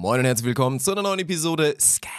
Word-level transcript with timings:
Moin 0.00 0.18
und 0.18 0.24
herzlich 0.24 0.46
willkommen 0.46 0.80
zu 0.80 0.92
einer 0.92 1.02
neuen 1.02 1.18
Episode 1.18 1.74
Scam, 1.78 2.10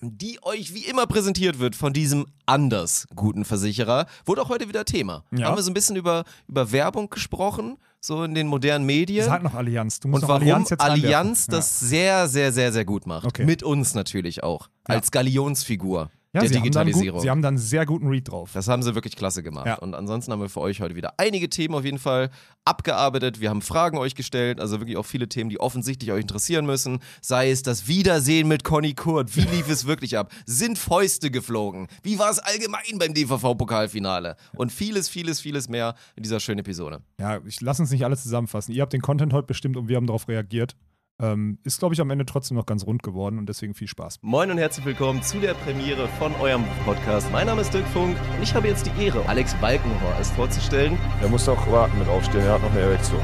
die 0.00 0.38
euch 0.44 0.72
wie 0.72 0.84
immer 0.84 1.08
präsentiert 1.08 1.58
wird 1.58 1.74
von 1.74 1.92
diesem 1.92 2.26
anders 2.46 3.08
guten 3.16 3.44
Versicherer. 3.44 4.06
Wurde 4.24 4.40
auch 4.40 4.50
heute 4.50 4.68
wieder 4.68 4.84
Thema. 4.84 5.24
Ja. 5.32 5.48
Haben 5.48 5.56
wir 5.56 5.64
so 5.64 5.70
ein 5.72 5.74
bisschen 5.74 5.96
über, 5.96 6.22
über 6.46 6.70
Werbung 6.70 7.10
gesprochen, 7.10 7.76
so 7.98 8.22
in 8.22 8.36
den 8.36 8.46
modernen 8.46 8.86
Medien. 8.86 9.24
Sag 9.24 9.42
noch 9.42 9.54
Allianz. 9.54 9.98
Du 9.98 10.06
musst 10.06 10.22
und 10.22 10.28
warum 10.28 10.42
Allianz 10.42 10.70
jetzt 10.70 10.80
Allianz 10.80 11.46
das 11.48 11.80
sehr, 11.80 12.28
sehr, 12.28 12.52
sehr, 12.52 12.72
sehr 12.72 12.84
gut 12.84 13.04
macht. 13.04 13.26
Okay. 13.26 13.44
Mit 13.44 13.64
uns 13.64 13.96
natürlich 13.96 14.44
auch. 14.44 14.68
Als 14.84 15.10
Galionsfigur 15.10 16.12
ja. 16.34 16.40
der 16.40 16.48
sie 16.48 16.56
haben, 16.56 16.62
Digitalisierung. 16.64 17.18
gut, 17.18 17.22
sie 17.22 17.30
haben 17.30 17.42
dann 17.42 17.54
einen 17.54 17.58
sehr 17.58 17.86
guten 17.86 18.08
Read 18.08 18.28
drauf. 18.28 18.50
Das 18.52 18.68
haben 18.68 18.82
sie 18.82 18.94
wirklich 18.94 19.16
klasse 19.16 19.42
gemacht. 19.42 19.66
Ja. 19.66 19.76
Und 19.76 19.94
ansonsten 19.94 20.32
haben 20.32 20.40
wir 20.40 20.48
für 20.48 20.60
euch 20.60 20.80
heute 20.80 20.96
wieder 20.96 21.14
einige 21.16 21.48
Themen 21.48 21.74
auf 21.74 21.84
jeden 21.84 21.98
Fall 21.98 22.30
abgearbeitet. 22.64 23.40
Wir 23.40 23.50
haben 23.50 23.62
Fragen 23.62 23.98
euch 23.98 24.14
gestellt, 24.14 24.60
also 24.60 24.80
wirklich 24.80 24.96
auch 24.96 25.06
viele 25.06 25.28
Themen, 25.28 25.48
die 25.48 25.60
offensichtlich 25.60 26.10
euch 26.12 26.22
interessieren 26.22 26.66
müssen. 26.66 26.98
Sei 27.20 27.50
es 27.50 27.62
das 27.62 27.86
Wiedersehen 27.86 28.48
mit 28.48 28.64
Conny 28.64 28.94
Kurt. 28.94 29.36
Wie 29.36 29.42
lief 29.42 29.68
es 29.68 29.86
wirklich 29.86 30.18
ab? 30.18 30.32
Sind 30.44 30.78
Fäuste 30.78 31.30
geflogen? 31.30 31.86
Wie 32.02 32.18
war 32.18 32.30
es 32.30 32.40
allgemein 32.40 32.98
beim 32.98 33.14
DVV-Pokalfinale? 33.14 34.36
Und 34.56 34.72
vieles, 34.72 35.08
vieles, 35.08 35.40
vieles 35.40 35.68
mehr 35.68 35.94
in 36.16 36.24
dieser 36.24 36.40
schönen 36.40 36.60
Episode. 36.60 37.00
Ja, 37.20 37.40
ich 37.46 37.60
lass 37.60 37.78
uns 37.78 37.90
nicht 37.90 38.04
alles 38.04 38.22
zusammenfassen. 38.22 38.72
Ihr 38.72 38.82
habt 38.82 38.92
den 38.92 39.02
Content 39.02 39.32
heute 39.32 39.46
bestimmt 39.46 39.76
und 39.76 39.88
wir 39.88 39.96
haben 39.96 40.06
darauf 40.06 40.26
reagiert. 40.28 40.74
Ähm, 41.20 41.58
ist, 41.62 41.78
glaube 41.78 41.94
ich, 41.94 42.00
am 42.00 42.10
Ende 42.10 42.26
trotzdem 42.26 42.56
noch 42.56 42.66
ganz 42.66 42.84
rund 42.86 43.04
geworden 43.04 43.38
und 43.38 43.48
deswegen 43.48 43.74
viel 43.74 43.86
Spaß. 43.86 44.18
Moin 44.22 44.50
und 44.50 44.58
herzlich 44.58 44.84
willkommen 44.84 45.22
zu 45.22 45.38
der 45.38 45.54
Premiere 45.54 46.08
von 46.18 46.34
eurem 46.36 46.64
Podcast. 46.84 47.30
Mein 47.30 47.46
Name 47.46 47.60
ist 47.60 47.72
Dirk 47.72 47.86
Funk 47.88 48.16
und 48.36 48.42
ich 48.42 48.52
habe 48.52 48.66
jetzt 48.66 48.86
die 48.86 49.04
Ehre, 49.04 49.24
Alex 49.28 49.54
Balkenhorst 49.54 50.32
vorzustellen. 50.32 50.98
Er 51.22 51.28
muss 51.28 51.48
auch 51.48 51.70
warten 51.70 52.00
mit 52.00 52.08
aufstehen, 52.08 52.40
er 52.42 52.54
hat 52.54 52.62
noch 52.62 52.70
eine 52.72 52.80
Erektion. 52.80 53.20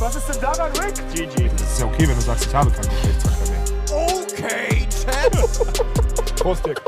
Was 0.00 0.16
ist 0.16 0.28
denn 0.28 0.40
daran, 0.40 0.72
Rick? 0.72 0.94
GG. 1.14 1.48
Das 1.50 1.72
ist 1.72 1.80
ja 1.80 1.86
okay, 1.86 2.08
wenn 2.08 2.14
du 2.14 2.20
sagst, 2.20 2.46
ich 2.46 2.54
habe 2.54 2.70
keinen 2.70 2.88
Geschlechtsverkehr 2.88 3.50
mehr. 3.50 3.64
Okay, 3.92 4.88
Chad. 4.88 6.36
Prost, 6.36 6.64
Dirk. 6.66 6.82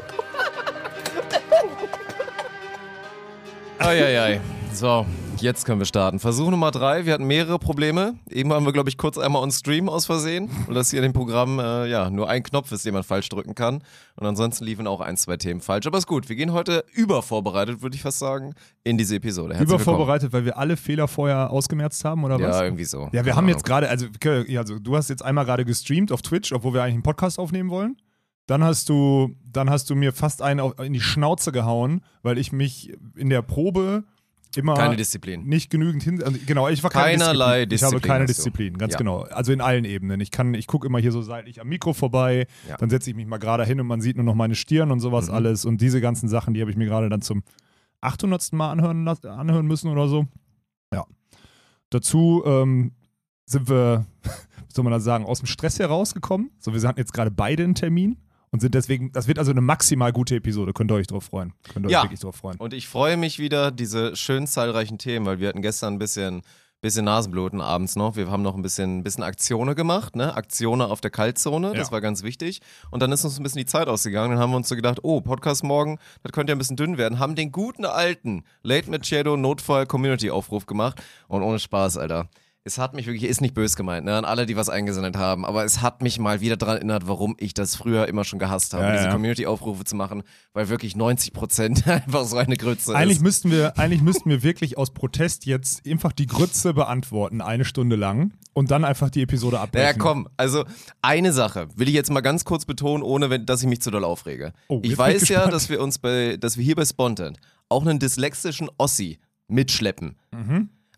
Eieiei. 3.79 4.41
So, 4.73 5.07
jetzt 5.39 5.65
können 5.65 5.79
wir 5.81 5.87
starten. 5.87 6.19
Versuch 6.19 6.51
Nummer 6.51 6.71
drei. 6.71 7.07
Wir 7.07 7.13
hatten 7.15 7.27
mehrere 7.27 7.59
Probleme. 7.59 8.15
Eben 8.31 8.51
waren 8.51 8.65
wir, 8.65 8.73
glaube 8.73 8.89
ich, 8.89 8.97
kurz 8.97 9.17
einmal 9.19 9.43
on 9.43 9.51
Stream 9.51 9.89
aus 9.89 10.07
Versehen. 10.07 10.51
Und 10.67 10.75
dass 10.75 10.91
hier 10.91 10.99
in 11.01 11.05
dem 11.05 11.13
Programm 11.13 11.59
äh, 11.59 11.87
ja 11.87 12.11
nur 12.11 12.29
ein 12.29 12.43
Knopf 12.43 12.73
ist, 12.73 12.85
den 12.85 12.95
man 12.95 13.03
falsch 13.03 13.29
drücken 13.29 13.55
kann. 13.55 13.83
Und 14.17 14.27
ansonsten 14.27 14.65
liefen 14.65 14.87
auch 14.87 15.01
ein, 15.01 15.17
zwei 15.17 15.37
Themen 15.37 15.61
falsch. 15.61 15.87
Aber 15.87 15.99
ist 15.99 16.07
gut. 16.07 16.29
Wir 16.29 16.37
gehen 16.37 16.53
heute 16.53 16.85
übervorbereitet, 16.93 17.83
würde 17.83 17.97
ich 17.97 18.03
fast 18.03 18.19
sagen, 18.19 18.55
in 18.83 18.99
diese 18.99 19.17
Episode. 19.17 19.55
Herzlich. 19.55 19.69
Übervorbereitet, 19.69 20.33
weil 20.33 20.45
wir 20.45 20.59
alle 20.59 20.77
Fehler 20.77 21.07
vorher 21.09 21.51
ausgemerzt 21.51 22.05
haben, 22.05 22.25
oder 22.25 22.41
was? 22.41 22.57
Ja, 22.57 22.65
irgendwie 22.65 22.85
so. 22.85 23.05
Ja, 23.13 23.13
wir 23.13 23.23
Keine 23.25 23.37
haben 23.37 23.49
jetzt 23.49 23.71
Ahnung. 23.71 23.83
gerade, 23.83 23.89
also, 23.89 24.07
also 24.59 24.79
du 24.79 24.97
hast 24.97 25.11
jetzt 25.11 25.25
einmal 25.25 25.45
gerade 25.45 25.65
gestreamt 25.65 26.13
auf 26.13 26.23
Twitch, 26.23 26.53
obwohl 26.53 26.73
wir 26.75 26.83
eigentlich 26.83 26.95
einen 26.95 27.03
Podcast 27.03 27.39
aufnehmen 27.39 27.71
wollen. 27.71 27.97
Dann 28.47 28.63
hast 28.63 28.89
du, 28.89 29.35
dann 29.45 29.71
hast 29.71 29.91
du 29.91 29.95
mir 29.97 30.13
fast 30.13 30.41
einen 30.43 30.73
in 30.79 30.93
die 30.93 31.01
Schnauze 31.01 31.51
gehauen, 31.53 32.01
weil 32.23 32.39
ich 32.39 32.53
mich 32.53 32.97
in 33.17 33.29
der 33.29 33.43
Probe 33.43 34.05
immer 34.55 34.75
Keine 34.75 34.97
Disziplin. 34.97 35.45
nicht 35.45 35.69
genügend 35.71 36.03
hin. 36.05 36.23
Also, 36.23 36.39
genau, 36.47 36.69
ich 36.69 36.83
war 36.83 36.91
keine 36.91 37.19
Keinerlei 37.19 37.67
Disziplin. 37.67 37.75
Ich 37.77 37.83
habe 37.83 37.95
Disziplin 37.97 38.09
keine. 38.13 38.27
Disziplin, 38.27 38.79
ganz 38.79 38.93
Ja. 38.95 38.99
genau. 38.99 39.21
Also 39.23 39.53
in 39.53 39.61
allen 39.61 39.85
Ebenen. 39.85 40.21
Ich 40.21 40.31
kann, 40.31 40.55
ich 40.55 40.67
gucke 40.67 40.87
immer 40.87 40.99
hier 40.99 41.13
so 41.13 41.21
seitlich 41.23 41.61
am 41.61 41.69
Mikro 41.69 41.93
vorbei, 41.93 42.47
Ja. 42.69 42.77
dann 42.79 42.89
setze 42.89 43.11
ich 43.11 43.17
mich 43.17 43.27
mal 43.27 43.37
gerade 43.39 43.65
hin 43.65 43.81
und 43.81 43.87
man 43.87 44.01
sieht 44.01 44.17
nur 44.17 44.25
noch 44.25 44.35
meine 44.37 44.55
Stirn 44.55 44.91
und 44.93 45.01
sowas 45.01 45.29
Mhm. 45.29 45.35
alles. 45.35 45.65
Und 45.65 45.81
diese 45.81 46.01
ganzen 46.01 46.29
Sachen, 46.29 46.55
die 46.55 46.61
habe 46.61 46.71
ich 46.71 46.77
mir 46.77 46.87
gerade 46.87 47.09
dann 47.11 47.21
zum 47.23 47.43
800. 48.01 48.53
Mal 48.57 48.71
anhören, 48.71 49.07
anhören 49.09 49.67
müssen 49.67 49.91
oder 49.91 50.09
so. 50.09 50.27
Ja. 50.95 51.05
Dazu 51.91 52.43
ähm, 52.47 52.93
sind 53.47 53.69
wir, 53.69 54.07
wie 54.23 54.73
soll 54.73 54.85
man 54.85 54.93
das 54.93 55.05
sagen, 55.05 55.25
aus 55.27 55.41
dem 55.41 55.47
Stress 55.47 55.79
herausgekommen. 55.79 56.51
So, 56.61 56.73
wir 56.73 56.81
hatten 56.89 57.01
jetzt 57.01 57.13
gerade 57.13 57.31
beide 57.31 57.65
einen 57.65 57.75
Termin 57.75 58.17
und 58.57 58.61
sind 58.61 58.75
deswegen, 58.75 59.13
das 59.13 59.29
wird 59.29 59.39
also 59.39 59.51
eine 59.51 59.61
maximal 59.61 60.13
gute 60.13 60.37
Episode. 60.37 60.73
Könnt 60.73 60.91
ihr 60.91 60.95
euch 60.95 61.07
drauf 61.07 61.25
freuen. 61.25 61.53
Könnt 61.73 61.85
ihr 61.85 61.89
euch 61.89 61.93
Ja. 61.93 62.03
wirklich 62.05 62.21
drauf 62.21 62.37
freuen. 62.37 62.57
Und 62.59 62.73
ich 62.73 62.89
freue 62.89 63.19
mich 63.19 63.39
wieder, 63.39 63.71
diese 63.71 64.17
schönen 64.17 64.47
zahlreichen 64.47 64.97
Themen, 64.97 65.27
weil 65.27 65.39
wir 65.41 65.49
hatten 65.49 65.61
gestern 65.61 65.95
ein 65.95 65.99
bisschen, 65.99 66.41
bisschen 66.81 67.05
Nasenbluten 67.05 67.61
abends 67.61 67.97
noch. 67.97 68.17
Wir 68.17 68.31
haben 68.31 68.43
noch 68.43 68.55
ein 68.55 68.63
bisschen, 68.63 69.03
bisschen 69.03 69.25
Aktionen 69.25 69.75
gemacht, 69.75 70.17
ne? 70.17 70.35
Aktionen 70.35 70.83
auf 70.91 71.01
der 71.03 71.11
Kaltzone, 71.11 71.73
das 71.75 71.89
Ja. 71.89 71.93
war 71.93 72.01
ganz 72.01 72.23
wichtig. 72.23 72.61
Und 72.91 73.03
dann 73.03 73.13
ist 73.13 73.25
uns 73.25 73.39
ein 73.39 73.43
bisschen 73.43 73.59
die 73.59 73.67
Zeit 73.67 73.89
ausgegangen. 73.89 74.31
Dann 74.31 74.39
haben 74.39 74.51
wir 74.53 74.57
uns 74.57 74.69
so 74.69 74.75
gedacht, 74.77 75.01
oh, 75.03 75.21
Podcast 75.21 75.63
morgen, 75.65 75.99
das 76.23 76.33
könnte 76.33 76.53
ja 76.53 76.55
ein 76.55 76.59
bisschen 76.59 76.77
dünn 76.77 76.97
werden. 76.97 77.19
Haben 77.19 77.35
den 77.35 77.53
guten 77.53 77.85
alten 77.85 78.43
Late 78.63 78.91
Machado 78.91 79.37
Notfall 79.37 79.87
Community 79.87 80.31
Aufruf 80.31 80.65
gemacht. 80.65 81.03
Und 81.29 81.43
ohne 81.43 81.59
Spaß, 81.59 81.99
Alter. 81.99 82.29
Es 82.67 82.79
hat 82.79 82.95
mich 82.95 83.07
wirklich, 83.07 83.23
ist 83.23 83.41
nicht 83.41 83.55
böse 83.55 83.77
gemeint, 83.77 84.05
ne, 84.05 84.17
an 84.17 84.25
alle, 84.25 84.45
die 84.45 84.57
was 84.57 84.69
eingesendet 84.69 85.17
haben, 85.17 85.47
aber 85.47 85.65
es 85.65 85.83
hat 85.83 86.03
mich 86.03 86.19
mal 86.19 86.41
wieder 86.41 86.57
daran 86.57 86.79
erinnert, 86.79 87.07
warum 87.07 87.37
ich 87.39 87.55
das 87.55 87.77
früher 87.77 88.09
immer 88.09 88.25
schon 88.25 88.41
gehasst 88.41 88.75
habe, 88.75 88.83
Ja, 88.85 88.93
diese 88.93 89.05
ja. 89.05 89.13
Community-Aufrufe 89.13 89.85
zu 89.85 89.95
machen, 89.95 90.25
weil 90.53 90.69
wirklich 90.69 90.97
90 90.97 91.33
Prozent 91.33 91.87
einfach 91.89 92.25
so 92.25 92.37
eine 92.37 92.57
Grütze 92.57 92.95
Eigentlich 92.95 93.19
ist. 93.19 93.23
müssten, 93.23 93.51
wir, 93.53 93.79
eigentlich 93.79 94.03
müssten 94.03 94.29
wir 94.29 94.43
wirklich 94.43 94.77
aus 94.77 94.93
Protest 94.93 95.47
jetzt 95.47 95.87
einfach 95.87 96.11
die 96.13 96.27
Grütze 96.27 96.75
beantworten, 96.75 97.41
eine 97.41 97.65
Stunde 97.65 97.95
lang, 97.95 98.33
und 98.53 98.71
dann 98.71 98.85
einfach 98.85 99.11
die 99.11 99.23
Episode 99.23 99.61
abbrechen. 99.61 99.85
Naja, 99.87 99.99
komm, 99.99 100.29
also 100.37 100.65
eine 101.03 101.33
Sache 101.33 101.69
will 101.77 101.89
ich 101.89 101.95
jetzt 101.95 102.11
mal 102.11 102.23
ganz 102.23 102.45
kurz 102.45 102.65
betonen, 102.65 103.03
ohne 103.03 103.31
wenn, 103.31 103.47
dass 103.47 103.61
ich 103.63 103.69
mich 103.69 103.83
zu 103.83 103.91
doll 103.91 104.03
aufrege. 104.03 104.55
Oh, 104.69 104.81
ich 104.83 104.97
weiß 104.97 105.29
ja, 105.29 105.37
gespannt. 105.37 105.53
dass 105.53 105.69
wir 105.69 105.81
uns 105.81 105.99
bei, 105.99 106.37
dass 106.37 106.57
wir 106.57 106.65
hier 106.65 106.75
bei 106.75 106.85
Spontan 106.85 107.37
auch 107.69 107.83
einen 107.87 107.99
dyslexischen 107.99 108.71
Ossi 108.79 109.19
mitschleppen. 109.49 110.17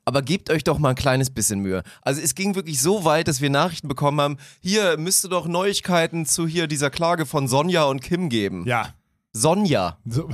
Aber 0.09 0.23
gebt 0.23 0.49
euch 0.49 0.65
doch 0.65 0.79
mal 0.79 0.89
ein 0.89 0.95
kleines 0.95 1.29
bisschen 1.29 1.61
Mühe. 1.61 1.83
Also 2.01 2.23
es 2.23 2.35
ging 2.35 2.55
wirklich 2.55 2.81
so 2.81 3.05
weit, 3.05 3.29
dass 3.29 3.43
wir 3.43 3.51
Nachrichten 3.51 3.89
bekommen 3.89 4.23
haben, 4.23 4.37
hier 4.63 4.97
müsste 4.97 5.29
doch 5.29 5.47
Neuigkeiten 5.47 6.25
zu 6.25 6.47
hier 6.47 6.67
dieser 6.67 6.89
Klage 6.89 7.27
von 7.27 7.47
Sonja 7.47 7.83
und 7.85 8.01
Kim 8.01 8.31
geben. 8.31 8.65
Ja. 8.67 8.95
Sonja. 9.35 9.99
So, 10.07 10.31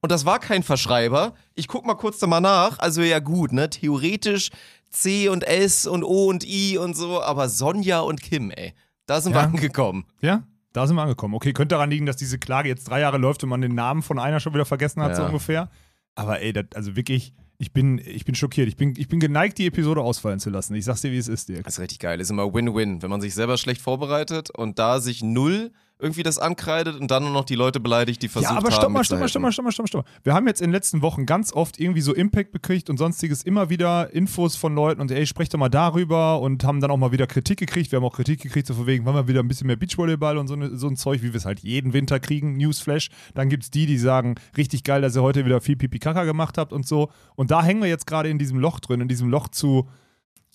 Und 0.00 0.12
das 0.12 0.26
war 0.26 0.38
kein 0.38 0.62
Verschreiber. 0.62 1.34
Ich 1.56 1.66
guck 1.66 1.84
mal 1.84 1.96
kurz 1.96 2.20
da 2.20 2.28
mal 2.28 2.40
nach. 2.40 2.78
Also 2.78 3.02
ja 3.02 3.18
gut, 3.18 3.50
ne? 3.52 3.68
Theoretisch 3.68 4.50
C 4.90 5.28
und 5.28 5.42
S 5.42 5.88
und 5.88 6.04
O 6.04 6.26
und 6.28 6.44
I 6.46 6.78
und 6.78 6.94
so, 6.96 7.20
aber 7.20 7.48
Sonja 7.48 7.98
und 7.98 8.22
Kim, 8.22 8.52
ey. 8.52 8.74
Da 9.06 9.20
sind 9.20 9.32
wir 9.34 9.40
Ja. 9.40 9.46
angekommen. 9.48 10.04
ja, 10.20 10.44
da 10.72 10.86
sind 10.86 10.94
wir 10.94 11.02
angekommen. 11.02 11.34
Okay, 11.34 11.52
könnte 11.52 11.74
daran 11.74 11.90
liegen, 11.90 12.06
dass 12.06 12.14
diese 12.16 12.38
Klage 12.38 12.68
jetzt 12.68 12.84
drei 12.88 13.00
Jahre 13.00 13.18
läuft 13.18 13.42
und 13.42 13.48
man 13.50 13.60
den 13.60 13.74
Namen 13.74 14.02
von 14.02 14.20
einer 14.20 14.38
schon 14.38 14.54
wieder 14.54 14.64
vergessen 14.66 15.02
hat, 15.02 15.16
so 15.16 15.22
Ja. 15.22 15.26
ungefähr. 15.26 15.68
Aber 16.14 16.40
ey, 16.40 16.52
das, 16.52 16.66
also 16.76 16.94
wirklich, 16.94 17.34
ich 17.60 17.74
bin, 17.74 17.98
ich 17.98 18.24
bin 18.24 18.34
schockiert. 18.34 18.68
Ich 18.68 18.76
bin, 18.76 18.94
ich 18.96 19.08
bin 19.08 19.20
geneigt, 19.20 19.58
die 19.58 19.66
Episode 19.66 20.00
ausfallen 20.00 20.40
zu 20.40 20.48
lassen. 20.48 20.74
Ich 20.74 20.86
sag's 20.86 21.02
dir, 21.02 21.12
wie 21.12 21.18
es 21.18 21.28
ist, 21.28 21.50
Dirk. 21.50 21.64
Das 21.64 21.74
ist 21.74 21.80
richtig 21.80 21.98
geil. 21.98 22.18
Ist 22.18 22.30
immer 22.30 22.54
Win-Win, 22.54 23.02
wenn 23.02 23.10
man 23.10 23.20
sich 23.20 23.34
selber 23.34 23.58
schlecht 23.58 23.82
vorbereitet 23.82 24.48
und 24.48 24.78
da 24.78 24.98
sich 24.98 25.22
null 25.22 25.70
irgendwie 26.00 26.22
das 26.22 26.38
ankreidet 26.38 26.98
und 27.00 27.10
dann 27.10 27.22
nur 27.22 27.32
noch 27.32 27.44
die 27.44 27.54
Leute 27.54 27.80
beleidigt, 27.80 28.22
die 28.22 28.28
versucht 28.28 28.50
Ja, 28.50 28.56
aber 28.56 28.68
haben. 28.68 28.74
stopp 28.76 28.90
mal, 28.90 29.04
stopp 29.04 29.20
mal, 29.20 29.28
stopp 29.28 29.42
mal, 29.42 29.52
stopp 29.52 29.64
mal, 29.64 29.72
stopp 29.72 29.84
mal, 29.84 29.88
stopp 29.88 30.06
mal. 30.06 30.12
Wir 30.22 30.34
haben 30.34 30.46
jetzt 30.46 30.60
in 30.60 30.68
den 30.68 30.72
letzten 30.72 31.02
Wochen 31.02 31.26
ganz 31.26 31.52
oft 31.52 31.78
irgendwie 31.78 32.00
so 32.00 32.14
Impact 32.14 32.52
bekriegt 32.52 32.90
und 32.90 32.96
sonstiges 32.96 33.42
immer 33.42 33.70
wieder 33.70 34.12
Infos 34.12 34.56
von 34.56 34.74
Leuten 34.74 35.00
und 35.00 35.10
ey, 35.10 35.26
sprecht 35.26 35.54
doch 35.54 35.58
mal 35.58 35.68
darüber 35.68 36.40
und 36.40 36.64
haben 36.64 36.80
dann 36.80 36.90
auch 36.90 36.96
mal 36.96 37.12
wieder 37.12 37.26
Kritik 37.26 37.58
gekriegt. 37.58 37.92
Wir 37.92 37.98
haben 37.98 38.04
auch 38.04 38.16
Kritik 38.16 38.40
gekriegt, 38.40 38.66
so 38.66 38.74
von 38.74 38.86
wegen, 38.86 39.04
wollen 39.04 39.16
wir 39.16 39.28
wieder 39.28 39.40
ein 39.40 39.48
bisschen 39.48 39.66
mehr 39.66 39.76
Beachvolleyball 39.76 40.38
und 40.38 40.48
so, 40.48 40.56
ne, 40.56 40.76
so 40.76 40.88
ein 40.88 40.96
Zeug, 40.96 41.22
wie 41.22 41.32
wir 41.32 41.36
es 41.36 41.44
halt 41.44 41.60
jeden 41.60 41.92
Winter 41.92 42.20
kriegen, 42.20 42.56
Newsflash. 42.56 43.08
Dann 43.34 43.48
gibt's 43.48 43.70
die, 43.70 43.86
die 43.86 43.98
sagen, 43.98 44.36
richtig 44.56 44.84
geil, 44.84 45.02
dass 45.02 45.16
ihr 45.16 45.22
heute 45.22 45.44
wieder 45.44 45.60
viel 45.60 45.76
Pipi 45.76 45.98
Kaka 45.98 46.24
gemacht 46.24 46.58
habt 46.58 46.72
und 46.72 46.86
so. 46.86 47.10
Und 47.36 47.50
da 47.50 47.62
hängen 47.62 47.82
wir 47.82 47.88
jetzt 47.88 48.06
gerade 48.06 48.28
in 48.28 48.38
diesem 48.38 48.58
Loch 48.58 48.80
drin, 48.80 49.00
in 49.00 49.08
diesem 49.08 49.28
Loch 49.28 49.48
zu 49.48 49.88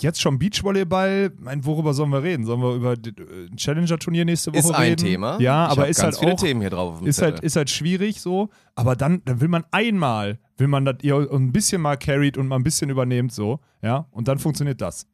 Jetzt 0.01 0.21
schon 0.21 0.37
Beachvolleyball, 0.37 1.31
mein, 1.39 1.65
worüber 1.65 1.93
sollen 1.93 2.09
wir 2.09 2.21
reden? 2.21 2.45
Sollen 2.45 2.61
wir 2.61 2.75
über 2.75 2.93
äh, 2.93 3.47
ein 3.49 3.55
Challenger-Turnier 3.55 4.25
nächste 4.25 4.51
Woche 4.51 4.59
Ist 4.59 4.69
reden? 4.69 4.91
ein 4.91 4.97
Thema. 4.97 5.39
Ja, 5.39 5.67
ich 5.67 5.71
aber 5.71 5.81
hab 5.83 5.89
ist 5.89 6.03
halt 6.03 6.17
viele 6.17 6.33
auch 6.33 6.39
Themen 6.39 6.59
hier 6.61 6.69
drauf 6.69 6.93
auf 6.93 6.99
dem 6.99 7.07
ist 7.07 7.21
halt, 7.21 7.39
ist 7.39 7.55
halt 7.55 7.69
schwierig 7.69 8.19
so, 8.19 8.49
aber 8.75 8.97
dann, 8.97 9.21
dann 9.23 9.39
will 9.39 9.47
man 9.47 9.63
einmal, 9.71 10.39
will 10.57 10.67
man 10.67 10.83
das 10.83 10.97
ihr 11.01 11.15
ein 11.31 11.53
bisschen 11.53 11.81
mal 11.81 11.95
carried 11.95 12.37
und 12.37 12.47
mal 12.47 12.57
ein 12.57 12.63
bisschen 12.63 12.89
übernehmt 12.89 13.31
so, 13.31 13.59
ja, 13.81 14.05
und 14.11 14.27
dann 14.27 14.37
funktioniert 14.37 14.81
das 14.81 15.07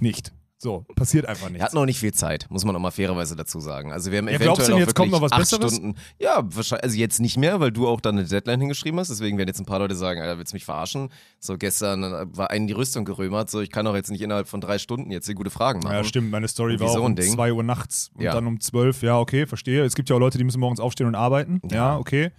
nicht. 0.00 0.32
So, 0.58 0.86
passiert 0.96 1.26
einfach 1.26 1.46
Er 1.46 1.50
nichts. 1.50 1.64
hat 1.66 1.74
noch 1.74 1.84
nicht 1.84 1.98
viel 2.00 2.14
Zeit, 2.14 2.46
muss 2.48 2.64
man 2.64 2.74
auch 2.74 2.80
mal 2.80 2.90
fairerweise 2.90 3.36
dazu 3.36 3.60
sagen. 3.60 3.92
Also 3.92 4.10
wir 4.10 4.18
haben 4.18 4.24
Ja, 4.28 4.36
eventuell 4.36 4.46
glaubst 4.54 4.68
du 4.68 4.72
denn, 4.72 4.80
jetzt 4.80 4.94
kommt 4.94 5.10
noch 5.12 5.20
was 5.20 5.30
acht 5.32 5.40
Besseres? 5.40 5.74
Stunden. 5.74 5.98
Ja, 6.18 6.42
wahrscheinlich, 6.44 6.84
also 6.84 6.96
jetzt 6.96 7.20
nicht 7.20 7.36
mehr, 7.36 7.60
weil 7.60 7.72
du 7.72 7.86
auch 7.86 8.00
dann 8.00 8.18
eine 8.18 8.26
Deadline 8.26 8.60
hingeschrieben 8.60 8.98
hast. 8.98 9.08
Deswegen 9.10 9.36
werden 9.36 9.48
jetzt 9.48 9.60
ein 9.60 9.66
paar 9.66 9.80
Leute 9.80 9.94
sagen, 9.94 10.20
Alter, 10.22 10.38
willst 10.38 10.52
du 10.52 10.56
mich 10.56 10.64
verarschen? 10.64 11.10
So 11.40 11.58
gestern 11.58 12.02
äh, 12.02 12.26
war 12.34 12.50
einen 12.50 12.66
die 12.66 12.72
Rüstung 12.72 13.04
gerömert, 13.04 13.50
so 13.50 13.60
ich 13.60 13.70
kann 13.70 13.84
doch 13.84 13.94
jetzt 13.94 14.10
nicht 14.10 14.22
innerhalb 14.22 14.48
von 14.48 14.62
drei 14.62 14.78
Stunden 14.78 15.10
jetzt 15.10 15.26
hier 15.26 15.34
gute 15.34 15.50
Fragen 15.50 15.80
machen. 15.80 15.92
Ja, 15.94 16.04
stimmt, 16.04 16.30
meine 16.30 16.48
Story 16.48 16.80
war 16.80 16.88
so 16.88 17.00
auch 17.00 17.04
um 17.06 17.16
Ding. 17.16 17.32
2 17.34 17.52
Uhr 17.52 17.62
nachts 17.62 18.10
und 18.14 18.22
Ja. 18.24 18.32
dann 18.32 18.46
um 18.46 18.58
12, 18.58 19.02
ja, 19.02 19.18
okay, 19.18 19.46
verstehe. 19.46 19.84
Es 19.84 19.94
gibt 19.94 20.08
ja 20.08 20.16
auch 20.16 20.20
Leute, 20.20 20.38
die 20.38 20.44
müssen 20.44 20.60
morgens 20.60 20.80
aufstehen 20.80 21.06
und 21.06 21.14
arbeiten, 21.16 21.60
ja, 21.70 21.76
Ja. 21.76 21.98
okay. 21.98 22.30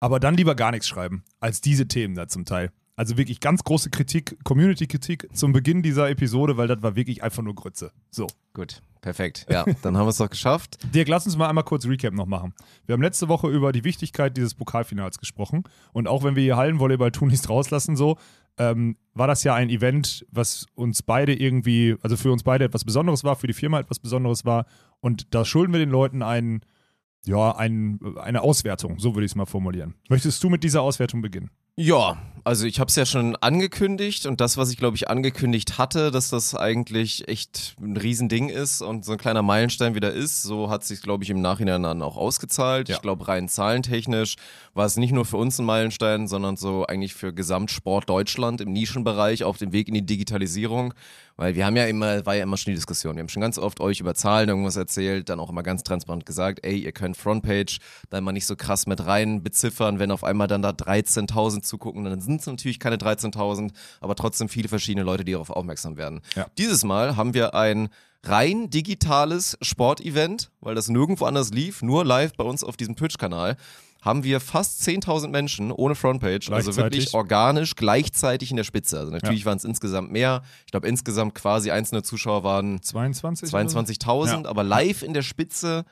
Aber 0.00 0.20
dann 0.20 0.36
lieber 0.36 0.54
gar 0.54 0.70
nichts 0.70 0.88
schreiben, 0.88 1.22
als 1.40 1.60
diese 1.60 1.86
Themen 1.86 2.14
da 2.14 2.28
zum 2.28 2.44
Teil. 2.46 2.70
Also 2.98 3.16
wirklich 3.16 3.38
ganz 3.38 3.62
große 3.62 3.90
Kritik, 3.90 4.36
Community-Kritik 4.42 5.28
zum 5.32 5.52
Beginn 5.52 5.84
dieser 5.84 6.10
Episode, 6.10 6.56
weil 6.56 6.66
das 6.66 6.82
war 6.82 6.96
wirklich 6.96 7.22
einfach 7.22 7.44
nur 7.44 7.54
Grütze. 7.54 7.92
So. 8.10 8.26
Gut, 8.54 8.82
perfekt. 9.02 9.46
Ja, 9.48 9.64
dann 9.82 9.96
haben 9.96 10.06
wir 10.06 10.10
es 10.10 10.16
doch 10.16 10.28
geschafft. 10.28 10.78
Dirk, 10.92 11.06
lass 11.06 11.24
uns 11.24 11.36
mal 11.36 11.48
einmal 11.48 11.62
kurz 11.62 11.86
Recap 11.86 12.12
noch 12.12 12.26
machen. 12.26 12.54
Wir 12.86 12.94
haben 12.94 13.02
letzte 13.02 13.28
Woche 13.28 13.46
über 13.50 13.70
die 13.70 13.84
Wichtigkeit 13.84 14.36
dieses 14.36 14.56
Pokalfinals 14.56 15.18
gesprochen. 15.18 15.62
Und 15.92 16.08
auch 16.08 16.24
wenn 16.24 16.34
wir 16.34 16.42
hier 16.42 16.56
Hallenvolleyball 16.56 17.12
tun, 17.12 17.28
nichts 17.28 17.48
rauslassen, 17.48 17.94
so, 17.94 18.18
ähm, 18.58 18.96
war 19.14 19.28
das 19.28 19.44
ja 19.44 19.54
ein 19.54 19.70
Event, 19.70 20.26
was 20.32 20.66
uns 20.74 21.04
beide 21.04 21.32
irgendwie, 21.34 21.94
also 22.02 22.16
für 22.16 22.32
uns 22.32 22.42
beide 22.42 22.64
etwas 22.64 22.84
Besonderes 22.84 23.22
war, 23.22 23.36
für 23.36 23.46
die 23.46 23.52
Firma 23.52 23.78
etwas 23.78 24.00
Besonderes 24.00 24.44
war. 24.44 24.66
Und 24.98 25.32
da 25.32 25.44
schulden 25.44 25.72
wir 25.72 25.78
den 25.78 25.90
Leuten 25.90 26.24
einen, 26.24 26.62
ja, 27.24 27.54
ein, 27.54 28.00
eine 28.16 28.42
Auswertung, 28.42 28.98
so 28.98 29.14
würde 29.14 29.24
ich 29.24 29.30
es 29.30 29.36
mal 29.36 29.46
formulieren. 29.46 29.94
Möchtest 30.08 30.42
du 30.42 30.50
mit 30.50 30.64
dieser 30.64 30.82
Auswertung 30.82 31.22
beginnen? 31.22 31.50
Ja, 31.80 32.16
also 32.42 32.66
ich 32.66 32.80
habe 32.80 32.88
es 32.88 32.96
ja 32.96 33.06
schon 33.06 33.36
angekündigt 33.36 34.26
und 34.26 34.40
das, 34.40 34.56
was 34.56 34.72
ich 34.72 34.78
glaube 34.78 34.96
ich 34.96 35.08
angekündigt 35.08 35.78
hatte, 35.78 36.10
dass 36.10 36.28
das 36.28 36.56
eigentlich 36.56 37.28
echt 37.28 37.76
ein 37.80 37.96
Riesending 37.96 38.48
ist 38.48 38.82
und 38.82 39.04
so 39.04 39.12
ein 39.12 39.18
kleiner 39.18 39.42
Meilenstein 39.42 39.94
wieder 39.94 40.12
ist, 40.12 40.42
so 40.42 40.70
hat 40.70 40.82
sich 40.82 41.02
glaube 41.02 41.22
ich 41.22 41.30
im 41.30 41.40
Nachhinein 41.40 41.84
dann 41.84 42.02
auch 42.02 42.16
ausgezahlt. 42.16 42.88
Ja. 42.88 42.96
Ich 42.96 43.00
glaube 43.00 43.28
rein 43.28 43.48
zahlentechnisch 43.48 44.34
war 44.74 44.86
es 44.86 44.96
nicht 44.96 45.12
nur 45.12 45.24
für 45.24 45.36
uns 45.36 45.60
ein 45.60 45.66
Meilenstein, 45.66 46.26
sondern 46.26 46.56
so 46.56 46.84
eigentlich 46.84 47.14
für 47.14 47.32
Gesamtsport 47.32 48.08
Deutschland 48.08 48.60
im 48.60 48.72
Nischenbereich 48.72 49.44
auf 49.44 49.58
dem 49.58 49.70
Weg 49.70 49.86
in 49.86 49.94
die 49.94 50.04
Digitalisierung, 50.04 50.94
weil 51.38 51.54
wir 51.54 51.64
haben 51.64 51.76
ja 51.76 51.86
immer, 51.86 52.26
war 52.26 52.34
ja 52.34 52.42
immer 52.42 52.58
schon 52.58 52.72
die 52.72 52.76
Diskussion, 52.76 53.16
wir 53.16 53.20
haben 53.20 53.28
schon 53.28 53.40
ganz 53.40 53.58
oft 53.58 53.80
euch 53.80 54.00
über 54.00 54.14
Zahlen 54.14 54.48
irgendwas 54.50 54.76
erzählt, 54.76 55.30
dann 55.30 55.40
auch 55.40 55.48
immer 55.48 55.62
ganz 55.62 55.84
transparent 55.84 56.26
gesagt, 56.26 56.60
ey, 56.64 56.76
ihr 56.76 56.92
könnt 56.92 57.16
Frontpage 57.16 57.78
da 58.10 58.20
mal 58.20 58.32
nicht 58.32 58.44
so 58.44 58.56
krass 58.56 58.86
mit 58.86 59.06
rein 59.06 59.42
beziffern, 59.42 60.00
wenn 60.00 60.10
auf 60.10 60.24
einmal 60.24 60.48
dann 60.48 60.60
da 60.60 60.70
13.000 60.70 61.62
zugucken, 61.62 62.04
dann 62.04 62.20
sind 62.20 62.40
es 62.40 62.46
natürlich 62.46 62.80
keine 62.80 62.96
13.000, 62.96 63.70
aber 64.00 64.16
trotzdem 64.16 64.48
viele 64.48 64.68
verschiedene 64.68 65.04
Leute, 65.04 65.24
die 65.24 65.32
darauf 65.32 65.50
aufmerksam 65.50 65.96
werden. 65.96 66.20
Ja. 66.34 66.46
Dieses 66.58 66.84
Mal 66.84 67.16
haben 67.16 67.34
wir 67.34 67.54
ein 67.54 67.88
rein 68.24 68.68
digitales 68.68 69.56
Sportevent, 69.62 70.50
weil 70.60 70.74
das 70.74 70.88
nirgendwo 70.88 71.24
anders 71.24 71.50
lief, 71.50 71.82
nur 71.82 72.04
live 72.04 72.32
bei 72.34 72.44
uns 72.44 72.64
auf 72.64 72.76
diesem 72.76 72.96
Twitch-Kanal, 72.96 73.56
haben 74.08 74.24
wir 74.24 74.40
fast 74.40 74.80
10.000 74.88 75.28
Menschen 75.28 75.70
ohne 75.70 75.94
Frontpage, 75.94 76.50
also 76.50 76.74
wirklich 76.76 77.12
organisch 77.12 77.76
gleichzeitig 77.76 78.50
in 78.50 78.56
der 78.56 78.64
Spitze. 78.64 78.98
Also 78.98 79.12
natürlich 79.12 79.44
waren 79.44 79.58
es 79.58 79.64
insgesamt 79.64 80.10
mehr. 80.10 80.42
Ich 80.64 80.70
glaube 80.72 80.88
insgesamt 80.88 81.34
quasi 81.34 81.70
einzelne 81.70 82.02
Zuschauer 82.02 82.42
waren 82.42 82.80
22? 82.80 83.52
oder 83.52 83.68
so? 83.68 83.78
22.000, 83.78 84.44
Ja. 84.44 84.48
aber 84.48 84.64
live 84.64 85.02
in 85.02 85.12
der 85.12 85.20
Spitze 85.20 85.84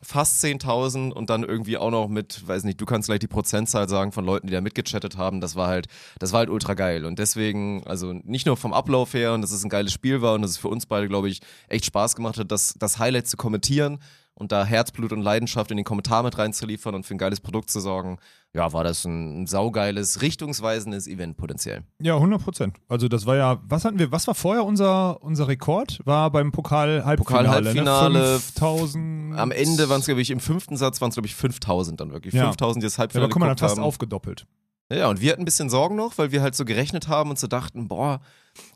fast 0.00 0.44
10.000 0.44 1.10
und 1.10 1.28
dann 1.28 1.42
irgendwie 1.42 1.76
auch 1.76 1.90
noch 1.90 2.06
mit, 2.06 2.46
weiß 2.46 2.62
nicht, 2.62 2.80
du 2.80 2.84
kannst 2.86 3.08
gleich 3.08 3.18
die 3.18 3.26
Prozentzahl 3.26 3.88
sagen 3.88 4.12
von 4.12 4.24
Leuten, 4.24 4.46
die 4.46 4.52
da 4.52 4.60
mitgechattet 4.60 5.16
haben. 5.16 5.40
Das 5.40 5.56
war 5.56 5.66
halt, 5.66 5.86
das 6.20 6.32
war 6.32 6.38
halt 6.40 6.50
ultra 6.50 6.74
geil 6.74 7.04
und 7.04 7.18
deswegen, 7.18 7.82
also 7.84 8.12
nicht 8.12 8.46
nur 8.46 8.56
vom 8.56 8.72
Ablauf 8.72 9.12
her 9.14 9.32
und 9.32 9.42
dass 9.42 9.50
es 9.50 9.64
ein 9.64 9.70
geiles 9.70 9.92
Spiel 9.92 10.22
war 10.22 10.34
und 10.34 10.42
dass 10.42 10.52
es 10.52 10.56
für 10.58 10.68
uns 10.68 10.86
beide, 10.86 11.08
glaube 11.08 11.28
ich, 11.28 11.40
echt 11.68 11.86
Spaß 11.86 12.14
gemacht 12.14 12.38
hat, 12.38 12.52
das, 12.52 12.74
das 12.78 13.00
Highlight 13.00 13.26
zu 13.26 13.36
kommentieren 13.36 13.98
und 14.38 14.52
da 14.52 14.64
Herzblut 14.64 15.12
und 15.12 15.22
Leidenschaft 15.22 15.70
in 15.70 15.76
den 15.78 15.84
Kommentar 15.84 16.22
mit 16.22 16.36
reinzuliefern 16.38 16.94
und 16.94 17.04
für 17.06 17.14
ein 17.14 17.18
geiles 17.18 17.40
Produkt 17.40 17.70
zu 17.70 17.80
sorgen, 17.80 18.18
ja, 18.54 18.72
war 18.72 18.84
das 18.84 19.04
ein, 19.04 19.42
ein 19.42 19.46
saugeiles, 19.46 20.22
richtungsweisendes 20.22 21.06
Event 21.08 21.36
potenziell. 21.36 21.82
Ja, 22.00 22.14
100 22.14 22.42
Prozent. 22.42 22.76
Also 22.88 23.08
das 23.08 23.26
war 23.26 23.36
ja, 23.36 23.58
was 23.64 23.84
hatten 23.84 23.98
wir, 23.98 24.12
was 24.12 24.26
war 24.26 24.34
vorher 24.34 24.64
unser, 24.64 25.22
unser 25.22 25.48
Rekord? 25.48 26.00
War 26.04 26.30
beim 26.30 26.52
Pokal-Halbfinale. 26.52 27.16
Pokal-Halbfinale. 27.16 28.18
Ne? 28.34 28.38
5000. 28.38 29.38
Am 29.38 29.50
Ende 29.50 29.88
waren 29.88 30.00
es, 30.00 30.06
glaube 30.06 30.20
ich, 30.20 30.30
im 30.30 30.40
fünften 30.40 30.76
Satz 30.76 31.00
waren 31.00 31.08
es, 31.10 31.14
glaube 31.16 31.26
ich, 31.28 31.34
5000 31.34 32.00
dann 32.00 32.12
wirklich. 32.12 32.34
Ja. 32.34 32.44
5000, 32.44 32.82
die 32.82 32.86
das 32.86 32.94
Ja, 32.96 33.00
Halbfinale 33.00 33.28
da 33.28 33.32
kommen 33.32 33.42
wir 33.42 33.46
dann 33.48 33.56
geguckt 33.56 33.68
fast 33.70 33.78
haben. 33.78 33.84
aufgedoppelt. 33.84 34.46
Ja, 34.92 35.08
und 35.08 35.20
wir 35.20 35.32
hatten 35.32 35.42
ein 35.42 35.46
bisschen 35.46 35.68
Sorgen 35.68 35.96
noch, 35.96 36.16
weil 36.16 36.30
wir 36.30 36.42
halt 36.42 36.54
so 36.54 36.64
gerechnet 36.64 37.08
haben 37.08 37.30
und 37.30 37.38
so 37.38 37.46
dachten, 37.48 37.88
boah, 37.88 38.20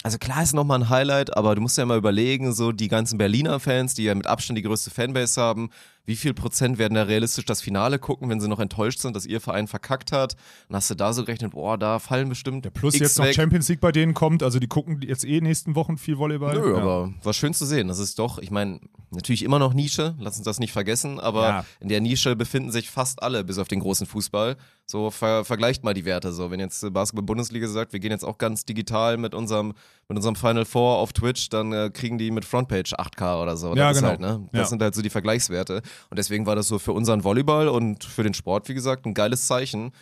also 0.03 0.19
klar 0.19 0.43
ist 0.43 0.55
nochmal 0.55 0.81
ein 0.81 0.89
Highlight, 0.89 1.37
aber 1.37 1.55
du 1.55 1.61
musst 1.61 1.79
ja 1.79 1.85
mal 1.87 1.99
überlegen, 1.99 2.53
so 2.53 2.73
die 2.73 2.89
ganzen 2.89 3.19
Berliner 3.19 3.61
Fans, 3.61 3.95
die 3.95 4.05
ja 4.05 4.15
mit 4.15 4.27
Abstand 4.27 4.59
die 4.59 4.63
größte 4.63 4.91
Fanbase 4.91 5.41
haben, 5.41 5.71
wie 6.07 6.17
viel 6.17 6.35
Prozent 6.35 6.79
werden 6.79 6.95
da 6.95 7.05
realistisch 7.05 7.45
das 7.45 7.61
Finale 7.61 7.99
gucken, 7.99 8.29
wenn 8.29 8.41
sie 8.41 8.49
noch 8.49 8.59
enttäuscht 8.61 8.99
sind, 8.99 9.15
dass 9.15 9.27
ihr 9.27 9.41
Verein 9.41 9.67
verkackt 9.69 10.13
hat? 10.13 10.35
Dann 10.69 10.77
hast 10.77 10.91
du 10.91 10.95
da 10.95 11.13
so 11.13 11.25
gerechnet, 11.25 11.53
boah, 11.53 11.79
da 11.79 11.99
fallen 11.99 12.29
bestimmt 12.29 12.65
Ja, 12.65 12.71
plus 12.71 12.95
X 12.95 13.01
jetzt 13.01 13.19
noch 13.19 13.27
weg. 13.27 13.35
Champions 13.35 13.69
League 13.69 13.81
bei 13.81 13.93
denen 13.93 14.15
kommt, 14.15 14.43
also 14.43 14.59
die 14.59 14.67
gucken 14.67 15.01
jetzt 15.03 15.25
eh 15.25 15.41
nächsten 15.41 15.75
Wochen 15.75 15.99
viel 15.99 16.19
Volleyball. 16.19 16.55
Nö, 16.59 16.73
ja. 16.73 16.79
aber 16.81 17.13
war 17.23 17.33
schön 17.33 17.55
zu 17.55 17.67
sehen. 17.67 17.89
Das 17.89 17.99
ist 17.99 18.19
doch, 18.19 18.39
ich 18.39 18.51
meine, 18.51 18.81
natürlich 19.11 19.45
immer 19.45 19.59
noch 19.59 19.75
Nische, 19.75 20.15
lass 20.19 20.37
uns 20.37 20.45
das 20.45 20.59
nicht 20.59 20.73
vergessen, 20.73 21.21
aber 21.21 21.49
Ja. 21.49 21.65
in 21.81 21.89
der 21.89 22.01
Nische 22.01 22.35
befinden 22.37 22.73
sich 22.73 22.91
fast 22.91 23.23
alle, 23.23 23.45
bis 23.45 23.59
auf 23.59 23.69
den 23.69 23.81
großen 23.81 24.07
Fußball. 24.07 24.57
So 24.87 25.11
ver 25.11 25.45
vergleicht 25.45 25.85
mal 25.85 25.95
die 25.95 26.05
Werte. 26.05 26.33
So, 26.33 26.51
wenn 26.51 26.59
jetzt 26.59 26.85
Basketball-Bundesliga 26.93 27.69
sagt, 27.69 27.93
wir 27.93 28.01
gehen 28.01 28.11
jetzt 28.11 28.25
auch 28.25 28.39
ganz 28.39 28.65
digital 28.65 29.17
mit 29.19 29.35
unserem, 29.35 29.75
mit 30.11 30.17
unserem 30.19 30.35
Final 30.37 30.65
Four 30.67 30.99
auf 30.99 31.13
Twitch, 31.15 31.49
dann 31.49 31.73
äh, 31.73 31.89
kriegen 31.93 32.19
die 32.19 32.31
mit 32.31 32.45
Frontpage 32.45 32.93
8K 32.95 33.43
oder 33.43 33.57
so. 33.57 33.71
Das 33.71 33.79
Ja, 33.79 33.93
genau. 33.93 34.09
Halt, 34.09 34.21
ne? 34.21 34.49
Das 34.53 34.59
Ja. 34.61 34.65
sind 34.67 34.83
halt 34.83 34.95
so 34.95 35.03
die 35.03 35.09
Vergleichswerte. 35.11 35.77
Und 36.11 36.19
deswegen 36.19 36.45
war 36.47 36.57
das 36.57 36.69
so 36.69 36.79
für 36.79 36.93
unseren 36.93 37.25
Volleyball 37.25 37.69
und 37.69 38.05
für 38.05 38.25
den 38.25 38.35
Sport, 38.35 38.69
wie 38.69 38.75
gesagt, 38.75 39.07
ein 39.07 39.15
geiles 39.15 39.47
Zeichen, 39.47 39.93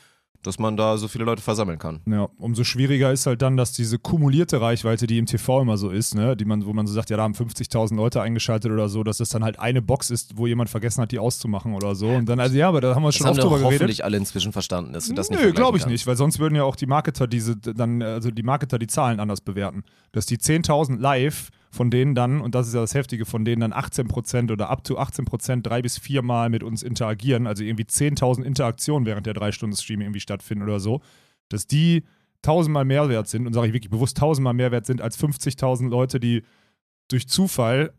dass 0.43 0.58
man 0.58 0.76
da 0.76 0.96
so 0.96 1.08
viele 1.08 1.25
Leute 1.25 1.43
versammeln 1.43 1.79
kann. 1.79 2.00
Ja, 2.06 2.29
umso 2.38 2.62
schwieriger 2.62 3.12
ist 3.12 3.26
halt 3.26 3.43
dann, 3.43 3.56
dass 3.56 3.73
diese 3.73 3.99
kumulierte 3.99 4.61
Reichweite, 4.61 5.06
die 5.06 5.19
im 5.19 5.26
TV 5.26 5.62
immer 5.62 5.76
so 5.76 5.90
ist, 5.90 6.14
ne, 6.14 6.37
die 6.37 6.44
man, 6.44 6.64
wo 6.64 6.73
man 6.73 6.87
so 6.87 6.94
sagt, 6.94 7.11
ja, 7.11 7.17
da 7.17 7.25
haben 7.25 7.35
50.000 7.35 7.96
Leute 7.96 8.23
eingeschaltet 8.23 8.70
oder 8.70 8.88
so, 8.88 9.02
dass 9.02 9.20
es 9.20 9.31
dann 9.31 9.43
halt 9.43 9.58
eine 9.58 9.82
Box 9.82 10.11
ist, 10.11 10.37
wo 10.37 10.46
jemand 10.46 10.70
vergessen 10.70 11.02
hat, 11.02 11.11
die 11.11 11.19
auszumachen 11.19 11.75
oder 11.75 11.94
so. 11.94 12.08
Und 12.08 12.29
dann, 12.29 12.38
also 12.38 12.56
ja, 12.56 12.69
aber 12.69 12.81
da 12.81 12.94
haben 12.94 13.02
wir 13.02 13.08
Das 13.08 13.17
schon 13.17 13.26
oft 13.29 13.43
drüber 13.43 13.58
geredet. 13.58 13.81
hoffentlich 13.81 14.05
alle 14.05 14.17
inzwischen 14.17 14.52
verstanden, 14.52 14.93
dass 14.93 15.08
du 15.08 15.14
das 15.14 15.29
nicht 15.29 15.40
Nö, 15.40 15.52
glaube 15.52 15.76
ich 15.76 15.82
vergleichen 15.82 15.93
nicht, 15.93 16.06
weil 16.06 16.17
sonst 16.17 16.38
würden 16.38 16.55
ja 16.55 16.64
auch 16.64 16.76
die 16.76 16.87
Marketer 16.87 17.26
diese 17.26 17.56
dann, 17.56 18.02
also 18.02 18.31
die 18.31 18.43
Marketer 18.43 18.79
die 18.79 18.87
Zahlen 18.87 19.20
anders 19.20 19.41
bewerten. 19.41 19.84
Dass 20.12 20.26
die 20.26 20.38
10.000 20.38 20.99
live, 20.99 21.50
von 21.70 21.91
denen 21.91 22.15
dann, 22.15 22.41
und 22.41 22.55
das 22.55 22.69
ist 22.69 22.75
ja 22.75 22.81
das 22.81 22.94
Heftige, 22.94 23.26
von 23.26 23.44
denen 23.44 23.61
dann 23.61 23.73
18% 23.73 24.50
oder 24.53 24.70
up 24.70 24.85
to 24.85 24.99
18% 24.99 25.62
drei 25.62 25.82
bis 25.82 25.99
viermal 25.99 26.49
mit 26.49 26.62
uns 26.62 26.82
interagieren, 26.82 27.47
also 27.47 27.62
irgendwie 27.65 27.85
10.000 27.85 28.43
Interaktionen 28.43 29.06
während 29.06 29.26
der 29.26 29.35
drei 29.35 29.53
Stunden 29.53 29.76
Stream 29.76 30.00
irgendwie 30.00 30.20
stattfinden 30.20 30.65
oder 30.65 30.81
so, 30.81 31.00
dass 31.49 31.67
die 31.67 32.05
tausendmal 32.43 32.85
mehr 32.85 33.09
wert 33.09 33.29
sind, 33.29 33.47
und 33.47 33.53
sage 33.53 33.69
ich 33.69 33.73
wirklich 33.73 33.91
bewusst 33.91 34.17
tausendmal 34.17 34.55
mehr 34.55 34.70
wert 34.70 34.87
sind 34.87 35.00
als 35.00 35.19
50.000 35.19 35.88
Leute, 35.88 36.20
die 36.20 36.43
durch 37.09 37.29
Zufall 37.29 37.93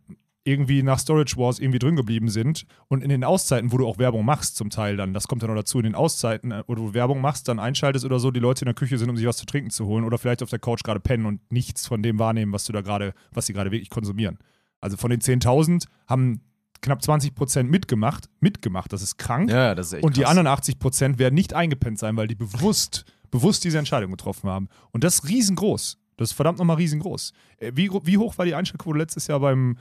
irgendwie 0.49 0.83
nach 0.83 0.99
Storage 0.99 1.37
Wars 1.37 1.59
irgendwie 1.59 1.79
drin 1.79 1.95
geblieben 1.95 2.29
sind 2.29 2.65
und 2.87 3.03
in 3.03 3.09
den 3.09 3.23
Auszeiten, 3.23 3.71
wo 3.71 3.77
du 3.77 3.87
auch 3.87 3.97
Werbung 3.99 4.25
machst, 4.25 4.55
zum 4.57 4.69
Teil 4.69 4.97
dann, 4.97 5.13
das 5.13 5.27
kommt 5.27 5.43
dann 5.43 5.49
noch 5.49 5.55
dazu, 5.55 5.77
in 5.77 5.83
den 5.83 5.95
Auszeiten, 5.95 6.51
äh, 6.51 6.63
wo 6.67 6.75
du 6.75 6.93
Werbung 6.93 7.21
machst, 7.21 7.47
dann 7.47 7.59
einschaltest 7.59 8.03
oder 8.05 8.19
so, 8.19 8.31
die 8.31 8.39
Leute 8.39 8.63
in 8.63 8.67
der 8.67 8.73
Küche 8.73 8.97
sind, 8.97 9.09
um 9.09 9.15
sich 9.17 9.25
was 9.27 9.37
zu 9.37 9.45
trinken 9.45 9.69
zu 9.69 9.85
holen 9.85 10.03
oder 10.03 10.17
vielleicht 10.17 10.43
auf 10.43 10.49
der 10.49 10.59
Couch 10.59 10.83
gerade 10.83 10.99
pennen 10.99 11.25
und 11.25 11.39
nichts 11.51 11.87
von 11.87 12.01
dem 12.01 12.19
wahrnehmen, 12.19 12.51
was 12.51 12.65
du 12.65 12.73
da 12.73 12.81
gerade, 12.81 13.13
was 13.31 13.45
sie 13.45 13.53
gerade 13.53 13.71
wirklich 13.71 13.89
konsumieren. 13.89 14.39
Also 14.81 14.97
von 14.97 15.09
den 15.11 15.19
10.000 15.21 15.85
haben 16.07 16.41
knapp 16.81 17.01
20% 17.01 17.63
mitgemacht, 17.63 18.29
mitgemacht, 18.39 18.91
das 18.93 19.01
ist 19.01 19.17
krank. 19.17 19.49
Ja, 19.51 19.75
das 19.75 19.87
ist 19.87 19.93
echt 19.93 20.03
Und 20.03 20.15
die 20.17 20.21
krass. 20.21 20.37
anderen 20.37 20.47
80% 20.47 21.19
werden 21.19 21.35
nicht 21.35 21.53
eingepennt 21.53 21.99
sein, 21.99 22.15
weil 22.17 22.27
die 22.27 22.35
bewusst, 22.35 23.05
bewusst 23.31 23.63
diese 23.65 23.77
Entscheidung 23.77 24.11
getroffen 24.11 24.49
haben. 24.49 24.69
Und 24.91 25.03
das 25.03 25.15
ist 25.15 25.29
riesengroß. 25.29 25.97
Das 26.15 26.31
ist 26.31 26.35
verdammt 26.35 26.59
nochmal 26.59 26.75
riesengroß. 26.77 27.31
Äh, 27.57 27.71
Wie, 27.75 27.89
wie 28.03 28.17
hoch 28.17 28.37
war 28.37 28.45
die 28.45 28.55
Einschaltquote 28.55 28.97
letztes 28.97 29.27
Jahr 29.27 29.39
beim, 29.39 29.77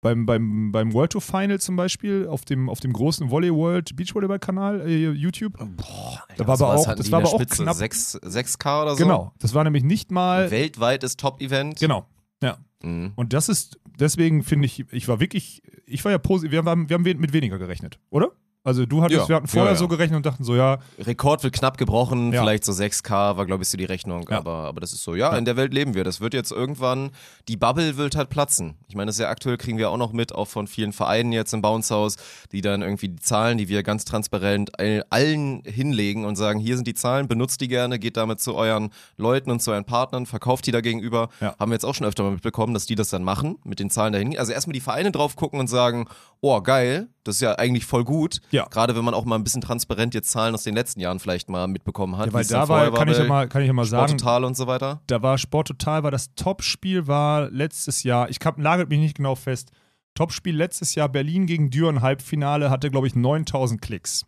beim, 0.00 0.26
beim, 0.26 0.70
beim 0.72 0.92
World 0.92 1.12
Tour 1.12 1.20
Final 1.20 1.58
zum 1.60 1.76
Beispiel 1.76 2.26
auf 2.28 2.44
dem, 2.44 2.68
auf 2.70 2.80
dem 2.80 2.92
großen 2.92 3.30
Volley 3.30 3.52
World 3.52 3.96
Beachvolleyball-Kanal, 3.96 4.82
äh, 4.88 5.10
YouTube? 5.10 5.54
Boah, 5.58 6.22
Da 6.36 6.46
war 6.46 6.54
aber 6.54 6.74
auch- 6.74 6.94
das 6.94 7.10
war 7.10 7.20
aber 7.20 7.28
auch 7.28 7.40
Spitze. 7.40 7.62
knapp- 7.64 7.74
6, 7.76 8.18
6K 8.22 8.82
oder 8.82 8.92
so. 8.96 9.02
Genau. 9.02 9.32
Das 9.40 9.54
war 9.54 9.64
nämlich 9.64 9.82
nicht 9.84 10.10
mal. 10.10 10.50
Weltweites 10.50 11.16
Top-Event. 11.16 11.80
Genau. 11.80 12.06
Ja. 12.42 12.58
Mhm. 12.82 13.12
Und 13.16 13.32
das 13.32 13.48
ist, 13.48 13.80
deswegen 13.98 14.44
finde 14.44 14.66
ich, 14.66 14.84
ich 14.92 15.08
war 15.08 15.18
wirklich, 15.20 15.62
ich 15.86 16.04
war 16.04 16.12
ja 16.12 16.18
positiv, 16.18 16.52
wir 16.52 16.64
haben, 16.64 16.88
wir 16.88 16.94
haben 16.94 17.02
mit 17.02 17.32
weniger 17.32 17.58
gerechnet, 17.58 17.98
oder? 18.10 18.30
Also 18.68 18.84
du 18.84 19.02
hattest, 19.02 19.20
Ja. 19.22 19.28
wir 19.28 19.36
hatten 19.36 19.46
vorher 19.48 19.64
Ja, 19.64 19.72
ja. 19.72 19.78
so 19.78 19.88
gerechnet 19.88 20.16
und 20.18 20.26
dachten 20.26 20.44
so, 20.44 20.54
ja, 20.54 20.78
Rekord 20.98 21.42
wird 21.42 21.54
knapp 21.54 21.78
gebrochen, 21.78 22.32
vielleicht 22.32 22.64
so 22.66 22.72
6K 22.72 23.36
war, 23.38 23.46
glaube 23.46 23.62
ich, 23.62 23.68
so 23.70 23.78
die 23.78 23.86
Rechnung. 23.86 24.28
Aber, 24.28 24.52
aber 24.66 24.80
das 24.80 24.92
ist 24.92 25.02
so, 25.02 25.14
ja, 25.14 25.34
in 25.38 25.46
der 25.46 25.56
Welt 25.56 25.72
leben 25.72 25.94
wir. 25.94 26.04
Das 26.04 26.20
wird 26.20 26.34
jetzt 26.34 26.52
irgendwann, 26.52 27.10
die 27.48 27.56
Bubble 27.56 27.96
wird 27.96 28.14
halt 28.14 28.28
platzen. 28.28 28.74
Ich 28.88 28.94
meine, 28.94 29.06
das 29.06 29.16
ist 29.16 29.20
ja 29.22 29.30
aktuell, 29.30 29.56
kriegen 29.56 29.78
wir 29.78 29.90
auch 29.90 29.96
noch 29.96 30.12
mit, 30.12 30.34
auch 30.34 30.48
von 30.48 30.66
vielen 30.66 30.92
Vereinen 30.92 31.32
jetzt 31.32 31.54
im 31.54 31.62
Bounce 31.62 31.94
House, 31.94 32.16
die 32.52 32.60
dann 32.60 32.82
irgendwie 32.82 33.08
die 33.08 33.16
Zahlen, 33.20 33.56
die 33.56 33.68
wir 33.68 33.82
ganz 33.82 34.04
transparent 34.04 34.78
all- 34.78 35.04
allen 35.08 35.62
hinlegen 35.64 36.24
und 36.26 36.36
sagen, 36.36 36.60
hier 36.60 36.76
sind 36.76 36.86
die 36.86 36.94
Zahlen, 36.94 37.26
benutzt 37.26 37.60
die 37.62 37.68
gerne, 37.68 37.98
geht 37.98 38.18
damit 38.18 38.40
zu 38.40 38.54
euren 38.54 38.90
Leuten 39.16 39.50
und 39.50 39.60
zu 39.62 39.70
euren 39.70 39.84
Partnern, 39.86 40.26
verkauft 40.26 40.66
die 40.66 40.72
da 40.72 40.82
gegenüber. 40.82 41.30
Ja. 41.40 41.54
Haben 41.58 41.70
wir 41.70 41.74
jetzt 41.76 41.84
auch 41.84 41.94
schon 41.94 42.06
öfter 42.06 42.22
mal 42.22 42.32
mitbekommen, 42.32 42.74
dass 42.74 42.84
die 42.86 42.96
das 42.96 43.08
dann 43.08 43.24
machen, 43.24 43.56
mit 43.64 43.78
den 43.80 43.88
Zahlen 43.90 44.12
dahin. 44.12 44.38
Also 44.38 44.52
erstmal 44.52 44.74
die 44.74 44.80
Vereine 44.80 45.10
drauf 45.12 45.36
gucken 45.36 45.58
und 45.60 45.68
sagen, 45.68 46.06
oh 46.40 46.60
geil, 46.60 47.08
das 47.24 47.36
ist 47.36 47.40
ja 47.42 47.54
eigentlich 47.56 47.84
voll 47.86 48.04
gut. 48.04 48.40
Ja. 48.50 48.57
Gerade 48.66 48.96
wenn 48.96 49.04
man 49.04 49.14
auch 49.14 49.24
mal 49.24 49.36
ein 49.36 49.44
bisschen 49.44 49.60
transparent 49.60 50.14
jetzt 50.14 50.30
Zahlen 50.30 50.54
aus 50.54 50.62
den 50.62 50.74
letzten 50.74 51.00
Jahren 51.00 51.18
vielleicht 51.18 51.48
mal 51.48 51.68
mitbekommen 51.68 52.16
hat. 52.16 52.26
ja 52.26 52.32
weil 52.32 52.44
da 52.44 52.68
war, 52.68 52.92
kann 52.92 53.08
ich 53.08 53.18
ja 53.18 53.24
mal, 53.24 53.48
kann 53.48 53.62
ich 53.62 53.66
ja 53.66 53.72
mal 53.72 53.84
Sport 53.84 54.08
sagen, 54.08 54.18
Total 54.18 54.44
und 54.44 54.56
so 54.56 54.66
weiter. 54.66 55.00
da 55.06 55.22
war 55.22 55.38
Sport 55.38 55.68
Total, 55.68 56.02
war 56.02 56.10
das 56.10 56.34
Topspiel 56.34 57.06
war 57.06 57.50
letztes 57.50 58.02
Jahr, 58.02 58.28
ich 58.30 58.38
nagelt 58.56 58.88
mich 58.88 58.98
nicht 58.98 59.16
genau 59.16 59.34
fest, 59.34 59.70
Topspiel 60.14 60.56
letztes 60.56 60.94
Jahr 60.94 61.08
Berlin 61.08 61.46
gegen 61.46 61.70
Düren 61.70 62.02
Halbfinale 62.02 62.70
hatte 62.70 62.90
glaube 62.90 63.06
ich 63.06 63.14
9000 63.14 63.80
Klicks. 63.80 64.24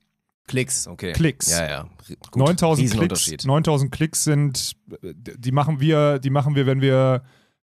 Klicks, 0.50 0.88
okay. 0.88 1.12
Klicks. 1.12 1.48
Ja, 1.50 1.68
ja. 1.68 1.86
Gut, 2.32 2.36
9000 2.36 2.58
Klicks, 2.58 2.92
Riesenunterschied. 2.92 3.44
9000 3.46 3.92
Klicks 3.92 4.24
sind, 4.24 4.72
die 5.02 5.52
machen 5.52 5.78
wir, 5.78 6.18
die 6.18 6.30
machen 6.30 6.56
wir, 6.56 6.66
wenn 6.66 6.80
wir, 6.80 7.22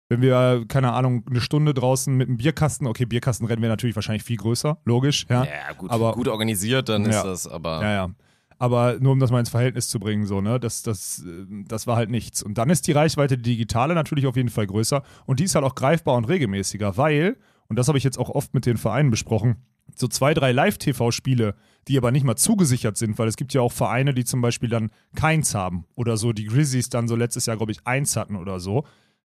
wenn 0.09 0.21
wir, 0.21 0.63
keine 0.67 0.93
Ahnung, 0.93 1.23
eine 1.29 1.41
Stunde 1.41 1.73
draußen 1.73 2.15
mit 2.15 2.27
einem 2.29 2.37
Bierkasten, 2.37 2.87
okay, 2.87 3.05
Bierkasten 3.05 3.45
rennen 3.47 3.61
wir 3.61 3.69
natürlich 3.69 3.95
wahrscheinlich 3.95 4.23
viel 4.23 4.37
größer, 4.37 4.77
logisch, 4.85 5.25
ja. 5.29 5.43
Ja, 5.43 5.73
gut, 5.77 5.89
Aber- 5.91 6.13
gut 6.13 6.27
organisiert, 6.27 6.89
dann 6.89 7.03
Ja. 7.03 7.09
ist 7.17 7.23
das, 7.23 7.47
aber 7.47 7.81
Ja, 7.81 7.91
ja. 7.93 8.09
aber 8.57 8.97
nur 8.99 9.11
um 9.11 9.19
das 9.19 9.31
mal 9.31 9.39
ins 9.39 9.49
Verhältnis 9.49 9.89
zu 9.89 9.99
bringen, 9.99 10.25
so, 10.25 10.39
ne, 10.41 10.59
das, 10.59 10.81
das, 10.81 11.23
das 11.67 11.87
war 11.87 11.97
halt 11.97 12.09
nichts. 12.09 12.41
Und 12.41 12.57
dann 12.57 12.69
ist 12.69 12.87
die 12.87 12.93
Reichweite 12.93 13.37
digitale 13.37 13.93
natürlich 13.95 14.25
auf 14.27 14.35
jeden 14.37 14.49
Fall 14.49 14.67
größer 14.67 15.03
und 15.25 15.39
die 15.39 15.43
ist 15.43 15.55
halt 15.55 15.65
auch 15.65 15.75
greifbar 15.75 16.15
und 16.15 16.25
regelmäßiger, 16.25 16.95
weil, 16.97 17.35
und 17.67 17.77
das 17.77 17.87
habe 17.89 17.97
ich 17.97 18.03
jetzt 18.05 18.17
auch 18.17 18.29
oft 18.29 18.53
mit 18.53 18.65
den 18.65 18.77
Vereinen 18.77 19.09
besprochen, 19.11 19.57
so 19.95 20.07
zwei, 20.07 20.33
drei 20.33 20.51
Live-TV-Spiele, 20.53 21.55
die 21.87 21.97
aber 21.97 22.11
nicht 22.11 22.23
mal 22.25 22.35
zugesichert 22.35 22.97
sind, 22.97 23.17
weil 23.19 23.27
es 23.27 23.37
gibt 23.37 23.53
ja 23.53 23.61
auch 23.61 23.71
Vereine, 23.71 24.13
die 24.13 24.25
zum 24.25 24.41
Beispiel 24.41 24.69
dann 24.69 24.89
keins 25.15 25.53
haben 25.55 25.85
oder 25.95 26.17
so, 26.17 26.33
die 26.33 26.45
Grizzlies 26.45 26.89
dann 26.89 27.07
so 27.07 27.15
letztes 27.15 27.45
Jahr, 27.45 27.57
glaube 27.57 27.71
ich, 27.71 27.79
eins 27.85 28.15
hatten 28.15 28.35
oder 28.35 28.59
so. 28.59 28.85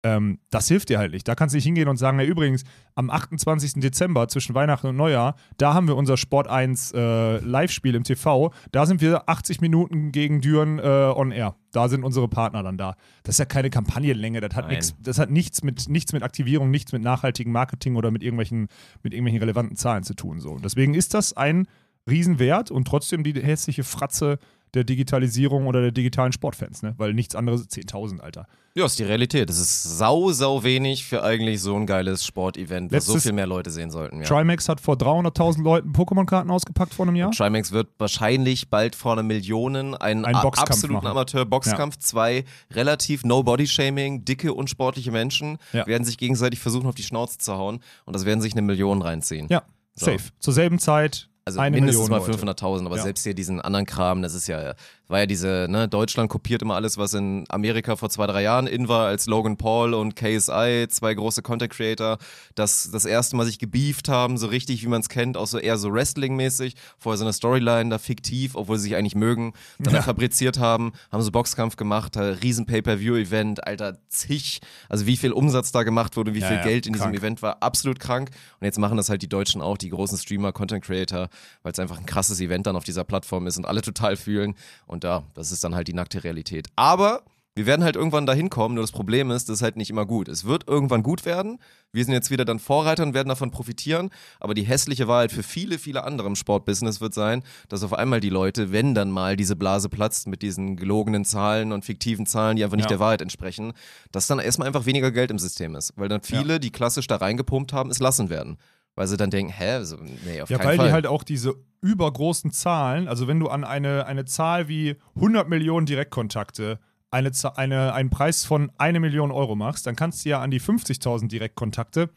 Ähm, 0.06 0.38
das 0.52 0.68
hilft 0.68 0.90
dir 0.90 1.00
halt 1.00 1.14
nicht. 1.14 1.28
Da 1.28 1.34
kannst 1.34 1.54
du 1.54 1.58
nicht 1.58 1.64
hingehen 1.64 1.88
und 1.88 1.98
sagen, 1.98 2.20
ja, 2.20 2.26
übrigens, 2.26 2.64
am 2.94 3.10
28. 3.10 3.82
Dezember 3.82 4.28
zwischen 4.28 4.54
Weihnachten 4.54 4.86
und 4.86 4.96
Neujahr, 4.96 5.36
da 5.58 5.74
haben 5.74 5.88
wir 5.88 5.96
unser 5.96 6.16
Sport 6.16 6.48
1 6.48 6.92
äh, 6.92 7.40
Live-Spiel 7.40 7.96
im 7.96 8.04
TV. 8.04 8.54
Da 8.72 8.86
sind 8.86 9.02
wir 9.02 9.28
80 9.28 9.62
Minuten 9.62 10.12
gegen 10.12 10.42
Düren 10.42 10.78
äh, 10.78 10.84
on 10.84 11.32
air. 11.32 11.56
Da 11.72 11.90
sind 11.90 12.04
unsere 12.04 12.28
Partner 12.28 12.62
dann 12.62 12.78
da. 12.78 12.96
Das 13.24 13.36
ist 13.36 13.40
ja 13.40 13.46
keine 13.46 13.72
Kampagnenlänge. 13.72 14.42
Das 14.42 14.56
hat, 14.56 14.66
Nein. 14.66 14.76
nix, 14.76 14.96
das 15.02 15.18
hat 15.18 15.32
nichts, 15.32 15.64
mit, 15.64 15.90
nichts 15.90 16.14
mit 16.14 16.22
Aktivierung, 16.22 16.70
nichts 16.70 16.92
mit 16.92 17.02
nachhaltigem 17.02 17.52
Marketing 17.52 17.96
oder 17.96 18.12
mit 18.12 18.22
irgendwelchen, 18.22 18.68
mit 19.02 19.12
irgendwelchen 19.12 19.40
relevanten 19.40 19.76
Zahlen 19.76 20.04
zu 20.04 20.14
tun. 20.14 20.40
So. 20.40 20.52
Und 20.52 20.64
deswegen 20.64 20.94
ist 20.94 21.16
das 21.16 21.34
ein 21.34 21.68
Riesenwert 22.08 22.70
und 22.70 22.88
trotzdem 22.88 23.24
die 23.24 23.34
hässliche 23.34 23.84
Fratze 23.84 24.38
der 24.76 24.84
Digitalisierung 24.84 25.68
oder 25.68 25.82
der 25.82 25.92
digitalen 25.92 26.32
Sportfans, 26.32 26.84
ne? 26.84 26.94
Weil 26.98 27.14
nichts 27.14 27.36
anderes, 27.36 27.68
10.000, 27.70 28.20
Alter. 28.20 28.48
Ja, 28.78 28.86
ist 28.86 29.00
die 29.00 29.04
Realität. 29.04 29.48
Das 29.48 29.58
ist 29.58 29.84
sau, 29.84 30.32
sau 30.34 30.64
wenig 30.64 31.06
für 31.06 31.24
eigentlich 31.24 31.62
so 31.62 31.78
ein 31.78 31.86
geiles 31.86 32.26
Sportevent, 32.26 32.92
was 32.92 33.06
so 33.06 33.18
viel 33.18 33.32
mehr 33.32 33.48
Leute 33.48 33.70
sehen 33.70 33.90
sollten. 33.90 34.20
Ja. 34.20 34.26
Trimax 34.28 34.68
hat 34.68 34.82
vor 34.82 34.96
300.000 34.96 35.64
Leuten 35.64 35.94
Pokémon-Karten 35.94 36.52
ausgepackt 36.52 36.94
vor 36.94 37.06
einem 37.08 37.16
Jahr. 37.16 37.32
Trimax 37.32 37.72
wird 37.72 37.88
wahrscheinlich 37.98 38.70
bald 38.70 38.96
vor 38.98 39.14
einer 39.14 39.24
Million 39.24 39.78
einen 39.78 40.26
Einen 40.26 40.36
absoluten. 40.36 41.08
Amateur-Boxkampf. 41.08 41.98
Zwei 42.00 42.44
relativ 42.74 43.24
No-Body-Shaming, 43.24 44.26
dicke, 44.26 44.54
unsportliche 44.54 45.12
Menschen 45.12 45.58
Ja. 45.72 45.88
werden 45.88 46.04
sich 46.04 46.18
gegenseitig 46.18 46.60
versuchen, 46.60 46.88
auf 46.88 46.96
die 46.96 47.04
Schnauze 47.04 47.38
zu 47.38 47.54
hauen 47.54 47.80
und 48.06 48.14
das 48.14 48.26
werden 48.26 48.42
sich 48.42 48.52
eine 48.54 48.62
Million 48.62 49.02
reinziehen. 49.02 49.48
Ja, 49.50 49.64
So. 49.94 50.08
safe. 50.08 50.32
Zur 50.40 50.54
selben 50.54 50.80
Zeit 50.80 51.30
Also 51.48 51.60
eine 51.60 51.76
mindestens 51.78 52.10
Million 52.10 52.20
mal 52.20 52.28
Leute. 52.28 52.40
500.000, 52.44 52.86
aber 52.88 52.98
Ja. 52.98 53.04
selbst 53.04 53.24
hier 53.24 53.36
diesen 53.36 53.62
anderen 53.62 53.86
Kram, 53.86 54.24
das 54.24 54.34
ist 54.34 54.48
ja, 54.48 54.74
war 55.08 55.20
ja 55.20 55.26
diese, 55.26 55.68
ne, 55.70 55.88
Deutschland 55.88 56.30
kopiert 56.30 56.62
immer 56.62 56.76
alles, 56.76 56.98
was 56.98 57.14
in 57.14 57.46
Amerika 57.50 57.96
vor 57.96 58.10
zwei, 58.10 58.26
drei 58.28 58.42
Jahren 58.42 58.68
in 58.68 58.88
war, 58.88 59.08
als 59.08 59.28
Logan 59.28 59.58
Paul 59.58 59.94
und 59.94 60.16
KSI, 60.16 60.88
zwei 60.90 61.14
große 61.14 61.42
Content 61.42 61.72
Creator, 61.72 62.18
das 62.56 62.90
das 62.92 63.06
erste 63.06 63.36
Mal 63.36 63.46
sich 63.46 63.60
gebieft 63.60 64.10
haben, 64.10 64.38
so 64.38 64.48
richtig, 64.48 64.84
wie 64.84 64.88
man 64.88 65.02
es 65.02 65.10
kennt, 65.10 65.38
auch 65.38 65.48
so 65.48 65.58
eher 65.60 65.78
so 65.78 65.92
Wrestling-mäßig, 65.94 66.76
vorher 66.98 67.18
so 67.18 67.26
eine 67.26 67.34
Storyline 67.34 67.90
da 67.90 67.98
fiktiv, 68.00 68.56
obwohl 68.56 68.78
sie 68.78 68.84
sich 68.90 68.96
eigentlich 68.96 69.16
mögen, 69.16 69.54
dann 69.80 69.94
Ja. 69.94 70.02
fabriziert 70.02 70.60
haben, 70.60 70.94
haben 71.12 71.22
so 71.22 71.32
Boxkampf 71.32 71.76
gemacht, 71.76 72.16
äh, 72.16 72.22
riesen 72.22 72.66
Pay-Per-View-Event, 72.66 73.66
alter, 73.68 73.98
zig, 74.10 74.60
also 74.90 75.06
wie 75.06 75.18
viel 75.18 75.32
Umsatz 75.32 75.72
da 75.72 75.84
gemacht 75.84 76.18
wurde, 76.18 76.34
wie 76.34 76.40
Ja, 76.40 76.48
viel 76.48 76.58
ja, 76.58 76.64
Geld 76.64 76.88
in 76.88 76.94
krank. 76.94 77.12
diesem 77.12 77.22
Event 77.22 77.42
war, 77.42 77.62
absolut 77.62 78.00
krank. 78.00 78.32
Und 78.60 78.66
jetzt 78.66 78.80
machen 78.80 78.98
das 78.98 79.10
halt 79.10 79.22
die 79.22 79.30
Deutschen 79.30 79.62
auch, 79.62 79.78
die 79.78 79.90
großen 79.90 80.18
Streamer, 80.18 80.52
Content 80.52 80.84
Creator, 80.84 81.30
weil 81.64 81.72
es 81.72 81.80
einfach 81.80 81.98
ein 82.00 82.06
krasses 82.06 82.40
Event 82.40 82.66
dann 82.68 82.76
auf 82.76 82.84
dieser 82.84 83.04
Plattform 83.04 83.48
ist 83.48 83.58
und 83.58 83.66
alle 83.66 83.82
total 83.82 84.16
fühlen. 84.16 84.56
Und 84.88 84.95
da, 85.04 85.24
das 85.34 85.52
ist 85.52 85.64
dann 85.64 85.76
halt 85.76 85.88
die 85.88 85.94
nackte 85.94 86.24
Realität. 86.24 86.68
Aber 86.76 87.24
wir 87.58 87.66
werden 87.66 87.86
halt 87.86 87.96
irgendwann 87.96 88.26
dahin 88.26 88.50
kommen, 88.50 88.76
nur 88.76 88.84
das 88.84 88.92
Problem 88.92 89.32
ist, 89.32 89.48
das 89.48 89.60
ist 89.60 89.62
halt 89.62 89.78
nicht 89.78 89.90
immer 89.90 90.06
gut. 90.06 90.28
Es 90.28 90.44
wird 90.44 90.68
irgendwann 90.68 91.04
gut 91.04 91.24
werden. 91.26 91.58
Wir 91.94 92.04
sind 92.04 92.14
jetzt 92.14 92.30
wieder 92.30 92.44
dann 92.44 92.60
Vorreiter 92.60 93.04
und 93.04 93.14
werden 93.14 93.30
davon 93.30 93.50
profitieren. 93.50 94.10
Aber 94.42 94.54
die 94.54 94.64
hässliche 94.64 95.08
Wahrheit 95.08 95.32
für 95.32 95.42
viele, 95.42 95.80
viele 95.80 96.04
andere 96.04 96.28
im 96.28 96.36
Sportbusiness 96.36 97.00
wird 97.00 97.14
sein, 97.14 97.44
dass 97.70 97.82
auf 97.84 97.94
einmal 97.94 98.20
die 98.20 98.28
Leute, 98.30 98.74
wenn 98.74 98.94
dann 98.94 99.10
mal 99.10 99.38
diese 99.38 99.56
Blase 99.56 99.88
platzt 99.88 100.28
mit 100.28 100.42
diesen 100.42 100.76
gelogenen 100.76 101.24
Zahlen 101.24 101.72
und 101.72 101.86
fiktiven 101.86 102.26
Zahlen, 102.26 102.58
die 102.58 102.64
einfach 102.66 102.76
nicht 102.76 102.86
Ja. 102.86 102.98
der 102.98 103.00
Wahrheit 103.00 103.22
entsprechen, 103.22 103.72
dass 104.12 104.28
dann 104.28 104.40
erstmal 104.40 104.68
einfach 104.68 104.86
weniger 104.86 105.12
Geld 105.14 105.32
im 105.32 105.40
System 105.40 105.76
ist. 105.76 105.94
Weil 105.96 106.10
dann 106.10 106.24
viele, 106.24 106.60
die 106.60 106.72
klassisch 106.72 107.08
da 107.08 107.16
reingepumpt 107.16 107.72
haben, 107.72 107.90
es 107.90 108.00
lassen 108.00 108.30
werden. 108.30 108.58
Weil 108.96 109.08
sie 109.08 109.16
dann 109.18 109.30
denken, 109.30 109.54
hä, 109.54 109.82
so, 109.84 109.96
nee, 110.26 110.42
auf 110.42 110.50
Ja, 110.50 110.58
keinen 110.58 110.68
weil 110.68 110.78
Fall. 110.78 110.88
die 110.88 110.94
halt 110.94 111.08
auch 111.08 111.24
diese 111.24 111.54
übergroßen 111.86 112.52
Zahlen, 112.52 113.08
also 113.08 113.28
wenn 113.28 113.40
du 113.40 113.48
an 113.48 113.64
eine, 113.64 114.08
eine 114.08 114.26
Zahl 114.26 114.68
wie 114.68 114.96
100 115.16 115.48
Millionen 115.48 115.86
Direktkontakte 115.86 116.80
eine, 117.12 117.32
eine, 117.56 117.94
einen 117.94 118.10
Preis 118.10 118.44
von 118.44 118.72
eine 118.78 119.00
Million 119.00 119.32
Euro 119.32 119.56
machst, 119.56 119.86
dann 119.86 119.96
kannst 119.96 120.26
du 120.26 120.30
ja 120.30 120.42
an 120.42 120.50
die 120.50 120.60
50.000 120.60 121.28
Direktkontakte, 121.28 122.10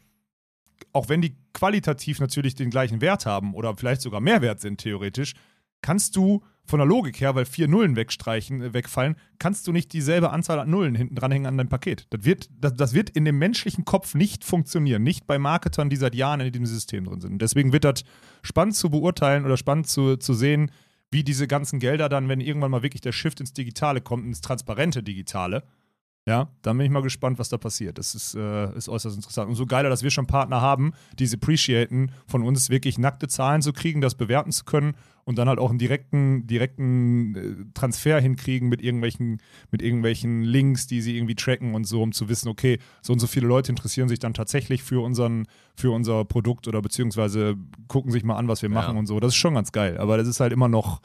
auch 0.91 1.07
wenn 1.07 1.21
die 1.21 1.37
qualitativ 1.53 2.19
natürlich 2.19 2.55
den 2.55 2.71
gleichen 2.71 2.99
Wert 2.99 3.27
haben 3.27 3.53
oder 3.53 3.77
vielleicht 3.77 4.01
sogar 4.01 4.21
mehr 4.21 4.41
wert 4.41 4.59
sind 4.59 4.79
theoretisch, 4.79 5.35
kannst 5.81 6.15
du 6.15 6.43
von 6.69 6.79
der 6.79 6.87
Logik 6.87 7.19
her, 7.19 7.35
weil 7.35 7.45
vier 7.45 7.67
Nullen 7.67 7.95
wegstreichen, 7.95 8.61
äh, 8.61 8.73
wegfallen, 8.73 9.15
kannst 9.39 9.67
du 9.67 9.71
nicht 9.71 9.91
dieselbe 9.93 10.29
Anzahl 10.29 10.59
an 10.59 10.69
Nullen 10.69 10.95
hinten 10.95 11.15
dranhängen 11.15 11.47
an 11.47 11.57
dein 11.57 11.69
Paket. 11.69 12.07
Das 12.11 12.23
wird, 12.23 12.49
das, 12.59 12.73
das 12.75 12.93
wird 12.93 13.09
in 13.09 13.25
dem 13.25 13.37
menschlichen 13.37 13.85
Kopf 13.85 14.15
nicht 14.15 14.43
funktionieren. 14.43 15.03
Nicht 15.03 15.27
bei 15.27 15.39
Marketern, 15.39 15.89
die 15.89 15.95
seit 15.95 16.15
Jahren 16.15 16.39
in 16.39 16.51
diesem 16.51 16.65
System 16.65 17.05
drin 17.05 17.21
sind. 17.21 17.33
Und 17.33 17.41
deswegen 17.41 17.73
wird 17.73 17.83
das 17.83 18.03
spannend 18.41 18.75
zu 18.75 18.89
beurteilen 18.89 19.45
oder 19.45 19.57
spannend 19.57 19.87
zu, 19.87 20.17
zu 20.17 20.33
sehen, 20.33 20.71
wie 21.11 21.23
diese 21.23 21.47
ganzen 21.47 21.79
Gelder 21.79 22.07
dann, 22.07 22.29
wenn 22.29 22.39
irgendwann 22.39 22.71
mal 22.71 22.83
wirklich 22.83 23.01
der 23.01 23.11
Shift 23.11 23.39
ins 23.39 23.53
Digitale 23.53 24.01
kommt, 24.01 24.25
ins 24.25 24.41
transparente 24.41 25.01
Digitale, 25.01 25.63
ja, 26.27 26.49
dann 26.61 26.77
bin 26.77 26.85
ich 26.85 26.91
mal 26.91 27.01
gespannt, 27.01 27.39
was 27.39 27.49
da 27.49 27.57
passiert. 27.57 27.97
Das 27.97 28.13
ist, 28.13 28.35
äh, 28.35 28.75
ist 28.75 28.87
äußerst 28.87 29.15
interessant. 29.15 29.49
Und 29.49 29.55
so 29.55 29.65
geiler, 29.65 29.89
dass 29.89 30.03
wir 30.03 30.11
schon 30.11 30.27
Partner 30.27 30.61
haben, 30.61 30.93
die 31.17 31.23
es 31.23 31.33
appreciaten, 31.33 32.11
von 32.27 32.43
uns 32.43 32.69
wirklich 32.69 32.99
nackte 32.99 33.27
Zahlen 33.27 33.61
zu 33.61 33.73
kriegen, 33.73 33.99
das 33.99 34.15
bewerten 34.15 34.51
zu 34.51 34.63
können 34.63 34.93
und 35.23 35.37
dann 35.37 35.47
halt 35.47 35.59
auch 35.59 35.69
einen 35.69 35.79
direkten, 35.79 36.45
direkten 36.45 37.35
äh, 37.35 37.73
Transfer 37.73 38.19
hinkriegen 38.19 38.69
mit 38.69 38.81
irgendwelchen, 38.81 39.41
mit 39.71 39.81
irgendwelchen 39.81 40.43
Links, 40.43 40.87
die 40.87 41.01
sie 41.01 41.17
irgendwie 41.17 41.35
tracken 41.35 41.73
und 41.73 41.85
so, 41.85 42.01
um 42.01 42.11
zu 42.11 42.29
wissen, 42.29 42.49
okay, 42.49 42.79
so 43.01 43.13
und 43.13 43.19
so 43.19 43.27
viele 43.27 43.47
Leute 43.47 43.71
interessieren 43.71 44.09
sich 44.09 44.19
dann 44.19 44.33
tatsächlich 44.33 44.83
für, 44.83 45.03
unseren, 45.03 45.47
für 45.75 45.91
unser 45.91 46.25
Produkt 46.25 46.67
oder 46.67 46.81
beziehungsweise 46.81 47.55
gucken 47.87 48.11
sich 48.11 48.23
mal 48.23 48.35
an, 48.35 48.47
was 48.47 48.61
wir 48.61 48.69
machen 48.69 48.97
und 48.97 49.07
so. 49.07 49.19
Das 49.19 49.29
ist 49.29 49.37
schon 49.37 49.55
ganz 49.55 49.71
geil. 49.71 49.97
Aber 49.97 50.17
das 50.17 50.27
ist 50.27 50.39
halt 50.39 50.53
immer 50.53 50.67
noch, 50.67 51.01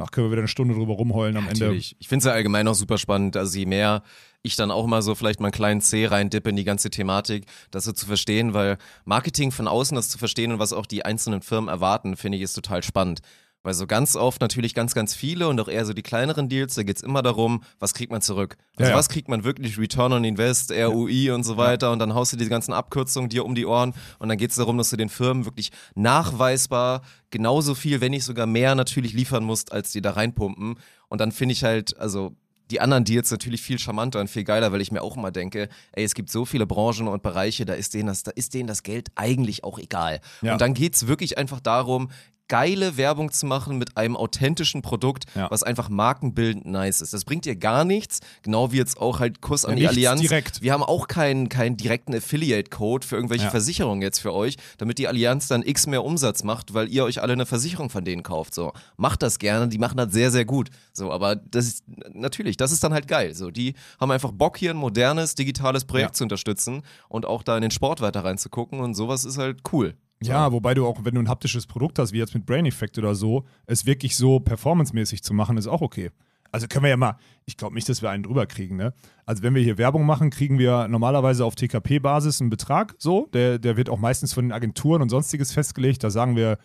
ach, 0.00 0.10
können 0.10 0.26
wir 0.26 0.32
wieder 0.32 0.40
eine 0.40 0.48
Stunde 0.48 0.74
drüber 0.74 0.94
rumheulen 0.94 1.36
am 1.36 1.48
Ende. 1.48 1.60
Natürlich. 1.60 1.96
Ich 1.98 2.08
finde 2.08 2.20
es 2.20 2.24
ja 2.26 2.32
allgemein 2.32 2.66
auch 2.68 2.74
super 2.74 2.98
spannend. 2.98 3.36
Also 3.36 3.58
je 3.58 3.66
mehr 3.66 4.02
ich 4.42 4.56
dann 4.56 4.70
auch 4.70 4.86
mal 4.86 5.02
so 5.02 5.14
vielleicht 5.14 5.40
mal 5.40 5.48
einen 5.48 5.52
kleinen 5.52 5.80
C 5.80 6.06
reindippe 6.06 6.50
in 6.50 6.56
die 6.56 6.64
ganze 6.64 6.90
Thematik, 6.90 7.44
das 7.70 7.84
so 7.84 7.92
zu 7.92 8.06
verstehen, 8.06 8.54
weil 8.54 8.78
Marketing 9.04 9.50
von 9.50 9.68
außen, 9.68 9.94
das 9.94 10.08
zu 10.08 10.18
verstehen 10.18 10.52
und 10.52 10.58
was 10.58 10.72
auch 10.72 10.86
die 10.86 11.04
einzelnen 11.04 11.42
Firmen 11.42 11.68
erwarten, 11.68 12.16
finde 12.16 12.38
ich, 12.38 12.44
ist 12.44 12.54
total 12.54 12.82
spannend. 12.82 13.20
Weil 13.62 13.74
so 13.74 13.86
ganz 13.86 14.16
oft 14.16 14.40
natürlich 14.40 14.74
ganz, 14.74 14.94
ganz 14.94 15.14
viele 15.14 15.48
und 15.48 15.60
auch 15.60 15.68
eher 15.68 15.84
so 15.84 15.92
die 15.92 16.02
kleineren 16.02 16.48
Deals, 16.48 16.74
da 16.74 16.82
geht 16.82 16.96
es 16.96 17.02
immer 17.02 17.20
darum, 17.20 17.62
was 17.78 17.92
kriegt 17.92 18.10
man 18.10 18.22
zurück? 18.22 18.56
Also 18.76 18.84
Ja, 18.84 18.90
ja. 18.90 18.98
was 18.98 19.10
kriegt 19.10 19.28
man 19.28 19.44
wirklich 19.44 19.78
Return 19.78 20.12
on 20.14 20.24
Invest, 20.24 20.72
ROI 20.72 21.32
und 21.32 21.44
so 21.44 21.58
weiter 21.58 21.92
und 21.92 21.98
dann 21.98 22.14
haust 22.14 22.32
du 22.32 22.38
diese 22.38 22.48
ganzen 22.48 22.72
Abkürzungen 22.72 23.28
dir 23.28 23.44
um 23.44 23.54
die 23.54 23.66
Ohren 23.66 23.92
und 24.18 24.30
dann 24.30 24.38
geht 24.38 24.50
es 24.50 24.56
darum, 24.56 24.78
dass 24.78 24.88
du 24.88 24.96
den 24.96 25.10
Firmen 25.10 25.44
wirklich 25.44 25.72
nachweisbar 25.94 27.02
genauso 27.30 27.74
viel, 27.74 28.00
wenn 28.00 28.12
nicht 28.12 28.24
sogar 28.24 28.46
mehr 28.46 28.74
natürlich 28.74 29.12
liefern 29.12 29.44
musst, 29.44 29.72
als 29.72 29.92
die 29.92 30.00
da 30.00 30.12
reinpumpen. 30.12 30.78
Und 31.08 31.20
dann 31.20 31.30
finde 31.30 31.52
ich 31.52 31.62
halt, 31.62 31.98
also 31.98 32.34
die 32.70 32.80
anderen 32.80 33.04
Deals 33.04 33.30
natürlich 33.30 33.62
viel 33.62 33.78
charmanter 33.78 34.20
und 34.20 34.28
viel 34.28 34.44
geiler, 34.44 34.72
weil 34.72 34.80
ich 34.80 34.92
mir 34.92 35.02
auch 35.02 35.16
immer 35.16 35.30
denke, 35.30 35.68
ey, 35.92 36.04
es 36.04 36.14
gibt 36.14 36.30
so 36.30 36.44
viele 36.44 36.66
Branchen 36.66 37.08
und 37.08 37.22
Bereiche, 37.22 37.64
da 37.64 37.74
ist 37.74 37.94
denen 37.94 38.06
das, 38.06 38.22
da 38.22 38.30
ist 38.30 38.54
denen 38.54 38.68
das 38.68 38.82
Geld 38.82 39.08
eigentlich 39.16 39.64
auch 39.64 39.78
egal. 39.78 40.20
Ja. 40.42 40.52
Und 40.52 40.60
dann 40.60 40.74
geht 40.74 40.94
es 40.94 41.06
wirklich 41.06 41.36
einfach 41.36 41.60
darum, 41.60 42.10
geile 42.50 42.98
Werbung 42.98 43.30
zu 43.32 43.46
machen 43.46 43.78
mit 43.78 43.96
einem 43.96 44.16
authentischen 44.16 44.82
Produkt, 44.82 45.24
Ja. 45.34 45.50
was 45.50 45.62
einfach 45.62 45.88
markenbildend 45.88 46.66
nice 46.66 47.00
ist. 47.00 47.14
Das 47.14 47.24
bringt 47.24 47.46
dir 47.46 47.56
gar 47.56 47.84
nichts, 47.86 48.20
genau 48.42 48.72
wie 48.72 48.76
jetzt 48.76 48.98
auch 49.00 49.20
halt 49.20 49.40
Kuss 49.40 49.64
an 49.64 49.78
Ja, 49.78 49.84
die 49.84 49.88
Allianz. 49.88 50.20
direkt. 50.20 50.60
Wir 50.60 50.72
haben 50.74 50.82
auch 50.82 51.06
keinen, 51.08 51.48
keinen 51.48 51.76
direkten 51.78 52.14
Affiliate-Code 52.14 53.06
für 53.06 53.16
irgendwelche 53.16 53.44
Ja. 53.44 53.50
Versicherungen 53.50 54.02
jetzt 54.02 54.18
für 54.18 54.34
euch, 54.34 54.56
damit 54.78 54.98
die 54.98 55.08
Allianz 55.08 55.46
dann 55.48 55.62
x 55.62 55.86
mehr 55.86 56.04
Umsatz 56.04 56.42
macht, 56.44 56.74
weil 56.74 56.88
ihr 56.88 57.04
euch 57.04 57.22
alle 57.22 57.32
eine 57.34 57.46
Versicherung 57.46 57.88
von 57.88 58.04
denen 58.04 58.22
kauft. 58.22 58.52
So, 58.52 58.72
macht 58.96 59.22
das 59.22 59.38
gerne, 59.38 59.68
die 59.68 59.78
machen 59.78 59.96
das 59.96 60.12
sehr, 60.12 60.30
sehr 60.32 60.44
gut. 60.44 60.68
So, 60.92 61.12
aber 61.12 61.36
das 61.36 61.66
ist 61.66 61.84
natürlich, 62.12 62.56
das 62.56 62.72
ist 62.72 62.82
dann 62.82 62.92
halt 62.92 63.06
geil. 63.08 63.32
So, 63.34 63.50
die 63.50 63.74
haben 64.00 64.10
einfach 64.10 64.32
Bock 64.32 64.58
hier 64.58 64.70
ein 64.72 64.76
modernes, 64.76 65.36
digitales 65.36 65.84
Projekt 65.84 66.16
zu 66.16 66.24
unterstützen 66.24 66.82
und 67.08 67.26
auch 67.26 67.44
da 67.44 67.56
in 67.56 67.62
den 67.62 67.70
Sport 67.70 68.00
weiter 68.00 68.24
reinzugucken 68.24 68.80
und 68.80 68.94
sowas 68.94 69.24
ist 69.24 69.38
halt 69.38 69.60
cool. 69.72 69.94
Ja, 70.22 70.52
wobei 70.52 70.74
du 70.74 70.86
auch, 70.86 70.98
wenn 71.02 71.14
du 71.14 71.20
ein 71.20 71.28
haptisches 71.28 71.66
Produkt 71.66 71.98
hast, 71.98 72.12
wie 72.12 72.18
jetzt 72.18 72.34
mit 72.34 72.44
Brain 72.44 72.66
Effect 72.66 72.98
oder 72.98 73.14
so, 73.14 73.44
es 73.66 73.86
wirklich 73.86 74.16
so 74.16 74.38
performancemäßig 74.38 75.22
zu 75.22 75.32
machen, 75.32 75.56
ist 75.56 75.66
auch 75.66 75.80
okay. 75.80 76.10
Also 76.52 76.66
können 76.66 76.82
wir 76.82 76.90
ja 76.90 76.96
mal, 76.96 77.16
ich 77.46 77.56
glaube 77.56 77.74
nicht, 77.74 77.88
dass 77.88 78.02
wir 78.02 78.10
einen 78.10 78.24
drüber 78.24 78.46
kriegen, 78.46 78.76
ne? 78.76 78.92
Also 79.24 79.42
wenn 79.42 79.54
wir 79.54 79.62
hier 79.62 79.78
Werbung 79.78 80.04
machen, 80.04 80.30
kriegen 80.30 80.58
wir 80.58 80.88
normalerweise 80.88 81.44
auf 81.44 81.54
TKP-Basis 81.54 82.40
einen 82.40 82.50
Betrag, 82.50 82.94
so, 82.98 83.28
der, 83.32 83.58
der 83.58 83.76
wird 83.76 83.88
auch 83.88 83.98
meistens 83.98 84.32
von 84.32 84.46
den 84.46 84.52
Agenturen 84.52 85.00
und 85.00 85.10
sonstiges 85.10 85.52
festgelegt. 85.52 86.02
Da 86.02 86.10
sagen 86.10 86.36
wir, 86.36 86.58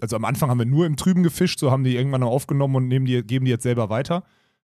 also 0.00 0.16
am 0.16 0.24
Anfang 0.24 0.50
haben 0.50 0.58
wir 0.58 0.66
nur 0.66 0.86
im 0.86 0.96
Trüben 0.96 1.22
gefischt, 1.22 1.60
so 1.60 1.70
haben 1.70 1.84
die 1.84 1.94
irgendwann 1.94 2.22
noch 2.22 2.30
aufgenommen 2.30 2.76
und 2.76 2.88
nehmen 2.88 3.06
die, 3.06 3.22
geben 3.22 3.44
die 3.44 3.50
jetzt 3.50 3.62
selber 3.62 3.90
weiter. 3.90 4.24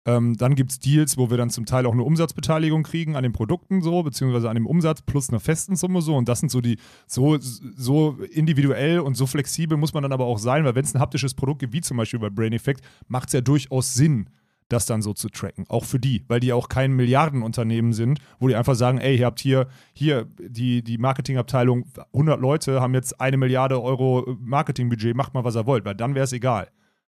Ähm, 0.07 0.37
dann 0.37 0.53
gibt 0.53 0.71
es 0.71 0.79
Deals, 0.79 1.17
wo 1.17 1.31
wir 1.31 1.37
dann 1.37 1.49
zum 1.49 1.65
Teil 1.65 1.85
auch 1.87 1.93
eine 1.93 2.03
Umsatzbeteiligung 2.03 2.83
kriegen 2.83 3.15
an 3.15 3.23
den 3.23 3.33
Produkten 3.33 3.81
so, 3.81 4.03
beziehungsweise 4.03 4.49
an 4.49 4.55
dem 4.55 4.67
Umsatz 4.67 5.01
plus 5.01 5.29
einer 5.29 5.39
festen 5.39 5.75
Summe 5.75 6.01
so. 6.01 6.15
Und 6.15 6.29
das 6.29 6.39
sind 6.39 6.51
so 6.51 6.61
die, 6.61 6.77
so, 7.07 7.37
so 7.39 8.17
individuell 8.31 8.99
und 8.99 9.15
so 9.15 9.25
flexibel 9.25 9.77
muss 9.77 9.93
man 9.93 10.03
dann 10.03 10.11
aber 10.11 10.25
auch 10.25 10.37
sein, 10.37 10.63
weil 10.63 10.75
wenn 10.75 10.85
es 10.85 10.93
ein 10.93 11.01
haptisches 11.01 11.33
Produkt 11.33 11.59
gibt, 11.59 11.73
wie 11.73 11.81
zum 11.81 11.97
Beispiel 11.97 12.19
bei 12.19 12.29
Brain 12.29 12.53
Effect, 12.53 12.81
macht 13.07 13.29
es 13.29 13.33
ja 13.33 13.41
durchaus 13.41 13.95
Sinn, 13.95 14.29
das 14.69 14.85
dann 14.85 15.01
so 15.01 15.13
zu 15.13 15.29
tracken. 15.29 15.65
Auch 15.69 15.85
für 15.85 15.99
die, 15.99 16.23
weil 16.27 16.39
die 16.39 16.53
auch 16.53 16.69
kein 16.69 16.93
Milliardenunternehmen 16.93 17.93
sind, 17.93 18.19
wo 18.39 18.47
die 18.47 18.55
einfach 18.55 18.75
sagen, 18.75 18.99
ey, 18.99 19.17
ihr 19.17 19.25
habt 19.25 19.39
hier, 19.39 19.67
hier 19.93 20.27
die, 20.39 20.83
die 20.83 20.97
Marketingabteilung, 20.97 21.85
100 22.13 22.39
Leute 22.39 22.81
haben 22.81 22.93
jetzt 22.93 23.19
eine 23.19 23.37
Milliarde 23.37 23.81
Euro 23.81 24.37
Marketingbudget, 24.39 25.15
macht 25.15 25.33
mal, 25.33 25.43
was 25.43 25.55
ihr 25.55 25.65
wollt, 25.65 25.85
weil 25.85 25.95
dann 25.95 26.15
wäre 26.15 26.25
es 26.25 26.33
egal. 26.33 26.69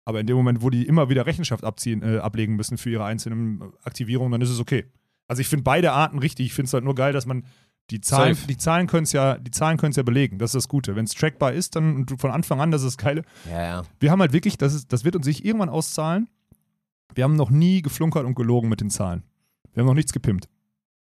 Aber 0.06 0.20
in 0.20 0.26
dem 0.26 0.36
Moment, 0.36 0.62
wo 0.62 0.70
die 0.70 0.86
immer 0.86 1.10
wieder 1.10 1.26
Rechenschaft 1.26 1.64
abziehen, 1.64 2.02
äh, 2.02 2.18
ablegen 2.18 2.56
müssen 2.56 2.78
für 2.78 2.88
ihre 2.90 3.04
einzelnen 3.04 3.60
Aktivierungen, 3.84 4.32
dann 4.32 4.40
ist 4.40 4.50
es 4.50 4.60
okay. 4.60 4.86
Also 5.28 5.40
ich 5.40 5.48
finde 5.48 5.64
beide 5.64 5.92
Arten 5.92 6.18
richtig. 6.20 6.46
Ich 6.46 6.54
finde 6.54 6.68
es 6.68 6.72
halt 6.72 6.84
nur 6.84 6.94
geil, 6.94 7.12
dass 7.12 7.26
man 7.26 7.44
die 7.90 8.00
Zahlen, 8.00 8.34
Safe. 8.34 8.46
die 8.46 8.56
Zahlen 8.56 8.86
können 8.86 9.02
es 9.02 9.12
ja, 9.12 9.36
die 9.36 9.50
Zahlen 9.50 9.76
können 9.78 9.92
ja 9.92 10.02
belegen. 10.04 10.38
Das 10.38 10.50
ist 10.50 10.54
das 10.54 10.68
Gute. 10.68 10.96
Wenn 10.96 11.04
es 11.04 11.12
trackbar 11.12 11.52
ist, 11.52 11.76
dann 11.76 11.96
und 11.96 12.20
von 12.20 12.30
Anfang 12.30 12.60
an, 12.60 12.70
das 12.70 12.82
ist 12.82 12.96
das 12.96 13.04
Geile. 13.04 13.22
Ja, 13.50 13.62
ja. 13.62 13.82
Wir 14.00 14.10
haben 14.10 14.20
halt 14.20 14.32
wirklich, 14.32 14.56
das, 14.56 14.74
ist, 14.74 14.92
das 14.92 15.04
wird 15.04 15.16
uns 15.16 15.26
sich 15.26 15.44
irgendwann 15.44 15.68
auszahlen. 15.68 16.28
Wir 17.14 17.24
haben 17.24 17.36
noch 17.36 17.50
nie 17.50 17.82
geflunkert 17.82 18.24
und 18.24 18.34
gelogen 18.34 18.68
mit 18.68 18.80
den 18.80 18.90
Zahlen. 18.90 19.24
Wir 19.72 19.80
haben 19.82 19.86
noch 19.88 19.94
nichts 19.94 20.12
gepimpt. 20.12 20.48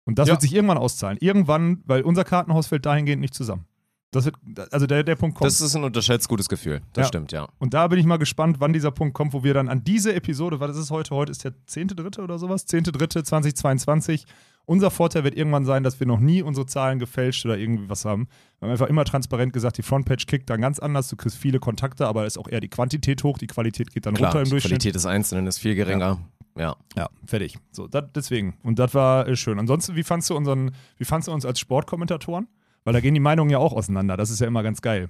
Und 0.05 0.19
das 0.19 0.29
Ja. 0.29 0.35
wird 0.35 0.43
sich 0.43 0.55
irgendwann 0.55 0.79
auszahlen. 0.79 1.19
Irgendwann, 1.21 1.83
weil 1.87 2.03
unser 2.03 2.25
Kartenhaus 2.25 2.67
fällt 2.67 2.85
dahingehend 2.87 3.21
nicht 3.21 3.35
zusammen. 3.35 3.65
Das 4.13 4.25
wird, 4.25 4.35
also 4.73 4.87
der, 4.89 5.05
der 5.05 5.15
Punkt 5.15 5.37
kommt. 5.37 5.47
Das 5.47 5.61
ist 5.61 5.77
ein 5.77 5.85
unterschätzt 5.85 6.29
gutes 6.29 6.49
Gefühl. 6.49 6.81
Das 6.95 7.05
Ja. 7.05 7.09
stimmt, 7.09 7.31
ja. 7.31 7.47
Und 7.59 7.75
da 7.75 7.87
bin 7.87 7.99
ich 7.99 8.07
mal 8.07 8.17
gespannt, 8.17 8.57
wann 8.59 8.73
dieser 8.73 8.91
Punkt 8.91 9.15
kommt, 9.15 9.33
wo 9.33 9.45
wir 9.45 9.55
dann 9.55 9.69
an 9.69 9.85
diese 9.85 10.13
Episode, 10.15 10.59
was 10.59 10.73
ist 10.73 10.79
es 10.85 10.91
heute? 10.91 11.15
Heute 11.15 11.31
ist 11.31 11.45
der 11.45 11.53
10.3. 11.69 12.21
oder 12.23 12.39
sowas? 12.39 12.67
10.3.2022. 12.67 14.25
Unser 14.67 14.91
Vorteil 14.91 15.25
wird 15.25 15.37
irgendwann 15.37 15.65
sein, 15.65 15.83
dass 15.83 15.99
wir 16.01 16.07
noch 16.07 16.21
nie 16.21 16.43
unsere 16.43 16.67
Zahlen 16.67 16.99
gefälscht 16.99 17.45
oder 17.45 17.57
irgendwie 17.59 17.89
was 17.89 18.05
haben. 18.05 18.29
Wir 18.59 18.67
haben 18.67 18.73
einfach 18.73 18.87
immer 18.89 19.05
transparent 19.05 19.53
gesagt, 19.53 19.79
die 19.79 19.83
Frontpage 19.83 20.27
kickt 20.27 20.49
dann 20.51 20.61
ganz 20.61 20.79
anders. 20.79 21.09
Du 21.09 21.17
kriegst 21.17 21.39
viele 21.39 21.59
Kontakte, 21.59 22.07
aber 22.07 22.27
ist 22.27 22.39
auch 22.39 22.49
eher 22.49 22.61
die 22.61 22.69
Quantität 22.69 23.25
hoch. 23.25 23.39
Die 23.39 23.47
Qualität 23.49 23.93
geht 23.93 24.07
dann 24.07 24.15
Klar, 24.15 24.31
runter 24.31 24.41
im 24.41 24.45
die 24.45 24.51
Durchschnitt. 24.51 24.73
Qualität 24.73 24.95
des 24.95 25.07
Einzelnen 25.07 25.47
ist 25.47 25.59
viel 25.59 25.75
geringer. 25.75 26.19
Ja. 26.57 26.77
Ja, 26.97 27.09
fertig. 27.27 27.59
So, 27.73 27.87
dat, 27.89 28.15
deswegen. 28.17 28.57
Und 28.63 28.79
das 28.79 28.93
war 28.95 29.27
äh, 29.27 29.35
schön. 29.37 29.59
Ansonsten, 29.59 29.97
wie 29.97 30.03
fandst 30.03 30.31
du 30.31 30.37
unseren, 30.37 30.73
wie 30.99 31.05
fandst 31.05 31.29
du 31.29 31.33
uns 31.33 31.45
als 31.45 31.59
Sportkommentatoren? 31.61 32.49
Weil 32.85 32.93
da 32.93 33.01
gehen 33.01 33.15
die 33.15 33.21
Meinungen 33.21 33.51
ja 33.51 33.59
auch 33.59 33.73
auseinander. 33.73 34.17
Das 34.17 34.31
ist 34.31 34.41
ja 34.41 34.47
immer 34.47 34.63
ganz 34.63 34.81
geil. 34.81 35.09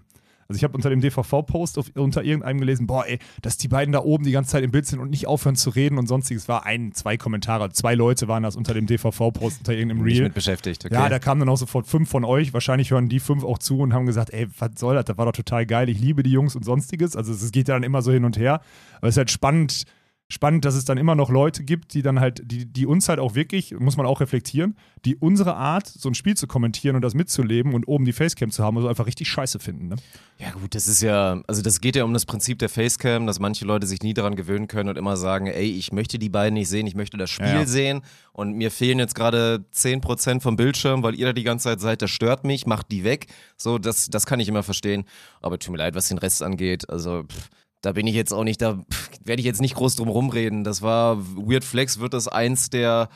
Also 0.51 0.57
ich 0.57 0.65
habe 0.65 0.75
unter 0.75 0.91
dem 0.91 1.01
DVV-Post 1.01 1.79
unter 1.97 2.25
irgendeinem 2.25 2.59
gelesen, 2.59 2.89
boah, 2.89 3.07
ey, 3.07 3.21
dass 3.41 3.57
die 3.57 3.69
beiden 3.69 3.93
da 3.93 4.01
oben 4.01 4.25
die 4.25 4.33
ganze 4.33 4.51
Zeit 4.51 4.65
im 4.65 4.73
Bild 4.73 4.85
sind 4.85 4.99
und 4.99 5.11
nicht 5.11 5.29
aufhören 5.29 5.55
zu 5.55 5.71
reden 5.71 5.97
und 5.97 6.09
sonstiges. 6.09 6.49
War 6.49 6.67
ein, 6.67 6.91
zwei 6.93 7.17
Kommentare, 7.17 7.71
zwei 7.71 7.95
Leute 7.95 8.27
waren 8.27 8.43
das 8.43 8.57
unter 8.57 8.75
dem 8.75 8.87
DVV-Post, 8.87 9.59
unter 9.61 9.75
irgendeinem 9.75 10.03
Nicht 10.03 10.17
Reel. 10.17 10.25
mit 10.25 10.35
beschäftigt, 10.35 10.85
okay. 10.85 10.93
Ja, 10.93 11.09
da 11.09 11.21
kamen 11.21 11.39
dann 11.39 11.49
auch 11.49 11.57
sofort 11.57 11.87
fünf 11.87 12.11
von 12.11 12.25
euch. 12.25 12.53
Wahrscheinlich 12.53 12.91
hören 12.91 13.09
die 13.09 13.21
fünf 13.21 13.45
auch 13.45 13.59
zu 13.59 13.79
und 13.79 13.93
haben 13.93 14.07
gesagt, 14.07 14.31
ey, 14.33 14.49
was 14.59 14.71
soll 14.75 14.97
das? 14.97 15.05
Das 15.05 15.17
war 15.19 15.27
doch 15.27 15.31
total 15.33 15.67
geil. 15.67 15.89
Ich 15.89 16.01
liebe 16.01 16.25
die 16.25 16.33
Jungs 16.33 16.57
und 16.57 16.65
sonstiges. 16.65 17.15
Also 17.15 17.33
es 17.33 17.53
geht 17.53 17.69
ja 17.69 17.75
dann 17.75 17.85
immer 17.85 18.03
so 18.03 18.11
hin 18.11 18.25
und 18.25 18.37
her. 18.37 18.61
Aber 18.97 19.07
es 19.07 19.15
ist 19.15 19.19
halt 19.19 19.31
spannend, 19.31 19.85
spannend, 20.31 20.65
dass 20.65 20.75
es 20.77 20.85
dann 20.85 20.97
immer 20.97 21.15
noch 21.17 21.29
Leute 21.29 21.65
gibt, 21.65 21.93
die 21.93 22.03
dann 22.03 22.21
halt, 22.21 22.41
die, 22.45 22.65
die 22.65 22.87
uns 22.87 23.09
halt 23.09 23.19
auch 23.19 23.35
wirklich, 23.35 23.75
muss 23.79 23.97
man 23.97 24.07
auch 24.07 24.21
reflektieren, 24.21 24.77
die 25.05 25.17
unsere 25.17 25.57
Art, 25.57 25.89
so 25.89 26.09
ein 26.09 26.15
Spiel 26.15 26.37
zu 26.37 26.47
kommentieren 26.47 26.95
und 26.97 27.03
das 27.03 27.15
mitzuleben 27.15 27.75
und 27.75 27.87
oben 27.89 28.05
die 28.05 28.13
Facecam 28.13 28.51
zu 28.51 28.63
haben, 28.63 28.77
also 28.77 28.89
einfach 28.89 29.07
richtig 29.07 29.29
scheiße 29.29 29.59
finden. 29.59 29.89
Ne? 29.89 29.97
Ja 30.39 30.53
gut, 30.53 30.75
das 30.75 30.87
ist 30.87 31.03
ja, 31.03 31.43
also 31.49 31.63
das 31.63 31.81
geht 31.81 31.97
ja 31.97 32.05
um 32.05 32.15
das 32.15 32.27
Prinzip 32.27 32.61
der 32.61 32.69
Facecam, 32.69 33.27
dass 33.27 33.41
manche 33.41 33.65
Leute 33.65 33.87
sich 33.89 34.03
nie 34.03 34.15
daran 34.15 34.37
gewöhnen 34.37 34.69
können 34.69 34.89
und 34.89 34.97
immer 34.97 35.17
sagen, 35.17 35.49
ey, 35.49 35.71
ich 35.71 35.93
möchte 35.93 36.19
die 36.19 36.29
beiden 36.29 36.55
nicht 36.55 36.69
sehen, 36.69 36.87
ich 36.87 36.95
möchte 36.95 37.17
das 37.17 37.29
Spiel 37.29 37.47
Ja, 37.47 37.61
ja. 37.61 37.67
sehen 37.67 38.03
und 38.33 38.53
mir 38.57 38.71
fehlen 38.71 39.01
jetzt 39.01 39.17
gerade 39.17 39.65
10% 39.75 40.41
vom 40.41 40.55
Bildschirm, 40.55 41.03
weil 41.03 41.17
ihr 41.17 41.27
da 41.27 41.33
die 41.33 41.43
ganze 41.43 41.65
Zeit 41.65 41.81
seid, 41.81 42.03
das 42.03 42.11
stört 42.11 42.45
mich, 42.45 42.67
macht 42.67 42.93
die 42.93 43.03
weg. 43.03 43.27
So, 43.57 43.79
das, 43.79 44.09
das 44.09 44.27
kann 44.27 44.39
ich 44.39 44.49
immer 44.49 44.63
verstehen. 44.63 45.05
Aber 45.43 45.59
tut 45.59 45.73
mir 45.73 45.79
leid, 45.79 45.97
was 45.97 46.09
den 46.09 46.19
Rest 46.19 46.43
angeht, 46.43 46.89
also 46.89 47.25
pff, 47.25 47.49
da 47.83 47.93
bin 47.93 48.07
ich 48.07 48.15
jetzt 48.15 48.33
auch 48.33 48.45
nicht, 48.45 48.61
da 48.63 48.79
werde 49.25 49.41
ich 49.41 49.47
jetzt 49.47 49.61
nicht 49.61 49.75
groß 49.75 49.97
drum 49.97 50.09
rumreden. 50.09 50.65
Das 50.65 50.83
war, 50.83 51.19
Weird 51.37 51.65
Flex 51.65 51.99
wird 52.01 52.15
das 52.15 52.29
eins 52.29 52.71
der 52.71 53.09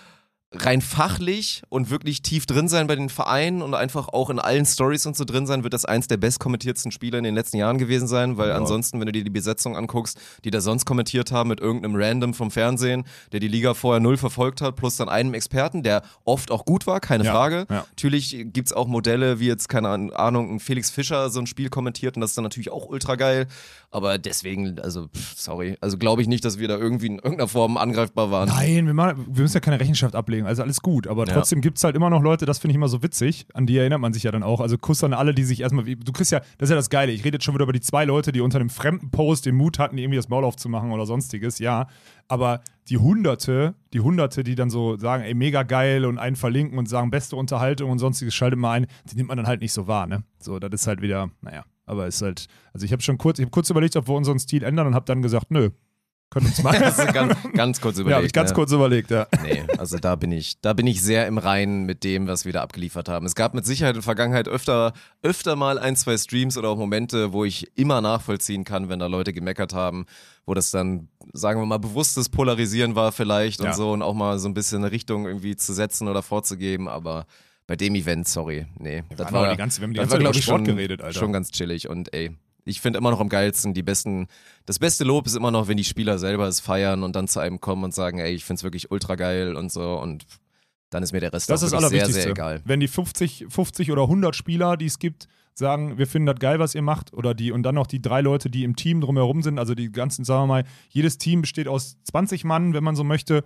rein 0.56 0.80
fachlich 0.80 1.62
und 1.68 1.90
wirklich 1.90 2.22
tief 2.22 2.46
drin 2.46 2.68
sein 2.68 2.86
bei 2.86 2.94
den 2.94 3.08
Vereinen 3.08 3.60
und 3.60 3.74
einfach 3.74 4.06
auch 4.06 4.30
in 4.30 4.38
allen 4.38 4.64
Stories 4.64 5.04
und 5.04 5.16
so 5.16 5.24
drin 5.24 5.48
sein, 5.48 5.64
wird 5.64 5.74
das 5.74 5.84
eins 5.84 6.06
der 6.06 6.16
bestkommentiertsten 6.16 6.92
Spiele 6.92 7.18
in 7.18 7.24
den 7.24 7.34
letzten 7.34 7.56
Jahren 7.56 7.76
gewesen 7.76 8.06
sein, 8.06 8.36
weil 8.36 8.52
ansonsten, 8.52 9.00
wenn 9.00 9.06
du 9.06 9.10
dir 9.12 9.24
die 9.24 9.30
Besetzung 9.30 9.76
anguckst, 9.76 10.16
die 10.44 10.52
da 10.52 10.60
sonst 10.60 10.84
kommentiert 10.84 11.32
haben 11.32 11.48
mit 11.48 11.58
irgendeinem 11.58 11.96
Random 11.96 12.34
vom 12.34 12.52
Fernsehen, 12.52 13.02
der 13.32 13.40
die 13.40 13.48
Liga 13.48 13.74
vorher 13.74 13.98
null 13.98 14.16
verfolgt 14.16 14.60
hat, 14.60 14.76
plus 14.76 14.96
dann 14.96 15.08
einem 15.08 15.34
Experten, 15.34 15.82
der 15.82 16.02
oft 16.24 16.52
auch 16.52 16.64
gut 16.64 16.86
war, 16.86 17.00
keine 17.00 17.24
Ja, 17.24 17.32
Frage. 17.32 17.66
ja. 17.68 17.84
Natürlich 17.90 18.36
gibt's 18.52 18.72
auch 18.72 18.86
Modelle, 18.86 19.40
wie 19.40 19.48
jetzt, 19.48 19.68
keine 19.68 19.88
Ahnung, 19.88 20.54
ein 20.54 20.60
Felix 20.60 20.88
Fischer 20.88 21.30
so 21.30 21.40
ein 21.40 21.48
Spiel 21.48 21.68
kommentiert 21.68 22.16
und 22.16 22.20
das 22.20 22.30
ist 22.30 22.36
dann 22.38 22.44
natürlich 22.44 22.70
auch 22.70 22.86
ultra 22.86 23.16
geil, 23.16 23.48
aber 23.94 24.18
deswegen, 24.18 24.78
also, 24.80 25.06
pff, 25.08 25.34
sorry, 25.38 25.76
also 25.80 25.96
glaube 25.98 26.20
ich 26.20 26.28
nicht, 26.28 26.44
dass 26.44 26.58
wir 26.58 26.66
da 26.66 26.76
irgendwie 26.76 27.06
in 27.06 27.14
irgendeiner 27.14 27.46
Form 27.48 27.76
angreifbar 27.76 28.30
waren. 28.30 28.48
Nein, 28.48 28.86
wir, 28.86 28.94
machen, 28.94 29.24
wir 29.30 29.42
müssen 29.42 29.54
ja 29.54 29.60
keine 29.60 29.78
Rechenschaft 29.78 30.16
ablegen, 30.16 30.46
also 30.46 30.62
alles 30.62 30.80
gut. 30.80 31.06
Aber 31.06 31.26
Ja. 31.26 31.34
trotzdem 31.34 31.60
gibt 31.60 31.78
es 31.78 31.84
halt 31.84 31.94
immer 31.94 32.10
noch 32.10 32.20
Leute, 32.20 32.44
das 32.44 32.58
finde 32.58 32.72
ich 32.72 32.76
immer 32.76 32.88
so 32.88 33.02
witzig, 33.02 33.46
an 33.54 33.66
die 33.66 33.78
erinnert 33.78 34.00
man 34.00 34.12
sich 34.12 34.24
ja 34.24 34.32
dann 34.32 34.42
auch. 34.42 34.60
Also 34.60 34.76
Kuss 34.78 35.04
an 35.04 35.12
alle, 35.14 35.32
die 35.32 35.44
sich 35.44 35.60
erstmal, 35.60 35.84
du 35.84 36.12
kriegst 36.12 36.32
ja, 36.32 36.40
das 36.58 36.66
ist 36.66 36.70
ja 36.70 36.76
das 36.76 36.90
Geile, 36.90 37.12
ich 37.12 37.24
rede 37.24 37.36
jetzt 37.36 37.44
schon 37.44 37.54
wieder 37.54 37.62
über 37.62 37.72
die 37.72 37.80
zwei 37.80 38.04
Leute, 38.04 38.32
die 38.32 38.40
unter 38.40 38.58
einem 38.58 38.68
fremden 38.70 39.10
Post 39.10 39.46
den 39.46 39.54
Mut 39.54 39.78
hatten, 39.78 39.96
irgendwie 39.96 40.16
das 40.16 40.28
Maul 40.28 40.44
aufzumachen 40.44 40.90
oder 40.90 41.06
sonstiges, 41.06 41.60
ja. 41.60 41.86
Aber 42.26 42.62
die 42.88 42.98
Hunderte, 42.98 43.74
die 43.92 44.00
Hunderte, 44.00 44.42
die 44.44 44.56
dann 44.56 44.70
so 44.70 44.96
sagen, 44.96 45.22
ey, 45.22 45.34
mega 45.34 45.62
geil 45.62 46.04
und 46.04 46.18
einen 46.18 46.36
verlinken 46.36 46.78
und 46.78 46.88
sagen, 46.88 47.10
beste 47.10 47.36
Unterhaltung 47.36 47.90
und 47.90 47.98
sonstiges, 48.00 48.34
schaltet 48.34 48.58
mal 48.58 48.72
ein, 48.72 48.86
die 49.10 49.16
nimmt 49.16 49.28
man 49.28 49.36
dann 49.36 49.46
halt 49.46 49.60
nicht 49.60 49.72
so 49.72 49.86
wahr, 49.86 50.06
ne? 50.06 50.24
So, 50.40 50.58
das 50.58 50.72
ist 50.72 50.86
halt 50.86 51.00
wieder, 51.00 51.30
naja. 51.40 51.64
Aber 51.86 52.06
ist 52.06 52.22
halt, 52.22 52.46
also 52.72 52.86
ich 52.86 52.92
habe 52.92 53.02
schon 53.02 53.18
kurz, 53.18 53.38
ich 53.38 53.44
habe 53.44 53.50
kurz 53.50 53.70
überlegt, 53.70 53.96
ob 53.96 54.08
wir 54.08 54.14
unseren 54.14 54.38
Stil 54.38 54.62
ändern 54.62 54.86
und 54.86 54.94
habe 54.94 55.04
dann 55.06 55.22
gesagt, 55.22 55.50
nö, 55.50 55.70
können 56.30 56.46
uns 56.46 56.62
mal. 56.62 56.74
Also 56.82 57.04
ganz, 57.12 57.36
ganz 57.54 57.80
kurz 57.80 57.98
überlegt. 57.98 58.10
ja, 58.10 58.16
habe 58.16 58.26
ich 58.26 58.32
ganz 58.32 58.50
ne? 58.50 58.54
kurz 58.56 58.72
überlegt, 58.72 59.10
ja. 59.10 59.26
Nee, 59.42 59.64
also 59.78 59.98
da 59.98 60.16
bin 60.16 60.32
ich, 60.32 60.60
da 60.60 60.72
bin 60.72 60.86
ich 60.86 61.02
sehr 61.02 61.26
im 61.26 61.38
Reinen 61.38 61.84
mit 61.84 62.02
dem, 62.02 62.26
was 62.26 62.44
wir 62.44 62.52
da 62.52 62.62
abgeliefert 62.62 63.08
haben. 63.08 63.24
Es 63.26 63.34
gab 63.34 63.54
mit 63.54 63.64
Sicherheit 63.64 63.94
in 63.94 64.00
der 64.00 64.02
Vergangenheit 64.02 64.48
öfter, 64.48 64.92
öfter 65.22 65.54
mal 65.56 65.78
ein, 65.78 65.94
zwei 65.96 66.16
Streams 66.16 66.56
oder 66.56 66.70
auch 66.70 66.76
Momente, 66.76 67.32
wo 67.32 67.44
ich 67.44 67.70
immer 67.76 68.00
nachvollziehen 68.00 68.64
kann, 68.64 68.88
wenn 68.88 68.98
da 68.98 69.06
Leute 69.06 69.32
gemeckert 69.32 69.74
haben, 69.74 70.06
wo 70.44 70.54
das 70.54 70.70
dann, 70.70 71.08
sagen 71.32 71.60
wir 71.60 71.66
mal, 71.66 71.78
bewusstes 71.78 72.28
Polarisieren 72.28 72.96
war 72.96 73.12
vielleicht 73.12 73.60
und 73.60 73.66
Ja. 73.66 73.72
so 73.74 73.92
und 73.92 74.02
auch 74.02 74.14
mal 74.14 74.38
so 74.38 74.48
ein 74.48 74.54
bisschen 74.54 74.78
eine 74.78 74.90
Richtung 74.90 75.26
irgendwie 75.26 75.56
zu 75.56 75.72
setzen 75.72 76.08
oder 76.08 76.22
vorzugeben, 76.22 76.88
aber 76.88 77.26
bei 77.66 77.76
dem 77.76 77.94
Event, 77.94 78.28
sorry, 78.28 78.66
nee. 78.78 79.02
Das 79.16 79.32
war, 79.32 79.50
die 79.50 79.56
ganze- 79.56 79.80
wir 79.80 79.86
haben 79.86 79.92
die 79.94 79.98
ganze 79.98 80.12
Zeit 80.12 80.20
über 80.20 80.34
Sport 80.34 80.44
schon, 80.58 80.64
geredet, 80.64 81.00
Alter. 81.02 81.18
schon 81.18 81.32
ganz 81.32 81.50
chillig 81.50 81.88
und 81.88 82.12
ey, 82.12 82.30
ich 82.66 82.80
finde 82.80 82.98
immer 82.98 83.10
noch 83.10 83.20
am 83.20 83.28
geilsten, 83.28 83.74
die 83.74 83.82
besten, 83.82 84.26
das 84.66 84.78
beste 84.78 85.04
Lob 85.04 85.26
ist 85.26 85.36
immer 85.36 85.50
noch, 85.50 85.68
wenn 85.68 85.76
die 85.76 85.84
Spieler 85.84 86.18
selber 86.18 86.46
es 86.46 86.60
feiern 86.60 87.02
und 87.02 87.14
dann 87.14 87.28
zu 87.28 87.40
einem 87.40 87.60
kommen 87.60 87.84
und 87.84 87.94
sagen, 87.94 88.18
ey, 88.18 88.32
ich 88.34 88.44
find's 88.44 88.62
wirklich 88.62 88.90
ultra 88.90 89.16
geil 89.16 89.54
und 89.56 89.70
so 89.70 89.98
und 90.00 90.24
dann 90.90 91.02
ist 91.02 91.12
mir 91.12 91.20
der 91.20 91.32
Rest 91.32 91.50
Das 91.50 91.62
ist 91.62 91.70
sehr, 91.70 92.06
sehr 92.08 92.28
egal. 92.28 92.62
Wenn 92.64 92.80
die 92.80 92.88
50, 92.88 93.46
50 93.48 93.90
oder 93.90 94.02
100 94.02 94.34
Spieler, 94.36 94.76
die 94.76 94.86
es 94.86 94.98
gibt, 94.98 95.26
sagen, 95.52 95.98
wir 95.98 96.06
finden 96.06 96.26
das 96.26 96.38
geil, 96.38 96.58
was 96.58 96.74
ihr 96.74 96.82
macht, 96.82 97.12
oder 97.12 97.34
die, 97.34 97.52
und 97.52 97.62
dann 97.64 97.74
noch 97.74 97.86
die 97.86 98.00
drei 98.02 98.20
Leute, 98.20 98.48
die 98.50 98.64
im 98.64 98.76
Team 98.76 99.00
drumherum 99.00 99.42
sind, 99.42 99.58
also 99.58 99.74
die 99.74 99.90
ganzen, 99.92 100.24
sagen 100.24 100.42
wir 100.42 100.46
mal, 100.46 100.64
jedes 100.88 101.18
Team 101.18 101.42
besteht 101.42 101.68
aus 101.68 101.96
20 102.04 102.44
Mann, 102.44 102.74
wenn 102.74 102.82
man 102.84 102.96
so 102.96 103.04
möchte, 103.04 103.44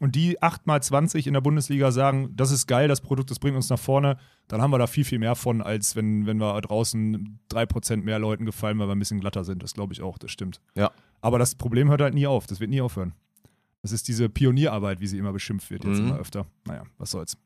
und 0.00 0.16
die 0.16 0.42
8 0.42 0.66
mal 0.66 0.82
20 0.82 1.26
in 1.28 1.34
der 1.34 1.40
Bundesliga 1.40 1.92
sagen, 1.92 2.30
das 2.34 2.50
ist 2.50 2.66
geil, 2.66 2.88
das 2.88 3.00
Produkt, 3.00 3.30
das 3.30 3.38
bringt 3.38 3.54
uns 3.54 3.68
nach 3.70 3.78
vorne, 3.78 4.16
dann 4.48 4.60
haben 4.60 4.72
wir 4.72 4.78
da 4.78 4.86
viel, 4.88 5.04
viel 5.04 5.18
mehr 5.20 5.36
von, 5.36 5.62
als 5.62 5.94
wenn, 5.94 6.26
wenn 6.26 6.38
wir 6.38 6.60
draußen 6.60 7.38
3% 7.52 7.96
mehr 8.02 8.18
Leuten 8.18 8.46
gefallen, 8.46 8.78
weil 8.78 8.88
wir 8.88 8.94
ein 8.96 8.98
bisschen 8.98 9.20
glatter 9.20 9.44
sind. 9.44 9.62
Das 9.62 9.74
glaube 9.74 9.92
ich 9.92 10.02
auch, 10.02 10.18
das 10.18 10.32
stimmt. 10.32 10.60
Ja. 10.74 10.90
Aber 11.20 11.38
das 11.38 11.54
Problem 11.54 11.88
hört 11.88 12.00
halt 12.00 12.14
nie 12.14 12.26
auf, 12.26 12.46
das 12.48 12.58
wird 12.60 12.70
nie 12.70 12.80
aufhören. 12.80 13.12
Das 13.82 13.92
ist 13.92 14.08
diese 14.08 14.28
Pionierarbeit, 14.28 15.00
wie 15.00 15.06
sie 15.06 15.18
immer 15.18 15.32
beschimpft 15.32 15.70
wird, 15.70 15.84
jetzt 15.84 15.98
Mhm. 16.00 16.08
immer 16.08 16.18
öfter. 16.18 16.46
Naja, 16.66 16.82
was 16.98 17.10
soll's. 17.12 17.36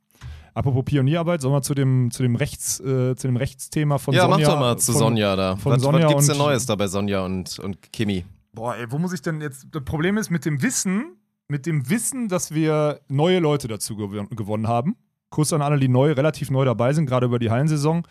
Apropos 0.55 0.85
Pionierarbeit, 0.85 1.41
sollen 1.41 1.55
wir 1.55 1.63
zu 1.63 1.75
dem, 1.75 2.11
zu 2.13 2.23
dem, 2.23 2.37
Rechts, 2.37 2.79
äh, 2.81 3.17
zu 3.17 3.27
dem 3.27 3.37
Rechtsthema 3.37 3.99
von 3.99 4.15
ja, 4.15 4.23
Sonja. 4.23 4.37
mach 4.39 4.55
doch 4.55 4.61
mal 4.61 4.77
zu 4.79 4.93
von, 4.93 4.99
Sonja 5.01 5.35
da. 5.37 5.57
von 5.57 5.73
was, 5.73 5.83
Sonja 5.83 6.05
was 6.05 6.09
gibt's 6.13 6.27
denn 6.29 6.37
und- 6.37 6.47
Neues 6.47 6.67
da 6.67 6.77
bei 6.77 6.87
Sonja 6.87 7.25
und, 7.25 7.59
und 7.59 7.93
Kimi? 7.93 8.25
Boah, 8.53 8.77
ey, 8.77 8.87
wo 8.91 8.99
muss 8.99 9.13
ich 9.13 9.21
denn 9.23 9.41
jetzt. 9.41 9.67
Das 9.73 9.83
Problem 9.85 10.17
ist 10.17 10.31
mit 10.31 10.45
dem 10.45 10.63
Wissen, 10.63 11.17
mit 11.49 11.67
dem 11.67 11.89
Wissen, 11.91 12.29
dass 12.29 12.55
wir 12.55 13.01
neue 13.09 13.39
Leute 13.39 13.69
dazu 13.69 13.97
gew 13.97 14.27
gewonnen 14.31 14.69
haben. 14.69 14.97
Kuss 15.31 15.53
an 15.53 15.63
alle, 15.63 15.79
die 15.79 15.89
neu, 15.89 16.13
relativ 16.13 16.51
neu 16.51 16.65
dabei 16.65 16.93
sind, 16.93 17.07
gerade 17.07 17.27
über 17.27 17.39
die 17.39 17.51
Hallensaison. 17.51 18.07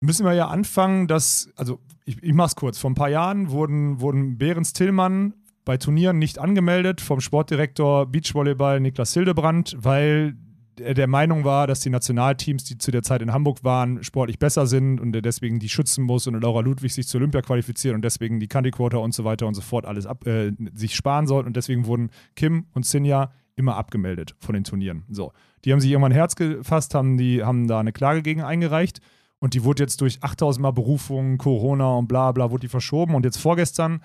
Müssen 0.00 0.26
wir 0.26 0.34
ja 0.34 0.48
anfangen, 0.48 1.06
dass, 1.08 1.50
also 1.56 1.80
ich, 2.04 2.22
ich 2.22 2.34
mach's 2.34 2.56
kurz, 2.56 2.78
vor 2.78 2.90
ein 2.90 2.94
paar 2.94 3.08
Jahren 3.08 3.50
wurden, 3.50 4.00
wurden 4.00 4.36
Behrens 4.36 4.72
Tillmann 4.72 5.34
bei 5.64 5.76
Turnieren 5.76 6.18
nicht 6.18 6.38
angemeldet 6.38 7.00
vom 7.00 7.20
Sportdirektor 7.20 8.06
Beachvolleyball 8.06 8.80
Niklas 8.80 9.14
Hildebrand, 9.14 9.76
weil 9.78 10.36
der 10.78 10.94
der 10.94 11.06
Meinung 11.06 11.44
war, 11.44 11.66
dass 11.66 11.80
die 11.80 11.90
Nationalteams, 11.90 12.64
die 12.64 12.78
zu 12.78 12.90
der 12.90 13.02
Zeit 13.02 13.22
in 13.22 13.32
Hamburg 13.32 13.62
waren, 13.64 14.02
sportlich 14.02 14.38
besser 14.38 14.66
sind 14.66 15.00
und 15.00 15.12
der 15.12 15.22
deswegen 15.22 15.58
die 15.58 15.68
schützen 15.68 16.04
muss 16.04 16.26
und 16.26 16.40
Laura 16.40 16.60
Ludwig 16.60 16.92
sich 16.92 17.06
zur 17.06 17.20
Olympia 17.20 17.42
qualifiziert 17.42 17.94
und 17.94 18.02
deswegen 18.02 18.40
die 18.40 18.48
Candy 18.48 18.70
Quota 18.70 18.98
und 18.98 19.14
so 19.14 19.24
weiter 19.24 19.46
und 19.46 19.54
so 19.54 19.60
fort 19.60 19.84
alles 19.84 20.06
ab, 20.06 20.26
äh, 20.26 20.52
sich 20.74 20.94
sparen 20.94 21.26
sollten 21.26 21.48
und 21.48 21.56
deswegen 21.56 21.86
wurden 21.86 22.10
Kim 22.36 22.66
und 22.74 22.86
Sinja 22.86 23.32
immer 23.54 23.76
abgemeldet 23.76 24.34
von 24.38 24.54
den 24.54 24.64
Turnieren. 24.64 25.04
So, 25.10 25.32
die 25.64 25.72
haben 25.72 25.80
sich 25.80 25.90
irgendwann 25.90 26.12
ein 26.12 26.16
Herz 26.16 26.36
gefasst, 26.36 26.94
haben 26.94 27.18
die 27.18 27.42
haben 27.42 27.68
da 27.68 27.80
eine 27.80 27.92
Klage 27.92 28.22
gegen 28.22 28.42
eingereicht 28.42 29.00
und 29.38 29.54
die 29.54 29.64
wurde 29.64 29.82
jetzt 29.82 30.00
durch 30.00 30.22
8000 30.22 30.62
Mal 30.62 30.72
Berufungen, 30.72 31.38
Corona 31.38 31.96
und 31.96 32.08
bla 32.08 32.32
bla, 32.32 32.50
wurde 32.50 32.62
die 32.62 32.68
verschoben 32.68 33.14
und 33.14 33.24
jetzt 33.24 33.38
vorgestern 33.38 34.00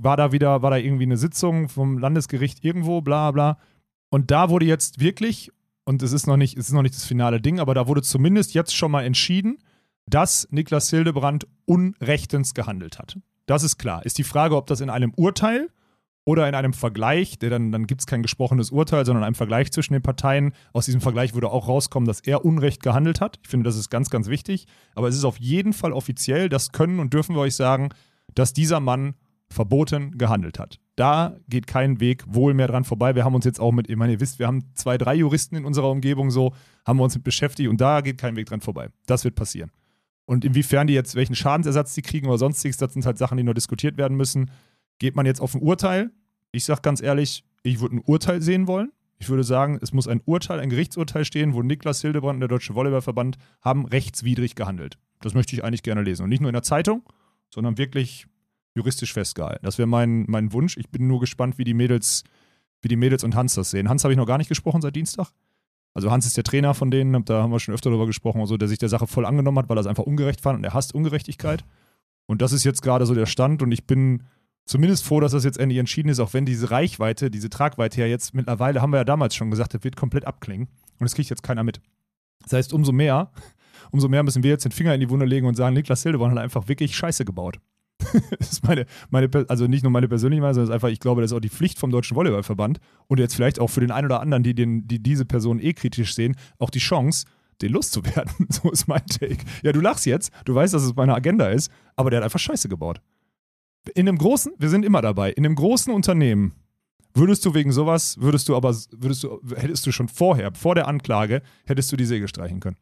war 0.00 0.16
da 0.16 0.32
wieder, 0.32 0.62
war 0.62 0.70
da 0.70 0.76
irgendwie 0.76 1.04
eine 1.04 1.16
Sitzung 1.16 1.68
vom 1.68 1.98
Landesgericht 1.98 2.64
irgendwo, 2.64 3.00
bla 3.00 3.30
bla. 3.30 3.58
Und 4.10 4.30
da 4.30 4.48
wurde 4.48 4.64
jetzt 4.64 5.00
wirklich, 5.00 5.50
und 5.88 6.02
es 6.02 6.12
ist 6.12 6.26
noch 6.26 6.36
nicht, 6.36 6.58
es 6.58 6.66
ist 6.66 6.74
noch 6.74 6.82
nicht 6.82 6.94
das 6.94 7.06
finale 7.06 7.40
Ding, 7.40 7.60
aber 7.60 7.72
da 7.72 7.88
wurde 7.88 8.02
zumindest 8.02 8.52
jetzt 8.52 8.76
schon 8.76 8.90
mal 8.90 9.04
entschieden, 9.04 9.56
dass 10.06 10.46
Niklas 10.50 10.90
Hildebrand 10.90 11.46
unrechtens 11.64 12.52
gehandelt 12.52 12.98
hat. 12.98 13.18
Das 13.46 13.62
ist 13.62 13.78
klar. 13.78 14.04
Ist 14.04 14.18
die 14.18 14.24
Frage, 14.24 14.54
ob 14.54 14.66
das 14.66 14.82
in 14.82 14.90
einem 14.90 15.14
Urteil 15.16 15.70
oder 16.26 16.46
in 16.46 16.54
einem 16.54 16.74
Vergleich, 16.74 17.38
der 17.38 17.48
dann, 17.48 17.72
dann 17.72 17.86
gibt 17.86 18.02
es 18.02 18.06
kein 18.06 18.20
gesprochenes 18.20 18.70
Urteil, 18.70 19.06
sondern 19.06 19.24
einem 19.24 19.34
Vergleich 19.34 19.72
zwischen 19.72 19.94
den 19.94 20.02
Parteien. 20.02 20.52
Aus 20.74 20.84
diesem 20.84 21.00
Vergleich 21.00 21.32
würde 21.32 21.48
auch 21.48 21.68
rauskommen, 21.68 22.06
dass 22.06 22.20
er 22.20 22.44
Unrecht 22.44 22.82
gehandelt 22.82 23.22
hat. 23.22 23.38
Ich 23.42 23.48
finde, 23.48 23.64
das 23.64 23.78
ist 23.78 23.88
ganz, 23.88 24.10
ganz 24.10 24.28
wichtig. 24.28 24.66
Aber 24.94 25.08
es 25.08 25.16
ist 25.16 25.24
auf 25.24 25.40
jeden 25.40 25.72
Fall 25.72 25.94
offiziell, 25.94 26.50
das 26.50 26.72
können 26.72 27.00
und 27.00 27.14
dürfen 27.14 27.34
wir 27.34 27.40
euch 27.40 27.56
sagen, 27.56 27.88
dass 28.34 28.52
dieser 28.52 28.80
Mann 28.80 29.14
verboten 29.50 30.18
gehandelt 30.18 30.58
hat. 30.58 30.78
Da 30.96 31.36
geht 31.48 31.66
kein 31.66 32.00
Weg 32.00 32.24
wohl 32.26 32.54
mehr 32.54 32.66
dran 32.66 32.84
vorbei. 32.84 33.14
Wir 33.14 33.24
haben 33.24 33.34
uns 33.34 33.44
jetzt 33.44 33.60
auch 33.60 33.72
mit, 33.72 33.88
ich 33.88 33.96
meine, 33.96 34.12
ihr 34.12 34.20
wisst, 34.20 34.38
wir 34.38 34.46
haben 34.46 34.64
zwei, 34.74 34.98
drei 34.98 35.14
Juristen 35.14 35.56
in 35.56 35.64
unserer 35.64 35.90
Umgebung 35.90 36.30
so, 36.30 36.52
haben 36.86 36.98
wir 36.98 37.04
uns 37.04 37.14
mit 37.14 37.24
beschäftigt 37.24 37.68
und 37.68 37.80
da 37.80 38.00
geht 38.00 38.18
kein 38.18 38.36
Weg 38.36 38.46
dran 38.46 38.60
vorbei. 38.60 38.88
Das 39.06 39.24
wird 39.24 39.34
passieren. 39.34 39.70
Und 40.26 40.44
inwiefern 40.44 40.86
die 40.86 40.92
jetzt, 40.92 41.14
welchen 41.14 41.34
Schadensersatz 41.34 41.94
die 41.94 42.02
kriegen 42.02 42.26
oder 42.26 42.36
sonstiges, 42.36 42.76
das 42.76 42.92
sind 42.92 43.06
halt 43.06 43.16
Sachen, 43.16 43.38
die 43.38 43.44
noch 43.44 43.54
diskutiert 43.54 43.96
werden 43.96 44.16
müssen. 44.16 44.50
Geht 44.98 45.16
man 45.16 45.24
jetzt 45.24 45.40
auf 45.40 45.54
ein 45.54 45.62
Urteil? 45.62 46.10
Ich 46.52 46.64
sag 46.64 46.82
ganz 46.82 47.00
ehrlich, 47.00 47.44
ich 47.62 47.80
würde 47.80 47.96
ein 47.96 48.02
Urteil 48.04 48.42
sehen 48.42 48.66
wollen. 48.66 48.92
Ich 49.18 49.28
würde 49.28 49.42
sagen, 49.42 49.78
es 49.80 49.92
muss 49.92 50.06
ein 50.06 50.20
Urteil, 50.24 50.60
ein 50.60 50.70
Gerichtsurteil 50.70 51.24
stehen, 51.24 51.54
wo 51.54 51.62
Niklas 51.62 52.02
Hildebrand 52.02 52.36
und 52.36 52.40
der 52.40 52.48
Deutsche 52.48 52.74
Volleyballverband 52.74 53.36
haben 53.62 53.86
rechtswidrig 53.86 54.54
gehandelt. 54.54 54.98
Das 55.20 55.34
möchte 55.34 55.56
ich 55.56 55.64
eigentlich 55.64 55.82
gerne 55.82 56.02
lesen. 56.02 56.22
Und 56.24 56.28
nicht 56.28 56.40
nur 56.40 56.50
in 56.50 56.54
der 56.54 56.62
Zeitung, 56.62 57.02
sondern 57.50 57.78
wirklich 57.78 58.26
juristisch 58.78 59.12
festgehalten. 59.12 59.64
Das 59.64 59.76
wäre 59.76 59.88
mein, 59.88 60.24
mein 60.28 60.52
Wunsch. 60.52 60.76
Ich 60.76 60.88
bin 60.88 61.06
nur 61.06 61.20
gespannt, 61.20 61.58
wie 61.58 61.64
die 61.64 61.74
Mädels, 61.74 62.24
wie 62.80 62.88
die 62.88 62.96
Mädels 62.96 63.24
und 63.24 63.34
Hans 63.34 63.54
das 63.54 63.70
sehen. 63.70 63.88
Hans 63.88 64.04
habe 64.04 64.12
ich 64.12 64.18
noch 64.18 64.26
gar 64.26 64.38
nicht 64.38 64.48
gesprochen 64.48 64.80
seit 64.80 64.96
Dienstag. 64.96 65.30
Also 65.94 66.10
Hans 66.10 66.26
ist 66.26 66.36
der 66.36 66.44
Trainer 66.44 66.74
von 66.74 66.90
denen, 66.90 67.24
da 67.24 67.42
haben 67.42 67.50
wir 67.50 67.58
schon 67.58 67.74
öfter 67.74 67.90
darüber 67.90 68.06
gesprochen, 68.06 68.40
also, 68.40 68.56
der 68.56 68.68
sich 68.68 68.78
der 68.78 68.88
Sache 68.88 69.06
voll 69.06 69.26
angenommen 69.26 69.58
hat, 69.58 69.68
weil 69.68 69.76
er 69.76 69.80
es 69.80 69.86
einfach 69.86 70.04
ungerecht 70.04 70.40
fand 70.40 70.58
und 70.58 70.64
er 70.64 70.74
hasst 70.74 70.94
Ungerechtigkeit. 70.94 71.64
Und 72.26 72.40
das 72.40 72.52
ist 72.52 72.62
jetzt 72.62 72.82
gerade 72.82 73.04
so 73.04 73.14
der 73.14 73.26
Stand 73.26 73.62
und 73.62 73.72
ich 73.72 73.86
bin 73.86 74.22
zumindest 74.64 75.04
froh, 75.04 75.18
dass 75.18 75.32
das 75.32 75.44
jetzt 75.44 75.58
endlich 75.58 75.78
entschieden 75.78 76.08
ist, 76.08 76.20
auch 76.20 76.34
wenn 76.34 76.44
diese 76.44 76.70
Reichweite, 76.70 77.30
diese 77.30 77.50
Tragweite 77.50 78.00
ja 78.00 78.06
jetzt 78.06 78.34
mittlerweile, 78.34 78.80
haben 78.80 78.92
wir 78.92 78.98
ja 78.98 79.04
damals 79.04 79.34
schon 79.34 79.50
gesagt, 79.50 79.74
das 79.74 79.82
wird 79.82 79.96
komplett 79.96 80.26
abklingen 80.26 80.68
und 81.00 81.04
das 81.04 81.14
kriegt 81.14 81.30
jetzt 81.30 81.42
keiner 81.42 81.64
mit. 81.64 81.80
Das 82.42 82.52
heißt, 82.52 82.72
umso 82.72 82.92
mehr, 82.92 83.32
umso 83.90 84.08
mehr 84.08 84.22
müssen 84.22 84.42
wir 84.42 84.50
jetzt 84.50 84.64
den 84.64 84.72
Finger 84.72 84.94
in 84.94 85.00
die 85.00 85.10
Wunde 85.10 85.26
legen 85.26 85.46
und 85.46 85.54
sagen, 85.54 85.74
Niklas 85.74 86.02
Hildebrand 86.02 86.36
hat 86.36 86.44
einfach 86.44 86.68
wirklich 86.68 86.94
Scheiße 86.94 87.24
gebaut. 87.24 87.58
das 88.38 88.52
ist 88.52 88.66
meine, 88.66 88.86
meine, 89.10 89.28
also 89.48 89.66
nicht 89.66 89.82
nur 89.82 89.90
meine 89.90 90.08
persönliche 90.08 90.40
Meinung, 90.40 90.54
sondern 90.54 90.72
einfach, 90.72 90.88
ich 90.88 91.00
glaube, 91.00 91.20
das 91.20 91.30
ist 91.30 91.36
auch 91.36 91.40
die 91.40 91.48
Pflicht 91.48 91.78
vom 91.78 91.90
Deutschen 91.90 92.16
Volleyballverband 92.16 92.78
und 93.06 93.18
jetzt 93.18 93.34
vielleicht 93.34 93.58
auch 93.58 93.68
für 93.68 93.80
den 93.80 93.90
einen 93.90 94.06
oder 94.06 94.20
anderen, 94.20 94.42
die, 94.42 94.54
den, 94.54 94.86
die 94.86 95.02
diese 95.02 95.24
Person 95.24 95.58
eh 95.60 95.72
kritisch 95.72 96.14
sehen, 96.14 96.36
auch 96.58 96.70
die 96.70 96.78
Chance, 96.78 97.26
den 97.60 97.72
loszuwerden. 97.72 98.46
So 98.50 98.70
ist 98.70 98.88
mein 98.88 99.04
Take. 99.06 99.44
Ja, 99.62 99.72
du 99.72 99.80
lachst 99.80 100.06
jetzt, 100.06 100.32
du 100.44 100.54
weißt, 100.54 100.74
dass 100.74 100.84
es 100.84 100.94
meine 100.94 101.14
Agenda 101.14 101.48
ist, 101.48 101.70
aber 101.96 102.10
der 102.10 102.18
hat 102.18 102.24
einfach 102.24 102.38
Scheiße 102.38 102.68
gebaut. 102.68 103.00
In 103.94 104.08
einem 104.08 104.18
großen, 104.18 104.52
wir 104.58 104.68
sind 104.68 104.84
immer 104.84 105.02
dabei, 105.02 105.32
in 105.32 105.44
einem 105.44 105.54
großen 105.54 105.92
Unternehmen 105.92 106.54
würdest 107.14 107.44
du 107.44 107.54
wegen 107.54 107.72
sowas, 107.72 108.16
würdest 108.20 108.48
du 108.48 108.56
aber, 108.56 108.74
würdest 108.96 109.24
du, 109.24 109.40
hättest 109.56 109.86
du 109.86 109.92
schon 109.92 110.08
vorher, 110.08 110.52
vor 110.54 110.74
der 110.74 110.86
Anklage, 110.86 111.42
hättest 111.66 111.90
du 111.90 111.96
die 111.96 112.04
Säge 112.04 112.28
streichen 112.28 112.60
können. 112.60 112.76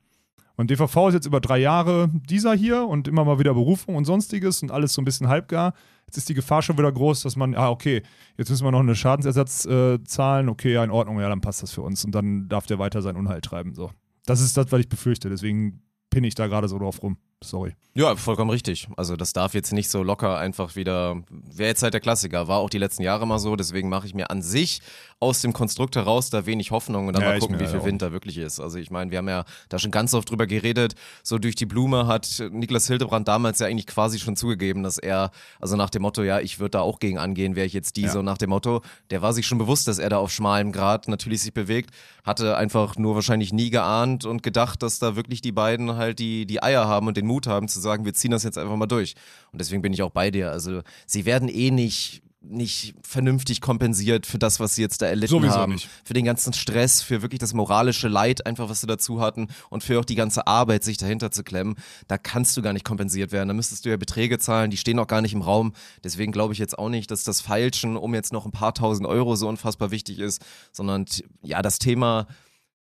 Und 0.56 0.70
DVV 0.70 1.08
ist 1.08 1.14
jetzt 1.14 1.26
über 1.26 1.40
drei 1.40 1.58
Jahre 1.58 2.10
dieser 2.12 2.54
hier 2.54 2.86
und 2.86 3.08
immer 3.08 3.24
mal 3.24 3.38
wieder 3.38 3.52
Berufung 3.52 3.94
und 3.94 4.06
sonstiges 4.06 4.62
und 4.62 4.70
alles 4.70 4.94
so 4.94 5.02
ein 5.02 5.04
bisschen 5.04 5.28
halbgar. 5.28 5.74
Jetzt 6.06 6.16
ist 6.16 6.28
die 6.28 6.34
Gefahr 6.34 6.62
schon 6.62 6.78
wieder 6.78 6.90
groß, 6.90 7.22
dass 7.22 7.36
man, 7.36 7.54
ah, 7.54 7.68
okay, 7.68 8.02
jetzt 8.38 8.48
müssen 8.48 8.64
wir 8.64 8.70
noch 8.70 8.80
einen 8.80 8.94
Schadensersatz 8.94 9.66
äh, 9.66 10.02
zahlen, 10.04 10.48
okay, 10.48 10.72
ja, 10.72 10.82
in 10.82 10.90
Ordnung, 10.90 11.20
ja, 11.20 11.28
dann 11.28 11.40
passt 11.40 11.62
das 11.62 11.72
für 11.72 11.82
uns 11.82 12.04
und 12.04 12.14
dann 12.14 12.48
darf 12.48 12.66
der 12.66 12.78
weiter 12.78 13.02
sein 13.02 13.16
Unheil 13.16 13.40
treiben. 13.40 13.74
So. 13.74 13.90
Das 14.24 14.40
ist 14.40 14.56
das, 14.56 14.72
was 14.72 14.80
ich 14.80 14.88
befürchte. 14.88 15.28
Deswegen 15.28 15.82
pinne 16.10 16.26
ich 16.26 16.34
da 16.34 16.46
gerade 16.46 16.68
so 16.68 16.78
drauf 16.78 17.02
rum. 17.02 17.18
Sorry. 17.44 17.74
Ja, 17.94 18.14
vollkommen 18.16 18.50
richtig. 18.50 18.88
Also 18.98 19.16
das 19.16 19.32
darf 19.32 19.54
jetzt 19.54 19.72
nicht 19.72 19.90
so 19.90 20.02
locker 20.02 20.36
einfach 20.38 20.76
wieder, 20.76 21.16
wäre 21.30 21.68
jetzt 21.70 21.82
halt 21.82 21.94
der 21.94 22.00
Klassiker, 22.02 22.46
war 22.46 22.58
auch 22.58 22.68
die 22.68 22.76
letzten 22.78 23.02
Jahre 23.02 23.26
mal 23.26 23.38
so, 23.38 23.56
deswegen 23.56 23.88
mache 23.88 24.06
ich 24.06 24.12
mir 24.14 24.30
an 24.30 24.42
sich 24.42 24.82
aus 25.18 25.40
dem 25.40 25.54
Konstrukt 25.54 25.96
heraus 25.96 26.28
da 26.28 26.44
wenig 26.44 26.72
Hoffnung 26.72 27.06
und 27.06 27.14
dann 27.14 27.22
Ja, 27.22 27.30
mal 27.30 27.38
gucken, 27.38 27.58
wie 27.58 27.66
viel. 27.66 27.82
Wind 27.84 28.02
da 28.02 28.12
wirklich 28.12 28.36
ist. 28.36 28.60
Also 28.60 28.76
ich 28.76 28.90
meine, 28.90 29.10
wir 29.10 29.18
haben 29.18 29.28
ja 29.30 29.44
da 29.70 29.78
schon 29.78 29.90
ganz 29.90 30.12
oft 30.12 30.28
drüber 30.30 30.46
geredet, 30.46 30.94
so 31.22 31.38
durch 31.38 31.54
die 31.54 31.64
Blume 31.64 32.06
hat 32.06 32.42
Niklas 32.50 32.86
Hildebrand 32.86 33.28
damals 33.28 33.60
ja 33.60 33.66
eigentlich 33.66 33.86
quasi 33.86 34.18
schon 34.18 34.36
zugegeben, 34.36 34.82
dass 34.82 34.98
er, 34.98 35.30
also 35.58 35.76
nach 35.76 35.88
dem 35.88 36.02
Motto, 36.02 36.22
ja, 36.22 36.40
ich 36.40 36.58
würde 36.58 36.72
da 36.72 36.80
auch 36.80 36.98
gegen 36.98 37.16
angehen, 37.16 37.56
wäre 37.56 37.66
ich 37.66 37.72
jetzt 37.72 37.96
die, 37.96 38.02
Ja. 38.02 38.12
so 38.12 38.20
nach 38.20 38.36
dem 38.36 38.50
Motto, 38.50 38.82
der 39.10 39.22
war 39.22 39.32
sich 39.32 39.46
schon 39.46 39.56
bewusst, 39.56 39.88
dass 39.88 39.98
er 39.98 40.10
da 40.10 40.18
auf 40.18 40.30
schmalem 40.30 40.70
Grad 40.70 41.08
natürlich 41.08 41.40
sich 41.40 41.54
bewegt, 41.54 41.90
hatte 42.24 42.58
einfach 42.58 42.96
nur 42.96 43.14
wahrscheinlich 43.14 43.54
nie 43.54 43.70
geahnt 43.70 44.26
und 44.26 44.42
gedacht, 44.42 44.82
dass 44.82 44.98
da 44.98 45.16
wirklich 45.16 45.40
die 45.40 45.52
beiden 45.52 45.96
halt 45.96 46.18
die, 46.18 46.44
die 46.44 46.62
Eier 46.62 46.86
haben 46.88 47.06
und 47.06 47.16
den 47.16 47.25
Mut 47.26 47.46
haben 47.46 47.68
zu 47.68 47.80
sagen, 47.80 48.04
wir 48.04 48.14
ziehen 48.14 48.30
das 48.30 48.42
jetzt 48.42 48.58
einfach 48.58 48.76
mal 48.76 48.86
durch. 48.86 49.14
Und 49.52 49.60
deswegen 49.60 49.82
bin 49.82 49.92
ich 49.92 50.02
auch 50.02 50.10
bei 50.10 50.30
dir. 50.30 50.50
Also 50.50 50.82
sie 51.06 51.24
werden 51.24 51.48
eh 51.48 51.70
nicht 51.70 52.22
nicht 52.48 52.94
vernünftig 53.02 53.60
kompensiert 53.60 54.26
für 54.26 54.38
das, 54.38 54.60
was 54.60 54.74
sie 54.74 54.82
jetzt 54.82 55.02
da 55.02 55.06
erlitten 55.06 55.30
Sowieso 55.30 55.54
haben. 55.54 55.72
nicht. 55.72 55.88
Für 56.04 56.14
den 56.14 56.24
ganzen 56.24 56.52
Stress, 56.52 57.02
für 57.02 57.22
wirklich 57.22 57.38
das 57.38 57.54
moralische 57.54 58.08
Leid, 58.08 58.46
einfach 58.46 58.68
was 58.68 58.80
sie 58.80 58.86
dazu 58.86 59.20
hatten 59.20 59.48
und 59.70 59.82
für 59.82 59.98
auch 59.98 60.04
die 60.04 60.14
ganze 60.14 60.46
Arbeit, 60.46 60.84
sich 60.84 60.96
dahinter 60.96 61.30
zu 61.30 61.42
klemmen. 61.42 61.76
Da 62.08 62.18
kannst 62.18 62.56
du 62.56 62.62
gar 62.62 62.72
nicht 62.72 62.84
kompensiert 62.84 63.32
werden. 63.32 63.48
Da 63.48 63.54
müsstest 63.54 63.84
du 63.84 63.90
ja 63.90 63.96
Beträge 63.96 64.38
zahlen, 64.38 64.70
die 64.70 64.76
stehen 64.76 64.98
auch 64.98 65.06
gar 65.06 65.22
nicht 65.22 65.34
im 65.34 65.42
Raum. 65.42 65.72
Deswegen 66.04 66.32
glaube 66.32 66.52
ich 66.52 66.58
jetzt 66.58 66.78
auch 66.78 66.88
nicht, 66.88 67.10
dass 67.10 67.24
das 67.24 67.40
Feilschen 67.40 67.96
um 67.96 68.14
jetzt 68.14 68.32
noch 68.32 68.46
ein 68.46 68.52
paar 68.52 68.74
tausend 68.74 69.06
Euro 69.08 69.36
so 69.36 69.48
unfassbar 69.48 69.90
wichtig 69.90 70.18
ist, 70.18 70.44
sondern 70.72 71.06
ja, 71.42 71.62
das 71.62 71.78
Thema 71.78 72.26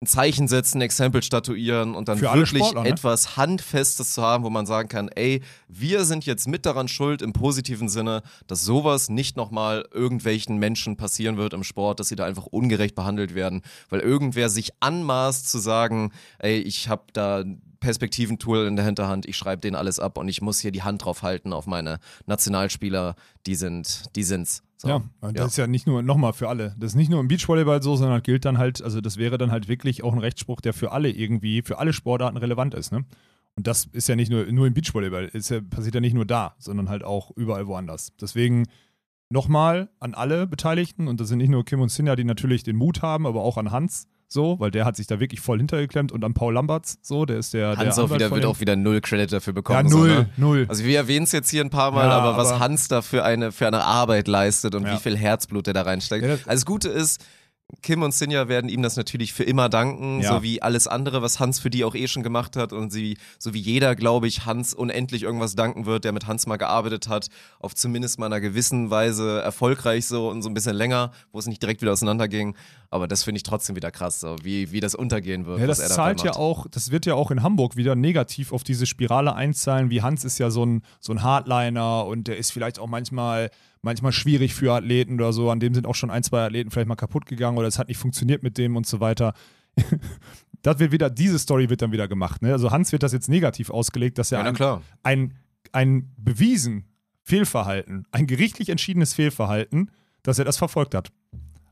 ein 0.01 0.07
Zeichen 0.07 0.47
setzen, 0.47 0.79
ein 0.79 0.83
Exempel 0.83 1.25
statuieren 1.25 1.97
und 1.97 2.09
dann 2.09 2.21
wirklich 2.21 2.61
Sportler, 2.61 2.83
ne? 2.85 2.89
etwas 2.89 3.37
Handfestes 3.37 4.15
zu 4.15 4.23
haben, 4.23 4.45
wo 4.45 4.51
man 4.51 4.65
sagen 4.65 4.89
kann, 4.89 5.09
ey, 5.09 5.43
wir 5.67 6.05
sind 6.05 6.25
jetzt 6.25 6.47
mit 6.47 6.67
daran 6.67 6.87
schuld 6.87 7.21
im 7.21 7.33
positiven 7.33 7.89
Sinne, 7.89 8.23
dass 8.47 8.63
sowas 8.63 9.09
nicht 9.09 9.37
nochmal 9.37 9.89
irgendwelchen 9.93 10.59
Menschen 10.59 10.97
passieren 10.97 11.37
wird 11.37 11.53
im 11.53 11.65
Sport, 11.65 11.99
dass 11.99 12.09
sie 12.09 12.17
da 12.17 12.25
einfach 12.25 12.47
ungerecht 12.47 12.95
behandelt 12.95 13.35
werden, 13.35 13.63
weil 13.89 13.99
irgendwer 13.99 14.51
sich 14.51 14.71
anmaßt 14.79 15.49
zu 15.49 15.59
sagen, 15.59 16.13
ey, 16.39 16.59
ich 16.59 16.89
habe 16.89 17.03
da 17.13 17.39
ein 17.41 17.61
Perspektiventool 17.81 18.67
in 18.67 18.77
der 18.77 18.85
Hinterhand, 18.85 19.27
ich 19.27 19.37
schreibe 19.37 19.61
denen 19.61 19.77
alles 19.77 19.99
ab 19.99 20.17
und 20.17 20.29
ich 20.29 20.41
muss 20.41 20.61
hier 20.61 20.71
die 20.71 20.83
Hand 20.83 21.05
drauf 21.05 21.23
halten 21.23 21.53
auf 21.53 21.67
meine 21.67 21.99
Nationalspieler, 22.27 23.17
die 23.47 23.57
sind, 23.57 24.15
die 24.15 24.23
sind's. 24.23 24.63
So. 24.81 24.89
Ja, 24.89 25.03
und 25.21 25.37
das 25.37 25.49
ist 25.49 25.57
ja 25.57 25.67
nicht 25.67 25.89
nur, 25.89 26.03
nochmal 26.03 26.33
für 26.33 26.49
alle. 26.49 26.77
Das 26.79 26.93
ist 26.93 26.97
nicht 26.97 27.11
nur 27.11 27.21
im 27.21 27.27
Beachvolleyball 27.27 27.83
so, 27.83 27.97
sondern 27.97 28.23
gilt 28.23 28.45
dann 28.45 28.59
halt, 28.59 28.81
also 28.81 29.01
das 29.01 29.17
wäre 29.17 29.37
dann 29.37 29.51
halt 29.51 29.67
wirklich 29.67 30.05
auch 30.05 30.13
ein 30.13 30.21
Rechtsspruch, 30.21 30.61
der 30.61 30.73
für 30.73 30.93
alle 30.93 31.11
irgendwie, 31.11 31.63
für 31.63 31.79
alle 31.79 31.93
Sportarten 31.93 32.37
relevant 32.37 32.75
ist, 32.75 32.93
ne? 32.93 33.05
Und 33.57 33.67
das 33.67 33.87
ist 33.87 34.09
ja 34.09 34.15
nicht 34.15 34.31
nur, 34.31 34.45
nur 34.53 34.69
im 34.69 34.75
Beachvolleyball, 34.75 35.25
ist 35.25 35.51
ja, 35.51 35.61
passiert 35.61 35.97
ja 35.97 36.01
nicht 36.01 36.15
nur 36.15 36.25
da, 36.25 36.55
sondern 36.59 36.89
halt 36.89 37.03
auch 37.03 37.33
überall 37.37 37.67
woanders. 37.67 38.13
Deswegen 38.21 38.69
nochmal 39.31 39.91
an 39.99 40.15
alle 40.15 40.47
Beteiligten, 40.47 41.09
und 41.09 41.19
das 41.19 41.27
sind 41.27 41.39
nicht 41.39 41.51
nur 41.51 41.65
Kim 41.65 41.81
und 41.81 41.89
Sinja, 41.89 42.15
die 42.15 42.23
natürlich 42.23 42.63
den 42.63 42.77
Mut 42.77 43.03
haben, 43.03 43.27
aber 43.27 43.43
auch 43.43 43.57
an 43.57 43.73
Hans, 43.73 44.07
so, 44.31 44.61
weil 44.61 44.71
der 44.71 44.85
hat 44.85 44.95
sich 44.95 45.07
da 45.07 45.21
wirklich 45.21 45.41
voll 45.41 45.57
hintergeklemmt 45.59 46.13
und 46.13 46.23
an 46.23 46.35
Paul 46.35 46.53
Lamberts, 46.55 46.99
so, 47.03 47.25
der 47.25 47.39
ist 47.39 47.55
der. 47.55 47.77
Hans 47.79 47.95
der 47.97 48.05
auch 48.05 48.11
wieder, 48.15 48.31
wird 48.31 48.45
auch 48.45 48.61
wieder 48.61 48.77
null 48.77 49.01
Credit 49.01 49.33
dafür 49.33 49.53
Ja, 49.53 49.55
bekommen. 49.55 49.89
null, 49.89 50.09
So, 50.11 50.15
ne? 50.17 50.29
null. 50.37 50.67
Also 50.69 50.85
wir 50.85 50.97
erwähnen 50.99 51.25
es 51.25 51.33
jetzt 51.33 51.49
hier 51.51 51.65
ein 51.65 51.71
paar 51.71 51.91
Mal, 51.93 52.07
Ja, 52.07 52.19
aber 52.19 52.37
was 52.37 52.49
aber- 52.51 52.61
Hans 52.61 52.89
da 52.89 53.01
für 53.03 53.25
eine, 53.25 53.53
für 53.53 53.67
eine 53.67 53.83
Arbeit 53.83 54.29
leistet 54.29 54.75
und 54.75 54.87
Ja. 54.87 54.93
wie 54.95 54.99
viel 54.99 55.17
Herzblut 55.17 55.67
der 55.67 55.75
da 55.75 55.83
reinsteckt. 55.83 56.25
Ja, 56.25 56.33
also 56.33 56.45
das 56.47 56.67
Gute 56.67 56.89
ist, 56.91 57.25
Kim 57.83 58.03
und 58.03 58.13
Sinja 58.15 58.49
werden 58.49 58.71
ihm 58.71 58.83
das 58.83 58.97
natürlich 58.97 59.35
für 59.35 59.45
immer 59.45 59.69
danken, 59.69 60.21
Ja. 60.23 60.35
so 60.37 60.43
wie 60.43 60.63
alles 60.63 60.87
andere, 60.87 61.21
was 61.21 61.39
Hans 61.39 61.59
für 61.61 61.69
die 61.69 61.85
auch 61.85 61.95
eh 61.95 62.09
schon 62.09 62.23
gemacht 62.23 62.57
hat 62.57 62.73
und 62.73 62.91
sie, 62.91 63.19
so 63.39 63.53
wie 63.53 63.61
jeder, 63.61 63.95
glaube 63.95 64.27
ich, 64.27 64.47
Hans 64.47 64.73
unendlich 64.73 65.23
irgendwas 65.23 65.55
danken 65.55 65.85
wird, 65.85 66.05
der 66.05 66.13
mit 66.13 66.27
Hans 66.27 66.47
mal 66.47 66.57
gearbeitet 66.57 67.09
hat, 67.09 67.27
auf 67.61 67.75
zumindest 67.75 68.19
mal 68.19 68.27
einer 68.27 68.41
gewissen 68.41 68.89
Weise 68.91 69.43
erfolgreich 69.43 70.07
so 70.07 70.31
und 70.31 70.41
so 70.43 70.49
ein 70.49 70.55
bisschen 70.55 70.75
länger, 70.77 71.13
wo 71.31 71.39
es 71.39 71.47
nicht 71.47 71.61
direkt 71.63 71.83
wieder 71.83 71.93
auseinanderging. 71.93 72.57
Aber 72.91 73.07
das 73.07 73.23
finde 73.23 73.37
ich 73.37 73.43
trotzdem 73.43 73.77
wieder 73.77 73.91
krass, 73.91 74.21
so 74.21 74.37
wie, 74.43 74.73
wie 74.73 74.81
das 74.81 74.95
untergehen 74.95 75.45
wird. 75.45 75.61
Ja, 75.61 75.67
das 75.67 75.87
zahlt 75.89 76.23
ja 76.23 76.37
auch, 76.37 76.67
das 76.71 76.91
wird 76.91 77.05
ja 77.05 77.15
auch 77.15 77.31
in 77.31 77.43
Hamburg 77.43 77.77
wieder 77.77 77.95
negativ 77.95 78.51
auf 78.51 78.65
diese 78.65 78.87
Spirale 78.87 79.35
einzahlen, 79.35 79.91
wie 79.91 80.01
Hans 80.01 80.25
ist 80.25 80.39
ja 80.39 80.51
so 80.51 80.65
ein, 80.65 80.83
so 81.01 81.13
ein 81.13 81.23
Hardliner 81.23 82.07
und 82.07 82.29
der 82.29 82.39
ist 82.39 82.51
vielleicht 82.51 82.79
auch 82.79 82.87
manchmal, 82.87 83.51
manchmal 83.83 84.13
schwierig 84.13 84.55
für 84.55 84.73
Athleten 84.73 85.15
oder 85.15 85.33
so. 85.33 85.51
An 85.51 85.61
dem 85.61 85.75
sind 85.75 85.87
auch 85.87 85.95
schon 85.95 86.11
ein, 86.11 86.23
zwei 86.23 86.45
Athleten 86.45 86.71
vielleicht 86.71 86.89
mal 86.89 86.97
kaputt 86.97 87.27
gegangen 87.27 87.59
oder 87.59 87.69
es 87.69 87.79
hat 87.79 87.89
nicht 87.89 87.99
funktioniert 87.99 88.43
mit 88.43 88.59
dem 88.59 88.77
und 88.77 88.87
so 88.87 89.01
weiter. 89.01 89.35
das 90.63 90.79
wird 90.79 90.93
wieder, 90.93 91.11
diese 91.11 91.39
Story 91.39 91.71
wird 91.71 91.83
dann 91.83 91.93
wieder 91.93 92.09
gemacht. 92.09 92.43
Ne? 92.43 92.53
Also 92.53 92.71
Hans 92.71 92.93
wird 92.93 93.03
das 93.03 93.13
jetzt 93.13 93.29
negativ 93.29 93.71
ausgelegt, 93.71 94.19
dass 94.19 94.33
er 94.33 94.41
Ja, 94.41 94.45
ein, 94.45 94.55
ein, 95.03 95.35
ein 95.73 96.13
bewiesen 96.17 96.85
Fehlverhalten, 97.23 98.07
ein 98.11 98.27
gerichtlich 98.27 98.71
entschiedenes 98.71 99.15
Fehlverhalten, 99.15 99.91
dass 100.23 100.39
er 100.39 100.45
das 100.45 100.57
verfolgt 100.57 100.95
hat. 100.95 101.11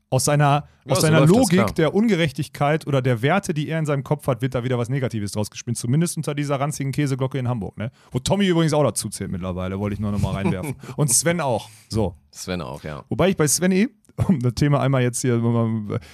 Aus 0.08 0.24
seiner, 0.24 0.68
Ja, 0.84 0.92
aus 0.92 0.98
so 0.98 1.06
seiner 1.06 1.22
das, 1.22 1.30
Logik 1.30 1.50
klar. 1.58 1.72
der 1.72 1.94
Ungerechtigkeit 1.94 2.86
oder 2.86 3.02
der 3.02 3.22
Werte, 3.22 3.52
die 3.54 3.68
er 3.68 3.78
in 3.80 3.86
seinem 3.86 4.04
Kopf 4.04 4.26
hat, 4.28 4.40
wird 4.40 4.54
da 4.54 4.62
wieder 4.62 4.78
was 4.78 4.88
Negatives 4.88 5.32
draus 5.32 5.50
gespielt. 5.50 5.76
Zumindest 5.76 6.16
unter 6.16 6.34
dieser 6.34 6.60
ranzigen 6.60 6.92
Käseglocke 6.92 7.38
in 7.38 7.48
Hamburg. 7.48 7.76
Ne? 7.76 7.90
Wo 8.12 8.20
Tommy 8.20 8.46
übrigens 8.46 8.72
auch 8.72 8.84
dazu 8.84 9.08
zählt 9.08 9.30
mittlerweile, 9.32 9.80
wollte 9.80 9.94
ich 9.94 10.00
nur 10.00 10.12
noch 10.12 10.20
mal 10.20 10.32
reinwerfen. 10.32 10.76
Und 10.96 11.10
Sven 11.10 11.40
auch. 11.40 11.68
So. 11.88 12.14
Sven 12.30 12.60
auch, 12.62 12.84
ja. 12.84 13.04
Wobei 13.08 13.30
ich 13.30 13.36
bei 13.36 13.48
Svenny, 13.48 13.88
um 14.28 14.40
das 14.40 14.54
Thema 14.54 14.80
einmal 14.80 15.02
jetzt 15.02 15.20
hier. 15.20 15.38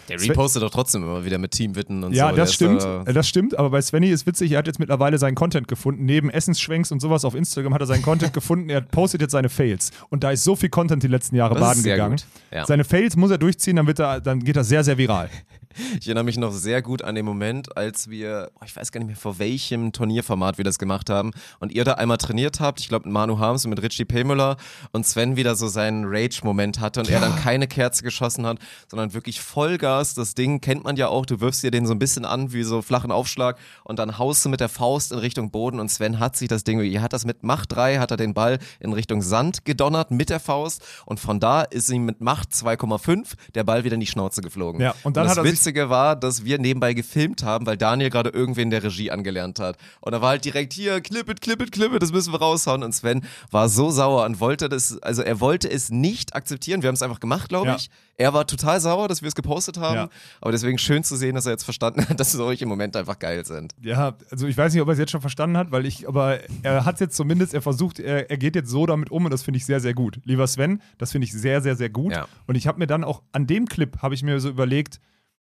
Der 0.08 0.18
Sven- 0.18 0.30
repostet 0.30 0.62
doch 0.62 0.70
trotzdem 0.70 1.02
immer 1.02 1.24
wieder 1.24 1.38
mit 1.38 1.52
Teamwitten 1.52 2.02
und 2.04 2.12
ja, 2.14 2.30
so. 2.30 2.36
das 2.36 2.50
Der 2.50 2.54
stimmt. 2.54 2.78
Ist, 2.78 2.84
äh, 2.84 3.10
Äh, 3.10 3.12
Das 3.12 3.28
stimmt, 3.28 3.58
aber 3.58 3.70
bei 3.70 3.80
Svenny 3.80 4.08
ist 4.08 4.26
witzig, 4.26 4.52
er 4.52 4.58
hat 4.58 4.66
jetzt 4.66 4.78
mittlerweile 4.78 5.18
seinen 5.18 5.34
Content 5.34 5.68
gefunden. 5.68 6.04
Neben 6.04 6.30
Essensschwenks 6.30 6.90
und 6.92 7.00
sowas 7.00 7.24
auf 7.24 7.34
Instagram 7.34 7.74
hat 7.74 7.80
er 7.80 7.86
seinen 7.86 8.02
Content 8.02 8.32
gefunden. 8.34 8.68
Er 8.70 8.80
postet 8.80 9.20
jetzt 9.20 9.32
seine 9.32 9.48
Fails. 9.48 9.90
Und 10.10 10.24
da 10.24 10.30
ist 10.30 10.44
so 10.44 10.56
viel 10.56 10.68
Content 10.68 11.02
die 11.02 11.08
letzten 11.08 11.36
Jahre 11.36 11.54
Das 11.54 11.60
baden 11.62 11.82
gegangen. 11.82 12.16
ja. 12.50 12.66
Seine 12.66 12.84
Fails 12.84 13.16
muss 13.16 13.30
er 13.30 13.38
durchziehen, 13.38 13.76
dann, 13.76 13.86
wird 13.86 13.98
er, 14.00 14.20
dann 14.20 14.40
geht 14.40 14.56
er 14.56 14.64
sehr, 14.64 14.82
sehr 14.84 14.98
viral. 14.98 15.28
Ich 16.00 16.06
erinnere 16.06 16.24
mich 16.24 16.36
noch 16.38 16.52
sehr 16.52 16.82
gut 16.82 17.02
an 17.02 17.14
den 17.14 17.24
Moment, 17.24 17.76
als 17.76 18.08
wir, 18.10 18.50
oh, 18.60 18.64
ich 18.64 18.74
weiß 18.76 18.92
gar 18.92 19.00
nicht 19.00 19.06
mehr, 19.08 19.16
vor 19.16 19.38
welchem 19.38 19.92
Turnierformat 19.92 20.58
wir 20.58 20.64
das 20.64 20.78
gemacht 20.78 21.10
haben 21.10 21.32
und 21.60 21.72
ihr 21.72 21.84
da 21.84 21.92
einmal 21.94 22.18
trainiert 22.18 22.60
habt, 22.60 22.80
ich 22.80 22.88
glaube 22.88 23.06
mit 23.08 23.12
Manu 23.14 23.38
Harms 23.38 23.64
und 23.64 23.70
mit 23.70 23.82
Richie 23.82 24.04
Pemüller 24.04 24.56
und 24.92 25.06
Sven 25.06 25.36
wieder 25.36 25.54
so 25.54 25.68
seinen 25.68 26.04
Rage-Moment 26.06 26.80
hatte 26.80 27.00
und 27.00 27.08
er 27.10 27.20
dann 27.20 27.36
keine 27.36 27.66
Kerze 27.66 28.02
geschossen 28.02 28.46
hat, 28.46 28.58
sondern 28.90 29.14
wirklich 29.14 29.40
Vollgas. 29.40 30.14
Das 30.14 30.34
Ding 30.34 30.60
kennt 30.60 30.84
man 30.84 30.96
ja 30.96 31.08
auch, 31.08 31.26
du 31.26 31.40
wirfst 31.40 31.62
dir 31.62 31.70
den 31.70 31.86
so 31.86 31.92
ein 31.94 31.98
bisschen 31.98 32.24
an 32.24 32.52
wie 32.52 32.62
so 32.62 32.82
flachen 32.82 33.10
Aufschlag 33.10 33.58
und 33.84 33.98
dann 33.98 34.18
haust 34.18 34.44
du 34.44 34.48
mit 34.48 34.60
der 34.60 34.68
Faust 34.68 35.12
in 35.12 35.18
Richtung 35.18 35.50
Boden 35.50 35.80
und 35.80 35.90
Sven 35.90 36.18
hat 36.18 36.36
sich 36.36 36.48
das 36.48 36.64
Ding, 36.64 36.80
er 36.80 37.02
hat 37.02 37.12
das 37.12 37.24
mit 37.24 37.42
Macht 37.42 37.72
3, 37.72 37.98
hat 37.98 38.10
er 38.10 38.16
den 38.16 38.34
Ball 38.34 38.58
in 38.80 38.92
Richtung 38.92 39.22
Sand 39.22 39.64
gedonnert 39.64 40.10
mit 40.10 40.30
der 40.30 40.40
Faust 40.40 40.82
und 41.06 41.20
von 41.20 41.40
da 41.40 41.62
ist 41.62 41.90
ihm 41.90 42.04
mit 42.04 42.20
Macht 42.20 42.50
2,5 42.52 43.34
der 43.54 43.64
Ball 43.64 43.84
wieder 43.84 43.94
in 43.94 44.00
die 44.00 44.06
Schnauze 44.06 44.42
geflogen. 44.42 44.80
Ja, 44.80 44.94
und 45.02 45.16
dann 45.16 45.24
das 45.24 45.32
hat 45.32 45.38
er 45.38 45.42
sich- 45.44 45.52
Witzige 45.62 45.90
war, 45.90 46.16
dass 46.16 46.44
wir 46.44 46.58
nebenbei 46.58 46.92
gefilmt 46.92 47.44
haben, 47.44 47.66
weil 47.66 47.76
Daniel 47.76 48.10
gerade 48.10 48.30
irgendwen 48.30 48.70
der 48.70 48.82
Regie 48.82 49.12
angelernt 49.12 49.60
hat. 49.60 49.76
Und 50.00 50.12
er 50.12 50.20
war 50.20 50.30
halt 50.30 50.44
direkt 50.44 50.72
hier, 50.72 51.00
klippet, 51.00 51.40
klippet, 51.40 51.70
klippet, 51.70 52.02
das 52.02 52.10
müssen 52.10 52.32
wir 52.32 52.40
raushauen. 52.40 52.82
Und 52.82 52.92
Sven 52.92 53.24
war 53.52 53.68
so 53.68 53.90
sauer 53.90 54.24
und 54.26 54.40
wollte 54.40 54.68
das, 54.68 55.00
also 55.02 55.22
er 55.22 55.38
wollte 55.38 55.70
es 55.70 55.90
nicht 55.90 56.34
akzeptieren. 56.34 56.82
Wir 56.82 56.88
haben 56.88 56.94
es 56.96 57.02
einfach 57.02 57.20
gemacht, 57.20 57.48
glaube 57.48 57.68
Ja. 57.68 57.76
ich. 57.76 57.90
Er 58.16 58.34
war 58.34 58.46
total 58.46 58.80
sauer, 58.80 59.06
dass 59.08 59.22
wir 59.22 59.28
es 59.28 59.34
gepostet 59.36 59.78
haben. 59.78 59.94
Ja. 59.96 60.08
Aber 60.40 60.50
deswegen 60.52 60.78
schön 60.78 61.02
zu 61.04 61.16
sehen, 61.16 61.34
dass 61.36 61.46
er 61.46 61.52
jetzt 61.52 61.64
verstanden 61.64 62.06
hat, 62.08 62.18
dass 62.20 62.32
solche 62.32 62.66
Momente 62.66 62.98
einfach 62.98 63.18
geil 63.20 63.44
sind. 63.46 63.72
Ja, 63.80 64.16
also 64.30 64.46
ich 64.48 64.56
weiß 64.56 64.72
nicht, 64.72 64.82
ob 64.82 64.88
er 64.88 64.92
es 64.94 64.98
jetzt 64.98 65.12
schon 65.12 65.20
verstanden 65.20 65.56
hat, 65.56 65.70
weil 65.70 65.86
ich, 65.86 66.08
aber 66.08 66.40
er 66.62 66.84
hat 66.84 66.98
jetzt 67.00 67.16
zumindest, 67.16 67.54
er 67.54 67.62
versucht, 67.62 68.00
er, 68.00 68.30
er 68.30 68.36
geht 68.36 68.56
jetzt 68.56 68.68
so 68.70 68.84
damit 68.86 69.10
um 69.10 69.24
und 69.24 69.30
das 69.30 69.42
finde 69.42 69.58
ich 69.58 69.64
sehr, 69.66 69.78
sehr 69.80 69.94
gut. 69.94 70.18
Lieber 70.24 70.46
Sven, 70.46 70.82
das 70.98 71.12
finde 71.12 71.26
ich 71.26 71.32
sehr, 71.32 71.62
sehr, 71.62 71.76
sehr 71.76 71.88
gut. 71.88 72.12
Ja. 72.12 72.26
Und 72.46 72.56
ich 72.56 72.66
habe 72.66 72.78
mir 72.78 72.86
dann 72.86 73.04
auch 73.04 73.22
an 73.32 73.46
dem 73.46 73.66
Clip, 73.66 73.96
habe 74.02 74.14
ich 74.14 74.22
mir 74.22 74.40
so 74.40 74.48
überlegt, 74.48 75.00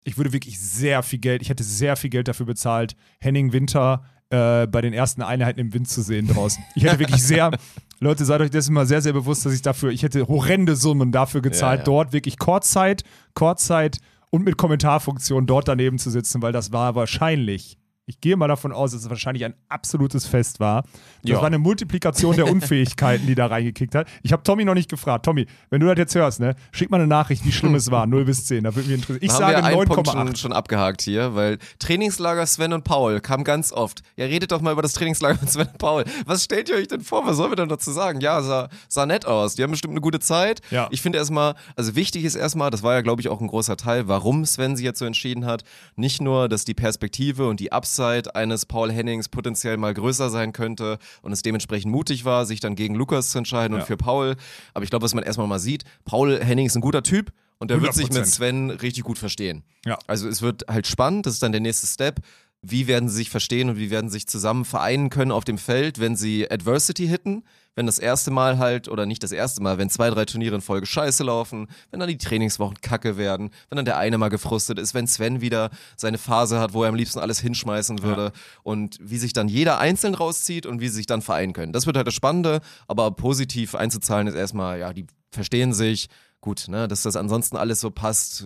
ich 0.03 0.17
würde 0.17 0.33
wirklich 0.33 0.59
sehr 0.59 1.03
viel 1.03 1.19
Geld, 1.19 1.41
ich 1.41 1.49
hätte 1.49 1.63
sehr 1.63 1.95
viel 1.95 2.09
Geld 2.09 2.27
dafür 2.27 2.45
bezahlt, 2.45 2.95
Henning 3.19 3.53
Winter 3.53 4.03
äh, 4.29 4.67
bei 4.67 4.81
den 4.81 4.93
ersten 4.93 5.21
Einheiten 5.21 5.59
im 5.59 5.73
Wind 5.73 5.87
zu 5.87 6.01
sehen 6.01 6.27
draußen. 6.27 6.63
Ich 6.75 6.83
hätte 6.83 6.99
wirklich 6.99 7.23
sehr, 7.27 7.51
Leute, 7.99 8.25
seid 8.25 8.41
euch 8.41 8.49
dessen 8.49 8.73
mal 8.73 8.85
sehr, 8.85 9.01
sehr 9.01 9.13
bewusst, 9.13 9.45
dass 9.45 9.53
ich 9.53 9.61
dafür, 9.61 9.91
ich 9.91 10.03
hätte 10.03 10.27
horrende 10.27 10.75
Summen 10.75 11.11
dafür 11.11 11.41
gezahlt, 11.41 11.79
Ja, 11.79 11.81
ja. 11.81 11.85
dort 11.85 12.13
wirklich 12.13 12.37
Kurzzeit, 12.39 13.03
Kurzzeit 13.33 13.99
und 14.29 14.43
mit 14.43 14.57
Kommentarfunktion 14.57 15.45
dort 15.45 15.67
daneben 15.67 15.99
zu 15.99 16.09
sitzen, 16.09 16.41
weil 16.41 16.51
das 16.51 16.71
war 16.71 16.95
wahrscheinlich, 16.95 17.77
ich 18.05 18.19
gehe 18.19 18.35
mal 18.35 18.47
davon 18.49 18.71
aus, 18.73 18.91
dass 18.91 19.01
es 19.03 19.09
wahrscheinlich 19.09 19.45
ein 19.45 19.53
absolutes 19.69 20.25
Fest 20.27 20.59
war. 20.59 20.83
Das 21.21 21.31
Ja. 21.31 21.37
war 21.37 21.45
eine 21.45 21.57
Multiplikation 21.57 22.35
der 22.35 22.47
Unfähigkeiten, 22.51 23.25
die 23.27 23.35
da 23.35 23.45
reingekickt 23.45 23.95
hat. 23.95 24.07
Ich 24.23 24.33
habe 24.33 24.43
Tommy 24.43 24.65
noch 24.65 24.73
nicht 24.73 24.89
gefragt. 24.89 25.23
Tommy, 25.25 25.47
wenn 25.69 25.79
du 25.79 25.87
das 25.87 25.97
jetzt 25.97 26.15
hörst, 26.15 26.39
ne, 26.41 26.55
schick 26.73 26.91
mal 26.91 26.97
eine 26.97 27.07
Nachricht, 27.07 27.45
wie 27.45 27.51
schlimm 27.53 27.75
es 27.75 27.89
war. 27.91 28.05
0 28.13 28.25
bis 28.25 28.45
10. 28.45 28.65
Da 28.65 28.75
würde 28.75 28.89
mich 28.89 28.97
interessieren. 28.97 29.19
Ich 29.23 29.29
Da 29.31 29.37
sage 29.37 29.55
haben 29.57 29.63
wir 29.63 29.79
einen 29.79 29.87
Punkt 29.87 30.07
schon, 30.09 30.27
9,8. 30.29 30.37
schon 30.37 30.51
abgehakt 30.53 31.01
hier, 31.01 31.33
weil 31.35 31.57
Trainingslager 31.79 32.45
Sven 32.45 32.73
und 32.73 32.83
Paul 32.83 33.21
kam 33.21 33.43
ganz 33.45 33.71
oft. 33.71 34.01
Ja, 34.17 34.25
redet 34.25 34.51
doch 34.51 34.59
mal 34.61 34.73
über 34.73 34.81
das 34.81 34.93
Trainingslager 34.93 35.37
mit 35.41 35.49
Sven 35.49 35.67
und 35.67 35.77
Paul. 35.77 36.03
Was 36.25 36.43
stellt 36.43 36.69
ihr 36.69 36.75
euch 36.75 36.87
denn 36.89 37.01
vor? 37.01 37.25
Was 37.25 37.37
sollen 37.37 37.51
wir 37.51 37.55
denn 37.55 37.69
dazu 37.69 37.91
sagen? 37.91 38.19
Ja, 38.19 38.41
sah, 38.41 38.69
sah 38.89 39.05
nett 39.05 39.25
aus. 39.25 39.55
Die 39.55 39.63
haben 39.63 39.71
bestimmt 39.71 39.93
eine 39.93 40.01
gute 40.01 40.19
Zeit. 40.19 40.61
Ja. 40.71 40.87
Ich 40.91 41.01
finde 41.01 41.17
erstmal, 41.19 41.55
also 41.77 41.95
wichtig 41.95 42.25
ist 42.25 42.35
erstmal, 42.35 42.69
das 42.69 42.83
war 42.83 42.93
ja, 42.95 43.01
glaube 43.01 43.21
ich, 43.21 43.29
auch 43.29 43.39
ein 43.39 43.47
großer 43.47 43.77
Teil, 43.77 44.07
warum 44.09 44.45
Sven 44.45 44.75
sich 44.75 44.83
jetzt 44.83 44.99
so 44.99 45.05
entschieden 45.05 45.45
hat. 45.45 45.63
Nicht 45.95 46.21
nur, 46.21 46.49
dass 46.49 46.65
die 46.65 46.73
Perspektive 46.73 47.47
und 47.47 47.59
die 47.59 47.71
Upside 47.99 48.36
eines 48.36 48.65
Paul 48.65 48.91
Hennings 48.91 49.29
potenziell 49.29 49.77
mal 49.77 49.93
größer 49.93 50.29
sein 50.29 50.51
könnte 50.53 50.97
und 51.21 51.32
es 51.32 51.41
dementsprechend 51.41 51.91
mutig 51.91 52.25
war, 52.25 52.45
sich 52.45 52.60
dann 52.60 52.75
gegen 52.75 52.95
Lukas 52.95 53.29
zu 53.32 53.38
entscheiden 53.38 53.75
Ja. 53.75 53.82
und 53.82 53.88
für 53.88 53.97
Paul. 53.97 54.36
Aber 54.73 54.84
ich 54.84 54.89
glaube, 54.89 55.03
was 55.03 55.13
man 55.13 55.23
erstmal 55.23 55.47
mal 55.47 55.60
sieht, 55.60 55.84
Paul 56.06 56.39
Henning 56.43 56.65
ist 56.65 56.75
ein 56.75 56.82
guter 56.82 57.03
Typ 57.03 57.32
und 57.60 57.69
der 57.71 57.82
wird 57.82 57.93
sich 57.93 58.10
mit 58.10 58.23
100%. 58.23 58.25
Sven 58.25 58.69
richtig 58.71 59.03
gut 59.03 59.17
verstehen. 59.17 59.63
Ja. 59.86 59.99
Also 60.08 60.27
es 60.27 60.41
wird 60.41 60.63
halt 60.67 60.88
spannend, 60.88 61.25
das 61.25 61.34
ist 61.36 61.43
dann 61.43 61.51
der 61.51 61.62
nächste 61.62 61.88
Step. 61.88 62.19
Wie 62.62 62.88
werden 62.88 63.10
sie 63.10 63.15
sich 63.15 63.29
verstehen 63.29 63.69
und 63.69 63.77
wie 63.77 63.91
werden 63.91 64.10
sie 64.10 64.13
sich 64.13 64.27
zusammen 64.27 64.65
vereinen 64.65 65.10
können 65.10 65.32
auf 65.32 65.43
dem 65.43 65.58
Feld, 65.58 65.99
wenn 65.99 66.15
sie 66.15 66.49
Adversity 66.49 67.08
hitten? 67.08 67.43
Wenn 67.75 67.86
das 67.86 67.97
erste 67.99 68.29
Mal 68.31 68.59
halt, 68.59 68.88
oder 68.88 69.05
nicht 69.05 69.23
das 69.23 69.31
erste 69.31 69.62
Mal, 69.62 69.77
wenn 69.77 69.89
zwei, 69.89 70.09
drei 70.09 70.25
Turniere 70.25 70.55
in 70.55 70.62
Folge 70.62 70.86
scheiße 70.86 71.23
laufen, 71.23 71.67
wenn 71.91 71.99
dann 71.99 72.09
die 72.09 72.17
Trainingswochen 72.17 72.81
kacke 72.81 73.17
werden, 73.17 73.49
wenn 73.69 73.77
dann 73.77 73.86
der 73.86 73.97
eine 73.97 74.17
mal 74.17 74.29
gefrustet 74.29 74.77
ist, 74.77 74.93
wenn 74.93 75.07
Sven 75.07 75.41
wieder 75.41 75.71
seine 75.97 76.17
Phase 76.17 76.59
hat, 76.59 76.73
wo 76.73 76.83
er 76.83 76.89
am 76.89 76.95
liebsten 76.95 77.19
alles 77.19 77.39
hinschmeißen 77.39 78.03
würde 78.03 78.31
und 78.62 78.97
wie 79.01 79.17
sich 79.17 79.33
dann 79.33 79.47
jeder 79.47 79.79
einzeln 79.79 80.13
rauszieht 80.13 80.65
und 80.65 80.81
wie 80.81 80.88
sie 80.88 80.95
sich 80.95 81.07
dann 81.07 81.21
vereinen 81.21 81.53
können. 81.53 81.73
Das 81.73 81.86
wird 81.88 81.97
halt 81.97 82.07
das 82.07 82.13
Spannende, 82.13 82.62
aber 82.88 83.12
positiv 83.12 83.75
einzuzahlen 83.75 84.27
ist 84.27 84.36
erstmal, 84.36 84.79
ja, 84.79 84.93
die 84.93 85.07
verstehen 85.31 85.73
sich, 85.73 86.09
gut, 86.41 86.67
ne, 86.67 86.88
dass 86.88 87.01
das 87.01 87.15
ansonsten 87.15 87.57
alles 87.57 87.79
so 87.79 87.89
passt. 87.89 88.45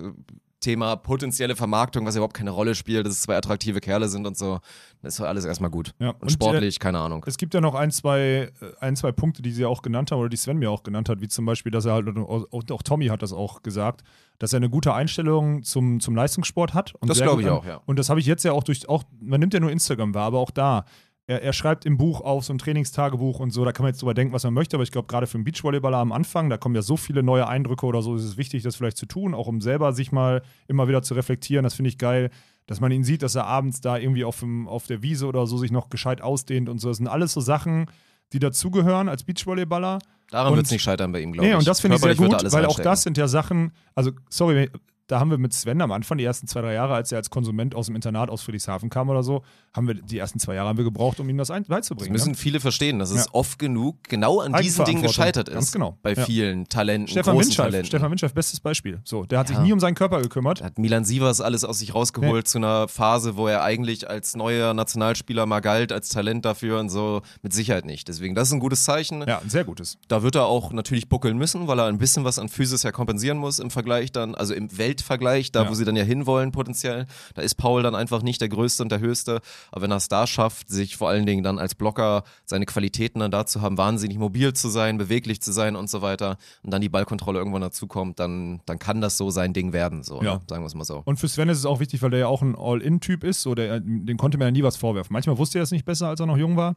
Thema 0.60 0.96
potenzielle 0.96 1.56
Vermarktung, 1.56 2.06
was 2.06 2.16
überhaupt 2.16 2.34
keine 2.34 2.50
Rolle 2.50 2.74
spielt, 2.74 3.06
dass 3.06 3.14
es 3.14 3.22
zwei 3.22 3.38
attraktive 3.38 3.80
Kerle 3.80 4.10
sind 4.10 4.26
und 4.26 4.38
so. 4.38 4.60
Das 5.02 5.14
ist 5.14 5.22
alles 5.22 5.46
erstmal 5.46 5.70
gut. 5.70 5.94
Ja, 6.00 6.10
Und, 6.10 6.22
und, 6.24 6.28
äh, 6.30 6.32
sportlich, 6.32 6.80
keine 6.80 7.00
Ahnung. 7.00 7.24
Es 7.28 7.38
gibt 7.38 7.54
ja 7.54 7.62
noch 7.62 7.76
ein 7.76 7.92
zwei, 7.92 8.20
äh, 8.20 8.52
ein, 8.80 8.96
zwei 8.96 9.12
Punkte, 9.12 9.42
die 9.42 9.52
sie 9.52 9.66
auch 9.66 9.82
genannt 9.84 10.12
haben 10.12 10.20
oder 10.20 10.30
die 10.30 10.38
Sven 10.38 10.58
mir 10.58 10.72
auch 10.72 10.84
genannt 10.84 11.10
hat, 11.10 11.22
wie 11.22 11.28
zum 11.28 11.46
Beispiel, 11.46 11.72
dass 11.72 11.86
er 11.86 11.94
halt, 11.94 12.08
und 12.08 12.18
auch, 12.18 12.46
auch 12.52 12.82
Tommy 12.82 13.08
hat 13.08 13.22
das 13.22 13.34
auch 13.34 13.62
gesagt, 13.62 14.04
dass 14.40 14.54
er 14.54 14.58
eine 14.58 14.70
gute 14.70 14.94
Einstellung 14.94 15.64
zum, 15.64 16.00
zum 16.00 16.16
Leistungssport 16.16 16.74
hat. 16.74 16.96
Und 16.96 17.10
Das 17.10 17.22
glaube 17.22 17.42
ich 17.42 17.50
auch, 17.50 17.66
ja. 17.66 17.82
Und 17.86 18.00
das 18.00 18.10
habe 18.10 18.20
ich 18.20 18.26
jetzt 18.26 18.44
ja 18.44 18.52
auch 18.52 18.64
durch, 18.64 18.90
auch, 18.90 19.04
man 19.20 19.40
nimmt 19.40 19.54
ja 19.54 19.60
nur 19.60 19.72
Instagram 19.72 20.14
wahr, 20.14 20.26
aber 20.26 20.40
auch 20.40 20.52
da. 20.52 20.86
Er, 21.28 21.44
er 21.44 21.52
schreibt 21.54 21.86
im 21.86 21.98
Buch 21.98 22.22
auf 22.22 22.46
so 22.46 22.54
ein 22.54 22.58
Trainingstagebuch 22.58 23.40
und 23.42 23.52
so, 23.52 23.66
da 23.66 23.74
kann 23.74 23.84
man 23.84 23.92
jetzt 23.92 24.02
drüber 24.02 24.14
denken, 24.14 24.34
was 24.34 24.46
man 24.46 24.54
möchte, 24.54 24.78
aber 24.78 24.84
ich 24.84 24.92
glaube, 24.92 25.08
gerade 25.08 25.28
für 25.28 25.36
einen 25.36 25.44
Beachvolleyballer 25.44 25.98
am 25.98 26.14
Anfang, 26.14 26.50
da 26.50 26.58
kommen 26.58 26.74
ja 26.74 26.82
so 26.82 26.96
viele 26.96 27.22
neue 27.22 27.48
Eindrücke 27.48 27.86
oder 27.86 28.02
so, 28.02 28.16
ist 28.16 28.24
es 28.24 28.38
wichtig, 28.38 28.64
das 28.64 28.78
vielleicht 28.78 28.98
zu 28.98 29.06
tun, 29.06 29.34
auch 29.34 29.48
um 29.48 29.60
selber 29.60 29.92
sich 29.92 30.14
mal 30.14 30.42
immer 30.68 30.88
wieder 30.88 31.02
zu 31.02 31.14
reflektieren. 31.16 31.64
Das 31.64 31.74
finde 31.76 31.90
ich 31.90 31.98
geil, 31.98 32.30
dass 32.66 32.80
man 32.80 32.92
ihn 32.92 33.04
sieht, 33.04 33.24
dass 33.24 33.36
er 33.36 33.46
abends 33.46 33.82
da 33.82 33.98
irgendwie 33.98 34.24
auf, 34.24 34.40
dem, 34.40 34.68
auf 34.70 34.88
der 34.88 35.02
Wiese 35.04 35.28
oder 35.28 35.48
so 35.48 35.58
sich 35.58 35.72
noch 35.72 35.90
gescheit 35.90 36.22
ausdehnt 36.22 36.70
und 36.70 36.80
so. 36.80 36.88
Das 36.88 36.98
sind 36.98 37.08
alles 37.08 37.34
so 37.34 37.42
Sachen, 37.42 37.88
die 38.32 38.40
dazugehören 38.40 39.10
als 39.10 39.24
Beachvolleyballer. 39.24 40.00
Daran 40.32 40.56
wird 40.56 40.66
es 40.66 40.72
nicht 40.72 40.82
scheitern 40.84 41.12
bei 41.12 41.20
ihm, 41.22 41.34
glaube 41.34 41.46
Nee, 41.48 41.54
ich. 41.54 41.60
und 41.60 41.68
das 41.68 41.82
finde 41.82 41.96
ich 41.96 42.02
sehr 42.02 42.16
gut, 42.16 42.52
weil 42.54 42.66
auch 42.66 42.80
das 42.80 43.04
sind 43.04 43.18
ja 43.18 43.28
Sachen, 43.28 43.72
also 43.96 44.12
sorry, 44.30 44.70
da 45.08 45.20
haben 45.20 45.32
wir 45.32 45.38
mit 45.38 45.54
Sven 45.54 45.82
am 45.82 45.92
Anfang, 45.92 46.18
die 46.18 46.24
ersten 46.26 46.48
zwei, 46.48 46.62
drei 46.62 46.74
Jahre, 46.74 46.94
als 46.94 47.12
er 47.12 47.18
als 47.18 47.30
Konsument 47.30 47.74
aus 47.76 47.86
dem 47.88 47.96
Internat 47.96 48.30
aus 48.30 48.42
Friedrichshafen 48.42 48.90
kam 48.90 49.10
oder 49.10 49.24
so, 49.24 49.42
haben 49.74 49.88
wir 49.88 49.94
die 49.96 50.18
ersten 50.18 50.40
zwei 50.40 50.56
Jahre 50.56 50.70
haben 50.70 50.78
wir 50.78 50.84
gebraucht, 50.84 51.20
um 51.20 51.30
ihm 51.30 51.38
das 51.38 51.50
ein, 51.50 51.64
Das 51.64 51.70
beizubringen. 51.70 52.12
müssen 52.12 52.32
ne? 52.32 52.36
viele 52.38 52.60
verstehen, 52.60 53.00
dass 53.00 53.12
es 53.12 53.26
Ja. 53.26 53.32
oft 53.34 53.58
genug 53.60 54.04
genau 54.04 54.40
an 54.42 54.54
diesen 54.54 54.84
Dingen 54.86 55.02
gescheitert 55.02 55.48
ist. 55.50 55.54
Ganz 55.56 55.72
genau. 55.72 55.98
Bei 56.02 56.14
Ja. 56.14 56.26
vielen 56.26 56.68
Talenten, 56.68 57.08
Stefan 57.10 57.36
großen 57.36 57.50
Winscheid, 57.50 57.66
Talenten. 57.68 57.86
Stefan 57.88 58.12
Winscheid, 58.12 58.34
bestes 58.34 58.60
Beispiel. 58.60 59.00
So, 59.06 59.24
der 59.26 59.40
hat 59.40 59.50
Ja. 59.50 59.56
sich 59.56 59.64
nie 59.66 59.72
um 59.74 59.80
seinen 59.80 59.96
Körper 59.96 60.22
gekümmert. 60.22 60.62
Da 60.62 60.66
hat 60.66 60.78
Milan 60.78 61.06
Sievers 61.06 61.40
alles 61.42 61.64
aus 61.64 61.80
sich 61.80 61.96
rausgeholt 61.96 62.48
zu 62.48 62.58
einer 62.58 62.88
Phase, 62.88 63.38
wo 63.38 63.48
er 63.48 63.64
eigentlich 63.64 64.10
als 64.10 64.36
neuer 64.36 64.74
Nationalspieler 64.74 65.46
mal 65.46 65.60
galt, 65.62 65.92
als 65.92 66.10
Talent 66.10 66.44
dafür 66.46 66.80
und 66.80 66.90
so. 66.90 67.22
Mit 67.42 67.54
Sicherheit 67.54 67.86
nicht. 67.86 68.08
Deswegen, 68.08 68.36
das 68.36 68.50
ist 68.50 68.54
ein 68.54 68.60
gutes 68.60 68.84
Zeichen. 68.84 69.24
Ja, 69.28 69.40
ein 69.40 69.50
sehr 69.50 69.64
gutes. 69.64 69.98
Da 70.08 70.24
wird 70.24 70.36
er 70.36 70.46
auch 70.48 70.72
natürlich 70.74 71.08
buckeln 71.08 71.38
müssen, 71.38 71.68
weil 71.68 71.80
er 71.80 71.86
ein 71.86 71.98
bisschen 71.98 72.24
was 72.24 72.40
an 72.40 72.50
Physis 72.50 72.84
ja 72.84 72.92
kompensieren 72.92 73.38
muss 73.38 73.60
im 73.60 73.70
Vergleich 73.72 74.12
dann, 74.12 74.36
also 74.36 74.54
im 74.54 74.78
Weltvergleich, 74.98 75.52
da 75.52 75.64
Ja. 75.64 75.70
wo 75.70 75.74
sie 75.74 75.86
dann 75.86 75.96
ja 75.96 76.04
hinwollen 76.04 76.52
potenziell. 76.52 77.06
Da 77.36 77.42
ist 77.42 77.56
Paul 77.56 77.84
dann 77.84 77.96
einfach 77.96 78.22
nicht 78.22 78.42
der 78.42 78.50
Größte 78.50 78.84
und 78.84 78.92
der 78.92 79.00
Höchste. 79.00 79.42
Aber 79.72 79.82
wenn 79.84 79.92
er 79.92 79.98
es 79.98 80.08
da 80.08 80.26
schafft, 80.28 80.70
sich 80.70 80.98
vor 80.98 81.10
allen 81.10 81.26
Dingen 81.26 81.44
dann 81.44 81.60
als 81.60 81.76
Blocker 81.76 82.24
seine 82.46 82.66
Qualitäten 82.66 83.20
dann 83.20 83.32
dazu 83.32 83.62
haben, 83.62 83.78
wahnsinnig 83.78 84.18
mobil 84.18 84.54
zu 84.54 84.70
sein, 84.70 84.98
beweglich 84.98 85.42
zu 85.42 85.52
sein 85.52 85.76
und 85.76 85.90
so 85.90 86.02
weiter 86.02 86.38
und 86.64 86.72
dann 86.72 86.82
die 86.82 86.90
Ballkontrolle 86.90 87.38
irgendwann 87.40 87.62
dazukommt, 87.62 88.20
dann, 88.20 88.62
dann 88.66 88.80
kann 88.80 89.02
das 89.02 89.18
so 89.18 89.30
sein 89.30 89.54
Ding 89.54 89.74
werden, 89.74 90.04
so, 90.04 90.22
Ja. 90.24 90.36
ne? 90.36 90.42
sagen 90.48 90.64
wir 90.64 90.68
es 90.68 90.76
mal 90.76 90.84
so. 90.86 91.02
Und 91.06 91.18
für 91.20 91.28
Sven 91.28 91.50
ist 91.50 91.60
es 91.60 91.66
auch 91.66 91.80
wichtig, 91.80 92.02
weil 92.02 92.10
der 92.10 92.20
ja 92.22 92.28
auch 92.28 92.42
ein 92.42 92.56
All-In-Typ 92.58 93.24
ist. 93.24 93.42
So 93.42 93.56
der, 93.56 93.80
den 93.80 94.18
konnte 94.18 94.38
man 94.38 94.48
ja 94.48 94.52
nie 94.52 94.64
was 94.64 94.78
vorwerfen. 94.78 95.14
Manchmal 95.14 95.38
wusste 95.38 95.60
er 95.60 95.64
es 95.64 95.72
nicht 95.72 95.86
besser, 95.86 96.08
als 96.10 96.20
er 96.20 96.26
noch 96.26 96.38
jung 96.38 96.58
war. 96.58 96.76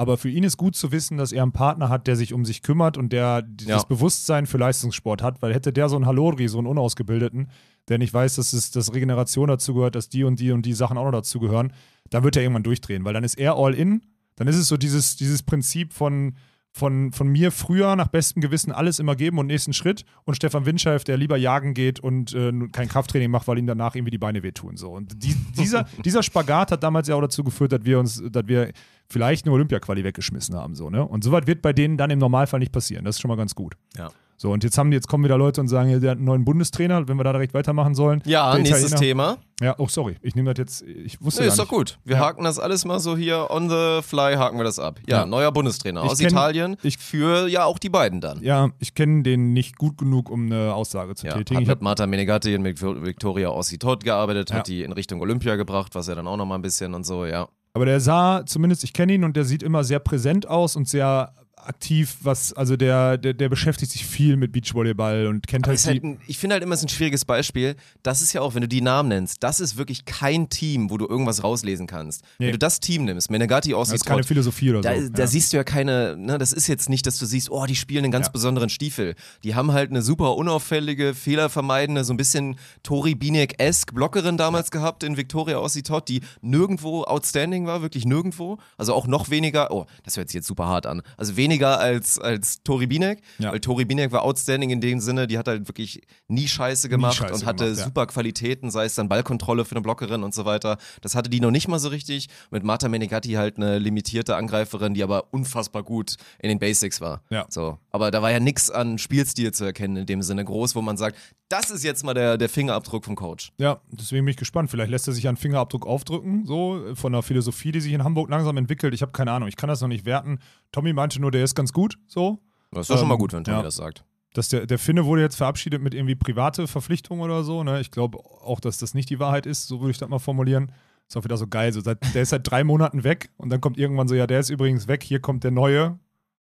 Aber 0.00 0.16
für 0.16 0.30
ihn 0.30 0.44
ist 0.44 0.56
gut 0.56 0.76
zu 0.76 0.92
wissen, 0.92 1.18
dass 1.18 1.30
er 1.30 1.42
einen 1.42 1.52
Partner 1.52 1.90
hat, 1.90 2.06
der 2.06 2.16
sich 2.16 2.32
um 2.32 2.46
sich 2.46 2.62
kümmert 2.62 2.96
und 2.96 3.12
der 3.12 3.46
Ja. 3.66 3.82
Bewusstsein 3.82 4.46
für 4.46 4.56
Leistungssport 4.56 5.22
hat. 5.22 5.42
Weil 5.42 5.52
hätte 5.52 5.74
der 5.74 5.90
so 5.90 5.96
einen 5.96 6.06
Halori, 6.06 6.48
so 6.48 6.56
einen 6.56 6.68
Unausgebildeten, 6.68 7.50
der 7.88 7.98
nicht 7.98 8.14
weiß, 8.14 8.36
dass 8.36 8.54
es 8.54 8.70
dass 8.70 8.94
Regeneration 8.94 9.48
dazugehört, 9.48 9.94
dass 9.94 10.08
die 10.08 10.24
und 10.24 10.40
die 10.40 10.52
und 10.52 10.64
die 10.64 10.72
Sachen 10.72 10.96
auch 10.96 11.04
noch 11.04 11.12
dazugehören, 11.12 11.74
dann 12.08 12.24
wird 12.24 12.34
er 12.36 12.42
irgendwann 12.42 12.62
durchdrehen, 12.62 13.04
weil 13.04 13.12
dann 13.12 13.24
ist 13.24 13.34
er 13.38 13.56
all 13.56 13.74
in. 13.74 14.00
Dann 14.36 14.48
ist 14.48 14.56
es 14.56 14.68
so 14.68 14.78
dieses, 14.78 15.16
dieses 15.16 15.42
Prinzip 15.42 15.92
von, 15.92 16.32
von, 16.72 17.12
von 17.12 17.28
mir 17.28 17.52
früher 17.52 17.94
nach 17.94 18.08
bestem 18.08 18.40
Gewissen 18.40 18.72
alles 18.72 19.00
immer 19.00 19.16
geben 19.16 19.38
und 19.38 19.48
nächsten 19.48 19.74
Schritt 19.74 20.06
und 20.24 20.34
Stefan 20.34 20.64
Windscheif, 20.64 21.04
der 21.04 21.18
lieber 21.18 21.36
jagen 21.36 21.74
geht 21.74 22.00
und 22.00 22.32
äh, 22.32 22.50
kein 22.72 22.88
Krafttraining 22.88 23.30
macht, 23.30 23.46
weil 23.48 23.58
ihm 23.58 23.66
danach 23.66 23.94
irgendwie 23.94 24.12
die 24.12 24.18
Beine 24.18 24.42
wehtun. 24.42 24.78
So. 24.78 24.92
Und 24.92 25.22
die, 25.22 25.36
dieser, 25.58 25.84
dieser 26.06 26.22
Spagat 26.22 26.72
hat 26.72 26.82
damals 26.82 27.08
ja 27.08 27.16
auch 27.16 27.20
dazu 27.20 27.44
geführt, 27.44 27.72
dass 27.72 27.84
wir 27.84 27.98
uns, 27.98 28.22
dass 28.30 28.46
wir 28.46 28.72
vielleicht 29.10 29.44
eine 29.46 29.54
Olympia-Quali 29.54 30.04
weggeschmissen 30.04 30.54
haben. 30.56 30.74
So, 30.74 30.88
ne? 30.90 31.04
Und 31.06 31.24
sowas 31.24 31.46
wird 31.46 31.60
bei 31.62 31.72
denen 31.72 31.96
dann 31.96 32.10
im 32.10 32.18
Normalfall 32.18 32.60
nicht 32.60 32.72
passieren. 32.72 33.04
Das 33.04 33.16
ist 33.16 33.20
schon 33.20 33.28
mal 33.28 33.36
ganz 33.36 33.54
gut. 33.54 33.74
Ja. 33.96 34.08
So, 34.36 34.50
und 34.52 34.64
jetzt 34.64 34.78
haben 34.78 34.90
jetzt 34.90 35.06
kommen 35.06 35.22
wieder 35.24 35.36
Leute 35.36 35.60
und 35.60 35.68
sagen, 35.68 35.90
ja, 35.90 35.98
der 35.98 36.12
hat 36.12 36.16
einen 36.16 36.24
neuen 36.24 36.46
Bundestrainer, 36.46 37.06
wenn 37.08 37.18
wir 37.18 37.24
da 37.24 37.32
direkt 37.32 37.52
weitermachen 37.52 37.94
sollen. 37.94 38.22
Ja, 38.24 38.52
Der 38.54 38.62
nächstes 38.62 38.92
Italiener- 38.92 38.98
Thema. 38.98 39.38
Ja, 39.60 39.74
oh, 39.76 39.86
sorry, 39.86 40.16
ich 40.22 40.34
nehme 40.34 40.54
das 40.54 40.58
jetzt, 40.58 40.82
ich 40.82 41.20
wusste 41.20 41.42
Nee, 41.42 41.48
gar 41.48 41.52
ist 41.52 41.58
doch 41.58 41.64
nicht. 41.64 41.70
gut. 41.76 41.98
Wir 42.04 42.16
Ja. 42.16 42.22
haken 42.22 42.44
das 42.44 42.58
alles 42.58 42.86
mal 42.86 43.00
so 43.00 43.18
hier 43.18 43.48
on 43.50 43.68
the 43.68 44.00
fly, 44.00 44.36
haken 44.36 44.56
wir 44.56 44.64
das 44.64 44.78
ab. 44.78 44.98
Ja, 45.06 45.18
Ja. 45.18 45.26
neuer 45.26 45.52
Bundestrainer 45.52 46.04
Ich 46.04 46.10
aus 46.12 46.18
kenn- 46.20 46.28
Italien 46.28 46.76
ich- 46.82 46.96
für 46.96 47.48
ja 47.48 47.66
auch 47.66 47.78
die 47.78 47.90
beiden 47.90 48.22
dann. 48.22 48.42
Ja, 48.42 48.70
ich 48.78 48.94
kenne 48.94 49.22
den 49.24 49.52
nicht 49.52 49.76
gut 49.76 49.98
genug, 49.98 50.30
um 50.30 50.46
eine 50.46 50.72
Aussage 50.72 51.14
zu 51.16 51.26
Ja, 51.26 51.34
tätigen. 51.34 51.56
hat 51.56 51.62
Ich 51.64 51.68
mit 51.68 51.82
Marta 51.82 52.06
Menegatti 52.06 52.54
und 52.56 52.62
mit 52.62 52.80
Victoria 52.80 53.50
Ossitot 53.50 54.02
gearbeitet, 54.04 54.54
hat 54.54 54.68
die 54.68 54.84
in 54.84 54.92
Richtung 54.92 55.20
Olympia 55.20 55.56
gebracht, 55.56 55.94
was 55.94 56.06
ja 56.06 56.14
dann 56.14 56.26
auch 56.26 56.38
nochmal 56.38 56.58
ein 56.58 56.62
bisschen 56.62 56.94
und 56.94 57.04
so, 57.04 57.26
ja. 57.26 57.46
Aber 57.72 57.86
der 57.86 58.00
sah, 58.00 58.44
zumindest 58.46 58.84
ich 58.84 58.92
kenne 58.92 59.14
ihn 59.14 59.24
und 59.24 59.36
der 59.36 59.44
sieht 59.44 59.62
immer 59.62 59.84
sehr 59.84 60.00
präsent 60.00 60.46
aus 60.48 60.76
und 60.76 60.88
sehr 60.88 61.34
aktiv, 61.66 62.16
was, 62.22 62.52
also 62.52 62.76
der, 62.76 63.18
der, 63.18 63.34
der 63.34 63.48
beschäftigt 63.48 63.92
sich 63.92 64.04
viel 64.06 64.36
mit 64.36 64.52
Beachvolleyball 64.52 65.26
und 65.26 65.46
kennt 65.46 65.66
halt 65.66 65.84
halt 65.84 66.02
die. 66.02 66.06
ein, 66.06 66.20
ich 66.26 66.38
finde 66.38 66.54
halt 66.54 66.62
immer, 66.62 66.74
es 66.74 66.80
ist 66.80 66.86
ein 66.86 66.88
schwieriges 66.90 67.24
Beispiel. 67.24 67.76
Das 68.02 68.22
ist 68.22 68.32
ja 68.32 68.40
auch, 68.40 68.54
wenn 68.54 68.62
du 68.62 68.68
die 68.68 68.80
Namen 68.80 69.08
nennst, 69.10 69.42
das 69.42 69.60
ist 69.60 69.76
wirklich 69.76 70.04
kein 70.04 70.48
Team, 70.48 70.90
wo 70.90 70.96
du 70.98 71.06
irgendwas 71.06 71.42
rauslesen 71.44 71.86
kannst. 71.86 72.22
Nee. 72.38 72.46
Wenn 72.46 72.52
du 72.52 72.58
das 72.58 72.80
Team 72.80 73.04
nimmst, 73.04 73.30
Menegatti, 73.30 73.70
Das 73.72 73.90
ist 73.92 74.04
keine 74.04 74.24
Philosophie 74.24 74.70
oder 74.70 74.80
Da, 74.80 75.00
so. 75.00 75.08
da 75.08 75.20
ja. 75.22 75.26
siehst 75.26 75.52
du 75.52 75.56
ja 75.58 75.64
keine, 75.64 76.16
ne, 76.16 76.38
das 76.38 76.52
ist 76.52 76.66
jetzt 76.66 76.88
nicht, 76.88 77.06
dass 77.06 77.18
du 77.18 77.26
siehst, 77.26 77.50
oh, 77.50 77.66
die 77.66 77.76
spielen 77.76 78.04
einen 78.04 78.12
ganz 78.12 78.26
Ja. 78.26 78.32
besonderen 78.32 78.68
Stiefel. 78.70 79.14
Die 79.44 79.54
haben 79.54 79.72
halt 79.72 79.90
eine 79.90 80.02
super 80.02 80.36
unauffällige, 80.36 81.14
fehlervermeidende, 81.14 82.04
so 82.04 82.12
ein 82.12 82.16
bisschen 82.16 82.56
Tori 82.82 83.14
Binek-esque 83.14 83.92
Blockerin 83.94 84.36
damals 84.36 84.70
gehabt 84.70 85.02
in 85.02 85.16
Victoria 85.16 85.58
Ossitot, 85.58 86.08
die 86.08 86.20
nirgendwo 86.40 87.02
outstanding 87.04 87.66
war, 87.66 87.82
wirklich 87.82 88.04
nirgendwo. 88.04 88.58
Also 88.78 88.94
auch 88.94 89.06
noch 89.06 89.30
weniger, 89.30 89.70
oh, 89.70 89.86
das 90.04 90.16
hört 90.16 90.28
sich 90.28 90.34
jetzt 90.36 90.46
super 90.46 90.66
hart 90.66 90.86
an. 90.86 91.02
Also 91.16 91.36
weniger 91.36 91.49
als, 91.58 92.18
als 92.18 92.62
Tori 92.62 92.86
Binek, 92.86 93.20
Ja. 93.38 93.52
weil 93.52 93.60
Tori 93.60 93.84
Binek 93.84 94.12
war 94.12 94.22
outstanding 94.22 94.70
in 94.70 94.80
dem 94.80 95.00
Sinne, 95.00 95.26
die 95.26 95.36
hat 95.38 95.48
halt 95.48 95.68
wirklich 95.68 96.02
nie 96.28 96.48
Scheiße 96.48 96.88
gemacht 96.88 97.16
Scheiße 97.16 97.34
und 97.34 97.46
hatte 97.46 97.64
gemacht, 97.64 97.78
ja. 97.78 97.84
super 97.84 98.06
Qualitäten, 98.06 98.70
sei 98.70 98.84
es 98.84 98.94
dann 98.94 99.08
Ballkontrolle 99.08 99.64
für 99.64 99.72
eine 99.72 99.82
Blockerin 99.82 100.22
und 100.22 100.34
so 100.34 100.44
weiter. 100.44 100.78
Das 101.00 101.14
hatte 101.14 101.28
die 101.30 101.40
noch 101.40 101.50
nicht 101.50 101.68
mal 101.68 101.78
so 101.78 101.88
richtig. 101.88 102.28
Mit 102.50 102.62
Marta 102.64 102.88
Menegatti 102.88 103.32
halt 103.32 103.56
eine 103.56 103.78
limitierte 103.78 104.36
Angreiferin, 104.36 104.94
die 104.94 105.02
aber 105.02 105.32
unfassbar 105.32 105.82
gut 105.82 106.16
in 106.38 106.48
den 106.48 106.58
Basics 106.58 107.00
war. 107.00 107.22
Ja. 107.30 107.46
So. 107.48 107.78
Aber 107.90 108.10
da 108.10 108.22
war 108.22 108.30
ja 108.30 108.40
nichts 108.40 108.70
an 108.70 108.98
Spielstil 108.98 109.52
zu 109.52 109.64
erkennen 109.64 109.96
in 109.96 110.06
dem 110.06 110.22
Sinne 110.22 110.44
groß, 110.44 110.74
wo 110.74 110.82
man 110.82 110.96
sagt, 110.96 111.16
das 111.48 111.70
ist 111.70 111.82
jetzt 111.82 112.04
mal 112.04 112.14
der, 112.14 112.38
der 112.38 112.48
Fingerabdruck 112.48 113.04
vom 113.04 113.16
Coach. 113.16 113.50
Ja, 113.58 113.80
deswegen 113.90 114.24
bin 114.24 114.30
ich 114.30 114.36
gespannt. 114.36 114.70
Vielleicht 114.70 114.90
lässt 114.90 115.08
er 115.08 115.14
sich 115.14 115.26
einen 115.26 115.36
Fingerabdruck 115.36 115.84
aufdrücken, 115.84 116.46
so 116.46 116.80
von 116.94 117.12
der 117.12 117.22
Philosophie, 117.22 117.72
die 117.72 117.80
sich 117.80 117.92
in 117.92 118.04
Hamburg 118.04 118.30
langsam 118.30 118.56
entwickelt. 118.56 118.94
Ich 118.94 119.02
habe 119.02 119.10
keine 119.10 119.32
Ahnung, 119.32 119.48
ich 119.48 119.56
kann 119.56 119.68
das 119.68 119.80
noch 119.80 119.88
nicht 119.88 120.04
werten. 120.04 120.38
Tommy 120.70 120.92
meinte 120.92 121.20
nur, 121.20 121.32
der 121.32 121.39
ist 121.44 121.54
ganz 121.54 121.72
gut, 121.72 121.98
so. 122.06 122.40
Das 122.72 122.82
ist 122.82 122.90
doch 122.90 122.98
schon 122.98 123.08
mal 123.08 123.14
Ähm, 123.14 123.20
gut, 123.20 123.32
wenn 123.32 123.44
Tommy 123.44 123.58
ja. 123.58 123.62
das 123.62 123.76
sagt. 123.76 124.04
Dass 124.32 124.48
der, 124.48 124.66
der 124.66 124.78
Finne 124.78 125.04
wurde 125.06 125.22
jetzt 125.22 125.36
verabschiedet 125.36 125.82
mit 125.82 125.92
irgendwie 125.92 126.14
private 126.14 126.68
Verpflichtungen 126.68 127.22
oder 127.22 127.42
so. 127.42 127.64
Ne? 127.64 127.80
Ich 127.80 127.90
glaube 127.90 128.18
auch, 128.18 128.60
dass 128.60 128.78
das 128.78 128.94
nicht 128.94 129.10
die 129.10 129.18
Wahrheit 129.18 129.44
ist, 129.44 129.66
so 129.66 129.80
würde 129.80 129.90
ich 129.90 129.98
das 129.98 130.08
mal 130.08 130.20
formulieren. 130.20 130.70
Ist 131.08 131.16
auch 131.16 131.24
wieder 131.24 131.36
so 131.36 131.48
geil. 131.48 131.72
So 131.72 131.80
seit, 131.80 131.98
der 132.14 132.22
ist 132.22 132.28
seit 132.30 132.48
drei 132.48 132.62
Monaten 132.62 133.02
weg 133.02 133.30
und 133.36 133.50
dann 133.50 133.60
kommt 133.60 133.76
irgendwann 133.76 134.06
so, 134.06 134.14
ja, 134.14 134.28
der 134.28 134.38
ist 134.38 134.50
übrigens 134.50 134.86
weg, 134.86 135.02
hier 135.02 135.18
kommt 135.20 135.42
der 135.42 135.50
neue. 135.50 135.98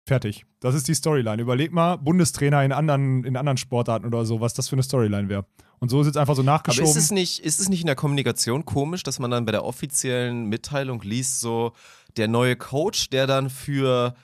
Fertig. 0.07 0.47
Das 0.61 0.75
ist 0.75 0.89
die 0.89 0.95
Storyline. 0.95 1.41
Überleg 1.41 1.71
mal, 1.71 1.97
Bundestrainer 1.97 2.65
in 2.65 2.73
anderen, 2.73 3.25
in 3.25 3.37
anderen 3.37 3.59
Sportarten 3.59 4.07
oder 4.07 4.25
so, 4.25 4.41
was 4.41 4.55
das 4.55 4.69
für 4.69 4.75
eine 4.75 4.83
Storyline 4.83 5.29
wäre. 5.29 5.45
Und 5.81 5.91
so 5.91 6.01
ist 6.01 6.07
jetzt 6.07 6.17
einfach 6.17 6.35
so 6.35 6.43
Aber 6.43 6.51
nachgeschoben. 6.53 6.91
ist 6.91 6.97
es, 6.97 7.11
nicht, 7.13 7.45
ist 7.45 7.61
es 7.61 7.69
nicht 7.69 7.83
in 7.83 7.87
der 7.87 7.95
Kommunikation 7.95 8.65
komisch, 8.65 9.03
dass 9.05 9.19
man 9.21 9.31
dann 9.31 9.45
bei 9.45 9.53
der 9.53 9.65
offiziellen 9.65 10.47
Mitteilung 10.47 11.03
liest, 11.03 11.41
so 11.41 11.73
der 12.17 12.27
neue 12.27 12.57
Coach, 12.57 13.11
der 13.11 13.27
dann 13.29 13.51
für 13.51 14.15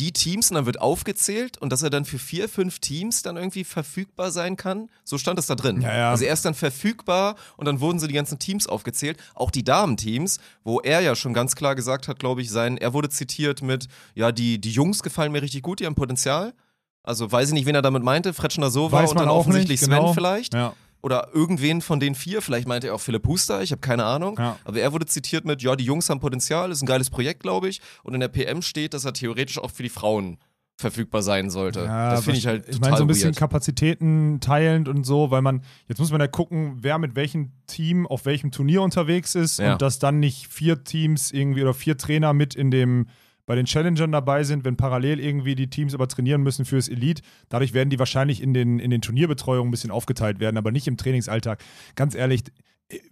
die 0.00 0.12
Teams 0.12 0.50
und 0.50 0.54
dann 0.56 0.66
wird 0.66 0.80
aufgezählt 0.80 1.58
und 1.58 1.70
dass 1.70 1.82
er 1.82 1.90
dann 1.90 2.04
für 2.04 2.18
vier, 2.18 2.48
fünf 2.48 2.78
Teams 2.78 3.22
dann 3.22 3.36
irgendwie 3.36 3.64
verfügbar 3.64 4.30
sein 4.30 4.56
kann? 4.56 4.88
So 5.04 5.18
stand 5.18 5.38
es 5.38 5.46
da 5.46 5.54
drin. 5.54 5.82
Ja, 5.82 5.96
ja. 5.96 6.10
Also 6.10 6.24
er 6.24 6.32
ist 6.32 6.44
dann 6.44 6.54
verfügbar 6.54 7.36
und 7.56 7.66
dann 7.66 7.80
wurden 7.80 7.98
so 7.98 8.06
die 8.06 8.14
ganzen 8.14 8.38
Teams 8.38 8.66
aufgezählt, 8.66 9.18
auch 9.34 9.50
die 9.50 9.62
Damenteams, 9.62 10.38
wo 10.64 10.80
er 10.80 11.00
ja 11.00 11.14
schon 11.14 11.34
ganz 11.34 11.54
klar 11.54 11.74
gesagt 11.74 12.08
hat, 12.08 12.18
glaube 12.18 12.40
ich, 12.40 12.50
sein, 12.50 12.78
er 12.78 12.94
wurde 12.94 13.10
zitiert 13.10 13.62
mit, 13.62 13.88
ja, 14.14 14.32
die, 14.32 14.58
die 14.60 14.70
Jungs 14.70 15.02
gefallen 15.02 15.32
mir 15.32 15.42
richtig 15.42 15.62
gut, 15.62 15.80
die 15.80 15.86
haben 15.86 15.94
Potenzial. 15.94 16.54
Also 17.02 17.30
weiß 17.30 17.48
ich 17.48 17.54
nicht, 17.54 17.66
wen 17.66 17.74
er 17.74 17.82
damit 17.82 18.02
meinte, 18.02 18.32
Fretschner 18.32 18.70
Sova 18.70 19.04
und 19.04 19.18
dann 19.18 19.28
auch 19.28 19.38
offensichtlich 19.40 19.80
nicht, 19.80 19.86
Sven 19.86 19.98
genau. 19.98 20.14
vielleicht. 20.14 20.54
ja. 20.54 20.74
Oder 21.02 21.28
irgendwen 21.32 21.80
von 21.80 21.98
den 22.00 22.14
vier, 22.14 22.42
vielleicht 22.42 22.68
meinte 22.68 22.88
er 22.88 22.94
auch 22.94 23.00
Philipp 23.00 23.26
Huster, 23.26 23.62
ich 23.62 23.72
habe 23.72 23.80
keine 23.80 24.04
Ahnung. 24.04 24.36
Ja. 24.38 24.58
Aber 24.64 24.78
er 24.80 24.92
wurde 24.92 25.06
zitiert 25.06 25.44
mit, 25.44 25.62
ja, 25.62 25.74
die 25.76 25.84
Jungs 25.84 26.10
haben 26.10 26.20
Potenzial, 26.20 26.70
ist 26.70 26.82
ein 26.82 26.86
geiles 26.86 27.08
Projekt, 27.10 27.42
glaube 27.42 27.68
ich. 27.68 27.80
Und 28.02 28.14
in 28.14 28.20
der 28.20 28.28
PM 28.28 28.60
steht, 28.62 28.92
dass 28.94 29.04
er 29.04 29.12
theoretisch 29.12 29.58
auch 29.58 29.70
für 29.70 29.82
die 29.82 29.88
Frauen 29.88 30.38
verfügbar 30.76 31.22
sein 31.22 31.50
sollte. 31.50 31.80
Ja, 31.80 32.12
das 32.12 32.24
finde 32.24 32.38
ich 32.38 32.46
halt 32.46 32.64
Ich 32.66 32.76
total 32.76 32.90
meine, 32.90 32.96
so 32.98 33.04
ein 33.04 33.06
bisschen 33.06 33.24
weird. 33.30 33.36
Kapazitäten 33.36 34.40
teilend 34.40 34.88
und 34.88 35.04
so, 35.04 35.30
weil 35.30 35.42
man, 35.42 35.62
jetzt 35.88 35.98
muss 35.98 36.10
man 36.10 36.20
ja 36.20 36.26
gucken, 36.26 36.78
wer 36.80 36.98
mit 36.98 37.16
welchem 37.16 37.52
Team 37.66 38.06
auf 38.06 38.24
welchem 38.24 38.50
Turnier 38.50 38.80
unterwegs 38.82 39.34
ist 39.34 39.58
Ja. 39.58 39.72
und 39.74 39.82
dass 39.82 39.98
dann 39.98 40.20
nicht 40.20 40.46
vier 40.48 40.82
Teams 40.82 41.32
irgendwie 41.32 41.62
oder 41.62 41.74
vier 41.74 41.98
Trainer 41.98 42.32
mit 42.32 42.54
in 42.54 42.70
dem 42.70 43.08
bei 43.50 43.56
den 43.56 43.66
Challengern 43.66 44.12
dabei 44.12 44.44
sind, 44.44 44.64
wenn 44.64 44.76
parallel 44.76 45.18
irgendwie 45.18 45.56
die 45.56 45.68
Teams 45.68 45.92
aber 45.92 46.06
trainieren 46.06 46.40
müssen 46.40 46.64
fürs 46.64 46.86
Elite. 46.86 47.20
Dadurch 47.48 47.74
werden 47.74 47.90
die 47.90 47.98
wahrscheinlich 47.98 48.40
in 48.44 48.54
den, 48.54 48.78
in 48.78 48.92
den 48.92 49.00
Turnierbetreuungen 49.00 49.66
ein 49.66 49.70
bisschen 49.72 49.90
aufgeteilt 49.90 50.38
werden, 50.38 50.56
aber 50.56 50.70
nicht 50.70 50.86
im 50.86 50.96
Trainingsalltag. 50.96 51.60
Ganz 51.96 52.14
ehrlich, 52.14 52.44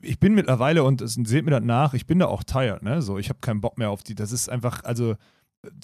ich 0.01 0.21
bin 0.21 0.35
mittlerweile, 0.35 0.85
und 0.85 1.03
seht 1.05 1.45
mir 1.45 1.51
das 1.51 1.65
nach, 1.65 1.93
ich 1.93 2.07
bin 2.07 2.21
da 2.21 2.27
auch 2.27 2.45
tired, 2.45 2.85
ne? 2.85 3.03
So, 3.03 3.19
ich 3.19 3.31
habe 3.31 3.41
keinen 3.41 3.61
Bock 3.61 3.79
mehr 3.79 3.91
auf 3.91 4.05
die. 4.05 4.15
Das 4.15 4.31
ist 4.31 4.49
einfach, 4.49 4.85
also 4.85 5.17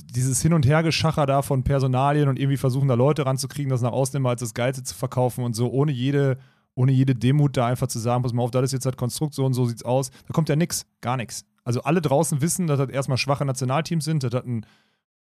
dieses 0.04 0.40
Hin- 0.40 0.52
und 0.52 0.64
Hergeschacher 0.66 1.26
da 1.26 1.42
von 1.42 1.64
Personalien 1.64 2.28
und 2.28 2.38
irgendwie 2.38 2.56
versuchen 2.56 2.86
da 2.86 2.94
Leute 2.94 3.26
ranzukriegen, 3.26 3.70
das 3.70 3.82
nach 3.82 3.90
außen 3.90 4.16
immer 4.18 4.28
als 4.28 4.40
das 4.40 4.54
Geilste 4.54 4.84
zu 4.84 4.94
verkaufen 4.94 5.42
und 5.42 5.54
so, 5.54 5.68
ohne 5.72 5.90
jede, 5.90 6.38
ohne 6.76 6.92
jede 6.92 7.16
Demut 7.16 7.56
da 7.56 7.66
einfach 7.66 7.88
zu 7.88 7.98
sagen, 7.98 8.22
pass 8.22 8.32
mal 8.32 8.44
auf, 8.44 8.52
das 8.52 8.66
ist 8.66 8.72
jetzt 8.72 8.86
das 8.86 8.96
Konstrukt, 8.96 9.34
so 9.34 9.44
und 9.44 9.54
so 9.54 9.64
sieht's 9.66 9.82
aus. 9.82 10.12
Da 10.28 10.32
kommt 10.32 10.48
ja 10.48 10.54
nix, 10.54 10.86
gar 11.00 11.16
nichts. 11.16 11.44
Also 11.64 11.82
alle 11.82 12.00
draußen 12.00 12.40
wissen, 12.40 12.66
dass 12.66 12.78
das 12.78 12.90
erstmal 12.90 13.18
schwache 13.18 13.44
Nationalteams 13.44 14.04
sind, 14.04 14.22
dass 14.22 14.30
das 14.30 14.44
ein 14.44 14.66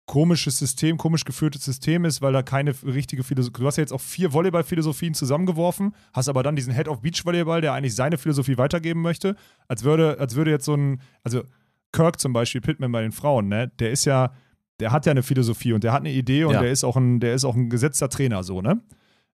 komisches 0.06 0.58
System, 0.58 0.98
komisch 0.98 1.24
geführtes 1.24 1.64
System 1.64 2.04
ist, 2.04 2.20
weil 2.20 2.32
da 2.32 2.42
keine 2.42 2.74
richtige 2.84 3.22
Philosophie. 3.22 3.60
Du 3.60 3.66
hast 3.66 3.76
ja 3.76 3.82
jetzt 3.82 3.92
auch 3.92 4.00
vier 4.00 4.32
Volleyball-Philosophien 4.32 5.14
zusammengeworfen, 5.14 5.94
hast 6.12 6.28
aber 6.28 6.42
dann 6.42 6.56
diesen 6.56 6.74
Head 6.74 6.88
of 6.88 7.00
Beach 7.00 7.24
Volleyball, 7.24 7.60
der 7.60 7.72
eigentlich 7.72 7.94
seine 7.94 8.18
Philosophie 8.18 8.58
weitergeben 8.58 9.00
möchte, 9.00 9.36
als 9.68 9.84
würde, 9.84 10.18
als 10.18 10.34
würde 10.34 10.50
jetzt 10.50 10.64
so 10.64 10.74
ein, 10.74 11.00
also 11.22 11.44
Kirk 11.92 12.18
zum 12.18 12.32
Beispiel, 12.32 12.60
Pittman 12.60 12.90
bei 12.90 13.02
den 13.02 13.12
Frauen, 13.12 13.48
ne, 13.48 13.68
der 13.78 13.92
ist 13.92 14.04
ja, 14.04 14.32
der 14.80 14.90
hat 14.90 15.06
ja 15.06 15.12
eine 15.12 15.22
Philosophie 15.22 15.72
und 15.72 15.84
der 15.84 15.92
hat 15.92 16.00
eine 16.00 16.10
Idee 16.12 16.44
und 16.44 16.54
Ja. 16.54 16.62
der 16.62 16.72
ist 16.72 16.82
auch 16.82 16.96
ein, 16.96 17.20
der 17.20 17.34
ist 17.34 17.44
auch 17.44 17.54
ein 17.54 17.70
gesetzter 17.70 18.08
Trainer, 18.08 18.42
so, 18.42 18.60
ne? 18.60 18.82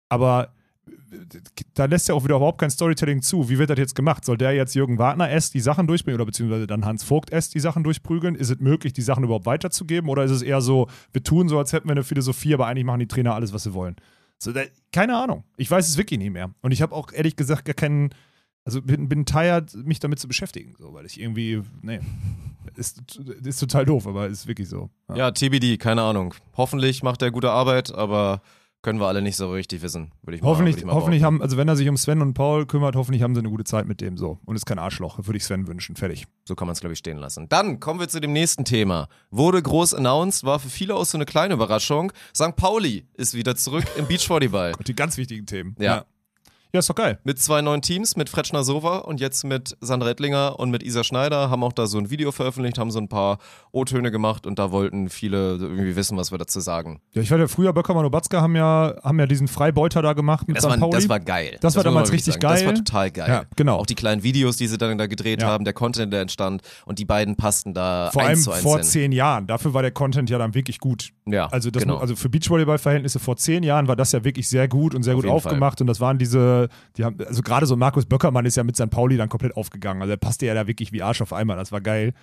Aber 0.09 0.53
da 1.73 1.85
lässt 1.85 2.09
er 2.09 2.15
auch 2.15 2.23
wieder 2.23 2.35
überhaupt 2.35 2.59
kein 2.59 2.69
Storytelling 2.69 3.21
zu. 3.21 3.49
Wie 3.49 3.57
wird 3.57 3.69
das 3.69 3.77
jetzt 3.77 3.95
gemacht? 3.95 4.25
Soll 4.25 4.37
der 4.37 4.53
jetzt 4.53 4.75
Jürgen 4.75 4.97
Wagner 4.97 5.29
S 5.29 5.51
die 5.51 5.59
Sachen 5.59 5.87
durchbringen 5.87 6.15
oder 6.15 6.25
beziehungsweise 6.25 6.67
dann 6.67 6.85
Hans 6.85 7.03
Vogt 7.03 7.31
S 7.31 7.49
die 7.49 7.59
Sachen 7.59 7.83
durchprügeln? 7.83 8.35
Ist 8.35 8.49
es 8.49 8.59
möglich, 8.59 8.93
die 8.93 9.01
Sachen 9.01 9.23
überhaupt 9.23 9.45
weiterzugeben 9.45 10.09
oder 10.09 10.23
ist 10.23 10.31
es 10.31 10.41
eher 10.41 10.61
so, 10.61 10.87
wir 11.13 11.23
tun 11.23 11.49
so, 11.49 11.57
als 11.57 11.73
hätten 11.73 11.87
wir 11.87 11.93
eine 11.93 12.03
Philosophie, 12.03 12.53
aber 12.53 12.67
eigentlich 12.67 12.85
machen 12.85 12.99
die 12.99 13.07
Trainer 13.07 13.35
alles, 13.35 13.53
was 13.53 13.63
sie 13.63 13.73
wollen? 13.73 13.95
So, 14.39 14.51
da, 14.51 14.61
keine 14.91 15.17
Ahnung. 15.17 15.43
Ich 15.55 15.69
weiß 15.69 15.87
es 15.87 15.97
wirklich 15.97 16.19
nicht 16.19 16.31
mehr. 16.31 16.51
Und 16.61 16.71
ich 16.71 16.81
habe 16.81 16.93
auch 16.93 17.11
ehrlich 17.11 17.35
gesagt 17.35 17.65
gar 17.65 17.73
keinen, 17.73 18.09
also 18.63 18.81
bin, 18.81 19.09
bin 19.09 19.25
tired, 19.25 19.73
mich 19.75 19.99
damit 19.99 20.19
zu 20.19 20.27
beschäftigen, 20.27 20.75
so, 20.77 20.93
weil 20.93 21.05
ich 21.05 21.19
irgendwie, 21.19 21.61
nee, 21.81 21.99
ist, 22.75 23.01
ist 23.43 23.59
total 23.59 23.85
doof, 23.85 24.05
aber 24.07 24.27
ist 24.27 24.47
wirklich 24.47 24.69
so. 24.69 24.89
Ja, 25.15 25.31
TBD, 25.31 25.77
keine 25.77 26.03
Ahnung. 26.03 26.33
Hoffentlich 26.55 27.01
macht 27.01 27.21
er 27.21 27.31
gute 27.31 27.49
Arbeit, 27.49 27.93
aber 27.93 28.41
können 28.87 29.01
wir 29.01 29.07
alle 29.07 29.21
nicht 29.21 29.35
so 29.35 29.51
richtig 29.51 29.81
wissen, 29.81 30.13
würde 30.21 30.37
ich 30.37 30.41
mal 30.41 30.47
Hoffentlich, 30.47 30.75
würd 30.75 30.83
ich 30.83 30.85
mal 30.85 30.93
hoffentlich 30.93 31.21
haben, 31.21 31.41
also 31.41 31.57
wenn 31.57 31.67
er 31.67 31.75
sich 31.75 31.89
um 31.89 31.97
Sven 31.97 32.21
und 32.21 32.35
Paul 32.35 32.65
kümmert, 32.65 32.95
hoffentlich 32.95 33.21
haben 33.21 33.35
sie 33.35 33.39
eine 33.39 33.49
gute 33.49 33.65
Zeit 33.65 33.85
mit 33.85 33.99
dem 33.99 34.15
so. 34.15 34.39
Und 34.45 34.55
ist 34.55 34.65
kein 34.65 34.79
Arschloch, 34.79 35.17
würde 35.17 35.35
ich 35.35 35.43
Sven 35.43 35.67
wünschen. 35.67 35.97
Fertig. 35.97 36.25
So 36.45 36.55
kann 36.55 36.67
man 36.67 36.71
es, 36.71 36.79
glaube 36.79 36.93
ich, 36.93 36.99
stehen 36.99 37.17
lassen. 37.17 37.49
Dann 37.49 37.81
kommen 37.81 37.99
wir 37.99 38.07
zu 38.07 38.21
dem 38.21 38.31
nächsten 38.31 38.63
Thema. 38.63 39.09
Wurde 39.29 39.61
groß 39.61 39.93
announced, 39.93 40.45
war 40.45 40.59
für 40.59 40.69
viele 40.69 40.95
auch 40.95 41.03
so 41.03 41.17
eine 41.17 41.25
kleine 41.25 41.55
Überraschung. 41.55 42.13
St. 42.33 42.55
Pauli 42.55 43.05
ist 43.15 43.33
wieder 43.33 43.57
zurück 43.57 43.83
im 43.97 44.07
Beachvolleyball. 44.07 44.71
Und 44.77 44.87
die 44.87 44.95
ganz 44.95 45.17
wichtigen 45.17 45.45
Themen. 45.45 45.75
Ja. 45.79 45.83
Ja, 45.97 46.05
ist 46.73 46.89
doch 46.89 46.95
geil. 46.95 47.17
Mit 47.23 47.39
zwei 47.39 47.61
neuen 47.61 47.81
Teams, 47.81 48.15
mit 48.15 48.29
Fretschner 48.29 48.63
Sova 48.63 48.97
und 48.99 49.19
jetzt 49.19 49.43
mit 49.43 49.75
Sandra 49.81 50.09
Ettlinger 50.09 50.59
und 50.59 50.69
mit 50.69 50.83
Isa 50.83 51.03
Schneider, 51.03 51.49
haben 51.49 51.63
auch 51.63 51.73
da 51.73 51.87
so 51.87 51.97
ein 51.97 52.09
Video 52.09 52.31
veröffentlicht, 52.31 52.77
haben 52.77 52.91
so 52.91 52.99
ein 52.99 53.07
paar 53.07 53.39
O-Töne 53.71 54.11
gemacht 54.11 54.45
und 54.45 54.59
da 54.59 54.71
wollten 54.71 55.09
viele 55.09 55.55
irgendwie 55.55 55.95
wissen, 55.95 56.17
was 56.17 56.31
wir 56.31 56.37
dazu 56.37 56.59
sagen. 56.59 56.99
Ja, 57.13 57.21
ich 57.21 57.31
war 57.31 57.39
ja 57.39 57.47
früher, 57.47 57.73
Böckermann 57.73 58.05
und 58.05 58.11
Batzka 58.11 58.41
haben 58.41 58.55
ja, 58.55 58.95
haben 59.03 59.19
ja 59.19 59.25
diesen 59.25 59.47
Freibeuter 59.47 60.01
da 60.01 60.13
gemacht 60.13 60.47
mit 60.47 60.57
Das 60.57 60.63
St. 60.63 60.69
war, 60.71 60.77
Pauli. 60.77 60.91
das 60.91 61.09
war 61.09 61.19
geil. 61.19 61.57
Das 61.61 61.75
war 61.75 61.79
muss 61.79 61.85
man 61.85 61.93
damals 61.93 62.11
richtig 62.11 62.33
sagen. 62.35 62.41
Das 62.41 62.65
war 62.65 62.73
geil. 62.73 62.83
total 62.83 63.11
geil. 63.11 63.29
Ja, 63.29 63.43
genau. 63.55 63.77
Auch 63.77 63.85
die 63.85 63.95
kleinen 63.95 64.23
Videos, 64.23 64.57
die 64.57 64.67
sie 64.67 64.77
dann 64.77 64.97
da 64.97 65.07
gedreht 65.07 65.41
Ja. 65.41 65.47
haben, 65.47 65.63
der 65.65 65.73
Content, 65.73 66.11
der 66.13 66.21
entstand 66.21 66.61
und 66.85 66.99
die 66.99 67.05
beiden 67.05 67.35
passten 67.37 67.73
da 67.73 68.09
Vor 68.11 68.23
allem 68.23 68.39
vor 68.39 68.75
hin. 68.75 68.83
zehn 68.83 69.11
Jahren. 69.11 69.47
Dafür 69.47 69.73
war 69.73 69.81
der 69.81 69.91
Content 69.91 70.29
ja 70.29 70.37
dann 70.37 70.53
wirklich 70.53 70.79
gut. 70.79 71.09
Ja, 71.25 71.47
Also, 71.47 71.71
das, 71.71 71.83
genau. 71.83 71.97
also 71.97 72.15
für 72.15 72.29
Beachvolleyball-Verhältnisse 72.29 73.19
vor 73.19 73.37
zehn 73.37 73.63
Jahren 73.63 73.87
war 73.87 73.95
das 73.95 74.11
ja 74.11 74.23
wirklich 74.23 74.47
sehr 74.47 74.67
gut 74.67 74.95
und 74.95 75.03
sehr 75.03 75.15
Auf 75.15 75.21
gut 75.23 75.29
aufgemacht. 75.31 75.81
Und 75.81 75.87
das 75.87 75.99
waren 75.99 76.17
diese, 76.17 76.56
die 76.97 77.03
haben, 77.05 77.17
also 77.25 77.41
gerade 77.41 77.65
so 77.65 77.75
Markus 77.75 78.05
Böckermann 78.05 78.45
ist 78.45 78.57
ja 78.57 78.63
mit 78.63 78.75
St. 78.75 78.89
Pauli 78.89 79.17
dann 79.17 79.29
komplett 79.29 79.55
aufgegangen. 79.55 80.01
Also 80.01 80.11
er 80.13 80.17
passte 80.17 80.45
ja 80.45 80.53
da 80.53 80.67
wirklich 80.67 80.91
wie 80.91 81.01
Arsch 81.03 81.21
auf 81.21 81.33
einmal. 81.33 81.57
Das 81.57 81.71
war 81.71 81.81
geil. 81.81 82.13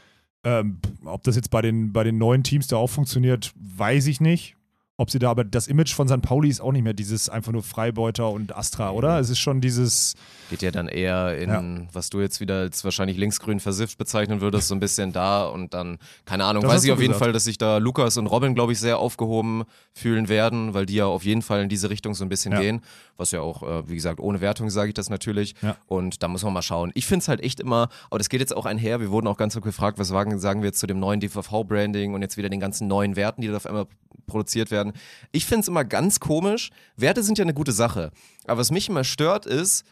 Ähm, 0.45 0.79
ob 1.05 1.23
das 1.23 1.37
jetzt 1.37 1.51
bei 1.51 1.63
den, 1.63 1.93
bei 1.93 2.05
den 2.05 2.19
neuen 2.19 2.43
Teams 2.43 2.67
da 2.67 2.77
auch 2.77 2.91
funktioniert, 2.91 3.53
weiß 3.57 4.07
ich 4.09 4.21
nicht. 4.21 4.57
Ob 4.97 5.11
sie 5.11 5.19
da, 5.19 5.29
aber 5.29 5.43
das 5.43 5.67
Image 5.67 5.93
von 5.93 6.07
St. 6.07 6.23
Pauli 6.23 6.49
ist 6.49 6.61
auch 6.61 6.71
nicht 6.71 6.85
mehr 6.85 6.93
dieses 6.93 7.29
einfach 7.29 7.51
nur 7.51 7.65
Freibeuter 7.65 8.31
und 8.31 8.55
Astra, 8.57 8.93
oder? 8.93 9.19
Es 9.19 9.29
ist 9.29 9.41
schon 9.41 9.61
dieses, 9.61 10.15
Geht 10.51 10.63
ja 10.63 10.71
dann 10.71 10.87
eher 10.87 11.37
in, 11.37 11.51
Ja. 11.51 11.89
was 11.93 12.11
du 12.11 12.21
jetzt 12.21 12.39
wieder 12.39 12.61
als 12.61 12.85
wahrscheinlich 12.85 13.17
linksgrün 13.17 13.59
versifft 13.59 13.99
bezeichnen 13.99 14.41
würdest, 14.41 14.69
so 14.69 14.75
ein 14.77 14.79
bisschen 14.79 15.13
da 15.13 15.47
und 15.47 15.75
dann, 15.75 15.99
keine 16.27 16.45
Ahnung, 16.45 16.63
Das 16.63 16.71
weiß 16.75 16.85
ich 16.85 16.93
auf 16.93 17.01
jeden 17.01 17.09
gesagt. 17.11 17.25
Fall, 17.25 17.33
dass 17.33 17.43
sich 17.43 17.59
da 17.59 17.79
Lukas 17.79 18.17
und 18.19 18.29
Robin, 18.29 18.55
glaube 18.55 18.71
ich, 18.73 18.79
sehr 18.79 18.99
aufgehoben 19.01 19.65
fühlen 19.95 20.29
werden, 20.29 20.75
weil 20.75 20.87
die 20.87 20.95
ja 20.95 21.07
auf 21.07 21.25
jeden 21.25 21.43
Fall 21.43 21.63
in 21.65 21.69
diese 21.69 21.91
Richtung 21.91 22.15
so 22.15 22.25
ein 22.25 22.29
bisschen 22.29 22.53
Ja. 22.53 22.61
gehen. 22.61 22.81
Was 23.17 23.31
ja 23.31 23.41
auch, 23.41 23.63
äh, 23.63 23.89
wie 23.89 23.95
gesagt, 23.95 24.21
ohne 24.21 24.41
Wertung 24.41 24.71
sage 24.71 24.89
ich 24.89 24.95
das 24.95 25.11
natürlich. 25.11 25.55
Ja. 25.63 25.77
Und 25.87 26.23
da 26.23 26.29
muss 26.29 26.43
man 26.43 26.53
mal 26.53 26.63
schauen. 26.63 26.91
Ich 26.95 27.07
finde 27.07 27.23
es 27.23 27.29
halt 27.29 27.41
echt 27.41 27.61
immer, 27.61 27.89
aber 28.11 28.19
das 28.19 28.29
geht 28.29 28.41
jetzt 28.41 28.57
auch 28.57 28.67
einher, 28.67 29.01
wir 29.01 29.11
wurden 29.11 29.27
auch 29.27 29.37
ganz 29.37 29.57
oft 29.57 29.65
gefragt, 29.65 29.99
was 29.99 30.09
sagen, 30.09 30.39
sagen 30.39 30.63
wir 30.63 30.69
jetzt 30.69 30.81
zu 30.81 30.87
dem 30.87 30.99
neuen 30.99 31.21
DVV-Branding 31.21 32.15
und 32.15 32.23
jetzt 32.23 32.37
wieder 32.37 32.49
den 32.49 32.61
ganzen 32.61 32.89
neuen 32.89 33.17
Werten, 33.17 33.43
die 33.43 33.49
da 33.49 33.57
auf 33.57 33.67
einmal 33.67 33.87
produziert 34.27 34.71
werden. 34.71 34.93
Ich 35.33 35.47
finde 35.47 35.61
es 35.61 35.69
immer 35.69 35.85
ganz 35.85 36.21
komisch. 36.21 36.71
Werte 36.97 37.23
sind 37.23 37.39
ja 37.39 37.45
eine 37.45 37.55
gute 37.55 37.73
Sache. 37.73 38.11
Aber 38.47 38.61
was 38.61 38.71
mich 38.71 38.89
immer 38.89 39.05
stört 39.05 39.47
ist, 39.47 39.85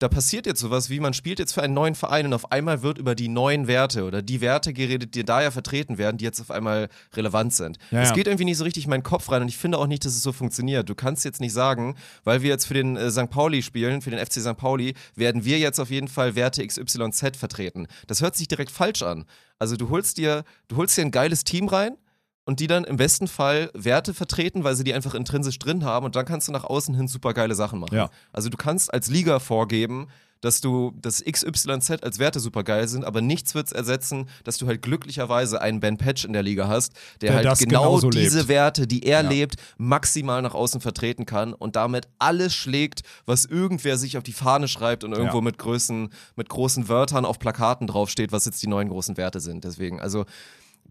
da 0.00 0.08
passiert 0.08 0.46
jetzt 0.46 0.60
sowas 0.60 0.88
wie, 0.88 0.98
man 0.98 1.12
spielt 1.12 1.38
jetzt 1.38 1.52
für 1.52 1.62
einen 1.62 1.74
neuen 1.74 1.94
Verein 1.94 2.24
und 2.24 2.32
auf 2.32 2.50
einmal 2.50 2.82
wird 2.82 2.96
über 2.96 3.14
die 3.14 3.28
neuen 3.28 3.66
Werte 3.66 4.04
oder 4.04 4.22
die 4.22 4.40
Werte 4.40 4.72
geredet, 4.72 5.14
die 5.14 5.24
da 5.24 5.42
ja 5.42 5.50
vertreten 5.50 5.98
werden, 5.98 6.16
die 6.16 6.24
jetzt 6.24 6.40
auf 6.40 6.50
einmal 6.50 6.88
relevant 7.14 7.52
sind. 7.52 7.76
Es 7.90 8.08
ja. 8.08 8.14
geht 8.14 8.26
irgendwie 8.26 8.46
nicht 8.46 8.56
so 8.56 8.64
richtig 8.64 8.84
in 8.84 8.90
meinen 8.90 9.02
Kopf 9.02 9.30
rein 9.30 9.42
und 9.42 9.48
ich 9.48 9.58
finde 9.58 9.76
auch 9.76 9.86
nicht, 9.86 10.06
dass 10.06 10.14
es 10.14 10.22
so 10.22 10.32
funktioniert. 10.32 10.88
Du 10.88 10.94
kannst 10.94 11.26
jetzt 11.26 11.40
nicht 11.40 11.52
sagen, 11.52 11.96
weil 12.24 12.40
wir 12.40 12.48
jetzt 12.48 12.64
für 12.64 12.72
den 12.72 12.96
äh, 12.96 13.10
St. 13.10 13.28
Pauli 13.28 13.62
spielen, 13.62 14.00
für 14.00 14.08
den 14.08 14.18
FC 14.18 14.40
St. 14.40 14.56
Pauli, 14.56 14.94
werden 15.16 15.44
wir 15.44 15.58
jetzt 15.58 15.78
auf 15.78 15.90
jeden 15.90 16.08
Fall 16.08 16.34
Werte 16.34 16.66
XYZ 16.66 17.36
vertreten. 17.36 17.86
Das 18.06 18.22
hört 18.22 18.36
sich 18.36 18.48
direkt 18.48 18.70
falsch 18.70 19.02
an. 19.02 19.26
Also 19.58 19.76
du 19.76 19.90
holst 19.90 20.16
dir, 20.16 20.44
du 20.68 20.76
holst 20.76 20.96
dir 20.96 21.02
ein 21.02 21.10
geiles 21.10 21.44
Team 21.44 21.68
rein, 21.68 21.98
und 22.44 22.60
die 22.60 22.66
dann 22.66 22.84
im 22.84 22.96
besten 22.96 23.28
Fall 23.28 23.70
Werte 23.74 24.14
vertreten, 24.14 24.64
weil 24.64 24.74
sie 24.76 24.84
die 24.84 24.94
einfach 24.94 25.14
intrinsisch 25.14 25.58
drin 25.58 25.84
haben 25.84 26.06
und 26.06 26.16
dann 26.16 26.24
kannst 26.24 26.48
du 26.48 26.52
nach 26.52 26.64
außen 26.64 26.94
hin 26.94 27.08
super 27.08 27.34
geile 27.34 27.54
Sachen 27.54 27.78
machen. 27.78 27.94
Ja. 27.94 28.10
Also 28.32 28.48
du 28.48 28.56
kannst 28.56 28.92
als 28.92 29.08
Liga 29.08 29.38
vorgeben, 29.38 30.08
dass 30.40 30.62
du 30.62 30.94
das 31.02 31.22
XYZ 31.22 32.02
als 32.02 32.18
Werte 32.18 32.40
super 32.40 32.64
geil 32.64 32.88
sind, 32.88 33.04
aber 33.04 33.20
nichts 33.20 33.54
wird 33.54 33.66
es 33.66 33.72
ersetzen, 33.72 34.26
dass 34.42 34.56
du 34.56 34.66
halt 34.66 34.80
glücklicherweise 34.80 35.60
einen 35.60 35.80
Ben 35.80 35.98
Patch 35.98 36.24
in 36.24 36.32
der 36.32 36.42
Liga 36.42 36.66
hast, 36.66 36.94
der, 37.20 37.42
Der 37.42 37.50
halt 37.50 37.58
genau 37.58 38.00
diese 38.00 38.38
lebt. 38.38 38.48
Werte, 38.48 38.86
die 38.86 39.02
er 39.04 39.22
Ja. 39.22 39.28
lebt, 39.28 39.56
maximal 39.76 40.40
nach 40.40 40.54
außen 40.54 40.80
vertreten 40.80 41.26
kann 41.26 41.52
und 41.52 41.76
damit 41.76 42.08
alles 42.18 42.54
schlägt, 42.54 43.02
was 43.26 43.44
irgendwer 43.44 43.98
sich 43.98 44.16
auf 44.16 44.22
die 44.24 44.32
Fahne 44.32 44.66
schreibt 44.66 45.04
und 45.04 45.12
irgendwo 45.12 45.38
Ja. 45.38 45.42
mit, 45.44 45.58
Größen, 45.58 46.08
mit 46.36 46.48
großen 46.48 46.88
Wörtern 46.88 47.26
auf 47.26 47.38
Plakaten 47.38 47.86
draufsteht, 47.86 48.32
was 48.32 48.46
jetzt 48.46 48.62
die 48.62 48.66
neuen 48.66 48.88
großen 48.88 49.18
Werte 49.18 49.40
sind. 49.40 49.64
Deswegen, 49.64 50.00
also 50.00 50.24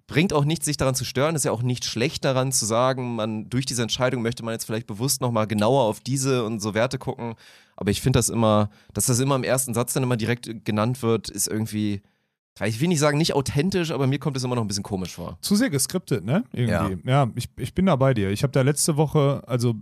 bringt 0.10 0.34
auch 0.34 0.44
nichts, 0.44 0.66
sich 0.66 0.76
daran 0.78 0.96
zu 0.96 1.06
stören. 1.06 1.36
Ist 1.36 1.46
ja 1.46 1.52
auch 1.52 1.62
nicht 1.62 1.86
schlecht 1.86 2.26
daran 2.26 2.52
zu 2.52 2.66
sagen, 2.66 3.16
man 3.16 3.50
durch 3.50 3.66
diese 3.66 3.82
Entscheidung 3.84 4.22
möchte 4.22 4.44
man 4.44 4.54
jetzt 4.54 4.66
vielleicht 4.66 4.88
bewusst 4.88 5.22
nochmal 5.22 5.48
genauer 5.48 5.84
auf 5.84 6.02
diese 6.02 6.44
und 6.44 6.60
so 6.60 6.74
Werte 6.74 6.98
gucken. 6.98 7.36
Aber 7.78 7.92
ich 7.92 8.02
finde 8.02 8.20
das 8.20 8.28
immer, 8.30 8.70
dass 8.94 9.06
das 9.06 9.20
immer 9.20 9.36
im 9.36 9.44
ersten 9.44 9.74
Satz 9.74 9.94
dann 9.94 10.04
immer 10.04 10.18
direkt 10.18 10.66
genannt 10.66 11.02
wird, 11.02 11.30
ist 11.30 11.48
irgendwie, 11.48 12.02
ich 12.66 12.82
will 12.82 12.90
nicht 12.90 13.00
sagen 13.00 13.18
nicht 13.18 13.34
authentisch, 13.36 13.92
aber 13.92 14.06
mir 14.08 14.20
kommt 14.20 14.36
es 14.36 14.44
immer 14.44 14.56
noch 14.56 14.64
ein 14.64 14.68
bisschen 14.68 14.84
komisch 14.84 15.14
vor. 15.16 15.38
zu 15.40 15.56
sehr 15.56 15.70
geskriptet, 15.70 16.26
ne? 16.26 16.44
Irgendwie. 16.52 16.98
Ja, 17.10 17.30
ich, 17.36 17.48
ich 17.58 17.74
bin 17.74 17.86
da 17.86 17.96
bei 17.96 18.14
dir. 18.14 18.32
Ich 18.32 18.44
habe 18.44 18.52
da 18.52 18.64
letzte 18.64 18.98
Woche, 18.98 19.44
also 19.48 19.76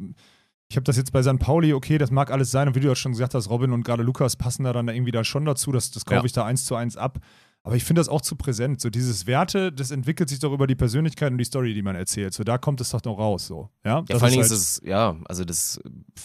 ich 0.70 0.76
habe 0.76 0.84
das 0.84 0.98
jetzt 0.98 1.12
bei 1.14 1.24
St. 1.24 1.40
Pauli, 1.40 1.74
okay, 1.74 1.98
das 1.98 2.12
mag 2.12 2.30
alles 2.30 2.52
sein 2.52 2.68
und 2.68 2.76
wie 2.76 2.82
du 2.82 2.88
ja 2.90 2.96
schon 2.96 3.14
gesagt 3.14 3.34
hast, 3.34 3.50
Robin 3.50 3.72
und 3.72 3.84
gerade 3.84 4.04
Lukas 4.04 4.36
passen 4.36 4.66
da 4.66 4.74
dann 4.74 4.90
irgendwie 4.90 5.12
da 5.14 5.24
schon 5.24 5.46
dazu, 5.46 5.72
das, 5.72 5.90
das 5.92 6.06
kaufe 6.06 6.20
Ja. 6.20 6.26
ich 6.26 6.34
da 6.34 6.46
eins 6.46 6.66
zu 6.66 6.76
eins 6.76 6.98
ab. 6.98 7.20
Aber 7.68 7.76
ich 7.76 7.84
finde 7.84 8.00
das 8.00 8.10
auch 8.10 8.22
zu 8.22 8.36
präsent. 8.36 8.82
So 8.82 8.90
dieses 8.90 9.28
Werte, 9.28 9.72
das 9.72 9.92
entwickelt 9.92 10.30
sich 10.30 10.40
doch 10.40 10.54
über 10.54 10.68
die 10.68 10.76
Persönlichkeit 10.76 11.32
und 11.32 11.38
die 11.38 11.44
Story, 11.44 11.74
die 11.74 11.82
man 11.82 11.96
erzählt. 11.96 12.34
So 12.34 12.44
da 12.44 12.58
kommt 12.58 12.82
es 12.82 12.90
doch 12.92 13.04
noch 13.04 13.18
raus. 13.20 13.46
So. 13.48 13.70
Ja, 13.86 13.98
Ja, 13.98 14.02
Das 14.08 14.18
vor 14.20 14.24
allen 14.24 14.32
Dingen 14.32 14.44
halt- 14.44 14.52
ist 14.52 14.80
es, 14.80 14.82
ja, 14.86 15.16
also 15.26 15.44
das 15.46 15.80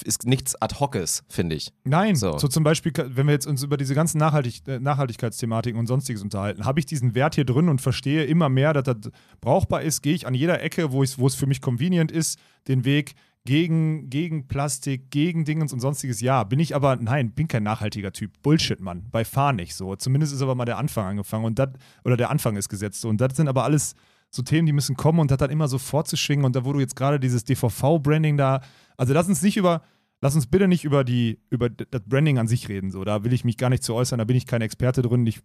ist 0.04 0.24
nichts 0.26 0.54
ad 0.62 0.76
hoces, 0.80 1.24
finde 1.28 1.56
ich. 1.56 1.72
Nein, 1.84 2.16
so. 2.16 2.38
So. 2.38 2.48
zum 2.48 2.64
Beispiel, 2.64 2.92
wenn 3.08 3.26
wir 3.26 3.32
jetzt 3.34 3.46
uns 3.46 3.62
über 3.62 3.76
diese 3.76 3.94
ganzen 3.94 4.18
Nachhaltig 4.18 4.66
äh, 4.68 4.78
Nachhaltigkeitsthematiken 4.78 5.78
und 5.78 5.86
sonstiges 5.86 6.22
unterhalten, 6.22 6.64
habe 6.64 6.80
ich 6.80 6.86
diesen 6.86 7.14
Wert 7.14 7.34
hier 7.34 7.44
drin 7.44 7.68
und 7.68 7.80
verstehe 7.80 8.24
immer 8.24 8.48
mehr, 8.48 8.72
dass 8.72 8.84
das 8.84 9.10
brauchbar 9.40 9.82
ist, 9.82 10.02
gehe 10.02 10.14
ich 10.14 10.26
an 10.26 10.34
jeder 10.34 10.62
Ecke, 10.62 10.92
wo 10.92 11.02
es 11.02 11.34
für 11.34 11.46
mich 11.46 11.60
convenient 11.60 12.10
ist, 12.12 12.38
den 12.68 12.84
Weg 12.84 13.14
gegen, 13.44 14.08
gegen 14.08 14.46
Plastik, 14.46 15.10
gegen 15.10 15.44
Dingens 15.44 15.72
und 15.72 15.80
sonstiges. 15.80 16.20
Ja, 16.20 16.44
bin 16.44 16.60
ich 16.60 16.74
aber, 16.74 16.96
nein, 16.96 17.32
bin 17.32 17.48
kein 17.48 17.64
nachhaltiger 17.64 18.12
Typ. 18.12 18.30
Bullshit, 18.42 18.80
Mann. 18.80 19.06
Bei 19.10 19.24
Fahr 19.24 19.52
nicht 19.52 19.74
so. 19.74 19.96
Zumindest 19.96 20.32
ist 20.32 20.42
aber 20.42 20.54
mal 20.54 20.64
der 20.64 20.78
Anfang 20.78 21.06
angefangen 21.06 21.44
und 21.44 21.58
das, 21.58 21.70
oder 22.04 22.16
der 22.16 22.30
Anfang 22.30 22.56
ist 22.56 22.68
gesetzt. 22.68 23.04
Und 23.04 23.20
das 23.20 23.36
sind 23.36 23.48
aber 23.48 23.64
alles 23.64 23.94
so 24.30 24.42
Themen, 24.42 24.66
die 24.66 24.72
müssen 24.72 24.96
kommen 24.96 25.18
und 25.18 25.30
das 25.30 25.38
dann 25.38 25.50
immer 25.50 25.68
so 25.68 25.78
vorzuschwingen. 25.78 26.44
Und 26.44 26.56
da, 26.56 26.64
wo 26.64 26.72
du 26.72 26.80
jetzt 26.80 26.96
gerade 26.96 27.18
dieses 27.18 27.44
DVV-Branding 27.44 28.36
da, 28.36 28.60
also 28.96 29.12
lass 29.12 29.28
uns 29.28 29.42
nicht 29.42 29.56
über, 29.56 29.82
lass 30.22 30.36
uns 30.36 30.46
bitte 30.46 30.68
nicht 30.68 30.84
über 30.84 31.04
die, 31.04 31.38
über 31.50 31.68
das 31.68 32.00
Branding 32.06 32.38
an 32.38 32.46
sich 32.46 32.68
reden. 32.68 32.92
So, 32.92 33.04
da 33.04 33.24
will 33.24 33.32
ich 33.32 33.44
mich 33.44 33.58
gar 33.58 33.68
nicht 33.68 33.82
zu 33.82 33.92
äußern, 33.94 34.18
da 34.18 34.24
bin 34.24 34.36
ich 34.36 34.46
kein 34.46 34.62
Experte 34.62 35.02
drin. 35.02 35.26
Ich, 35.26 35.40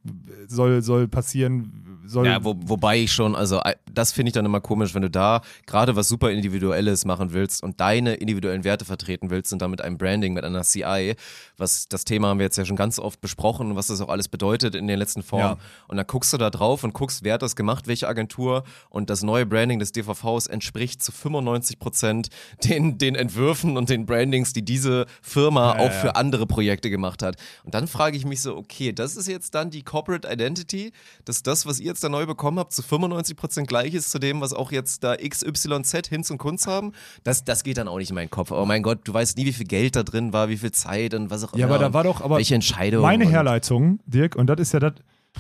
soll, 0.48 0.84
soll 0.84 1.08
passieren, 1.08 2.00
soll. 2.06 2.28
Ja, 2.28 2.44
wo, 2.44 2.56
wobei 2.64 3.00
ich 3.00 3.12
schon, 3.12 3.36
also 3.36 3.60
äh, 3.62 3.76
das 3.92 4.12
finde 4.12 4.30
ich 4.30 4.34
dann 4.34 4.46
immer 4.46 4.62
komisch, 4.62 4.94
wenn 4.94 5.02
du 5.02 5.10
da 5.10 5.42
gerade 5.66 5.96
was 5.96 6.08
super 6.08 6.30
Individuelles 6.30 7.06
machen 7.06 7.34
willst 7.34 7.64
und 7.64 7.80
deine 7.80 8.14
individuellen 8.14 8.64
Werte 8.64 8.86
vertreten 8.86 9.32
willst 9.32 9.52
und 9.52 9.62
dann 9.62 9.72
mit 9.72 9.82
einem 9.82 9.98
Branding, 9.98 10.34
mit 10.34 10.44
einer 10.44 10.62
CI, 10.62 11.16
was 11.58 11.88
das 11.88 12.06
Thema 12.06 12.28
haben 12.28 12.38
wir 12.38 12.46
jetzt 12.46 12.58
ja 12.58 12.66
schon 12.66 12.76
ganz 12.76 13.00
oft 13.00 13.20
besprochen, 13.20 13.76
was 13.76 13.88
das 13.88 14.00
auch 14.00 14.10
alles 14.10 14.28
bedeutet 14.28 14.76
in 14.76 14.88
den 14.88 15.00
letzten 15.00 15.24
Formen. 15.24 15.58
Ja. 15.58 15.88
Und 15.88 15.98
dann 15.98 16.06
guckst 16.06 16.32
du 16.34 16.38
da 16.38 16.52
drauf 16.52 16.84
und 16.84 16.94
guckst, 16.94 17.24
wer 17.24 17.34
hat 17.34 17.42
das 17.42 17.56
gemacht, 17.56 17.88
welche 17.88 18.08
Agentur 18.08 18.64
und 18.92 19.10
das 19.10 19.24
neue 19.24 19.48
Branding 19.48 19.80
des 19.80 19.92
DVVs 19.92 20.46
entspricht 20.46 21.02
zu 21.02 21.12
95 21.12 21.80
Prozent 21.80 22.28
den, 22.64 23.00
den 23.00 23.16
Entwürfen 23.16 23.76
und 23.76 23.90
den 23.90 24.06
Brandings, 24.06 24.54
die 24.54 24.67
diese 24.68 25.06
Firma 25.22 25.74
Ja, 25.76 25.80
auch 25.80 25.86
ja. 25.86 25.90
für 25.92 26.16
andere 26.16 26.46
Projekte 26.46 26.90
gemacht 26.90 27.24
hat. 27.24 27.36
Und 27.64 27.74
dann 27.74 27.88
frage 27.88 28.18
ich 28.18 28.26
mich 28.26 28.42
so, 28.42 28.56
okay, 28.58 28.92
das 28.94 29.16
ist 29.16 29.28
jetzt 29.28 29.56
dann 29.56 29.70
die 29.70 29.84
Corporate 29.84 30.28
Identity, 30.32 30.92
dass 31.26 31.44
das, 31.44 31.66
was 31.66 31.80
ihr 31.80 31.88
jetzt 31.88 32.04
da 32.04 32.10
neu 32.10 32.26
bekommen 32.26 32.60
habt, 32.60 32.74
zu 32.74 32.82
95% 32.82 33.66
gleich 33.66 33.94
ist 33.94 34.12
zu 34.12 34.20
dem, 34.20 34.42
was 34.42 34.54
auch 34.54 34.72
jetzt 34.72 35.04
da 35.04 35.16
XYZ 35.16 36.08
Hinz 36.10 36.30
und 36.32 36.38
Kunz 36.38 36.68
haben. 36.68 36.92
Das, 37.24 37.44
das 37.44 37.64
geht 37.64 37.78
dann 37.78 37.88
auch 37.88 37.98
nicht 37.98 38.10
in 38.10 38.16
meinen 38.16 38.30
Kopf. 38.30 38.52
Aber 38.52 38.66
mein 38.66 38.84
Gott, 38.84 39.00
du 39.06 39.14
weißt 39.14 39.38
nie, 39.38 39.46
wie 39.46 39.54
viel 39.54 39.68
Geld 39.68 39.96
da 39.96 40.04
drin 40.04 40.34
war, 40.34 40.50
wie 40.50 40.58
viel 40.58 40.72
Zeit 40.72 41.14
und 41.14 41.30
was 41.30 41.44
auch 41.44 41.54
immer. 41.54 41.60
ja, 41.62 41.66
aber 41.68 41.80
da 41.80 41.94
war 41.94 42.04
doch, 42.04 42.22
aber 42.22 42.38
welche 42.38 42.56
Entscheidung. 42.56 43.02
meine 43.02 43.28
Herleitung, 43.28 44.00
Dirk, 44.06 44.36
und 44.36 44.48
das 44.48 44.60
ist 44.60 44.74
ja 44.74 44.80
das, 44.80 44.94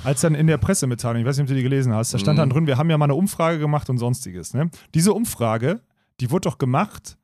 als 0.03 0.21
dann 0.21 0.36
in 0.36 0.47
der 0.47 0.57
Pressemitteilung, 0.57 1.21
ich 1.21 1.28
weiß 1.28 1.38
nicht, 1.38 1.43
ob 1.45 1.47
du 1.49 1.55
die 1.55 1.63
gelesen 1.63 1.93
hast, 1.93 2.13
da 2.13 2.19
stand 2.19 2.38
Mhm. 2.38 2.41
dann 2.41 2.49
drin, 2.51 2.67
wir 2.67 2.78
haben 2.78 2.89
ja 2.89 2.97
mal 2.97 3.05
eine 3.05 3.15
Umfrage 3.15 3.57
gemacht 3.59 3.89
und 3.89 3.97
sonstiges. 3.97 4.53
Ne? 4.53 4.69
Diese 4.93 5.11
Umfrage, 5.13 5.82
die 6.19 6.30
wurde 6.32 6.49
doch 6.49 6.57
gemacht 6.57 7.17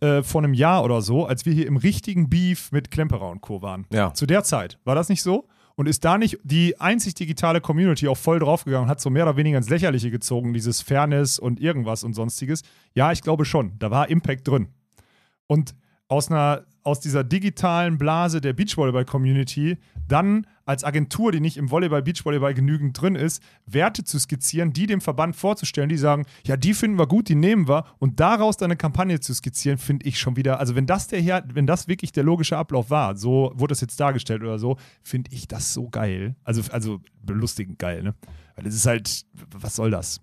äh, 0.00 0.22
vor 0.22 0.42
einem 0.42 0.54
Jahr 0.54 0.84
oder 0.84 1.02
so, 1.02 1.26
als 1.26 1.44
wir 1.46 1.52
hier 1.52 1.66
im 1.66 1.76
richtigen 1.76 2.28
Beef 2.28 2.72
mit 2.72 2.90
Klemperer 2.90 3.30
und 3.30 3.40
Co. 3.40 3.62
waren. 3.62 3.86
Ja. 3.92 4.14
Zu 4.14 4.26
der 4.26 4.44
Zeit. 4.44 4.78
War 4.84 4.94
das 4.94 5.08
nicht 5.08 5.22
so? 5.22 5.48
Und 5.74 5.88
ist 5.88 6.04
da 6.04 6.18
nicht 6.18 6.38
die 6.42 6.80
einzig 6.80 7.14
digitale 7.14 7.60
Community 7.60 8.08
auch 8.08 8.16
voll 8.16 8.40
draufgegangen 8.40 8.86
und 8.86 8.90
hat 8.90 9.00
so 9.00 9.10
mehr 9.10 9.22
oder 9.22 9.36
weniger 9.36 9.58
ins 9.58 9.68
Lächerliche 9.68 10.10
gezogen, 10.10 10.52
dieses 10.52 10.82
Fairness 10.82 11.38
und 11.38 11.60
irgendwas 11.60 12.02
und 12.02 12.14
sonstiges? 12.14 12.62
Ja, 12.94 13.12
ich 13.12 13.22
glaube 13.22 13.44
schon. 13.44 13.78
Da 13.78 13.90
war 13.90 14.10
Impact 14.10 14.48
drin. 14.48 14.68
Und 15.46 15.76
aus, 16.08 16.30
einer, 16.30 16.64
aus 16.88 17.00
dieser 17.00 17.22
digitalen 17.22 17.98
Blase 17.98 18.40
der 18.40 18.54
Beachvolleyball-Community 18.54 19.76
dann 20.08 20.46
als 20.64 20.84
Agentur, 20.84 21.32
die 21.32 21.40
nicht 21.40 21.58
im 21.58 21.70
Volleyball, 21.70 22.02
Beachvolleyball 22.02 22.54
genügend 22.54 22.98
drin 22.98 23.14
ist, 23.14 23.42
Werte 23.66 24.04
zu 24.04 24.18
skizzieren, 24.18 24.72
die 24.72 24.86
dem 24.86 25.02
Verband 25.02 25.36
vorzustellen, 25.36 25.90
die 25.90 25.98
sagen, 25.98 26.24
ja, 26.46 26.56
die 26.56 26.72
finden 26.72 26.98
wir 26.98 27.06
gut, 27.06 27.28
die 27.28 27.34
nehmen 27.34 27.68
wir 27.68 27.84
und 27.98 28.20
daraus 28.20 28.56
dann 28.56 28.70
eine 28.70 28.78
Kampagne 28.78 29.20
zu 29.20 29.34
skizzieren, 29.34 29.76
finde 29.76 30.06
ich 30.06 30.18
schon 30.18 30.36
wieder, 30.36 30.60
also 30.60 30.76
wenn 30.76 30.86
das 30.86 31.08
der 31.08 31.44
wenn 31.52 31.66
das 31.66 31.88
wirklich 31.88 32.12
der 32.12 32.24
logische 32.24 32.56
Ablauf 32.56 32.88
war, 32.88 33.18
so 33.18 33.52
wurde 33.54 33.72
das 33.72 33.82
jetzt 33.82 34.00
dargestellt 34.00 34.40
oder 34.42 34.58
so, 34.58 34.78
finde 35.02 35.30
ich 35.30 35.46
das 35.46 35.74
so 35.74 35.90
geil. 35.90 36.36
Also, 36.42 36.62
also 36.72 37.00
belustigend 37.22 37.78
geil, 37.78 38.02
ne? 38.02 38.14
Weil 38.56 38.66
es 38.66 38.74
ist 38.74 38.86
halt, 38.86 39.26
was 39.54 39.76
soll 39.76 39.90
das? 39.90 40.22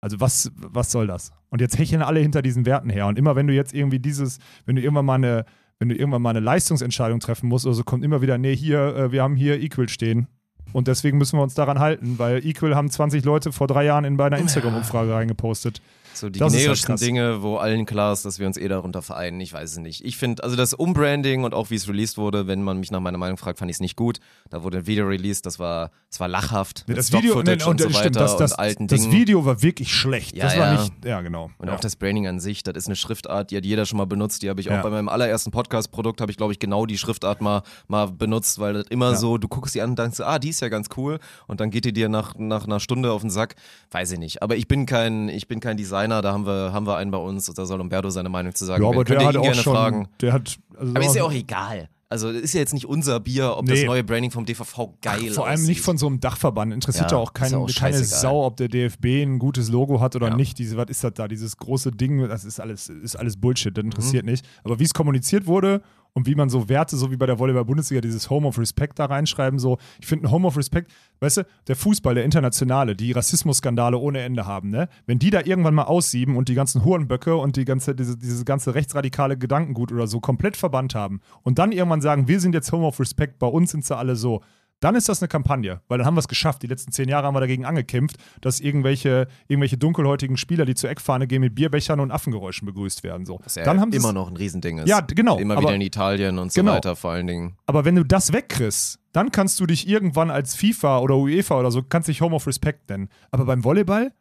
Also 0.00 0.20
was, 0.20 0.50
was 0.56 0.90
soll 0.90 1.06
das? 1.06 1.32
Und 1.48 1.62
jetzt 1.62 1.78
hecheln 1.78 2.02
alle 2.02 2.20
hinter 2.20 2.42
diesen 2.42 2.66
Werten 2.66 2.90
her. 2.90 3.06
Und 3.06 3.18
immer 3.18 3.36
wenn 3.36 3.46
du 3.46 3.54
jetzt 3.54 3.72
irgendwie 3.72 3.98
dieses, 3.98 4.38
wenn 4.66 4.76
du 4.76 4.82
irgendwann 4.82 5.06
mal 5.06 5.14
eine, 5.14 5.46
wenn 5.78 5.88
du 5.88 5.96
irgendwann 5.96 6.22
mal 6.22 6.30
eine 6.30 6.40
Leistungsentscheidung 6.40 7.20
treffen 7.20 7.48
musst 7.48 7.66
oder 7.66 7.74
so, 7.74 7.84
kommt 7.84 8.04
immer 8.04 8.22
wieder, 8.22 8.38
nee, 8.38 8.54
hier, 8.54 8.96
äh, 8.96 9.12
wir 9.12 9.22
haben 9.22 9.36
hier 9.36 9.60
Equal 9.60 9.88
stehen. 9.88 10.28
Und 10.72 10.88
deswegen 10.88 11.18
müssen 11.18 11.38
wir 11.38 11.42
uns 11.42 11.54
daran 11.54 11.78
halten, 11.78 12.18
weil 12.18 12.44
Equal 12.44 12.74
haben 12.74 12.90
20 12.90 13.24
Leute 13.24 13.52
vor 13.52 13.66
drei 13.66 13.84
Jahren 13.84 14.04
in 14.04 14.16
bei 14.16 14.26
einer 14.26 14.38
Instagram-Umfrage 14.38 15.12
reingepostet. 15.12 15.80
So 16.16 16.30
die 16.30 16.38
Das 16.38 16.52
halt 16.52 16.60
generischen 16.60 16.86
krass. 16.86 17.00
Dinge, 17.00 17.42
wo 17.42 17.56
allen 17.56 17.86
klar 17.86 18.12
ist, 18.12 18.24
dass 18.24 18.38
wir 18.38 18.46
uns 18.46 18.56
eh 18.56 18.68
darunter 18.68 19.02
vereinen. 19.02 19.40
Ich 19.40 19.52
weiß 19.52 19.72
es 19.72 19.78
nicht. 19.78 20.04
Ich 20.04 20.16
finde, 20.16 20.42
also 20.42 20.56
das 20.56 20.74
Umbranding 20.74 21.44
und 21.44 21.54
auch 21.54 21.70
wie 21.70 21.76
es 21.76 21.88
released 21.88 22.18
wurde, 22.18 22.46
wenn 22.46 22.62
man 22.62 22.78
mich 22.78 22.90
nach 22.90 23.00
meiner 23.00 23.18
Meinung 23.18 23.36
fragt, 23.36 23.58
fand 23.58 23.70
ich 23.70 23.76
es 23.76 23.80
nicht 23.80 23.96
gut. 23.96 24.18
Da 24.50 24.62
wurde 24.62 24.78
ein 24.78 24.86
Video 24.86 25.06
released, 25.06 25.46
das 25.46 25.58
war, 25.58 25.90
das 26.10 26.20
war 26.20 26.28
lachhaft. 26.28 26.84
Nee, 26.86 26.94
das 26.94 27.12
Video, 27.12 27.42
nee, 27.42 27.52
und 27.52 27.60
so 27.60 27.72
das, 27.72 27.84
weiter 27.86 27.98
stimmt, 27.98 28.16
das, 28.16 28.36
das, 28.36 28.76
und 28.76 28.92
das. 28.92 29.10
Video 29.10 29.44
war 29.44 29.62
wirklich 29.62 29.92
schlecht. 29.92 30.36
Ja, 30.36 30.44
das 30.44 30.58
war 30.58 30.72
ja. 30.72 30.80
nicht, 30.80 31.04
ja, 31.04 31.20
genau. 31.20 31.50
Und 31.58 31.68
ja. 31.68 31.74
auch 31.74 31.80
das 31.80 31.96
Branding 31.96 32.26
an 32.26 32.40
sich, 32.40 32.62
das 32.62 32.74
ist 32.74 32.86
eine 32.86 32.96
Schriftart, 32.96 33.50
die 33.50 33.56
hat 33.56 33.64
jeder 33.64 33.86
schon 33.86 33.98
mal 33.98 34.06
benutzt. 34.06 34.42
Die 34.42 34.50
habe 34.50 34.60
ich 34.60 34.70
auch 34.70 34.82
bei 34.82 34.90
meinem 34.90 35.08
allerersten 35.08 35.50
Podcast-Produkt, 35.50 36.20
habe 36.20 36.30
ich 36.30 36.36
glaube 36.36 36.52
ich 36.52 36.58
genau 36.58 36.86
die 36.86 36.98
Schriftart 36.98 37.40
mal, 37.40 37.62
mal 37.88 38.06
benutzt, 38.06 38.58
weil 38.58 38.74
das 38.74 38.86
immer 38.88 39.16
so, 39.16 39.38
du 39.38 39.48
guckst 39.48 39.74
die 39.74 39.82
an 39.82 39.90
und 39.90 39.98
denkst, 39.98 40.20
ah, 40.20 40.38
die 40.38 40.50
ist 40.50 40.60
ja 40.60 40.68
ganz 40.68 40.88
cool. 40.96 41.18
Und 41.46 41.60
dann 41.60 41.70
geht 41.70 41.84
die 41.84 41.92
dir 41.92 42.08
nach, 42.08 42.34
nach 42.36 42.64
einer 42.64 42.80
Stunde 42.80 43.12
auf 43.12 43.20
den 43.20 43.30
Sack. 43.30 43.54
Weiß 43.90 44.10
ich 44.12 44.18
nicht. 44.18 44.42
Aber 44.42 44.56
ich 44.56 44.68
bin 44.68 44.86
kein, 44.86 45.28
ich 45.28 45.48
bin 45.48 45.60
kein 45.60 45.76
Designer, 45.76 46.03
da 46.08 46.32
haben 46.32 46.46
wir, 46.46 46.72
haben 46.72 46.86
wir 46.86 46.96
einen 46.96 47.10
bei 47.10 47.18
uns, 47.18 47.46
da 47.46 47.66
soll 47.66 47.80
Umberto 47.80 48.10
seine 48.10 48.28
Meinung 48.28 48.54
zu 48.54 48.64
sagen. 48.64 48.82
ja, 48.82 48.88
aber 48.88 49.04
Könnt 49.04 49.20
der 49.20 49.26
hat 49.28 49.34
ihn 49.34 49.40
auch 49.40 49.42
gerne 49.44 49.62
schon, 49.62 49.74
fragen. 49.74 50.08
der 50.20 50.32
hat, 50.32 50.56
also 50.78 50.94
Aber 50.94 51.04
ist 51.04 51.14
ja 51.16 51.24
auch 51.24 51.32
egal. 51.32 51.88
Also 52.10 52.28
ist 52.28 52.52
ja 52.54 52.60
jetzt 52.60 52.74
nicht 52.74 52.86
unser 52.86 53.18
Bier, 53.18 53.56
ob 53.56 53.66
das 53.66 53.80
Nee. 53.80 53.86
neue 53.86 54.04
Branding 54.04 54.30
vom 54.30 54.44
DVV 54.44 54.94
geil 55.02 55.24
ist. 55.24 55.34
Vor 55.34 55.48
allem 55.48 55.64
nicht 55.64 55.80
von 55.80 55.98
so 55.98 56.06
einem 56.06 56.20
Dachverband. 56.20 56.72
Interessiert 56.72 57.10
Ja, 57.10 57.16
auch, 57.16 57.32
kein, 57.32 57.50
ja 57.50 57.58
auch 57.58 57.68
keine. 57.74 58.04
Sau, 58.04 58.44
ob 58.46 58.56
der 58.56 58.68
DFB 58.68 59.22
ein 59.24 59.38
gutes 59.40 59.68
Logo 59.68 60.00
hat 60.00 60.14
oder 60.14 60.28
Ja. 60.28 60.36
nicht. 60.36 60.58
Diese, 60.60 60.76
was 60.76 60.86
ist 60.90 61.02
das 61.02 61.14
da? 61.14 61.26
Dieses 61.26 61.56
große 61.56 61.90
Ding, 61.90 62.28
das 62.28 62.44
ist 62.44 62.60
alles, 62.60 62.88
ist 62.88 63.16
alles 63.16 63.36
Bullshit. 63.36 63.72
Mhm. 63.72 63.74
Das 63.74 63.84
interessiert 63.86 64.26
nicht. 64.26 64.46
Aber 64.62 64.78
wie 64.78 64.84
es 64.84 64.94
kommuniziert 64.94 65.46
wurde 65.46 65.82
und 66.14 66.26
wie 66.26 66.34
man 66.36 66.48
so 66.48 66.68
Werte, 66.68 66.96
so 66.96 67.10
wie 67.10 67.16
bei 67.16 67.26
der 67.26 67.38
Volleyball-Bundesliga, 67.38 68.00
dieses 68.00 68.30
Home 68.30 68.46
of 68.46 68.58
Respect 68.58 68.98
da 68.98 69.06
reinschreiben, 69.06 69.58
so, 69.58 69.78
ich 70.00 70.06
finde 70.06 70.26
ein 70.26 70.30
Home 70.30 70.46
of 70.46 70.56
Respect, 70.56 70.90
weißt 71.20 71.38
du, 71.38 71.46
der 71.66 71.76
Fußball, 71.76 72.14
der 72.14 72.24
Internationale, 72.24 72.94
die 72.94 73.12
Rassismusskandale 73.12 73.98
ohne 73.98 74.20
Ende 74.20 74.46
haben, 74.46 74.70
ne? 74.70 74.88
Wenn 75.06 75.18
die 75.18 75.30
da 75.30 75.40
irgendwann 75.40 75.74
mal 75.74 75.84
aussieben 75.84 76.36
und 76.36 76.48
die 76.48 76.54
ganzen 76.54 76.84
Hurenböcke 76.84 77.36
und 77.36 77.56
die 77.56 77.64
ganze, 77.64 77.94
diese, 77.96 78.16
dieses 78.16 78.44
ganze 78.44 78.74
rechtsradikale 78.74 79.36
Gedankengut 79.36 79.90
oder 79.90 80.06
so 80.06 80.20
komplett 80.20 80.56
verbannt 80.56 80.94
haben 80.94 81.20
und 81.42 81.58
dann 81.58 81.72
irgendwann 81.72 82.00
sagen, 82.00 82.28
wir 82.28 82.40
sind 82.40 82.54
jetzt 82.54 82.70
Home 82.70 82.86
of 82.86 83.00
Respect, 83.00 83.40
bei 83.40 83.48
uns 83.48 83.72
sind 83.72 83.84
sie 83.84 83.96
alle 83.96 84.14
so, 84.14 84.40
dann 84.80 84.94
ist 84.96 85.08
das 85.08 85.22
eine 85.22 85.28
Kampagne, 85.28 85.80
weil 85.88 85.96
dann 85.98 86.06
haben 86.06 86.14
wir 86.14 86.18
es 86.20 86.28
geschafft. 86.28 86.62
Die 86.62 86.66
letzten 86.66 86.92
zehn 86.92 87.08
Jahre 87.08 87.26
haben 87.26 87.34
wir 87.34 87.40
dagegen 87.40 87.64
angekämpft, 87.64 88.16
dass 88.42 88.60
irgendwelche, 88.60 89.28
irgendwelche 89.48 89.78
dunkelhäutigen 89.78 90.36
Spieler, 90.36 90.66
die 90.66 90.74
zur 90.74 90.90
Eckfahne 90.90 91.26
gehen, 91.26 91.40
mit 91.40 91.54
Bierbechern 91.54 92.00
und 92.00 92.10
Affengeräuschen 92.10 92.66
begrüßt 92.66 93.02
werden. 93.02 93.24
So. 93.24 93.40
Was 93.42 93.54
ja 93.54 93.64
dann 93.64 93.80
haben 93.80 93.92
sie 93.92 93.98
immer 93.98 94.12
noch 94.12 94.28
ein 94.30 94.36
Riesending 94.36 94.78
ist. 94.78 94.88
Ja, 94.88 95.00
genau, 95.00 95.38
Immer 95.38 95.54
aber- 95.54 95.62
wieder 95.68 95.74
in 95.74 95.80
Italien 95.80 96.38
und 96.38 96.52
so 96.52 96.60
Genau. 96.60 96.72
weiter 96.74 96.96
vor 96.96 97.12
allen 97.12 97.26
Dingen. 97.26 97.56
Aber 97.66 97.84
wenn 97.86 97.94
du 97.94 98.04
das 98.04 98.32
wegkriegst, 98.32 98.98
dann 99.12 99.30
kannst 99.32 99.58
du 99.60 99.66
dich 99.66 99.88
irgendwann 99.88 100.30
als 100.30 100.54
FIFA 100.54 100.98
oder 100.98 101.16
UEFA 101.16 101.58
oder 101.60 101.70
so, 101.70 101.82
kannst 101.82 102.08
dich 102.08 102.20
Home 102.20 102.34
of 102.36 102.46
Respect 102.46 102.90
nennen. 102.90 103.08
Aber 103.30 103.44
beim 103.46 103.64
Volleyball, 103.64 104.12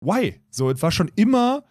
why? 0.00 0.40
So, 0.50 0.70
es 0.70 0.82
war 0.82 0.90
schon 0.90 1.10
immer, 1.16 1.64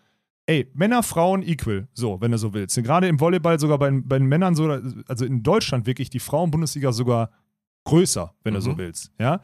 ey, 0.45 0.69
Männer, 0.73 1.03
Frauen 1.03 1.41
equal, 1.43 1.87
so, 1.93 2.19
wenn 2.21 2.31
du 2.31 2.37
so 2.37 2.53
willst. 2.53 2.75
Gerade 2.83 3.07
im 3.07 3.19
Volleyball 3.19 3.59
sogar 3.59 3.77
bei, 3.77 3.91
bei 3.91 4.17
den 4.17 4.27
Männern 4.27 4.55
so, 4.55 4.69
also 5.07 5.25
in 5.25 5.43
Deutschland 5.43 5.85
wirklich 5.85 6.09
die 6.09 6.19
Frauen-Bundesliga 6.19 6.91
sogar 6.91 7.29
größer, 7.85 8.33
wenn 8.43 8.53
du 8.53 8.61
so 8.61 8.71
Mhm. 8.73 8.77
willst, 8.77 9.11
ja. 9.19 9.41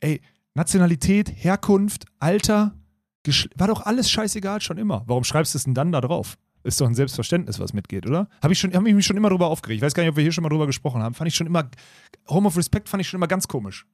Ey, 0.00 0.20
Nationalität, 0.54 1.30
Herkunft, 1.34 2.04
Alter, 2.18 2.74
Geschle 3.22 3.50
war 3.56 3.68
doch 3.68 3.82
alles 3.86 4.10
scheißegal 4.10 4.60
schon 4.60 4.78
immer. 4.78 5.04
Warum 5.06 5.24
schreibst 5.24 5.54
du 5.54 5.58
es 5.58 5.64
denn 5.64 5.74
dann 5.74 5.92
da 5.92 6.00
drauf? 6.00 6.36
Ist 6.64 6.80
doch 6.80 6.86
ein 6.86 6.94
Selbstverständnis, 6.94 7.58
was 7.58 7.72
mitgeht, 7.72 8.06
oder? 8.06 8.28
Habe 8.42 8.52
ich, 8.52 8.58
schon- 8.60 8.72
hab 8.74 8.86
ich 8.86 8.94
mich 8.94 9.06
schon 9.06 9.16
immer 9.16 9.30
drüber 9.30 9.46
aufgeregt. 9.48 9.78
Ich 9.78 9.82
weiß 9.82 9.94
gar 9.94 10.02
nicht, 10.02 10.10
ob 10.10 10.16
wir 10.16 10.22
hier 10.22 10.32
schon 10.32 10.42
mal 10.42 10.48
drüber 10.48 10.66
gesprochen 10.66 11.02
haben. 11.02 11.14
Fand 11.14 11.28
ich 11.28 11.34
schon 11.34 11.46
immer, 11.46 11.68
Home 12.28 12.46
of 12.46 12.56
Respect 12.56 12.88
fand 12.88 13.00
ich 13.00 13.08
schon 13.08 13.18
immer 13.18 13.26
ganz 13.28 13.48
komisch. 13.48 13.86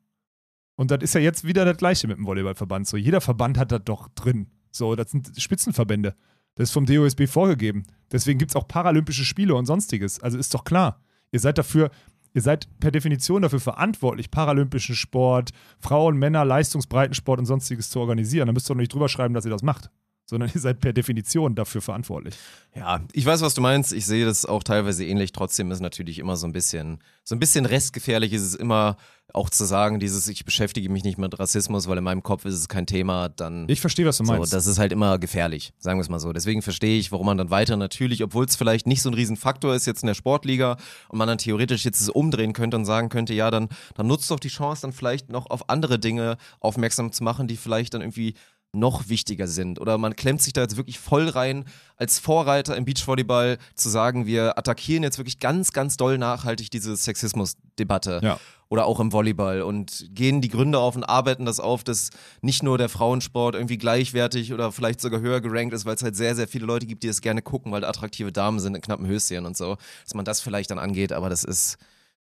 Und 0.76 0.91
das 0.91 0.99
ist 1.03 1.14
ja 1.14 1.20
jetzt 1.20 1.45
wieder 1.45 1.64
das 1.64 1.76
Gleiche 1.76 2.07
mit 2.09 2.18
dem 2.18 2.26
Volleyballverband. 2.26 2.87
So, 2.87 2.97
jeder 2.97 3.20
Verband 3.20 3.59
hat 3.59 3.72
das 3.72 3.83
doch 3.85 4.09
drin. 4.14 4.49
So, 4.70 4.95
das 4.97 5.11
sind 5.11 5.31
Spitzenverbände. 5.41 6.14
Das 6.55 6.68
ist 6.68 6.72
vom 6.72 6.87
DOSB 6.87 7.26
vorgegeben. 7.26 7.85
Deswegen 8.12 8.39
gibt 8.39 8.51
es 8.51 8.57
auch 8.57 8.68
Paralympische 8.68 9.24
Spiele 9.24 9.55
und 9.55 9.66
sonstiges. 9.66 10.20
Also 10.20 10.37
ist 10.39 10.53
doch 10.55 10.64
klar. 10.64 11.01
Ihr 11.33 11.41
seid 11.41 11.59
dafür, 11.59 11.91
ihr 12.35 12.43
seid 12.43 12.68
per 12.81 12.91
Definition 12.91 13.43
dafür 13.43 13.61
verantwortlich, 13.61 14.31
paralympischen 14.31 14.95
Sport, 14.95 15.51
Frauen, 15.79 16.16
Männer, 16.16 16.45
Leistungsbreitensport 16.45 17.41
und 17.41 17.47
sonstiges 17.47 17.91
zu 17.91 18.01
organisieren. 18.01 18.47
Da 18.47 18.53
müsst 18.53 18.70
ihr 18.70 18.74
doch 18.74 18.81
nicht 18.81 18.93
drüber 18.93 19.09
schreiben, 19.09 19.35
dass 19.35 19.45
ihr 19.45 19.51
das 19.51 19.62
macht. 19.62 19.91
Sondern 20.29 20.51
ihr 20.55 20.61
seid 20.61 20.81
per 20.81 20.93
Definition 20.93 21.55
dafür 21.55 21.81
verantwortlich. 21.81 22.35
Ja, 22.74 23.01
ich 23.12 23.24
weiß, 23.24 23.41
was 23.41 23.55
du 23.55 23.61
meinst. 23.61 23.93
Ich 23.93 24.07
sehe 24.07 24.24
das 24.24 24.45
auch 24.45 24.62
teilweise 24.62 25.05
ähnlich. 25.05 25.33
Trotzdem 25.33 25.70
ist 25.70 25.81
natürlich 25.81 26.18
immer 26.18 26.37
so 26.37 26.47
ein 26.47 26.53
bisschen, 26.53 26.99
so 27.24 27.35
ein 27.35 27.41
bisschen 27.41 27.66
restgefährlich 27.66 28.33
ist 28.33 28.43
es 28.43 28.55
immer 28.55 28.97
auch 29.35 29.51
zu 29.51 29.64
sagen, 29.64 30.01
dieses, 30.01 30.26
ich 30.29 30.45
beschäftige 30.45 30.89
mich 30.89 31.05
nicht 31.05 31.18
mit 31.18 31.39
Rassismus, 31.39 31.87
weil 31.87 31.99
in 31.99 32.05
meinem 32.05 32.22
Kopf 32.22 32.47
ist 32.47 32.55
es 32.55 32.68
kein 32.68 32.87
Thema, 32.87 33.29
dann. 33.29 33.68
Ich 33.68 33.81
verstehe, 33.81 34.07
was 34.07 34.16
du 34.16 34.24
so, 34.24 34.33
meinst. 34.33 34.53
das 34.53 34.66
ist 34.66 34.79
halt 34.79 34.91
immer 34.91 35.18
gefährlich, 35.18 35.74
sagen 35.79 35.99
wir 35.99 36.03
es 36.03 36.09
mal 36.09 36.18
so. 36.18 36.33
Deswegen 36.33 36.62
verstehe 36.62 36.99
ich, 36.99 37.12
warum 37.12 37.26
man 37.26 37.37
dann 37.37 37.51
weiter 37.51 37.76
natürlich, 37.76 38.22
obwohl 38.22 38.47
es 38.47 38.57
vielleicht 38.57 38.87
nicht 38.87 39.03
so 39.03 39.11
ein 39.11 39.14
Riesenfaktor 39.14 39.74
ist 39.74 39.87
jetzt 39.87 40.03
in 40.03 40.07
der 40.07 40.14
Sportliga 40.14 40.79
und 41.09 41.18
man 41.18 41.29
dann 41.29 41.39
theoretisch 41.39 41.85
jetzt 41.85 42.01
es 42.01 42.09
umdrehen 42.09 42.55
könnte 42.55 42.79
und 42.79 42.87
sagen 42.87 43.11
könnte, 43.11 43.35
ja, 43.35 43.51
dann, 43.51 43.68
dann 43.95 44.07
nutzt 44.07 44.31
doch 44.31 44.41
die 44.41 44.49
Chance, 44.49 44.83
dann 44.83 44.93
vielleicht 44.93 45.29
noch 45.29 45.51
auf 45.51 45.68
andere 45.68 45.99
Dinge 45.99 46.39
aufmerksam 46.61 47.12
zu 47.12 47.22
machen, 47.22 47.49
die 47.49 47.57
vielleicht 47.57 47.93
dann 47.93 48.01
irgendwie 48.01 48.35
noch 48.72 49.08
wichtiger 49.08 49.48
sind. 49.48 49.80
Oder 49.80 49.98
man 49.98 50.14
klemmt 50.14 50.42
sich 50.42 50.52
da 50.52 50.60
jetzt 50.62 50.76
wirklich 50.76 50.98
voll 50.98 51.28
rein, 51.28 51.64
als 51.96 52.18
Vorreiter 52.18 52.76
im 52.76 52.84
Beachvolleyball 52.84 53.58
zu 53.74 53.88
sagen, 53.88 54.26
wir 54.26 54.58
attackieren 54.58 55.02
jetzt 55.02 55.18
wirklich 55.18 55.38
ganz, 55.38 55.72
ganz 55.72 55.96
doll 55.96 56.18
nachhaltig 56.18 56.70
diese 56.70 56.96
Sexismusdebatte. 56.96 58.20
Ja. 58.22 58.38
Oder 58.70 58.84
auch 58.84 59.00
im 59.00 59.12
Volleyball 59.12 59.62
und 59.62 60.08
gehen 60.10 60.42
die 60.42 60.50
Gründe 60.50 60.78
auf 60.78 60.94
und 60.94 61.04
arbeiten 61.04 61.46
das 61.46 61.58
auf, 61.58 61.84
dass 61.84 62.10
nicht 62.42 62.62
nur 62.62 62.76
der 62.76 62.90
Frauensport 62.90 63.54
irgendwie 63.54 63.78
gleichwertig 63.78 64.52
oder 64.52 64.72
vielleicht 64.72 65.00
sogar 65.00 65.20
höher 65.20 65.40
gerankt 65.40 65.72
ist, 65.72 65.86
weil 65.86 65.94
es 65.94 66.02
halt 66.02 66.16
sehr, 66.16 66.36
sehr 66.36 66.46
viele 66.46 66.66
Leute 66.66 66.84
gibt, 66.84 67.02
die 67.02 67.08
es 67.08 67.22
gerne 67.22 67.40
gucken, 67.40 67.72
weil 67.72 67.82
attraktive 67.82 68.30
Damen 68.30 68.60
sind 68.60 68.74
in 68.74 68.82
knappen 68.82 69.06
Höschen 69.06 69.46
und 69.46 69.56
so, 69.56 69.78
dass 70.04 70.12
man 70.12 70.26
das 70.26 70.42
vielleicht 70.42 70.70
dann 70.70 70.78
angeht, 70.78 71.14
aber 71.14 71.30
das 71.30 71.44
ist, 71.44 71.78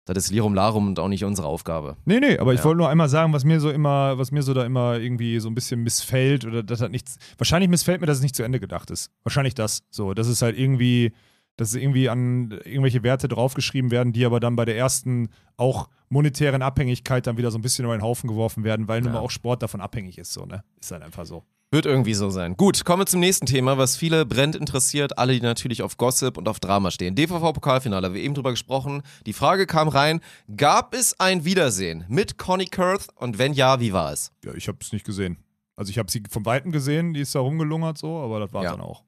das 0.06 0.18
ist 0.26 0.32
Lirum 0.32 0.54
Larum 0.56 0.88
und 0.88 1.00
auch 1.00 1.08
nicht 1.08 1.24
unsere 1.24 1.47
Aufgabe. 1.47 1.97
Nee, 2.06 2.20
nee, 2.20 2.38
aber 2.39 2.54
ich 2.54 2.60
Ja. 2.60 2.66
wollte 2.66 2.78
nur 2.80 2.89
einmal 2.89 3.10
sagen, 3.10 3.32
was 3.34 3.43
mir 3.45 3.60
so 3.60 3.70
immer, 3.70 4.18
was 4.18 4.32
mir 4.32 4.41
so 4.41 4.54
da 4.54 4.66
immer 4.66 4.97
irgendwie 4.97 5.39
so 5.39 5.50
ein 5.50 5.56
bisschen 5.56 5.82
missfällt 5.84 6.45
oder 6.45 6.64
das 6.64 6.82
hat 6.82 6.91
nichts. 6.91 7.18
Wahrscheinlich 7.38 7.70
missfällt 7.70 8.02
mir, 8.02 8.08
dass 8.08 8.18
es 8.18 8.24
nicht 8.24 8.36
zu 8.36 8.43
Ende 8.43 8.60
gedacht 8.60 8.89
ist. 8.91 9.12
Wahrscheinlich 9.24 9.54
das. 9.54 9.84
So, 9.91 10.14
dass 10.16 10.28
es 10.28 10.41
halt 10.41 10.58
irgendwie, 10.58 11.12
dass 11.58 11.76
irgendwie 11.76 12.10
an 12.10 12.52
irgendwelche 12.64 13.04
Werte 13.04 13.28
draufgeschrieben 13.28 13.91
werden, 13.91 14.14
die 14.14 14.26
aber 14.26 14.39
dann 14.39 14.56
bei 14.56 14.66
der 14.66 14.78
ersten 14.78 15.30
auch 15.58 15.89
monetären 16.10 16.62
Abhängigkeit 16.64 17.28
dann 17.28 17.38
wieder 17.38 17.52
so 17.52 17.60
ein 17.60 17.62
bisschen 17.62 17.86
über 17.86 17.95
den 17.95 18.02
Haufen 18.02 18.28
geworfen 18.30 18.64
werden, 18.64 18.88
weil 18.88 19.02
nun 19.02 19.10
Ja. 19.14 19.20
mal 19.20 19.26
auch 19.26 19.30
Sport 19.32 19.62
davon 19.62 19.80
abhängig 19.82 20.18
ist. 20.18 20.34
So, 20.34 20.45
ne? 20.45 20.64
Ist 20.82 20.91
halt 20.91 21.04
einfach 21.04 21.26
so. 21.26 21.43
Wird 21.72 21.86
irgendwie 21.86 22.15
so 22.15 22.32
sein. 22.32 22.57
Gut, 22.57 22.84
kommen 22.84 23.03
wir 23.03 23.05
zum 23.05 23.20
nächsten 23.20 23.45
Thema, 23.45 23.78
was 23.78 23.95
viele 23.95 24.26
brennt 24.26 24.55
interessiert, 24.55 25.20
alle, 25.20 25.34
die 25.34 25.41
natürlich 25.41 25.84
auf 25.84 25.97
Gossip 25.97 26.36
und 26.36 26.47
auf 26.49 26.59
Drama 26.59 26.89
stehen. 26.89 27.13
DVV-Pokalfinale, 27.13 28.11
wir 28.15 28.24
eben 28.24 28.34
drüber 28.34 28.49
gesprochen. 28.49 29.03
Die 29.28 29.34
Frage 29.34 29.67
kam 29.67 29.88
rein, 29.88 30.20
gab 30.57 30.95
es 30.95 31.20
ein 31.20 31.45
Wiedersehen 31.45 32.05
mit 32.07 32.39
Conny 32.39 32.65
Kurth 32.65 33.09
und 33.15 33.38
wenn 33.38 33.53
ja, 33.53 33.80
wie 33.80 33.93
war 33.93 34.11
es? 34.11 34.32
Ja, 34.43 34.55
ich 34.55 34.67
habe 34.67 34.80
es 34.82 34.91
nicht 34.93 35.05
gesehen. 35.05 35.38
Also 35.76 35.91
ich 35.91 35.99
habe 35.99 36.09
sie 36.09 36.24
vom 36.28 36.43
Weiten 36.43 36.72
gesehen, 36.72 37.13
die 37.13 37.22
ist 37.22 37.36
da 37.36 37.39
rumgelungert 37.39 37.99
so, 37.99 38.17
aber 38.17 38.39
das 38.39 38.51
war 38.51 38.63
Ja. 38.63 38.72
dann 38.72 38.82
auch. 38.82 39.03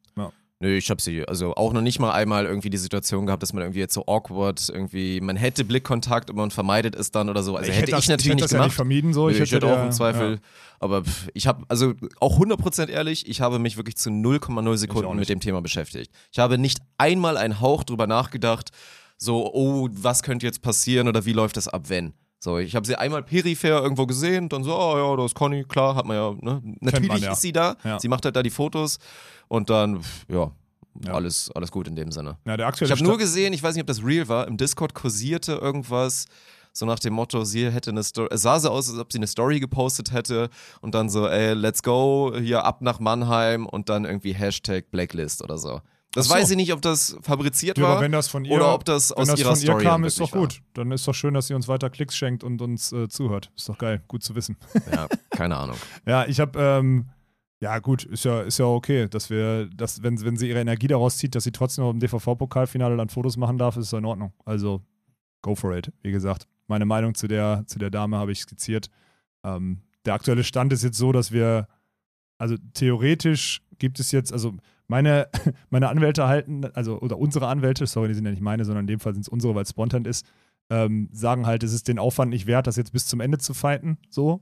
Ja. 0.62 0.68
Nö, 0.68 0.76
ich 0.78 0.90
habe 0.90 1.02
sie, 1.02 1.28
also 1.28 1.56
auch 1.56 1.74
noch 1.74 1.82
nicht 1.82 2.00
mal 2.00 2.12
einmal 2.12 2.46
irgendwie 2.46 2.70
die 2.70 2.78
Situation 2.78 3.26
gehabt, 3.26 3.42
dass 3.44 3.52
man 3.54 3.64
irgendwie 3.64 3.80
jetzt 3.80 3.94
so 3.94 4.06
awkward 4.06 4.70
irgendwie, 4.70 5.20
man 5.22 5.36
hätte 5.36 5.66
Blickkontakt 5.66 6.30
und 6.30 6.36
man 6.36 6.52
vermeidet 6.52 6.96
es 6.96 7.12
dann 7.12 7.30
oder 7.30 7.42
so. 7.44 7.56
Also 7.56 7.72
hätte 7.72 7.92
das, 7.92 8.04
ich 8.04 8.10
natürlich 8.10 8.26
hätte 8.28 8.36
nicht 8.36 8.44
das 8.44 8.52
ja 8.52 8.58
gemacht. 8.58 8.68
nicht 8.70 8.76
vermieden 8.76 9.14
so. 9.14 9.28
Nö, 9.28 9.34
Ich, 9.34 9.40
ich 9.42 9.52
hätte 9.52 9.66
der- 9.66 9.80
auch 9.82 9.86
im 9.86 9.92
Zweifel, 9.92 10.40
aber 10.80 11.04
pff, 11.04 11.30
ich 11.34 11.48
habe, 11.48 11.64
also 11.68 11.94
auch 12.20 12.40
100% 12.40 12.90
ehrlich, 12.90 13.28
ich 13.28 13.42
habe 13.42 13.60
mich 13.60 13.78
wirklich 13.78 13.98
zu 13.98 14.10
0,0 14.10 14.78
Sekunden 14.78 15.16
mit 15.18 15.30
dem 15.30 15.40
Thema 15.40 15.62
beschäftigt. 15.62 16.12
Ich 16.32 16.40
habe 16.40 16.58
nicht 16.58 16.80
einmal 16.98 17.38
einen 17.38 17.60
Hauch 17.60 17.84
drüber 17.84 18.08
nachgedacht, 18.08 18.70
so, 19.18 19.54
oh, 19.54 19.88
was 19.92 20.24
könnte 20.24 20.46
jetzt 20.46 20.62
passieren 20.62 21.08
oder 21.08 21.26
wie 21.26 21.34
läuft 21.34 21.58
das 21.58 21.68
ab, 21.68 21.90
wenn? 21.90 22.14
So, 22.44 22.58
ich 22.58 22.76
habe 22.76 22.88
sie 22.88 22.96
einmal 22.96 23.22
peripher 23.22 23.84
irgendwo 23.84 24.08
gesehen, 24.08 24.50
dann 24.50 24.64
so, 24.64 24.76
oh 24.76 24.98
ja, 24.98 25.16
da 25.16 25.26
ist 25.26 25.36
Conny, 25.36 25.64
klar, 25.64 25.94
hat 25.94 26.08
man 26.08 26.18
ja, 26.18 26.32
ne? 26.42 26.62
Natürlich 26.80 27.08
man, 27.08 27.22
ja. 27.22 27.34
ist 27.34 27.42
sie 27.42 27.52
da, 27.52 27.76
Ja. 27.84 28.00
sie 28.00 28.08
macht 28.08 28.26
halt 28.26 28.36
da 28.36 28.42
die 28.42 28.50
Fotos 28.50 28.98
und 29.48 29.70
dann, 29.70 30.02
ja, 30.28 30.52
Ja. 31.06 31.14
Alles, 31.14 31.52
alles 31.52 31.72
gut 31.72 31.88
in 31.88 31.96
dem 31.96 32.12
Sinne. 32.12 32.38
Ja, 32.46 32.58
der 32.58 32.74
Ich 32.82 32.92
habe 32.92 33.04
nur 33.04 33.18
gesehen, 33.20 33.54
ich 33.54 33.62
weiß 33.62 33.76
nicht, 33.76 33.84
ob 33.84 33.88
das 33.88 34.04
real 34.04 34.28
war, 34.28 34.48
im 34.48 34.58
Discord 34.58 34.94
kursierte 34.96 35.54
irgendwas, 35.54 36.26
so 36.74 36.86
nach 36.86 37.00
dem 37.00 37.14
Motto, 37.14 37.44
sie 37.46 37.70
hätte 37.70 37.92
eine 37.92 38.04
Story, 38.04 38.28
es 38.32 38.42
sah 38.42 38.60
so 38.60 38.72
aus, 38.72 38.90
als 38.90 38.98
ob 38.98 39.12
sie 39.12 39.20
eine 39.20 39.28
Story 39.28 39.60
gepostet 39.60 40.12
hätte 40.12 40.50
und 40.82 40.96
dann 40.96 41.10
so, 41.10 41.28
ey, 41.28 41.54
let's 41.54 41.84
go, 41.84 42.34
hier 42.38 42.66
ab 42.66 42.82
nach 42.82 43.00
Mannheim 43.00 43.68
und 43.68 43.88
dann 43.90 44.04
irgendwie 44.04 44.34
Hashtag 44.34 44.90
Blacklist 44.90 45.44
oder 45.44 45.58
so. 45.58 45.82
Das 46.14 46.28
so. 46.28 46.34
weiß 46.34 46.52
ich 46.52 46.58
nicht, 46.58 46.74
ob 46.74 46.82
das 46.82 47.18
fabriziert 47.22 47.78
Ja, 47.78 47.86
war 47.86 47.92
aber 47.94 48.02
wenn 48.02 48.12
das 48.12 48.28
von 48.28 48.44
ihr, 48.44 48.52
oder 48.52 48.74
ob 48.74 48.84
das 48.84 49.12
wenn 49.12 49.22
aus 49.22 49.28
das 49.30 49.40
ihrer 49.40 49.52
von 49.52 49.60
ihr 49.60 49.64
Story 49.64 49.84
kam, 49.84 50.02
dann 50.02 50.08
ist 50.08 50.20
doch 50.20 50.32
gut. 50.32 50.62
Dann 50.74 50.92
ist 50.92 51.08
doch 51.08 51.14
schön, 51.14 51.34
dass 51.34 51.48
sie 51.48 51.54
uns 51.54 51.68
weiter 51.68 51.90
Klicks 51.90 52.16
schenkt 52.16 52.44
und 52.44 52.62
uns 52.62 52.92
äh, 52.92 53.08
zuhört. 53.08 53.52
Ist 53.56 53.70
doch 53.70 53.78
geil, 53.78 54.02
gut 54.08 54.24
zu 54.24 54.36
wissen. 54.36 54.58
War. 54.74 54.82
Ja, 54.92 55.08
keine 55.30 55.56
Ahnung. 55.58 55.78
ja, 56.06 56.26
ich 56.26 56.40
habe, 56.40 56.60
ähm, 56.60 57.06
Ja, 57.62 57.80
gut, 57.80 58.04
ist 58.04 58.26
ja, 58.26 58.42
ist 58.42 58.58
ja 58.58 58.66
okay, 58.66 59.08
dass 59.08 59.30
wir, 59.30 59.68
dass, 59.68 60.04
wenn, 60.04 60.20
wenn 60.22 60.36
sie 60.36 60.50
ihre 60.50 60.60
Energie 60.60 60.88
daraus 60.88 61.18
zieht, 61.18 61.36
dass 61.36 61.44
sie 61.46 61.52
trotzdem 61.52 61.86
noch 61.86 61.92
im 61.92 62.00
DVV-Pokalfinale 62.00 62.98
dann 62.98 63.10
Fotos 63.10 63.38
machen 63.38 63.58
darf, 63.58 63.78
ist 63.78 63.94
in 63.94 64.04
Ordnung. 64.04 64.34
Also, 64.46 64.82
go 65.42 65.56
for 65.56 65.76
it. 65.78 65.92
Wie 66.02 66.12
gesagt, 66.12 66.48
meine 66.68 66.86
Meinung 66.86 67.16
zu 67.16 67.28
der, 67.28 67.64
zu 67.68 67.80
der 67.80 67.90
Dame 67.90 68.18
habe 68.18 68.32
ich 68.32 68.42
skizziert. 68.42 68.90
Ähm, 69.44 69.82
der 70.06 70.16
aktuelle 70.16 70.44
Stand 70.44 70.74
ist 70.74 70.84
jetzt 70.84 70.98
so, 70.98 71.12
dass 71.12 71.32
wir, 71.32 71.68
also 72.38 72.56
theoretisch 72.74 73.62
gibt 73.78 74.00
es 74.00 74.12
jetzt, 74.12 74.34
also 74.34 74.56
meine, 74.92 75.30
meine 75.72 75.90
Anwälte 75.90 76.28
halten, 76.28 76.66
also, 76.74 77.00
oder 77.00 77.18
unsere 77.18 77.48
Anwälte, 77.48 77.88
sorry, 77.88 78.10
die 78.10 78.14
sind 78.14 78.26
ja 78.26 78.32
nicht 78.32 78.44
meine, 78.44 78.66
sondern 78.66 78.84
in 78.84 78.88
dem 78.88 79.00
Fall 79.00 79.14
sind 79.14 79.24
es 79.24 79.30
unsere, 79.30 79.56
weil 79.56 79.64
es 79.64 79.72
spontan 79.72 80.06
ist, 80.06 80.28
ähm, 80.70 81.10
sagen 81.12 81.48
halt, 81.48 81.64
es 81.64 81.74
ist 81.74 81.88
den 81.88 81.98
Aufwand 81.98 82.30
nicht 82.30 82.46
wert, 82.46 82.68
das 82.68 82.76
jetzt 82.76 82.94
bis 82.94 83.08
zum 83.08 83.22
Ende 83.22 83.40
zu 83.40 83.56
fighten, 83.56 83.98
so. 84.10 84.42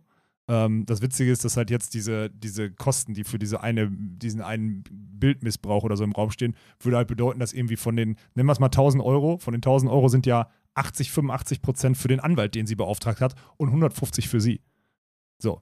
Ähm, 0.50 0.86
das 0.88 1.04
Witzige 1.04 1.32
ist, 1.32 1.46
dass 1.46 1.58
halt 1.58 1.70
jetzt 1.70 1.94
diese, 1.94 2.32
diese 2.32 2.72
Kosten, 2.72 3.14
die 3.14 3.24
für 3.24 3.38
diese 3.38 3.62
eine, 3.62 3.90
diesen 3.92 4.42
einen 4.42 4.84
Bildmissbrauch 4.90 5.84
oder 5.84 5.96
so 5.96 6.04
im 6.04 6.12
Raum 6.12 6.32
stehen, 6.32 6.56
würde 6.80 6.98
halt 6.98 7.08
bedeuten, 7.08 7.40
dass 7.40 7.54
irgendwie 7.54 7.78
von 7.78 7.96
den, 7.96 8.18
nennen 8.34 8.48
wir 8.48 8.54
es 8.54 8.60
mal 8.60 8.66
1000 8.66 9.04
Euro, 9.04 9.38
von 9.38 9.54
den 9.54 9.60
1000 9.60 9.92
Euro 9.92 10.08
sind 10.10 10.26
ja 10.26 10.50
80, 10.74 11.12
85 11.12 11.62
Prozent 11.62 11.98
für 11.98 12.08
den 12.08 12.20
Anwalt, 12.20 12.56
den 12.56 12.66
sie 12.66 12.76
beauftragt 12.76 13.22
hat 13.22 13.36
und 13.58 13.68
150 13.68 14.28
für 14.28 14.42
sie. 14.42 14.62
So. 15.38 15.62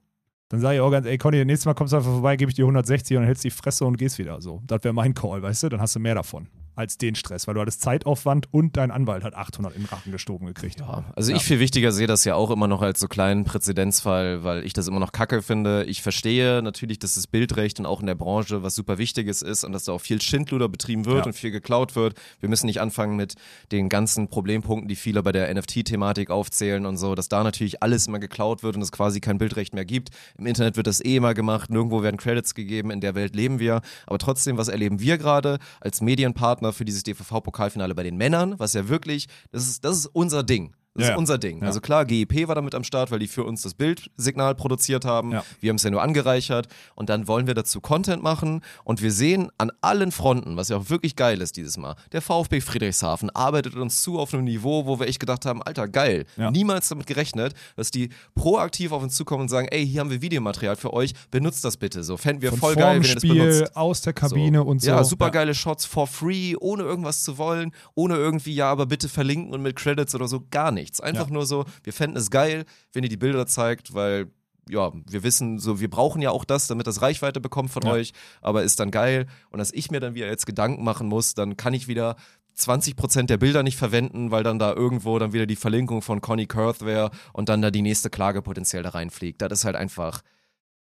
Dann 0.50 0.62
sage 0.62 0.76
ich 0.76 0.82
auch 0.82 0.92
ganz, 0.92 1.06
ey 1.06 1.18
Conny, 1.18 1.44
nächstes 1.44 1.66
Mal 1.66 1.74
kommst 1.74 1.94
du 1.94 1.98
einfach 1.98 2.12
vorbei, 2.12 2.36
gebe 2.38 2.50
ich 2.50 2.56
dir 2.56 2.64
160 2.64 3.18
und 3.18 3.22
dann 3.22 3.28
hältst 3.28 3.44
die 3.44 3.50
Fresse 3.50 3.86
und 3.86 3.98
gehst 3.98 4.18
wieder. 4.18 4.42
So. 4.42 4.62
Das 4.66 4.84
wäre 4.84 4.94
mein 4.94 5.14
Call, 5.14 5.42
weißt 5.42 5.64
du? 5.64 5.70
Dann 5.70 5.82
hast 5.82 5.96
du 5.96 6.00
mehr 6.00 6.16
davon 6.16 6.48
als 6.78 6.98
den 6.98 7.16
Stress, 7.16 7.48
weil 7.48 7.56
du 7.56 7.62
hattest 7.62 7.82
Zeitaufwand 7.82 8.48
und 8.54 8.78
dein 8.78 8.92
Anwalt 8.92 9.24
hat 9.24 9.36
800 9.36 9.76
in 9.76 9.82
den 9.84 9.88
Rachen 9.90 10.12
gestoben 10.12 10.46
gekriegt. 10.48 10.80
Ja, 10.80 11.04
also 11.16 11.34
ich 11.34 11.44
viel 11.44 11.60
wichtiger 11.60 11.92
sehe 11.92 12.08
das 12.08 12.24
ja 12.24 12.36
auch 12.36 12.52
immer 12.52 12.68
noch 12.68 12.82
als 12.82 13.00
so 13.00 13.08
kleinen 13.08 13.44
Präzedenzfall, 13.44 14.44
weil 14.44 14.66
ich 14.66 14.74
das 14.74 14.88
immer 14.88 15.00
noch 15.00 15.12
kacke 15.12 15.42
finde. 15.42 15.84
Ich 15.86 16.02
verstehe 16.02 16.62
natürlich, 16.62 17.00
dass 17.00 17.16
das 17.16 17.28
Bildrecht 17.28 17.80
und 17.80 17.86
auch 17.86 18.00
in 18.00 18.06
der 18.08 18.16
Branche 18.16 18.64
was 18.64 18.76
super 18.76 18.98
Wichtiges 18.98 19.42
ist 19.42 19.64
und 19.64 19.72
dass 19.74 19.86
da 19.86 19.94
auch 19.94 20.02
viel 20.02 20.22
Schindluder 20.22 20.70
betrieben 20.70 21.06
wird 21.06 21.18
Ja. 21.20 21.24
und 21.26 21.34
viel 21.34 21.52
geklaut 21.52 21.96
wird. 21.96 22.14
Wir 22.40 22.50
müssen 22.50 22.68
nicht 22.68 22.80
anfangen 22.80 23.16
mit 23.16 23.36
den 23.72 23.90
ganzen 23.90 24.28
Problempunkten, 24.30 24.88
die 24.88 24.96
viele 24.96 25.24
bei 25.24 25.32
der 25.32 25.54
NFT-Thematik 25.54 26.30
aufzählen 26.30 26.86
und 26.86 26.98
so, 26.98 27.16
dass 27.16 27.28
da 27.30 27.44
natürlich 27.44 27.82
alles 27.84 28.08
immer 28.08 28.20
geklaut 28.20 28.64
wird 28.64 28.76
und 28.76 28.82
es 28.82 28.92
quasi 28.92 29.20
kein 29.20 29.38
Bildrecht 29.38 29.74
mehr 29.74 29.86
gibt. 29.86 30.10
Im 30.38 30.46
Internet 30.46 30.78
wird 30.78 30.88
das 30.88 31.04
eh 31.04 31.16
immer 31.18 31.34
gemacht, 31.34 31.70
nirgendwo 31.70 32.04
werden 32.04 32.18
Credits 32.18 32.54
gegeben, 32.56 32.92
in 32.92 33.02
der 33.02 33.16
Welt 33.16 33.36
leben 33.36 33.60
wir. 33.60 33.82
Aber 34.06 34.18
trotzdem, 34.20 34.58
was 34.58 34.68
erleben 34.68 35.00
wir 35.00 35.18
gerade 35.18 35.60
als 35.82 36.02
Medienpartner 36.02 36.67
für 36.74 36.86
dieses 36.86 37.04
DVV-Pokalfinale 37.04 37.96
bei 37.96 38.04
den 38.04 38.18
Männern, 38.18 38.60
was 38.60 38.74
ja 38.74 38.88
wirklich, 38.88 39.28
das 39.52 39.68
ist, 39.68 39.84
das 39.84 39.98
ist 39.98 40.06
unser 40.08 40.44
Ding. 40.44 40.76
Das 40.98 41.06
Ja, 41.08 41.14
ist 41.14 41.18
unser 41.20 41.38
Ding. 41.38 41.62
Ja. 41.62 41.68
Also 41.68 41.80
klar, 41.80 42.06
GEP 42.06 42.48
war 42.48 42.56
damit 42.56 42.74
am 42.76 42.84
Start, 42.84 43.12
weil 43.12 43.20
die 43.20 43.28
für 43.28 43.44
uns 43.44 43.62
das 43.62 43.74
Bildsignal 43.76 44.56
produziert 44.56 45.06
haben. 45.06 45.32
Ja. 45.32 45.44
Wir 45.60 45.70
haben 45.70 45.76
es 45.78 45.84
ja 45.84 45.92
nur 45.92 46.02
angereichert 46.02 46.68
und 46.96 47.10
dann 47.10 47.28
wollen 47.28 47.48
wir 47.48 47.54
dazu 47.54 47.80
Content 47.82 48.24
machen 48.24 48.62
und 48.84 49.02
wir 49.02 49.12
sehen 49.12 49.50
an 49.58 49.72
allen 49.82 50.12
Fronten, 50.12 50.58
was 50.58 50.70
ja 50.70 50.78
auch 50.78 50.90
wirklich 50.90 51.16
geil 51.16 51.40
ist 51.42 51.56
dieses 51.58 51.78
Mal, 51.78 51.96
der 52.12 52.22
VfB 52.22 52.62
Friedrichshafen 52.62 53.30
arbeitet 53.30 53.76
uns 53.76 54.02
zu 54.02 54.18
auf 54.20 54.34
einem 54.34 54.44
Niveau, 54.44 54.86
wo 54.88 55.00
wir 55.00 55.08
echt 55.08 55.20
gedacht 55.20 55.46
haben, 55.46 55.62
Alter, 55.62 55.88
geil. 55.88 56.26
Niemals 56.36 56.90
damit 56.90 57.06
gerechnet, 57.08 57.54
dass 57.76 57.92
die 57.92 58.10
proaktiv 58.36 58.92
auf 58.92 59.04
uns 59.04 59.16
zukommen 59.16 59.44
und 59.44 59.50
sagen, 59.50 59.68
ey, 59.70 59.86
hier 59.88 60.02
haben 60.02 60.10
wir 60.10 60.22
Videomaterial 60.22 60.76
für 60.76 60.94
euch, 60.94 61.14
benutzt 61.32 61.64
das 61.64 61.78
bitte. 61.78 62.04
So, 62.04 62.18
fänden 62.18 62.42
wir 62.42 62.50
Von 62.50 62.60
voll 62.60 62.76
geil, 62.76 62.96
wenn 63.02 63.04
ihr 63.08 63.14
das 63.14 63.24
Spiel, 63.24 63.36
benutzt. 63.36 63.76
aus 63.76 64.02
der 64.02 64.14
Kabine 64.14 64.64
und 64.64 64.82
so. 64.82 64.90
Ja, 64.90 65.04
super 65.04 65.30
geile 65.30 65.54
Shots 65.54 65.86
for 65.86 66.08
free, 66.08 66.56
ohne 66.60 66.84
irgendwas 66.84 67.24
zu 67.24 67.38
wollen, 67.38 67.72
ohne 67.96 68.16
irgendwie, 68.16 68.56
ja, 68.56 68.72
aber 68.72 68.86
bitte 68.88 69.10
verlinken 69.10 69.54
und 69.54 69.62
mit 69.62 69.76
Credits 69.76 70.16
oder 70.16 70.28
so, 70.28 70.44
gar 70.50 70.72
nichts. 70.88 71.02
Einfach 71.02 71.28
Ja. 71.28 71.34
nur 71.34 71.46
so, 71.46 71.66
wir 71.84 71.94
fänden 71.94 72.18
es 72.18 72.30
geil, 72.32 72.66
wenn 72.94 73.04
ihr 73.04 73.10
die 73.10 73.18
Bilder 73.18 73.46
zeigt, 73.48 73.94
weil, 73.94 74.28
ja, 74.70 74.92
wir 75.10 75.24
wissen 75.24 75.60
so, 75.60 75.80
wir 75.80 75.90
brauchen 75.90 76.22
ja 76.22 76.32
auch 76.32 76.46
das, 76.46 76.68
damit 76.68 76.88
das 76.88 77.02
Reichweite 77.02 77.40
bekommt 77.42 77.72
von 77.72 77.84
Ja. 77.84 77.92
euch, 77.92 78.14
aber 78.42 78.64
ist 78.64 78.80
dann 78.80 78.92
geil. 78.92 79.28
Und 79.50 79.60
dass 79.60 79.72
ich 79.72 79.92
mir 79.92 80.00
dann 80.00 80.16
wieder 80.16 80.28
jetzt 80.28 80.46
Gedanken 80.46 80.84
machen 80.84 81.08
muss, 81.08 81.34
dann 81.34 81.58
kann 81.58 81.74
ich 81.74 81.88
wieder 81.88 82.16
20% 82.56 83.30
der 83.30 83.38
Bilder 83.38 83.62
nicht 83.64 83.78
verwenden, 83.78 84.32
weil 84.32 84.44
dann 84.44 84.58
da 84.60 84.74
irgendwo 84.74 85.20
dann 85.20 85.32
wieder 85.34 85.46
die 85.46 85.56
Verlinkung 85.56 86.02
von 86.02 86.22
Connie 86.22 86.48
Kurth 86.48 86.84
wäre 86.84 87.12
und 87.34 87.50
dann 87.50 87.62
da 87.62 87.70
die 87.72 87.82
nächste 87.84 88.10
Klage 88.10 88.42
potenziell 88.42 88.82
da 88.84 88.90
reinfliegt. 88.90 89.42
Das 89.42 89.52
ist 89.52 89.66
halt 89.66 89.76
einfach, 89.76 90.22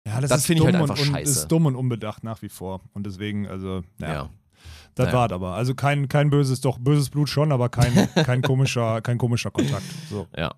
Ja, 0.06 0.20
das, 0.22 0.30
Das 0.30 0.40
ist 0.42 0.46
finde 0.48 0.64
ich 0.64 0.68
dumm 0.68 0.74
halt 0.76 0.84
und, 0.84 0.92
einfach 0.92 1.04
und 1.08 1.14
scheiße. 1.16 1.32
ist 1.40 1.48
dumm 1.48 1.66
und 1.66 1.76
unbedacht 1.78 2.24
nach 2.26 2.42
wie 2.42 2.50
vor. 2.50 2.82
Und 2.94 3.06
deswegen, 3.06 3.48
also, 3.48 3.84
ja. 4.00 4.08
ja. 4.14 4.30
Das 4.96 5.08
Naja. 5.08 5.18
war 5.18 5.32
aber. 5.32 5.54
Also 5.56 5.74
kein, 5.76 6.08
kein 6.08 6.30
böses, 6.30 6.62
doch 6.62 6.78
böses 6.80 7.10
Blut 7.10 7.30
schon, 7.30 7.52
aber 7.52 7.70
kein, 7.70 7.94
kein, 8.26 8.42
komischer, 8.42 9.02
kein 9.02 9.18
komischer 9.18 9.52
Kontakt. 9.52 9.86
So. 10.10 10.28
Ja. 10.36 10.54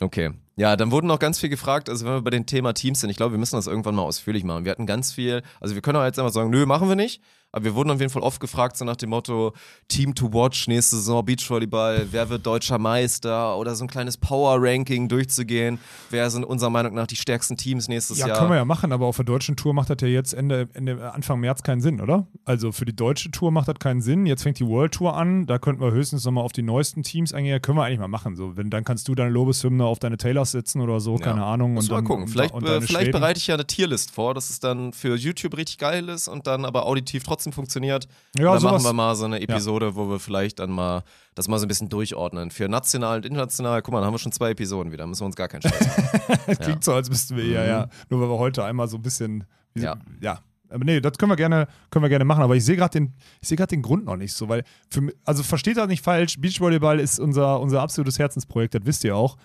Okay. 0.00 0.30
Ja, 0.56 0.76
dann 0.76 0.90
wurden 0.90 1.06
noch 1.06 1.18
ganz 1.18 1.38
viel 1.38 1.48
gefragt, 1.48 1.88
also 1.88 2.04
wenn 2.04 2.12
wir 2.12 2.22
bei 2.22 2.30
dem 2.30 2.46
Thema 2.46 2.72
Teams 2.74 3.00
sind, 3.00 3.10
ich 3.10 3.16
glaube, 3.16 3.32
wir 3.32 3.38
müssen 3.38 3.56
das 3.56 3.66
irgendwann 3.66 3.94
mal 3.94 4.02
ausführlich 4.02 4.44
machen. 4.44 4.64
Wir 4.64 4.72
hatten 4.72 4.86
ganz 4.86 5.12
viel, 5.12 5.42
also 5.60 5.74
wir 5.74 5.82
können 5.82 5.96
auch 5.98 6.04
jetzt 6.04 6.18
einfach 6.18 6.32
sagen, 6.32 6.50
nö, 6.50 6.66
machen 6.66 6.88
wir 6.88 6.96
nicht, 6.96 7.22
aber 7.54 7.64
wir 7.66 7.74
wurden 7.74 7.90
auf 7.90 8.00
jeden 8.00 8.10
Fall 8.10 8.22
oft 8.22 8.40
gefragt, 8.40 8.78
so 8.78 8.84
nach 8.86 8.96
dem 8.96 9.10
Motto, 9.10 9.52
Team 9.88 10.14
to 10.14 10.32
watch, 10.32 10.68
nächste 10.68 10.96
Saison 10.96 11.22
Beachvolleyball, 11.24 12.06
wer 12.10 12.30
wird 12.30 12.46
deutscher 12.46 12.78
Meister 12.78 13.58
oder 13.58 13.74
so 13.74 13.84
ein 13.84 13.88
kleines 13.88 14.16
Power-Ranking 14.16 15.08
durchzugehen, 15.08 15.78
wer 16.10 16.30
sind 16.30 16.44
unserer 16.44 16.70
Meinung 16.70 16.94
nach 16.94 17.06
die 17.06 17.16
stärksten 17.16 17.56
Teams 17.58 17.88
nächstes 17.88 18.18
Ja, 18.18 18.28
Jahr. 18.28 18.38
können 18.38 18.50
wir 18.50 18.56
ja 18.56 18.64
machen, 18.64 18.90
aber 18.92 19.04
auf 19.06 19.16
der 19.16 19.26
deutschen 19.26 19.56
Tour 19.56 19.74
macht 19.74 19.90
das 19.90 19.98
ja 20.00 20.08
jetzt 20.08 20.32
Ende, 20.32 20.68
Ende, 20.72 21.12
Anfang 21.12 21.40
März 21.40 21.62
keinen 21.62 21.80
Sinn, 21.82 22.00
oder? 22.00 22.26
Also 22.46 22.72
für 22.72 22.86
die 22.86 22.96
deutsche 22.96 23.30
Tour 23.30 23.50
macht 23.50 23.68
das 23.68 23.78
keinen 23.78 24.00
Sinn. 24.00 24.24
Jetzt 24.26 24.42
fängt 24.42 24.58
die 24.58 24.66
World 24.66 24.92
Tour 24.94 25.14
an, 25.14 25.46
da 25.46 25.58
könnten 25.58 25.82
wir 25.82 25.92
höchstens 25.92 26.24
nochmal 26.24 26.44
auf 26.44 26.52
die 26.52 26.62
neuesten 26.62 27.02
Teams 27.02 27.34
eingehen. 27.34 27.60
Können 27.60 27.76
wir 27.76 27.84
eigentlich 27.84 27.98
mal 28.00 28.08
machen. 28.08 28.34
So, 28.34 28.56
wenn, 28.56 28.70
dann 28.70 28.84
kannst 28.84 29.08
du 29.08 29.14
deine 29.14 29.30
Lobeshymne 29.30 29.84
auf 29.84 29.98
deine 29.98 30.16
Taylors 30.42 30.50
setzen 30.52 30.80
oder 30.80 31.00
so, 31.00 31.16
keine 31.16 31.44
Ahnung. 31.44 31.74
Muss 31.74 31.84
und 31.84 31.90
mal 31.90 31.96
dann, 31.98 32.04
gucken. 32.04 32.28
Vielleicht, 32.28 32.54
und 32.54 32.64
vielleicht 32.66 32.90
Schweden. 32.90 33.12
bereite 33.12 33.38
ich 33.38 33.46
ja 33.46 33.54
eine 33.54 33.66
Tierlist 33.66 34.10
vor, 34.10 34.34
dass 34.34 34.50
es 34.50 34.60
dann 34.60 34.92
für 34.92 35.16
YouTube 35.16 35.56
richtig 35.56 35.78
geil 35.78 36.08
ist 36.08 36.28
und 36.28 36.46
dann 36.46 36.64
aber 36.64 36.86
auditiv 36.86 37.22
trotzdem 37.22 37.52
funktioniert. 37.52 38.06
Ja, 38.36 38.52
dann 38.52 38.60
sowas- 38.60 38.72
machen 38.72 38.84
wir 38.84 38.92
mal 38.92 39.14
so 39.14 39.24
eine 39.24 39.40
Episode, 39.40 39.94
wo 39.94 40.08
wir 40.08 40.18
vielleicht 40.20 40.58
dann 40.58 40.70
mal 40.70 41.02
das 41.34 41.48
mal 41.48 41.58
so 41.58 41.64
ein 41.64 41.68
bisschen 41.68 41.88
durchordnen. 41.88 42.50
Für 42.50 42.68
national 42.68 43.18
und 43.18 43.26
international, 43.26 43.80
guck 43.82 43.92
mal, 43.92 44.00
dann 44.00 44.06
haben 44.06 44.14
wir 44.14 44.18
schon 44.18 44.32
zwei 44.32 44.50
Episoden 44.50 44.92
wieder, 44.92 45.06
müssen 45.06 45.22
wir 45.22 45.26
uns 45.26 45.36
gar 45.36 45.48
keinen 45.48 45.62
Scheiß 45.62 45.86
machen. 45.86 46.56
Klingt 46.60 46.84
so, 46.84 46.92
als 46.92 47.08
müssten 47.08 47.36
wir 47.36 47.46
ja, 47.46 47.64
ja. 47.64 47.88
Nur 48.10 48.20
weil 48.20 48.28
wir 48.28 48.38
heute 48.38 48.64
einmal 48.64 48.88
so 48.88 48.96
ein 48.98 49.02
bisschen. 49.02 49.44
Mhm. 49.74 49.82
Ja. 49.82 49.96
ja. 50.20 50.40
Aber 50.72 50.84
nee, 50.84 51.00
das 51.00 51.18
können 51.18 51.30
wir 51.30 51.36
gerne, 51.36 51.68
können 51.90 52.02
wir 52.02 52.08
gerne 52.08 52.24
machen. 52.24 52.42
Aber 52.42 52.56
ich 52.56 52.64
sehe 52.64 52.76
gerade 52.76 52.92
den, 52.92 53.12
ich 53.40 53.48
sehe 53.48 53.56
gerade 53.56 53.68
den 53.68 53.82
Grund 53.82 54.06
noch 54.06 54.16
nicht 54.16 54.32
so, 54.32 54.48
weil 54.48 54.64
für 54.88 55.12
also 55.24 55.42
versteht 55.42 55.76
das 55.76 55.86
nicht 55.86 56.02
falsch, 56.02 56.40
Beachvolleyball 56.40 56.98
ist 56.98 57.20
unser, 57.20 57.60
unser 57.60 57.82
absolutes 57.82 58.18
Herzensprojekt, 58.18 58.74
das 58.74 58.82
wisst 58.84 59.04
ihr 59.04 59.14
auch. 59.14 59.36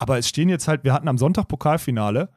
Aber 0.00 0.18
es 0.18 0.28
stehen 0.28 0.48
jetzt 0.48 0.66
halt, 0.66 0.82
wir 0.82 0.94
hatten 0.94 1.08
am 1.08 1.18
Sonntag 1.18 1.46
Pokalfinale 1.46 2.30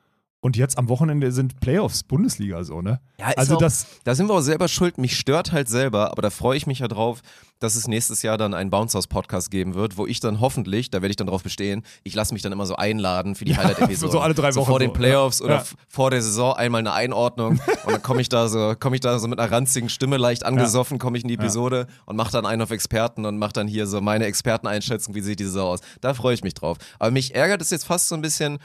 und 0.43 0.57
jetzt 0.57 0.77
am 0.77 0.89
Wochenende 0.89 1.31
sind 1.31 1.61
Playoffs 1.61 2.03
Bundesliga 2.03 2.65
so, 2.65 2.81
ne? 2.81 2.99
Ja, 3.17 3.27
also 3.37 3.55
auch, 3.55 3.59
das, 3.59 3.87
da 4.03 4.13
sind 4.13 4.27
wir 4.27 4.33
auch 4.33 4.41
selber 4.41 4.67
schuld. 4.67 4.97
Mich 4.97 5.17
stört 5.17 5.53
halt 5.53 5.69
selber, 5.69 6.11
aber 6.11 6.21
da 6.21 6.29
freue 6.29 6.57
ich 6.57 6.67
mich 6.67 6.79
ja 6.79 6.89
drauf, 6.89 7.21
dass 7.59 7.75
es 7.75 7.87
nächstes 7.87 8.23
Jahr 8.23 8.37
dann 8.37 8.53
einen 8.53 8.69
Bounce 8.69 8.97
House 8.97 9.07
Podcast 9.07 9.51
geben 9.51 9.73
wird, 9.73 9.95
wo 9.95 10.05
ich 10.05 10.19
dann 10.19 10.41
hoffentlich, 10.41 10.91
da 10.91 11.01
werde 11.01 11.11
ich 11.11 11.15
dann 11.15 11.27
drauf 11.27 11.43
bestehen, 11.43 11.83
ich 12.03 12.13
lasse 12.13 12.33
mich 12.33 12.41
dann 12.41 12.51
immer 12.51 12.65
so 12.65 12.75
einladen 12.75 13.35
für 13.35 13.45
die 13.45 13.55
Highlight-Episode. 13.55 14.11
so 14.11 14.19
alle 14.19 14.33
drei 14.33 14.51
so 14.51 14.59
Wochen 14.59 14.69
vor 14.69 14.79
den 14.79 14.89
so, 14.89 14.93
Playoffs 14.95 15.39
ja. 15.39 15.45
oder 15.45 15.55
Ja. 15.59 15.63
vor 15.87 16.11
der 16.11 16.21
Saison 16.21 16.53
einmal 16.57 16.79
eine 16.79 16.91
Einordnung 16.91 17.61
und 17.85 17.91
dann 17.93 18.01
komme 18.01 18.19
ich 18.19 18.27
da 18.27 18.49
so, 18.49 18.73
komme 18.77 18.97
ich 18.97 18.99
da 18.99 19.17
so 19.19 19.29
mit 19.29 19.39
einer 19.39 19.49
ranzigen 19.49 19.87
Stimme 19.87 20.17
leicht 20.17 20.45
angesoffen, 20.45 20.99
komme 20.99 21.17
ich 21.17 21.23
in 21.23 21.29
die 21.29 21.35
Episode 21.35 21.87
und 22.05 22.17
mache 22.17 22.33
dann 22.33 22.45
einen 22.45 22.61
auf 22.61 22.71
Experten 22.71 23.25
und 23.25 23.37
mache 23.37 23.53
dann 23.53 23.69
hier 23.69 23.87
so 23.87 24.01
meine 24.01 24.25
Experteneinschätzung, 24.25 25.15
wie 25.15 25.21
sieht 25.21 25.39
die 25.39 25.45
Saison 25.45 25.69
aus. 25.69 25.79
Da 26.01 26.13
freue 26.13 26.33
ich 26.33 26.43
mich 26.43 26.55
drauf. 26.55 26.77
Aber 26.99 27.11
mich 27.11 27.33
ärgert 27.33 27.61
es 27.61 27.69
jetzt 27.69 27.85
fast 27.85 28.09
so 28.09 28.15
ein 28.15 28.21
bisschen, 28.21 28.59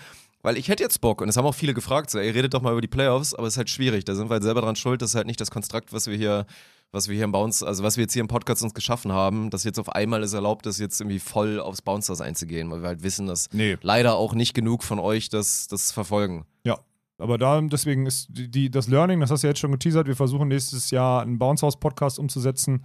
weil 0.49 0.57
ich 0.57 0.68
hätte 0.70 0.82
jetzt 0.82 1.03
Bock 1.03 1.20
und 1.20 1.28
es 1.28 1.36
haben 1.36 1.44
auch 1.44 1.55
viele 1.55 1.74
gefragt, 1.74 2.09
so, 2.09 2.18
ey, 2.18 2.30
redet 2.30 2.55
doch 2.55 2.62
mal 2.62 2.72
über 2.72 2.80
die 2.80 2.88
Playoffs, 2.88 3.34
aber 3.34 3.46
es 3.46 3.53
ist 3.53 3.59
halt 3.59 3.68
schwierig. 3.68 4.07
Da 4.07 4.14
sind 4.14 4.30
wir 4.30 4.34
halt 4.34 4.42
selber 4.42 4.62
dran 4.62 4.76
schuld. 4.76 5.03
Das 5.03 5.11
ist 5.11 5.14
halt 5.14 5.26
nicht 5.26 5.38
das 5.38 5.51
Konstrukt, 5.51 5.92
was 5.92 6.07
wir 6.07 6.16
hier, 6.16 6.46
was 6.90 7.07
wir 7.07 7.14
hier 7.16 7.24
im 7.24 7.32
Bounce, 7.32 7.66
also 7.66 7.82
was 7.84 7.99
wir 7.99 8.05
jetzt 8.05 8.14
hier 8.14 8.22
im 8.22 8.28
Podcast 8.28 8.62
uns 8.62 8.72
geschaffen 8.72 9.12
haben, 9.12 9.51
dass 9.51 9.64
jetzt 9.64 9.78
auf 9.78 9.90
einmal 9.90 10.22
es 10.22 10.32
erlaubt 10.32 10.64
ist, 10.66 10.78
jetzt 10.80 10.99
irgendwie 11.03 11.18
voll 11.18 11.61
aufs 11.61 11.82
Bouncers 11.82 12.22
einzugehen, 12.22 12.70
weil 12.70 12.80
wir 12.80 12.88
halt 12.88 13.03
wissen, 13.03 13.26
dass 13.26 13.51
Nee. 13.53 13.76
leider 13.82 14.14
auch 14.16 14.32
nicht 14.32 14.55
genug 14.55 14.84
von 14.84 14.99
euch 14.99 15.28
das, 15.28 15.66
das 15.68 15.92
verfolgen. 15.92 16.46
ja. 16.64 16.78
Aber 17.20 17.36
da, 17.36 17.61
deswegen 17.61 18.07
ist 18.07 18.28
die, 18.30 18.49
die, 18.49 18.70
das 18.70 18.86
Learning, 18.86 19.18
das 19.20 19.30
hast 19.32 19.42
du 19.42 19.49
ja 19.49 19.51
jetzt 19.51 19.59
schon 19.59 19.72
geteasert, 19.72 20.07
wir 20.07 20.14
versuchen 20.14 20.46
nächstes 20.49 20.90
Jahr 20.92 21.20
einen 21.20 21.36
Bounce 21.36 21.66
House 21.66 21.76
Podcast 21.78 22.16
umzusetzen 22.18 22.84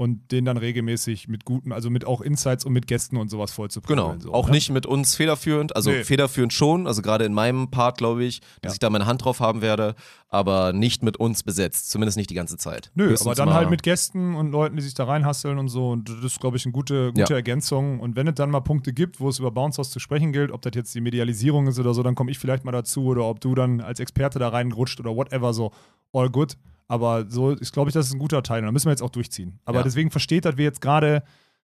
und 0.00 0.30
den 0.30 0.44
dann 0.44 0.56
regelmäßig 0.56 1.26
mit 1.26 1.44
guten, 1.44 1.72
also 1.72 1.90
mit 1.90 2.06
auch 2.06 2.20
Insights 2.20 2.64
und 2.64 2.72
mit 2.72 2.86
Gästen 2.86 3.16
und 3.16 3.30
sowas 3.30 3.50
voll 3.50 3.68
zu 3.68 3.80
Genau. 3.80 4.14
so, 4.20 4.32
auch 4.32 4.46
ne? 4.46 4.52
nicht 4.52 4.70
mit 4.70 4.86
uns 4.86 5.16
federführend, 5.16 5.74
also 5.74 5.90
Nee. 5.90 6.04
federführend 6.04 6.52
schon, 6.52 6.86
also 6.86 7.02
gerade 7.02 7.24
in 7.24 7.34
meinem 7.34 7.68
Part, 7.72 7.98
glaube 7.98 8.22
ich, 8.24 8.38
dass 8.62 8.70
Ja. 8.70 8.74
ich 8.74 8.78
da 8.78 8.90
meine 8.90 9.06
Hand 9.06 9.24
drauf 9.24 9.40
haben 9.40 9.60
werde, 9.60 9.96
aber 10.28 10.72
nicht 10.72 11.02
mit 11.02 11.16
uns 11.16 11.42
besetzt, 11.42 11.90
zumindest 11.90 12.16
nicht 12.16 12.30
die 12.30 12.34
ganze 12.36 12.56
Zeit. 12.58 12.92
Nö, 12.94 13.08
Höchstens 13.08 13.26
aber 13.26 13.34
dann 13.34 13.52
halt 13.52 13.70
mit 13.70 13.82
Gästen 13.82 14.36
und 14.36 14.52
Leuten, 14.52 14.76
die 14.76 14.82
sich 14.82 14.94
da 14.94 15.02
reinhasseln 15.02 15.58
und 15.58 15.66
so. 15.66 15.90
Und 15.90 16.08
das 16.08 16.22
ist, 16.22 16.38
glaube 16.38 16.56
ich, 16.56 16.64
eine 16.64 16.70
gute, 16.72 17.08
gute 17.12 17.32
Ja. 17.32 17.36
Ergänzung. 17.36 17.98
Und 17.98 18.14
wenn 18.14 18.28
es 18.28 18.34
dann 18.36 18.50
mal 18.52 18.60
Punkte 18.60 18.92
gibt, 18.92 19.18
wo 19.18 19.28
es 19.28 19.40
über 19.40 19.50
Bounce 19.50 19.78
House 19.78 19.90
zu 19.90 19.98
sprechen 19.98 20.32
gilt, 20.32 20.52
ob 20.52 20.62
das 20.62 20.72
jetzt 20.76 20.94
die 20.94 21.00
Medialisierung 21.00 21.66
ist 21.66 21.80
oder 21.80 21.92
so, 21.92 22.04
dann 22.04 22.14
komme 22.14 22.30
ich 22.30 22.38
vielleicht 22.38 22.64
mal 22.64 22.70
dazu 22.70 23.02
oder 23.06 23.24
ob 23.24 23.40
du 23.40 23.56
dann 23.56 23.80
als 23.80 23.98
Experte 23.98 24.38
da 24.38 24.48
reinrutscht 24.50 25.00
oder 25.00 25.16
whatever, 25.16 25.52
so 25.52 25.72
all 26.12 26.30
good. 26.30 26.56
Aber 26.88 27.26
so 27.28 27.50
ist, 27.50 27.72
glaube 27.72 27.90
ich, 27.90 27.94
das 27.94 28.06
ist 28.06 28.14
ein 28.14 28.18
guter 28.18 28.42
Teil. 28.42 28.60
Und 28.60 28.66
da 28.66 28.72
müssen 28.72 28.86
wir 28.86 28.92
jetzt 28.92 29.02
auch 29.02 29.10
durchziehen. 29.10 29.60
Aber 29.66 29.78
Ja. 29.78 29.84
deswegen 29.84 30.10
versteht, 30.10 30.44
dass 30.44 30.56
wir 30.56 30.64
jetzt 30.64 30.80
gerade. 30.80 31.22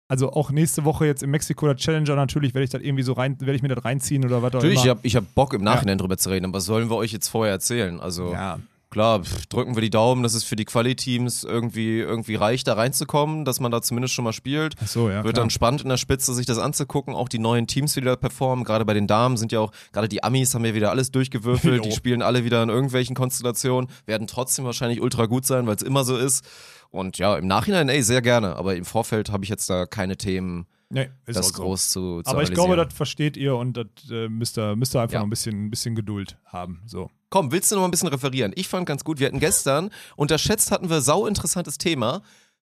Also 0.09 0.33
auch 0.33 0.51
nächste 0.51 0.83
Woche 0.83 1.05
jetzt 1.05 1.23
in 1.23 1.29
Mexiko 1.31 1.65
der 1.65 1.77
Challenger 1.77 2.15
natürlich 2.15 2.53
werde 2.53 2.65
ich 2.65 2.69
das 2.69 2.81
irgendwie 2.81 3.03
so 3.03 3.13
rein, 3.13 3.39
werde 3.39 3.55
ich 3.55 3.61
mir 3.61 3.69
das 3.69 3.83
reinziehen 3.85 4.25
oder 4.25 4.41
was 4.43 4.49
auch 4.49 4.55
Natürlich, 4.55 4.75
immer. 4.75 4.83
ich 4.83 4.89
habe 4.89 4.99
ich 5.03 5.15
hab 5.15 5.33
Bock 5.33 5.53
im 5.53 5.63
Nachhinein 5.63 5.97
drüber 5.97 6.17
zu 6.17 6.29
reden, 6.29 6.45
aber 6.45 6.55
was 6.57 6.65
sollen 6.65 6.89
wir 6.89 6.97
euch 6.97 7.13
jetzt 7.13 7.29
vorher 7.29 7.53
erzählen? 7.53 8.01
Also 8.01 8.31
ja, 8.33 8.59
klar, 8.93 9.23
pff, 9.23 9.47
drücken 9.47 9.75
wir 9.75 9.81
die 9.81 9.89
Daumen, 9.89 10.23
dass 10.23 10.33
es 10.33 10.43
für 10.43 10.55
die 10.55 10.65
Quali-Teams 10.65 11.43
irgendwie, 11.43 11.99
irgendwie 11.99 12.35
reicht, 12.35 12.67
da 12.67 12.73
reinzukommen, 12.75 13.43
dass 13.43 13.59
man 13.59 13.71
da 13.71 13.81
zumindest 13.81 14.13
schon 14.13 14.23
mal 14.23 14.33
spielt. 14.33 14.75
Ach 14.81 14.87
so, 14.87 15.09
ja. 15.09 15.23
Wird 15.23 15.33
klar. 15.35 15.43
dann 15.43 15.49
spannend 15.49 15.81
in 15.81 15.89
der 15.89 15.97
Spitze, 15.97 16.33
sich 16.33 16.45
das 16.45 16.57
anzugucken. 16.57 17.13
Auch 17.15 17.27
die 17.27 17.39
neuen 17.39 17.67
Teams, 17.67 17.93
die 17.93 18.01
da 18.01 18.15
performen. 18.15 18.63
Gerade 18.63 18.85
bei 18.85 18.93
den 18.93 19.07
Damen 19.07 19.35
sind 19.35 19.51
ja 19.51 19.59
auch, 19.59 19.71
gerade 19.91 20.07
die 20.07 20.23
Amis 20.23 20.53
haben 20.53 20.63
ja 20.63 20.73
wieder 20.73 20.91
alles 20.91 21.11
durchgewürfelt. 21.11 21.83
Die 21.85 21.91
spielen 21.91 22.21
alle 22.21 22.43
wieder 22.45 22.63
in 22.63 22.69
irgendwelchen 22.69 23.15
Konstellationen, 23.15 23.89
werden 24.05 24.27
trotzdem 24.27 24.63
wahrscheinlich 24.65 25.01
ultra 25.01 25.25
gut 25.25 25.45
sein, 25.45 25.67
weil 25.67 25.75
es 25.75 25.81
immer 25.81 26.03
so 26.03 26.15
ist. 26.15 26.45
Und 26.91 27.17
ja, 27.17 27.35
im 27.37 27.47
Nachhinein, 27.47 27.89
ey, 27.89 28.03
sehr 28.03 28.21
gerne. 28.21 28.55
Aber 28.55 28.75
im 28.75 28.85
Vorfeld 28.85 29.31
habe 29.31 29.43
ich 29.43 29.49
jetzt 29.49 29.69
da 29.69 29.85
keine 29.87 30.15
Themen, 30.15 30.67
nee, 30.89 31.09
ist 31.25 31.37
das 31.37 31.49
so. 31.49 31.63
groß 31.63 31.89
zu, 31.89 32.21
zu 32.21 32.29
Aber 32.29 32.43
ich 32.43 32.51
glaube, 32.51 32.75
das 32.75 32.93
versteht 32.93 33.35
ihr 33.35 33.55
und 33.55 33.75
das 33.75 33.87
äh, 34.11 34.29
müsst, 34.29 34.57
ihr, 34.57 34.75
müsst 34.75 34.95
ihr 34.95 35.01
einfach 35.01 35.13
Ja. 35.13 35.19
noch 35.19 35.27
ein 35.27 35.31
bisschen, 35.31 35.65
ein 35.65 35.69
bisschen 35.71 35.95
Geduld 35.95 36.37
haben. 36.45 36.81
So. 36.85 37.09
Komm, 37.33 37.51
willst 37.51 37.71
du 37.71 37.75
noch 37.75 37.81
mal 37.81 37.87
ein 37.87 37.91
bisschen 37.91 38.09
referieren? 38.09 38.51
Ich 38.53 38.67
fand 38.67 38.85
ganz 38.85 39.03
gut, 39.03 39.19
wir 39.19 39.25
hatten 39.25 39.39
gestern, 39.39 39.89
unterschätzt 40.15 40.69
hatten 40.69 40.91
wir 40.91 41.01
sau 41.01 41.25
interessantes 41.25 41.79
Thema, 41.79 42.21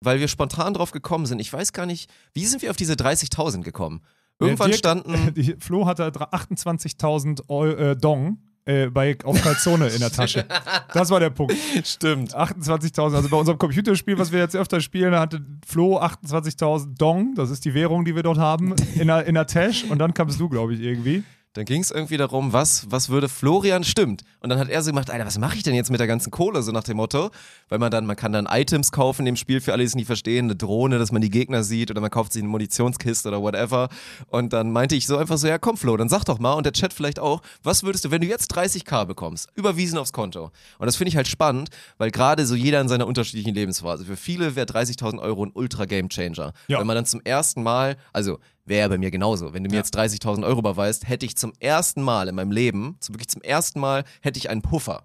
weil 0.01 0.19
wir 0.19 0.27
spontan 0.27 0.75
drauf 0.75 0.91
gekommen 0.91 1.27
sind. 1.27 1.39
Ich 1.39 1.53
weiß 1.53 1.73
gar 1.73 1.87
nicht, 1.87 2.11
wie 2.35 2.45
sind 2.45 2.61
wir 2.63 2.71
auf 2.71 2.77
diese 2.77 2.95
30.000 2.95 3.63
gekommen? 3.63 4.03
Irgendwann 4.41 4.71
Dirk- 4.71 4.79
standen, 4.81 5.33
Die, 5.37 5.55
Flo 5.61 5.87
hatte 5.87 6.11
dra- 6.11 6.31
28.000 6.33 7.49
Eu- 7.49 7.67
äh, 7.71 7.97
Dong 7.97 8.39
äh, 8.65 8.87
bei, 8.91 9.17
auf 9.23 9.41
Calzone 9.41 9.91
in 9.91 10.01
der 10.01 10.11
Tasche. 10.11 10.45
Das 10.93 11.11
war 11.11 11.21
der 11.21 11.31
Punkt. 11.31 11.55
stimmt, 11.85 12.35
28.000, 12.35 13.15
also 13.15 13.29
bei 13.29 13.37
unserem 13.37 13.59
Computerspiel, 13.59 14.19
was 14.19 14.33
wir 14.33 14.41
jetzt 14.41 14.57
öfter 14.57 14.81
spielen, 14.81 15.13
da 15.13 15.21
hatte 15.21 15.41
Flo 15.67 16.01
28.000 16.01 16.97
Dong, 16.99 17.37
das 17.37 17.51
ist 17.51 17.65
die 17.65 17.75
Währung, 17.75 18.05
die 18.05 18.17
wir 18.17 18.25
dort 18.25 18.39
haben, 18.39 18.75
in 18.97 19.07
der, 19.07 19.25
in 19.27 19.35
der 19.35 19.47
Tasche 19.47 19.87
und 19.87 20.01
dann 20.01 20.15
kamst 20.15 20.41
du, 20.41 20.49
glaube 20.49 20.75
ich, 20.75 20.81
irgendwie. 20.81 21.23
Dann 21.59 21.65
ging 21.65 21.83
es 21.83 21.91
irgendwie 21.91 22.17
darum, 22.17 22.53
was, 22.53 22.87
was 22.91 23.09
würde 23.09 23.29
Florian 23.29 23.83
stimmt. 23.83 24.23
Und 24.41 24.49
dann 24.49 24.61
hat 24.61 24.69
er 24.69 24.81
so 24.81 24.91
gemacht, 24.91 25.11
Alter, 25.11 25.27
was 25.27 25.39
mache 25.39 25.57
ich 25.57 25.65
denn 25.65 25.75
jetzt 25.75 25.91
mit 25.91 25.99
der 25.99 26.07
ganzen 26.07 26.31
Kohle, 26.31 26.63
so 26.63 26.71
nach 26.71 26.85
dem 26.85 26.99
Motto. 26.99 27.31
Weil 27.69 27.79
man 27.79 27.91
dann, 27.91 28.07
man 28.07 28.17
kann 28.17 28.33
dann 28.33 28.47
Items 28.51 28.93
kaufen 28.93 29.25
dem 29.25 29.37
Spiel, 29.37 29.61
für 29.61 29.73
alle, 29.73 29.83
die 29.83 29.87
es 29.87 29.95
nicht 29.95 30.07
verstehen, 30.07 30.47
eine 30.47 30.57
Drohne, 30.57 30.99
dass 30.99 31.13
man 31.13 31.21
die 31.23 31.31
Gegner 31.31 31.63
sieht 31.63 31.91
oder 31.91 32.01
man 32.01 32.11
kauft 32.11 32.33
sich 32.33 32.43
eine 32.43 32.49
Munitionskiste 32.51 33.29
oder 33.29 33.43
whatever. 33.43 33.89
Und 34.29 34.53
dann 34.53 34.73
meinte 34.73 34.95
ich 34.95 35.07
so 35.07 35.17
einfach 35.17 35.39
so, 35.39 35.47
ja 35.47 35.59
komm 35.59 35.77
Flo, 35.77 35.97
dann 35.97 36.09
sag 36.09 36.25
doch 36.25 36.39
mal 36.39 36.55
und 36.55 36.65
der 36.65 36.73
Chat 36.73 36.93
vielleicht 36.93 37.19
auch, 37.19 37.43
was 37.63 37.83
würdest 37.83 38.05
du, 38.05 38.11
wenn 38.11 38.21
du 38.21 38.27
jetzt 38.27 38.57
30k 38.57 39.05
bekommst, 39.05 39.49
überwiesen 39.55 39.99
aufs 39.99 40.13
Konto. 40.13 40.51
Und 40.79 40.87
das 40.87 40.97
finde 40.97 41.09
ich 41.11 41.17
halt 41.17 41.29
spannend, 41.29 41.71
weil 41.99 42.11
gerade 42.11 42.47
so 42.47 42.55
jeder 42.55 42.81
in 42.81 42.89
seiner 42.89 43.07
unterschiedlichen 43.07 43.55
Lebensphase, 43.55 44.05
für 44.05 44.17
viele 44.17 44.57
wäre 44.57 44.67
30.000 44.67 45.19
Euro 45.21 45.45
ein 45.45 45.51
ultra 45.55 45.85
Game 45.85 46.09
Changer. 46.09 46.53
Ja. 46.69 46.79
Wenn 46.81 46.87
man 46.87 46.97
dann 46.97 47.07
zum 47.07 47.21
ersten 47.25 47.63
Mal, 47.63 47.97
also 48.13 48.39
wäre 48.65 48.81
ja 48.83 48.89
bei 48.89 48.99
mir 48.99 49.11
genauso, 49.11 49.53
wenn 49.55 49.65
du 49.65 49.71
mir 49.71 49.77
Ja. 49.77 49.81
jetzt 49.81 49.97
30.000 49.97 50.45
Euro 50.45 50.59
überweist, 50.61 51.09
hätte 51.09 51.25
ich 51.27 51.37
zum 51.37 51.53
ersten 51.61 52.03
Mal 52.03 52.29
in 52.29 52.35
meinem 52.35 52.51
Leben, 52.53 52.97
zum, 53.01 53.15
wirklich 53.15 53.29
zum 53.29 53.43
ersten 53.43 53.81
Mal, 53.81 54.05
hätte 54.21 54.39
ich 54.39 54.51
einen 54.51 54.63
Puffer. 54.63 55.05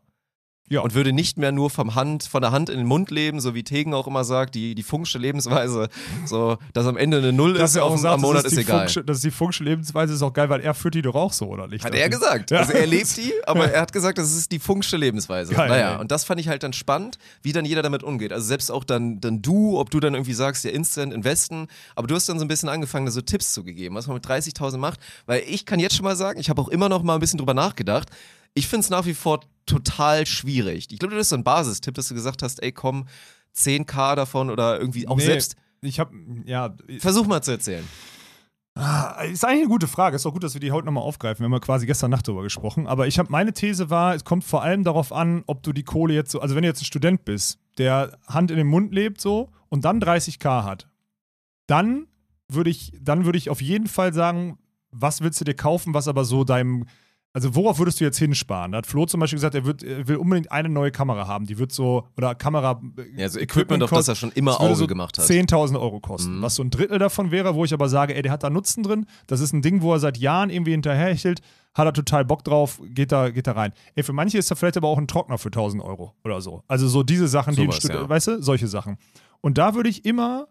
Ja. 0.70 0.80
Und 0.80 0.95
würde 0.95 1.11
nicht 1.11 1.38
mehr 1.38 1.51
nur 1.51 1.70
vom 1.70 1.93
Hand, 1.93 2.24
von 2.24 2.41
der 2.41 2.51
Hand 2.51 2.70
in 2.70 2.78
den 2.78 2.88
Mund 2.88 3.11
leben, 3.11 3.41
so 3.41 3.53
wie 3.53 3.64
Tegen 3.64 3.93
auch 3.93 4.07
immer 4.07 4.24
sagt, 4.24 4.55
die, 4.55 4.76
die 4.76 4.84
funksche 4.84 5.18
Lebensweise, 5.18 5.89
so, 6.26 6.57
dass 6.72 6.88
am 6.88 6.95
Ende 6.95 7.18
eine 7.18 7.34
Null 7.34 7.57
ist, 7.57 7.76
er 7.76 7.84
auf, 7.84 8.03
am 8.03 8.22
Monat 8.22 8.45
ist, 8.45 8.55
die 8.55 8.61
egal. 8.61 8.80
Funksche, 8.80 9.03
das 9.03 9.18
ist 9.18 9.26
die 9.26 9.32
funksche 9.32 9.64
Lebensweise, 9.64 10.14
ist 10.14 10.22
auch 10.22 10.32
geil, 10.32 10.49
weil 10.49 10.61
er 10.61 10.74
führt 10.74 10.95
die 10.95 11.01
doch 11.01 11.16
auch 11.16 11.34
so, 11.34 11.47
oder 11.47 11.68
nicht? 11.68 11.84
Hat 11.84 11.93
er 11.93 12.09
gesagt. 12.09 12.51
Ja. 12.51 12.59
Also 12.59 12.72
er 12.72 12.88
lebt 12.88 13.18
die, 13.18 13.34
aber 13.45 13.72
er 13.72 13.82
hat 13.82 13.91
gesagt, 13.93 14.18
das 14.18 14.32
ist 14.32 14.51
die 14.53 14.59
funksche 14.59 14.95
Lebensweise. 14.95 15.53
Geil, 15.53 15.68
naja, 15.68 15.95
ey. 15.95 15.99
und 15.99 16.11
das 16.11 16.24
fand 16.24 16.39
ich 16.39 16.47
halt 16.47 16.64
dann 16.64 16.74
spannend, 16.74 17.18
wie 17.41 17.51
dann 17.51 17.66
jeder 17.66 17.82
damit 17.82 18.01
umgeht. 18.01 18.32
Also 18.32 18.47
selbst 18.47 18.72
auch 18.72 18.86
dann, 18.86 19.20
dann 19.20 19.41
du, 19.41 19.78
ob 19.78 19.91
du 19.91 19.99
dann 19.99 20.14
irgendwie 20.14 20.34
sagst, 20.34 20.64
ja, 20.64 20.72
Instant 20.72 21.14
Investen, 21.14 21.68
aber 21.95 22.07
du 22.07 22.16
hast 22.16 22.30
dann 22.30 22.39
so 22.39 22.45
ein 22.45 22.47
bisschen 22.47 22.70
angefangen, 22.70 23.05
da 23.05 23.11
so 23.11 23.22
Tipps 23.22 23.53
zu 23.53 23.64
gegeben, 23.66 23.95
was 23.95 24.07
man 24.07 24.16
mit 24.16 24.26
30.000 24.26 24.78
macht. 24.78 24.99
Weil 25.26 25.43
ich 25.45 25.66
kann 25.66 25.80
jetzt 25.80 25.95
schon 25.95 26.05
mal 26.05 26.16
sagen, 26.16 26.39
ich 26.39 26.49
habe 26.49 26.61
auch 26.61 26.70
immer 26.70 26.88
noch 26.88 27.03
mal 27.03 27.16
ein 27.16 27.20
bisschen 27.20 27.38
drüber 27.38 27.53
nachgedacht. 27.53 28.09
Ich 28.53 28.68
finde 28.68 28.86
es 28.86 28.89
nach 28.89 29.05
wie 29.05 29.14
vor 29.14 29.41
total 29.66 30.26
schwierig. 30.26 30.88
Ich 30.91 30.99
glaube, 30.99 31.16
das 31.16 31.24
ist 31.24 31.30
so 31.30 31.36
ein 31.36 31.43
Basistipp, 31.43 31.93
dass 31.95 32.07
du 32.07 32.14
gesagt 32.14 32.41
hast, 32.43 32.61
ey, 32.61 32.72
komm, 32.72 33.05
10k 33.55 34.16
davon 34.16 34.49
oder 34.49 34.80
irgendwie 34.80 35.07
auch 35.07 35.18
Nee, 35.18 35.26
selbst. 35.26 35.55
Ich 35.82 35.99
habe, 35.99 36.16
ja, 36.45 36.76
Versuch 36.99 37.28
mal 37.28 37.41
zu 37.41 37.51
erzählen. 37.51 37.88
Ah, 38.76 39.22
Ist 39.24 39.45
eigentlich 39.45 39.61
eine 39.61 39.70
gute 39.70 39.88
Frage. 39.88 40.16
Ist 40.16 40.26
auch 40.26 40.34
gut, 40.34 40.43
dass 40.43 40.55
wir 40.55 40.61
die 40.61 40.72
heute 40.72 40.86
nochmal 40.86 41.03
aufgreifen. 41.03 41.41
Wir 41.41 41.45
haben 41.45 41.53
ja 41.53 41.59
quasi 41.59 41.86
gestern 41.86 42.09
Nacht 42.09 42.28
darüber 42.28 42.41
gesprochen. 42.41 42.88
Aber 42.88 43.05
ich 43.05 43.20
habe 43.20 43.32
meine 43.32 43.53
These 43.53 43.89
war, 43.91 44.16
es 44.16 44.24
kommt 44.24 44.43
vor 44.43 44.64
allem 44.64 44.84
darauf 44.84 45.11
an, 45.11 45.43
ob 45.45 45.61
du 45.61 45.74
die 45.74 45.84
Kohle 45.84 46.14
jetzt 46.16 46.32
so, 46.32 46.39
also 46.41 46.55
wenn 46.55 46.64
du 46.64 46.70
jetzt 46.70 46.82
ein 46.82 46.86
Student 46.86 47.24
bist, 47.24 47.59
der 47.78 48.18
Hand 48.28 48.49
in 48.49 48.57
den 48.57 48.68
Mund 48.68 48.91
lebt 48.93 49.22
so 49.22 49.51
und 49.70 49.86
dann 49.86 50.01
30k 50.01 50.64
hat, 50.64 50.88
dann 51.68 52.07
würde 52.47 52.72
ich, 52.72 52.93
dann 52.99 53.26
würde 53.26 53.38
ich 53.38 53.49
auf 53.51 53.61
jeden 53.61 53.88
Fall 53.88 54.14
sagen, 54.14 54.57
was 54.89 55.22
willst 55.22 55.39
du 55.39 55.45
dir 55.45 55.55
kaufen, 55.55 55.93
was 55.93 56.07
aber 56.07 56.26
so 56.26 56.43
deinem, 56.43 56.88
also 57.34 57.56
worauf 57.56 57.80
würdest 57.80 58.00
du 58.00 58.04
jetzt 58.04 58.20
hinsparen? 58.20 58.72
Da 58.72 58.78
hat 58.78 58.88
Flo 58.88 59.06
zum 59.08 59.20
Beispiel 59.20 59.38
gesagt, 59.38 59.56
er, 59.56 59.66
wird, 59.66 59.82
er 59.82 60.08
will 60.08 60.18
unbedingt 60.18 60.52
eine 60.52 60.70
neue 60.70 60.92
Kamera 60.92 61.28
haben. 61.28 61.48
Die 61.48 61.58
wird 61.58 61.72
so, 61.72 62.08
oder 62.16 62.36
Kamera. 62.36 62.80
Ja, 63.18 63.28
so 63.28 63.40
Equipment, 63.40 63.82
auf 63.82 63.90
das 63.90 64.08
er 64.08 64.16
schon 64.16 64.32
immer 64.34 64.62
Auge 64.62 64.76
so 64.76 64.86
gemacht 64.86 65.18
hat. 65.18 65.26
10.000 65.26 65.80
Euro 65.80 66.00
kosten. 66.00 66.38
Mhm. 66.38 66.42
Was 66.44 66.56
so 66.56 66.64
ein 66.64 66.70
Drittel 66.70 67.00
davon 67.00 67.32
wäre, 67.32 67.56
wo 67.56 67.66
ich 67.66 67.74
aber 67.74 67.90
sage, 67.90 68.16
ey, 68.16 68.22
der 68.22 68.32
hat 68.32 68.44
da 68.44 68.52
Nutzen 68.52 68.84
drin. 68.84 69.08
Das 69.26 69.40
ist 69.40 69.52
ein 69.52 69.64
Ding, 69.64 69.82
wo 69.82 69.94
er 69.94 70.00
seit 70.00 70.18
Jahren 70.20 70.52
irgendwie 70.52 70.72
hinterherhechelt. 70.72 71.42
Hat 71.74 71.88
er 71.88 71.94
total 71.94 72.24
Bock 72.24 72.44
drauf, 72.44 72.80
geht 72.86 73.12
da, 73.12 73.32
geht 73.32 73.48
da 73.48 73.54
rein. 73.54 73.74
Ey, 73.96 74.04
für 74.04 74.14
manche 74.14 74.38
ist 74.38 74.52
da 74.52 74.56
vielleicht 74.56 74.78
aber 74.78 74.88
auch 74.90 75.00
ein 75.00 75.08
Trockner 75.08 75.40
für 75.40 75.48
1000 75.48 75.82
Euro 75.84 76.14
oder 76.24 76.40
so. 76.40 76.62
Also 76.68 76.88
so 76.88 77.02
diese 77.02 77.28
Sachen, 77.28 77.56
die 77.56 77.62
ein 77.64 77.72
Sowas, 77.72 77.78
Stud- 77.78 77.92
ja. 77.96 78.08
weißt 78.08 78.28
du, 78.28 78.44
solche 78.44 78.68
Sachen. 78.68 78.98
Und 79.42 79.58
da 79.58 79.74
würde 79.74 79.90
ich 79.90 80.06
immer, 80.06 80.48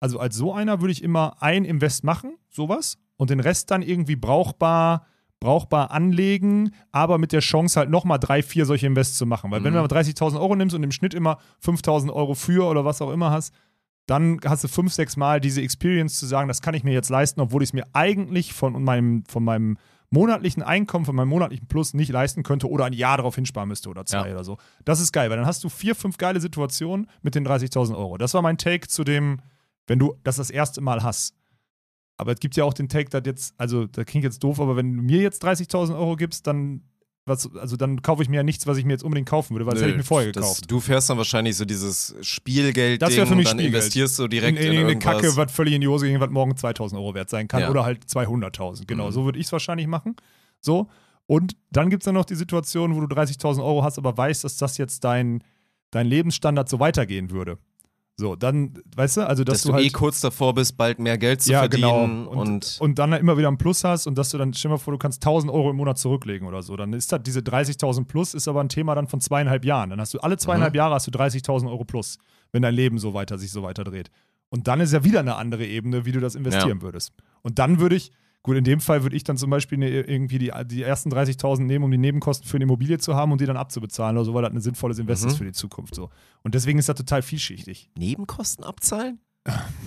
also 0.00 0.18
als 0.18 0.34
so 0.34 0.52
einer 0.52 0.80
würde 0.80 0.90
ich 0.90 1.04
immer 1.04 1.40
ein 1.40 1.64
Invest 1.64 2.02
machen, 2.02 2.36
sowas, 2.50 2.98
und 3.16 3.30
den 3.30 3.38
Rest 3.38 3.70
dann 3.70 3.82
irgendwie 3.82 4.16
brauchbar, 4.16 5.06
brauchbar 5.46 5.92
anlegen, 5.92 6.72
aber 6.92 7.18
mit 7.18 7.30
der 7.32 7.40
Chance 7.40 7.78
halt 7.78 7.88
nochmal 7.90 8.18
drei, 8.18 8.42
vier 8.42 8.66
solche 8.66 8.86
Invests 8.86 9.16
zu 9.16 9.26
machen. 9.26 9.50
Weil 9.50 9.62
wenn 9.62 9.72
Mhm. 9.72 9.76
du 9.76 9.82
mal 9.82 9.88
30.000 9.88 10.40
Euro 10.40 10.56
nimmst 10.56 10.74
und 10.74 10.82
im 10.82 10.90
Schnitt 10.92 11.14
immer 11.14 11.38
5.000 11.64 12.12
Euro 12.12 12.34
für 12.34 12.66
oder 12.68 12.84
was 12.84 13.00
auch 13.00 13.12
immer 13.12 13.30
hast, 13.30 13.54
dann 14.06 14.40
hast 14.44 14.64
du 14.64 14.68
fünf, 14.68 14.92
sechs 14.92 15.16
Mal 15.16 15.40
diese 15.40 15.62
Experience 15.62 16.18
zu 16.18 16.26
sagen, 16.26 16.48
das 16.48 16.62
kann 16.62 16.74
ich 16.74 16.84
mir 16.84 16.92
jetzt 16.92 17.10
leisten, 17.10 17.40
obwohl 17.40 17.62
ich 17.62 17.70
es 17.70 17.72
mir 17.72 17.84
eigentlich 17.92 18.52
von 18.52 18.82
meinem, 18.82 19.24
von 19.28 19.42
meinem 19.44 19.78
monatlichen 20.10 20.62
Einkommen, 20.62 21.04
von 21.04 21.16
meinem 21.16 21.28
monatlichen 21.28 21.66
Plus 21.66 21.92
nicht 21.94 22.10
leisten 22.12 22.42
könnte 22.44 22.68
oder 22.70 22.84
ein 22.84 22.92
Jahr 22.92 23.16
darauf 23.16 23.34
hinsparen 23.34 23.68
müsste 23.68 23.88
oder 23.88 24.04
zwei 24.06 24.28
Ja. 24.28 24.34
oder 24.34 24.44
so. 24.44 24.58
Das 24.84 25.00
ist 25.00 25.12
geil, 25.12 25.30
weil 25.30 25.36
dann 25.36 25.46
hast 25.46 25.64
du 25.64 25.68
vier, 25.68 25.94
fünf 25.96 26.16
geile 26.18 26.40
Situationen 26.40 27.08
mit 27.22 27.34
den 27.34 27.44
30.000 27.46 27.96
Euro. 27.96 28.16
Das 28.16 28.32
war 28.34 28.42
mein 28.42 28.58
Take 28.58 28.86
zu 28.88 29.02
dem, 29.04 29.38
wenn 29.88 29.98
du 29.98 30.14
das 30.22 30.36
das 30.36 30.50
erste 30.50 30.80
Mal 30.80 31.02
hast. 31.02 31.34
Aber 32.18 32.32
es 32.32 32.40
gibt 32.40 32.56
ja 32.56 32.64
auch 32.64 32.74
den 32.74 32.88
Take, 32.88 33.10
dass 33.10 33.22
jetzt, 33.26 33.54
also 33.58 33.86
da 33.86 34.04
klingt 34.04 34.24
jetzt 34.24 34.42
doof, 34.42 34.58
aber 34.60 34.76
wenn 34.76 34.96
du 34.96 35.02
mir 35.02 35.20
jetzt 35.20 35.44
30.000 35.44 35.94
Euro 35.98 36.16
gibst, 36.16 36.46
dann, 36.46 36.80
was, 37.26 37.54
also 37.56 37.76
dann 37.76 38.00
kaufe 38.00 38.22
ich 38.22 38.28
mir 38.30 38.36
ja 38.36 38.42
nichts, 38.42 38.66
was 38.66 38.78
ich 38.78 38.84
mir 38.86 38.92
jetzt 38.92 39.02
unbedingt 39.04 39.28
kaufen 39.28 39.54
würde, 39.54 39.66
weil 39.66 39.74
das 39.74 39.82
hätte 39.82 39.90
ich 39.92 39.96
mir 39.98 40.02
vorher 40.04 40.32
das, 40.32 40.40
gekauft. 40.42 40.70
Du 40.70 40.80
fährst 40.80 41.10
dann 41.10 41.18
wahrscheinlich 41.18 41.56
so 41.56 41.64
dieses 41.66 42.14
Spielgeld 42.22 43.02
Das 43.02 43.14
wäre 43.16 43.26
für 43.26 43.34
mich 43.34 43.46
dann 43.48 43.58
Spielgeld. 43.58 43.74
investierst 43.74 44.18
du 44.18 44.28
direkt 44.28 44.58
in, 44.58 44.64
in, 44.66 44.72
in, 44.72 44.78
eine 44.78 44.88
irgendwas. 44.90 45.20
Kacke, 45.22 45.36
was 45.36 45.52
völlig 45.52 45.74
in 45.74 45.80
die 45.82 45.88
Hose 45.88 46.06
ging, 46.06 46.18
was 46.20 46.30
morgen 46.30 46.56
2000 46.56 46.98
Euro 47.00 47.14
wert 47.14 47.28
sein 47.28 47.48
kann. 47.48 47.60
Ja. 47.62 47.70
Oder 47.70 47.84
halt 47.84 48.04
200.000. 48.04 48.86
Genau, 48.86 49.08
Mhm. 49.08 49.12
so 49.12 49.24
würde 49.24 49.38
ich 49.38 49.46
es 49.46 49.52
wahrscheinlich 49.52 49.86
machen. 49.86 50.16
So. 50.60 50.88
Und 51.26 51.56
dann 51.72 51.90
gibt 51.90 52.02
es 52.02 52.04
dann 52.04 52.14
noch 52.14 52.24
die 52.24 52.36
Situation, 52.36 52.94
wo 52.94 53.00
du 53.04 53.14
30.000 53.14 53.58
Euro 53.62 53.82
hast, 53.82 53.98
aber 53.98 54.16
weißt, 54.16 54.44
dass 54.44 54.56
das 54.56 54.78
jetzt 54.78 55.02
dein, 55.04 55.42
dein 55.90 56.06
Lebensstandard 56.06 56.68
so 56.68 56.78
weitergehen 56.78 57.30
würde. 57.30 57.58
So, 58.18 58.34
dann, 58.34 58.72
weißt 58.96 59.18
du, 59.18 59.26
also 59.26 59.44
dass, 59.44 59.56
dass 59.56 59.62
du, 59.64 59.68
du 59.68 59.74
halt. 59.74 59.84
eh 59.84 59.90
kurz 59.90 60.20
davor 60.20 60.54
bist, 60.54 60.78
bald 60.78 60.98
mehr 60.98 61.18
Geld 61.18 61.42
zu 61.42 61.52
ja, 61.52 61.58
verdienen 61.60 61.82
genau. 61.82 62.30
und, 62.30 62.38
Und, 62.48 62.76
und 62.80 62.98
dann 62.98 63.12
immer 63.12 63.36
wieder 63.36 63.48
einen 63.48 63.58
Plus 63.58 63.84
hast 63.84 64.06
und 64.06 64.16
dass 64.16 64.30
du 64.30 64.38
dann, 64.38 64.54
stell 64.54 64.70
dir 64.70 64.74
mal 64.76 64.78
vor, 64.78 64.92
du 64.94 64.98
kannst 64.98 65.22
1000 65.22 65.52
Euro 65.52 65.68
im 65.70 65.76
Monat 65.76 65.98
zurücklegen 65.98 66.48
oder 66.48 66.62
so. 66.62 66.76
Dann 66.76 66.94
ist 66.94 67.12
das, 67.12 67.22
diese 67.22 67.40
30.000 67.40 68.06
plus 68.06 68.32
ist 68.32 68.48
aber 68.48 68.62
ein 68.62 68.70
Thema 68.70 68.94
dann 68.94 69.06
von 69.06 69.20
zweieinhalb 69.20 69.66
Jahren. 69.66 69.90
Dann 69.90 70.00
hast 70.00 70.14
du 70.14 70.18
alle 70.20 70.38
zweieinhalb 70.38 70.72
Mhm. 70.72 70.78
Jahre 70.78 70.94
hast 70.94 71.06
du 71.06 71.10
30.000 71.10 71.68
Euro 71.68 71.84
plus, 71.84 72.16
wenn 72.52 72.62
dein 72.62 72.74
Leben 72.74 72.98
so 72.98 73.12
weiter, 73.12 73.36
sich 73.36 73.50
so 73.52 73.62
weiter 73.62 73.84
dreht. 73.84 74.10
Und 74.48 74.66
dann 74.66 74.80
ist 74.80 74.94
ja 74.94 75.04
wieder 75.04 75.20
eine 75.20 75.36
andere 75.36 75.66
Ebene, 75.66 76.06
wie 76.06 76.12
du 76.12 76.20
das 76.20 76.36
investieren 76.36 76.80
würdest. 76.80 77.12
Und 77.42 77.58
dann 77.58 77.80
würde 77.80 77.96
ich, 77.96 78.12
gut, 78.46 78.56
in 78.56 78.64
dem 78.64 78.80
Fall 78.80 79.02
würde 79.02 79.14
ich 79.16 79.24
dann 79.24 79.36
zum 79.36 79.50
Beispiel 79.50 79.76
eine, 79.76 79.88
irgendwie 79.90 80.38
die, 80.38 80.50
die 80.66 80.82
ersten 80.82 81.12
30.000 81.12 81.62
nehmen, 81.64 81.84
um 81.84 81.90
die 81.90 81.98
Nebenkosten 81.98 82.48
für 82.48 82.56
eine 82.56 82.64
Immobilie 82.64 82.96
zu 82.98 83.14
haben 83.14 83.32
und 83.32 83.40
die 83.40 83.46
dann 83.46 83.56
abzubezahlen 83.56 84.16
oder 84.16 84.24
so, 84.24 84.32
weil 84.34 84.42
das 84.42 84.52
ein 84.52 84.60
sinnvolles 84.60 84.98
Invest 84.98 85.24
Mhm. 85.24 85.28
ist 85.30 85.36
für 85.36 85.44
die 85.44 85.52
Zukunft. 85.52 85.94
So. 85.94 86.08
Und 86.42 86.54
deswegen 86.54 86.78
ist 86.78 86.88
das 86.88 86.96
total 86.96 87.20
vielschichtig. 87.22 87.90
Nebenkosten 87.98 88.64
abzahlen? 88.64 89.18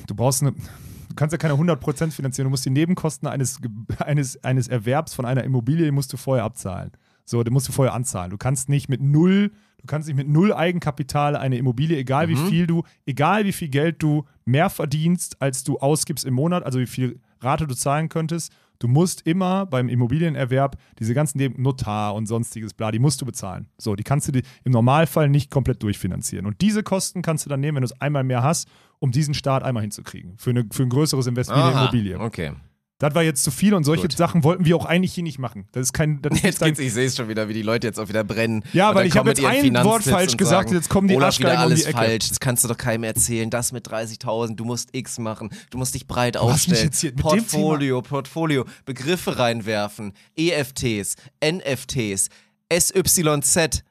Du 0.07 0.13
brauchst 0.15 0.41
eine. 0.43 0.51
Du 0.51 1.15
kannst 1.15 1.31
ja 1.33 1.37
keine 1.37 1.55
100% 1.55 2.11
finanzieren. 2.11 2.45
Du 2.45 2.49
musst 2.51 2.65
die 2.65 2.69
Nebenkosten 2.69 3.27
eines, 3.27 3.59
eines, 3.99 4.43
eines 4.43 4.67
Erwerbs 4.67 5.13
von 5.15 5.25
einer 5.25 5.43
Immobilie 5.43 5.85
die 5.85 5.91
musst 5.91 6.13
du 6.13 6.17
vorher 6.17 6.43
abzahlen. 6.45 6.91
So, 7.25 7.43
die 7.43 7.51
musst 7.51 7.67
du 7.67 7.71
vorher 7.71 7.93
anzahlen. 7.93 8.29
Du 8.31 8.37
kannst 8.37 8.69
nicht 8.69 8.89
mit 8.89 9.01
null, 9.01 9.51
du 9.79 9.85
kannst 9.87 10.07
nicht 10.07 10.17
mit 10.17 10.27
null 10.29 10.53
Eigenkapital 10.53 11.35
eine 11.35 11.57
Immobilie, 11.57 11.97
egal 11.97 12.27
wie 12.29 12.35
Mhm. 12.35 12.47
viel 12.47 12.67
du, 12.67 12.83
egal 13.05 13.45
wie 13.45 13.51
viel 13.51 13.69
Geld 13.69 14.01
du 14.03 14.25
mehr 14.45 14.69
verdienst, 14.69 15.41
als 15.41 15.63
du 15.63 15.77
ausgibst 15.79 16.25
im 16.25 16.33
Monat, 16.33 16.63
also 16.63 16.79
wie 16.79 16.87
viel 16.87 17.19
Rate 17.41 17.67
du 17.67 17.75
zahlen 17.75 18.09
könntest. 18.09 18.51
Du 18.79 18.87
musst 18.87 19.27
immer 19.27 19.65
beim 19.65 19.89
Immobilienerwerb 19.89 20.77
diese 20.99 21.13
ganzen 21.13 21.53
Notar 21.61 22.15
und 22.15 22.27
sonstiges 22.27 22.73
bla, 22.73 22.91
die 22.91 22.99
musst 22.99 23.21
du 23.21 23.25
bezahlen. 23.25 23.67
So, 23.77 23.95
die 23.95 24.03
kannst 24.03 24.29
du 24.29 24.31
dir 24.31 24.43
im 24.63 24.71
Normalfall 24.71 25.27
nicht 25.29 25.51
komplett 25.51 25.83
durchfinanzieren. 25.83 26.45
Und 26.45 26.61
diese 26.61 26.81
Kosten 26.81 27.21
kannst 27.21 27.45
du 27.45 27.49
dann 27.49 27.59
nehmen, 27.59 27.75
wenn 27.75 27.81
du 27.81 27.87
es 27.87 28.01
einmal 28.01 28.23
mehr 28.23 28.41
hast, 28.41 28.69
um 28.99 29.11
diesen 29.11 29.33
Start 29.33 29.63
einmal 29.63 29.81
hinzukriegen. 29.81 30.37
Für, 30.37 30.51
eine, 30.51 30.65
für 30.71 30.83
ein 30.83 30.89
größeres 30.89 31.27
Invest 31.27 31.49
wie 31.49 31.55
eine 31.55 31.63
Aha, 31.63 31.81
Immobilie. 31.81 32.19
Okay. 32.19 32.53
Das 32.99 33.15
war 33.15 33.23
jetzt 33.23 33.43
zu 33.43 33.49
viel 33.49 33.73
und 33.73 33.85
solche 33.85 34.03
Gut. 34.09 34.17
Sachen 34.17 34.43
wollten 34.43 34.65
wir 34.65 34.75
auch 34.75 34.85
eigentlich 34.85 35.13
hier 35.13 35.23
nicht 35.23 35.39
machen. 35.39 35.67
Das 35.71 35.83
ist 35.83 35.93
kein. 35.93 36.21
Das 36.21 36.33
ist 36.33 36.43
Jetzt 36.43 36.61
geht's, 36.61 36.79
ich 36.79 36.93
sehe 36.93 37.07
es 37.07 37.15
schon 37.15 37.29
wieder, 37.29 37.47
wie 37.47 37.53
die 37.53 37.61
Leute 37.61 37.87
jetzt 37.87 37.97
auch 37.97 38.09
wieder 38.09 38.25
brennen. 38.25 38.61
Ja, 38.73 38.89
Und 38.89 38.95
weil 38.95 39.07
ich 39.07 39.15
habe 39.15 39.29
jetzt 39.29 39.43
ein 39.43 39.73
Wort 39.73 40.03
Finanztipps 40.03 40.09
falsch 40.09 40.31
und 40.33 40.37
gesagt, 40.37 40.69
sagen, 40.69 40.75
jetzt 40.75 40.89
kommen 40.89 41.07
die 41.07 41.15
Olaf 41.15 41.39
wieder 41.39 41.53
um 41.53 41.57
alles 41.57 41.83
die 41.83 41.85
Ecke. 41.85 41.97
falsch, 41.97 42.27
das 42.27 42.39
kannst 42.41 42.65
du 42.65 42.67
doch 42.67 42.77
keinem 42.77 43.05
erzählen, 43.05 43.49
das 43.49 43.71
mit 43.71 43.87
30.000, 43.87 44.55
du 44.55 44.65
musst 44.65 44.89
X 44.91 45.17
machen, 45.17 45.49
du 45.69 45.77
musst 45.77 45.95
dich 45.95 46.07
breit 46.07 46.33
mich 46.33 46.41
aufstellen, 46.41 46.91
Portfolio, 47.15 48.01
Portfolio, 48.01 48.65
Begriffe 48.83 49.39
reinwerfen, 49.39 50.11
EFTs, 50.35 51.15
NFTs, 51.41 52.27
SYZ, 52.69 53.83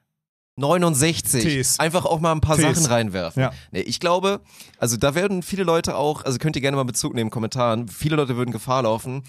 69, 0.59 1.43
Ts. 1.43 1.79
einfach 1.79 2.05
auch 2.05 2.21
mal 2.21 2.33
ein 2.33 2.41
paar 2.41 2.57
Ts. 2.57 2.63
Sachen 2.63 2.87
reinwerfen. 2.87 3.43
Ja. 3.43 3.53
Nee, 3.71 3.81
ich 3.81 4.01
glaube, 4.01 4.41
also 4.79 4.97
da 4.97 5.15
werden 5.15 5.43
viele 5.43 5.63
Leute 5.63 5.97
auch, 5.97 6.25
also 6.25 6.39
könnt 6.39 6.57
ihr 6.57 6.63
gerne 6.63 6.77
mal 6.77 6.85
Bezug 6.85 7.15
nehmen 7.15 7.31
Kommentaren, 7.31 7.89
viele 7.89 8.17
Leute 8.17 8.37
würden 8.37 8.51
Gefahr 8.51 8.83
laufen. 8.83 9.23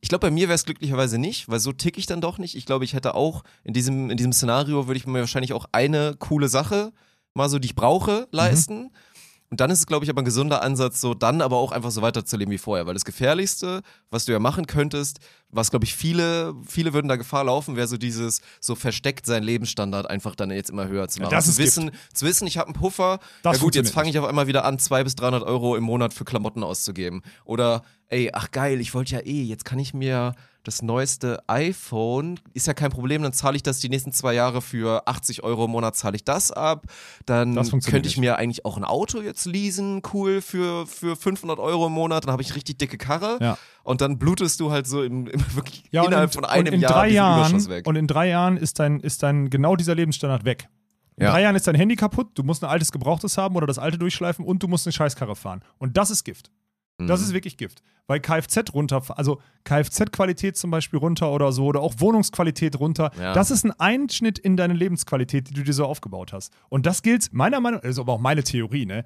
Ich 0.00 0.08
glaube, 0.08 0.26
bei 0.26 0.30
mir 0.32 0.48
wäre 0.48 0.56
es 0.56 0.64
glücklicherweise 0.64 1.16
nicht, 1.18 1.48
weil 1.48 1.60
so 1.60 1.72
tick 1.72 1.96
ich 1.96 2.06
dann 2.06 2.20
doch 2.20 2.38
nicht. 2.38 2.56
Ich 2.56 2.66
glaube, 2.66 2.84
ich 2.84 2.94
hätte 2.94 3.14
auch 3.14 3.44
in 3.62 3.72
diesem, 3.72 4.10
in 4.10 4.16
diesem 4.16 4.32
Szenario 4.32 4.88
würde 4.88 4.98
ich 4.98 5.06
mir 5.06 5.20
wahrscheinlich 5.20 5.52
auch 5.52 5.66
eine 5.70 6.16
coole 6.18 6.48
Sache, 6.48 6.92
mal 7.34 7.48
so, 7.48 7.60
die 7.60 7.66
ich 7.66 7.74
brauche, 7.76 8.26
leisten. 8.32 8.90
Und 9.52 9.60
dann 9.60 9.70
ist 9.70 9.80
es, 9.80 9.86
glaube 9.86 10.02
ich, 10.02 10.10
aber 10.10 10.22
ein 10.22 10.24
gesunder 10.24 10.62
Ansatz, 10.62 11.02
so 11.02 11.12
dann 11.12 11.42
aber 11.42 11.58
auch 11.58 11.72
einfach 11.72 11.90
so 11.90 12.00
weiterzuleben 12.00 12.50
wie 12.50 12.56
vorher. 12.56 12.86
Weil 12.86 12.94
das 12.94 13.04
Gefährlichste, 13.04 13.82
was 14.08 14.24
du 14.24 14.32
ja 14.32 14.38
machen 14.38 14.66
könntest, 14.66 15.18
was, 15.50 15.68
glaube 15.68 15.84
ich, 15.84 15.94
viele, 15.94 16.54
viele 16.66 16.94
würden 16.94 17.06
da 17.06 17.16
Gefahr 17.16 17.44
laufen, 17.44 17.76
wäre 17.76 17.86
so 17.86 17.98
dieses, 17.98 18.40
so 18.60 18.74
versteckt 18.74 19.26
seinen 19.26 19.42
Lebensstandard 19.42 20.08
einfach 20.08 20.36
dann 20.36 20.50
jetzt 20.50 20.70
immer 20.70 20.88
höher 20.88 21.06
zu 21.08 21.20
machen. 21.20 21.32
das 21.32 21.54
zu 21.54 21.58
wissen, 21.58 21.90
zu 22.14 22.24
wissen, 22.24 22.46
ich 22.46 22.56
habe 22.56 22.68
einen 22.68 22.80
Puffer, 22.80 23.20
Das 23.42 23.58
ja 23.58 23.62
gut, 23.62 23.74
jetzt 23.74 23.92
fange 23.92 24.08
ich 24.08 24.18
auf 24.18 24.24
einmal 24.24 24.46
wieder 24.46 24.64
an, 24.64 24.78
200 24.78 25.04
bis 25.04 25.16
300 25.16 25.42
Euro 25.42 25.76
im 25.76 25.84
Monat 25.84 26.14
für 26.14 26.24
Klamotten 26.24 26.62
auszugeben. 26.62 27.20
Oder, 27.44 27.82
ey, 28.08 28.30
ach 28.32 28.52
geil, 28.52 28.80
ich 28.80 28.94
wollte 28.94 29.16
ja 29.16 29.20
eh, 29.20 29.42
jetzt 29.42 29.66
kann 29.66 29.78
ich 29.78 29.92
mir 29.92 30.34
das 30.64 30.80
neueste 30.82 31.42
iPhone, 31.48 32.38
ist 32.54 32.66
ja 32.66 32.74
kein 32.74 32.90
Problem, 32.90 33.22
dann 33.22 33.32
zahle 33.32 33.56
ich 33.56 33.62
das 33.62 33.80
die 33.80 33.88
nächsten 33.88 34.12
zwei 34.12 34.32
Jahre 34.34 34.62
für 34.62 35.06
80 35.08 35.42
Euro 35.42 35.64
im 35.64 35.72
Monat, 35.72 35.96
zahle 35.96 36.16
ich 36.16 36.24
das 36.24 36.50
ab. 36.52 36.86
Dann 37.26 37.54
Das 37.54 37.70
könnte 37.70 38.08
ich 38.08 38.16
mir 38.16 38.36
eigentlich 38.36 38.64
auch 38.64 38.76
ein 38.76 38.84
Auto 38.84 39.20
jetzt 39.20 39.44
leasen, 39.46 40.02
cool, 40.12 40.40
für, 40.40 40.86
für 40.86 41.16
500 41.16 41.58
Euro 41.58 41.86
im 41.86 41.92
Monat, 41.92 42.24
dann 42.24 42.32
habe 42.32 42.42
ich 42.42 42.54
richtig 42.54 42.78
dicke 42.78 42.98
Karre. 42.98 43.38
Ja. 43.40 43.58
Und 43.84 44.00
dann 44.00 44.18
blutest 44.18 44.60
du 44.60 44.70
halt 44.70 44.86
so 44.86 45.02
im, 45.02 45.26
im 45.28 45.56
wirklich 45.56 45.84
Ja, 45.90 46.04
innerhalb 46.04 46.30
in, 46.30 46.34
von 46.34 46.44
einem 46.44 46.74
in 46.74 46.80
Jahr 46.80 46.92
drei 46.92 47.08
Jahren 47.08 47.68
weg. 47.68 47.86
und 47.86 47.96
in 47.96 48.06
drei 48.06 48.28
Jahren 48.28 48.56
ist 48.56 48.78
dein, 48.78 49.00
ist 49.00 49.22
dein 49.22 49.50
genau 49.50 49.74
dieser 49.76 49.94
Lebensstandard 49.94 50.44
weg. 50.44 50.68
In 51.16 51.24
Ja. 51.24 51.32
drei 51.32 51.42
Jahren 51.42 51.56
ist 51.56 51.66
dein 51.66 51.74
Handy 51.74 51.96
kaputt, 51.96 52.28
du 52.34 52.42
musst 52.42 52.62
ein 52.64 52.70
altes 52.70 52.90
Gebrauchtes 52.92 53.36
haben 53.36 53.56
oder 53.56 53.66
das 53.66 53.78
alte 53.78 53.98
durchschleifen 53.98 54.44
und 54.44 54.62
du 54.62 54.68
musst 54.68 54.86
eine 54.86 54.92
Scheißkarre 54.92 55.36
fahren. 55.36 55.62
Und 55.78 55.96
das 55.96 56.10
ist 56.10 56.24
Gift. 56.24 56.50
Das 56.98 57.20
Mhm. 57.20 57.26
ist 57.26 57.32
wirklich 57.32 57.56
Gift. 57.56 57.82
Weil 58.06 58.20
Kfz 58.20 58.72
runter, 58.74 59.02
also 59.16 59.40
Kfz-Qualität 59.64 60.56
zum 60.56 60.70
Beispiel 60.70 60.98
runter 60.98 61.32
oder 61.32 61.52
so 61.52 61.66
oder 61.66 61.80
auch 61.80 61.94
Wohnungsqualität 61.98 62.78
runter, 62.78 63.10
Ja. 63.18 63.32
das 63.32 63.50
ist 63.50 63.64
ein 63.64 63.72
Einschnitt 63.72 64.38
in 64.38 64.56
deine 64.56 64.74
Lebensqualität, 64.74 65.48
die 65.50 65.54
du 65.54 65.62
dir 65.62 65.72
so 65.72 65.86
aufgebaut 65.86 66.32
hast. 66.32 66.52
Und 66.68 66.86
das 66.86 67.02
gilt, 67.02 67.32
meiner 67.32 67.60
Meinung 67.60 67.78
nach, 67.78 67.82
das 67.82 67.92
ist 67.92 67.98
aber 67.98 68.12
auch 68.12 68.20
meine 68.20 68.42
Theorie, 68.44 68.86
ne? 68.86 69.04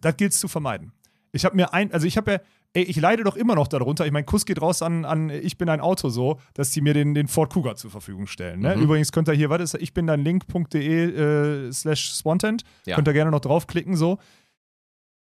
Das 0.00 0.16
gilt 0.16 0.32
zu 0.34 0.48
vermeiden. 0.48 0.92
Ich 1.32 1.44
habe 1.44 1.56
mir 1.56 1.72
ein, 1.74 1.92
also 1.92 2.06
ich 2.06 2.16
habe 2.16 2.32
ja, 2.32 2.38
ey, 2.74 2.82
ich 2.84 2.96
leide 2.96 3.22
doch 3.24 3.36
immer 3.36 3.54
noch 3.54 3.68
darunter. 3.68 4.06
Ich 4.06 4.12
mein 4.12 4.24
Kuss 4.26 4.46
geht 4.46 4.60
raus 4.62 4.82
an, 4.82 5.04
an 5.04 5.30
ich 5.30 5.58
bin 5.58 5.68
ein 5.68 5.80
Auto 5.80 6.08
so, 6.08 6.40
dass 6.54 6.70
die 6.70 6.80
mir 6.80 6.94
den, 6.94 7.14
den 7.14 7.28
Ford 7.28 7.52
Cougar 7.52 7.76
zur 7.76 7.90
Verfügung 7.90 8.26
stellen. 8.26 8.60
Ne? 8.60 8.76
Mhm. 8.76 8.82
Übrigens 8.82 9.12
könnt 9.12 9.28
ihr 9.28 9.34
hier, 9.34 9.50
was 9.50 9.60
ist, 9.60 9.74
ich 9.82 9.92
bin 9.94 10.06
dein 10.06 10.22
link.de 10.24 11.66
äh, 11.68 11.72
slash 11.72 12.14
spontent. 12.18 12.62
Ja. 12.86 12.94
Könnt 12.96 13.08
ihr 13.08 13.12
gerne 13.14 13.30
noch 13.30 13.40
draufklicken 13.40 13.96
so. 13.96 14.18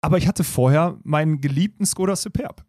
Aber 0.07 0.17
ich 0.17 0.25
hatte 0.25 0.45
vorher 0.45 0.97
meinen 1.03 1.41
geliebten 1.41 1.85
Skoda 1.85 2.15
Superb. 2.15 2.63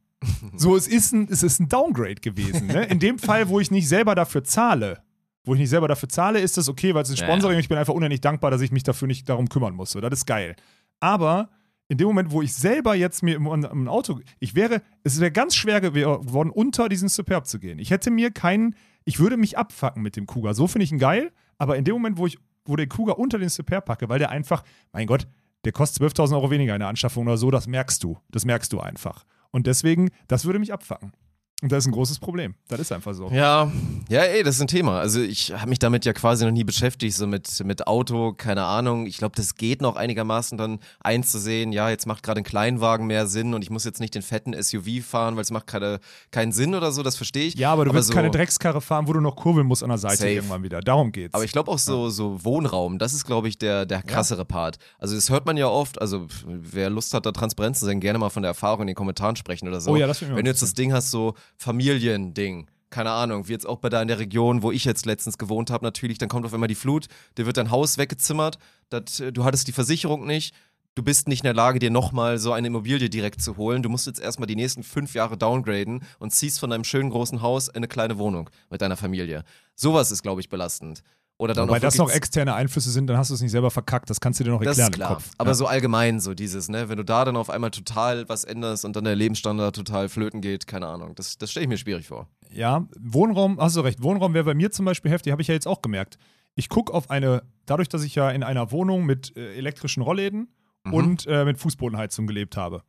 So, 0.56 0.74
es 0.74 0.88
ist 0.88 1.12
ein, 1.12 1.28
es 1.30 1.44
ist 1.44 1.60
ein 1.60 1.68
Downgrade 1.68 2.16
gewesen. 2.16 2.66
Ne? 2.66 2.82
In 2.86 2.98
dem 2.98 3.20
Fall, 3.20 3.48
wo 3.48 3.60
ich 3.60 3.70
nicht 3.70 3.86
selber 3.86 4.16
dafür 4.16 4.42
zahle, 4.42 5.04
wo 5.44 5.54
ich 5.54 5.60
nicht 5.60 5.70
selber 5.70 5.86
dafür 5.86 6.08
zahle, 6.08 6.40
ist 6.40 6.56
das 6.56 6.68
okay, 6.68 6.94
weil 6.94 7.04
es 7.04 7.10
ist 7.10 7.20
ein 7.22 7.28
Sponsoring 7.28 7.52
ja. 7.52 7.58
und 7.58 7.60
ich 7.60 7.68
bin 7.68 7.78
einfach 7.78 7.94
unendlich 7.94 8.20
dankbar, 8.20 8.50
dass 8.50 8.60
ich 8.60 8.72
mich 8.72 8.82
dafür 8.82 9.06
nicht 9.06 9.28
darum 9.28 9.48
kümmern 9.48 9.74
muss. 9.74 9.92
So, 9.92 10.00
das 10.00 10.12
ist 10.18 10.26
geil. 10.26 10.56
Aber 10.98 11.48
in 11.86 11.96
dem 11.96 12.08
Moment, 12.08 12.32
wo 12.32 12.42
ich 12.42 12.52
selber 12.54 12.96
jetzt 12.96 13.22
mir 13.22 13.36
im, 13.36 13.46
im 13.46 13.86
Auto, 13.86 14.18
ich 14.40 14.56
wäre, 14.56 14.82
es 15.04 15.20
wäre 15.20 15.30
ganz 15.30 15.54
schwer 15.54 15.80
gew- 15.80 16.26
geworden, 16.26 16.50
unter 16.50 16.88
diesen 16.88 17.08
Superb 17.08 17.46
zu 17.46 17.60
gehen. 17.60 17.78
Ich 17.78 17.92
hätte 17.92 18.10
mir 18.10 18.32
keinen, 18.32 18.74
ich 19.04 19.20
würde 19.20 19.36
mich 19.36 19.56
abfacken 19.56 20.02
mit 20.02 20.16
dem 20.16 20.26
Kuga. 20.26 20.52
So 20.54 20.66
finde 20.66 20.82
ich 20.82 20.90
ihn 20.90 20.98
geil, 20.98 21.30
aber 21.56 21.76
in 21.76 21.84
dem 21.84 21.94
Moment, 21.94 22.18
wo 22.18 22.26
ich, 22.26 22.36
wo 22.64 22.74
der 22.74 22.88
Kuga 22.88 23.12
unter 23.12 23.38
den 23.38 23.50
Superb 23.50 23.84
packe, 23.84 24.08
weil 24.08 24.18
der 24.18 24.30
einfach, 24.30 24.64
mein 24.92 25.06
Gott, 25.06 25.28
der 25.64 25.72
kostet 25.72 26.02
12.000 26.02 26.34
Euro 26.34 26.50
weniger 26.50 26.74
in 26.74 26.80
der 26.80 26.88
Anschaffung 26.88 27.26
oder 27.26 27.36
so, 27.36 27.50
das 27.50 27.66
merkst 27.66 28.02
du. 28.02 28.18
Das 28.30 28.44
merkst 28.44 28.72
du 28.72 28.80
einfach. 28.80 29.24
Und 29.50 29.66
deswegen, 29.66 30.10
das 30.28 30.44
würde 30.44 30.58
mich 30.58 30.72
abfacken. 30.72 31.12
Und 31.60 31.72
das 31.72 31.78
ist 31.78 31.88
ein 31.88 31.92
großes 31.92 32.20
Problem. 32.20 32.54
Das 32.68 32.78
ist 32.78 32.92
einfach 32.92 33.14
so. 33.14 33.30
Ja, 33.32 33.72
ja, 34.08 34.20
ey, 34.20 34.44
das 34.44 34.54
ist 34.54 34.60
ein 34.60 34.68
Thema. 34.68 35.00
Also 35.00 35.20
ich 35.20 35.52
habe 35.52 35.68
mich 35.68 35.80
damit 35.80 36.04
ja 36.04 36.12
quasi 36.12 36.44
noch 36.44 36.52
nie 36.52 36.62
beschäftigt, 36.62 37.16
so 37.16 37.26
mit, 37.26 37.64
mit 37.64 37.88
Auto, 37.88 38.32
keine 38.32 38.62
Ahnung. 38.62 39.06
Ich 39.06 39.18
glaube, 39.18 39.34
das 39.34 39.56
geht 39.56 39.82
noch 39.82 39.96
einigermaßen 39.96 40.56
dann 40.56 40.78
einzusehen, 41.00 41.72
ja, 41.72 41.90
jetzt 41.90 42.06
macht 42.06 42.22
gerade 42.22 42.42
ein 42.42 42.44
Kleinwagen 42.44 43.08
mehr 43.08 43.26
Sinn 43.26 43.54
und 43.54 43.62
ich 43.62 43.70
muss 43.70 43.84
jetzt 43.84 43.98
nicht 43.98 44.14
den 44.14 44.22
fetten 44.22 44.54
SUV 44.54 45.04
fahren, 45.04 45.34
weil 45.34 45.42
es 45.42 45.50
macht 45.50 45.66
gerade 45.66 45.98
keinen 46.30 46.52
Sinn 46.52 46.76
oder 46.76 46.92
so, 46.92 47.02
das 47.02 47.16
verstehe 47.16 47.46
ich. 47.46 47.56
Ja, 47.56 47.72
aber 47.72 47.86
du 47.86 47.92
willst 47.92 48.06
so, 48.06 48.14
keine 48.14 48.30
Dreckskarre 48.30 48.80
fahren, 48.80 49.08
wo 49.08 49.12
du 49.12 49.20
noch 49.20 49.34
kurbeln 49.34 49.66
musst 49.66 49.82
an 49.82 49.88
der 49.88 49.98
Seite 49.98 50.18
Safe. 50.18 50.30
irgendwann 50.34 50.62
wieder. 50.62 50.80
Darum 50.80 51.10
geht's. 51.10 51.34
Aber 51.34 51.42
ich 51.42 51.50
glaube 51.50 51.72
auch 51.72 51.78
so, 51.78 52.08
so 52.08 52.44
Wohnraum, 52.44 53.00
das 53.00 53.12
ist, 53.12 53.24
glaube 53.24 53.48
ich, 53.48 53.58
der, 53.58 53.84
der 53.84 54.02
krassere 54.02 54.44
Part. 54.44 54.78
Also 55.00 55.16
das 55.16 55.28
hört 55.28 55.44
man 55.44 55.56
ja 55.56 55.66
oft, 55.66 56.00
also 56.00 56.28
wer 56.46 56.88
Lust 56.88 57.14
hat, 57.14 57.26
da 57.26 57.32
transparent 57.32 57.76
zu 57.76 57.84
sein, 57.84 57.98
gerne 57.98 58.20
mal 58.20 58.30
von 58.30 58.44
der 58.44 58.50
Erfahrung 58.50 58.82
in 58.82 58.86
den 58.86 58.96
Kommentaren 58.96 59.34
sprechen 59.34 59.66
oder 59.66 59.80
so. 59.80 59.90
Oh 59.90 59.96
ja, 59.96 60.06
das 60.06 60.22
Wenn 60.22 60.44
du 60.44 60.50
jetzt 60.50 60.62
das 60.62 60.74
Ding 60.74 60.92
hast, 60.92 61.10
so 61.10 61.34
Familiending, 61.56 62.68
keine 62.90 63.10
Ahnung, 63.10 63.48
wie 63.48 63.52
jetzt 63.52 63.66
auch 63.66 63.78
bei 63.78 63.88
da 63.88 64.00
in 64.00 64.08
der 64.08 64.18
Region, 64.18 64.62
wo 64.62 64.72
ich 64.72 64.84
jetzt 64.84 65.06
letztens 65.06 65.38
gewohnt 65.38 65.70
habe, 65.70 65.84
natürlich, 65.84 66.18
dann 66.18 66.28
kommt 66.28 66.46
auf 66.46 66.54
einmal 66.54 66.68
die 66.68 66.74
Flut, 66.74 67.06
dir 67.36 67.46
wird 67.46 67.56
dein 67.56 67.70
Haus 67.70 67.98
weggezimmert, 67.98 68.58
das, 68.88 69.20
äh, 69.20 69.32
du 69.32 69.44
hattest 69.44 69.68
die 69.68 69.72
Versicherung 69.72 70.26
nicht, 70.26 70.54
du 70.94 71.02
bist 71.02 71.28
nicht 71.28 71.40
in 71.40 71.44
der 71.44 71.54
Lage, 71.54 71.78
dir 71.78 71.90
nochmal 71.90 72.38
so 72.38 72.52
eine 72.52 72.66
Immobilie 72.66 73.08
direkt 73.08 73.40
zu 73.40 73.56
holen. 73.56 73.84
Du 73.84 73.88
musst 73.88 74.08
jetzt 74.08 74.18
erstmal 74.18 74.48
die 74.48 74.56
nächsten 74.56 74.82
fünf 74.82 75.14
Jahre 75.14 75.36
downgraden 75.36 76.02
und 76.18 76.32
ziehst 76.32 76.58
von 76.58 76.70
deinem 76.70 76.82
schönen 76.82 77.10
großen 77.10 77.40
Haus 77.40 77.68
in 77.68 77.76
eine 77.76 77.88
kleine 77.88 78.18
Wohnung 78.18 78.50
mit 78.68 78.80
deiner 78.80 78.96
Familie. 78.96 79.44
Sowas 79.76 80.10
ist, 80.10 80.24
glaube 80.24 80.40
ich, 80.40 80.48
belastend. 80.48 81.04
Oder 81.38 81.54
dann 81.54 81.68
Weil 81.68 81.80
das 81.80 81.96
noch 81.96 82.10
externe 82.10 82.54
Einflüsse 82.54 82.90
sind, 82.90 83.06
dann 83.06 83.16
hast 83.16 83.30
du 83.30 83.34
es 83.34 83.40
nicht 83.40 83.52
selber 83.52 83.70
verkackt. 83.70 84.10
Das 84.10 84.20
kannst 84.20 84.40
du 84.40 84.44
dir 84.44 84.50
noch 84.50 84.60
erklären 84.60 84.92
im. 84.92 85.00
Kopf. 85.00 85.30
Aber 85.38 85.50
ja. 85.50 85.54
so 85.54 85.66
allgemein, 85.66 86.18
so 86.18 86.34
dieses, 86.34 86.68
ne, 86.68 86.88
wenn 86.88 86.96
du 86.96 87.04
da 87.04 87.24
dann 87.24 87.36
auf 87.36 87.48
einmal 87.48 87.70
total 87.70 88.28
was 88.28 88.42
änderst 88.42 88.84
und 88.84 88.96
dann 88.96 89.04
der 89.04 89.14
Lebensstandard 89.14 89.76
total 89.76 90.08
flöten 90.08 90.40
geht, 90.40 90.66
keine 90.66 90.88
Ahnung. 90.88 91.14
Das, 91.14 91.38
das 91.38 91.52
stelle 91.52 91.64
ich 91.64 91.68
mir 91.68 91.78
schwierig 91.78 92.08
vor. 92.08 92.28
Ja, 92.50 92.88
Wohnraum, 92.98 93.60
hast 93.60 93.76
du 93.76 93.80
recht. 93.82 94.02
Wohnraum 94.02 94.34
wäre 94.34 94.44
bei 94.44 94.54
mir 94.54 94.72
zum 94.72 94.84
Beispiel 94.84 95.12
heftig, 95.12 95.30
habe 95.30 95.40
ich 95.42 95.48
ja 95.48 95.54
jetzt 95.54 95.68
auch 95.68 95.80
gemerkt. 95.80 96.18
Ich 96.56 96.68
gucke 96.68 96.92
auf 96.92 97.08
eine, 97.08 97.44
dadurch, 97.66 97.88
dass 97.88 98.02
ich 98.02 98.16
ja 98.16 98.30
in 98.30 98.42
einer 98.42 98.72
Wohnung 98.72 99.06
mit 99.06 99.36
äh, 99.36 99.54
elektrischen 99.54 100.02
Rollläden 100.02 100.48
Mhm. 100.84 100.94
und 100.94 101.26
äh, 101.26 101.44
mit 101.44 101.58
Fußbodenheizung 101.58 102.26
gelebt 102.26 102.56
habe. 102.56 102.82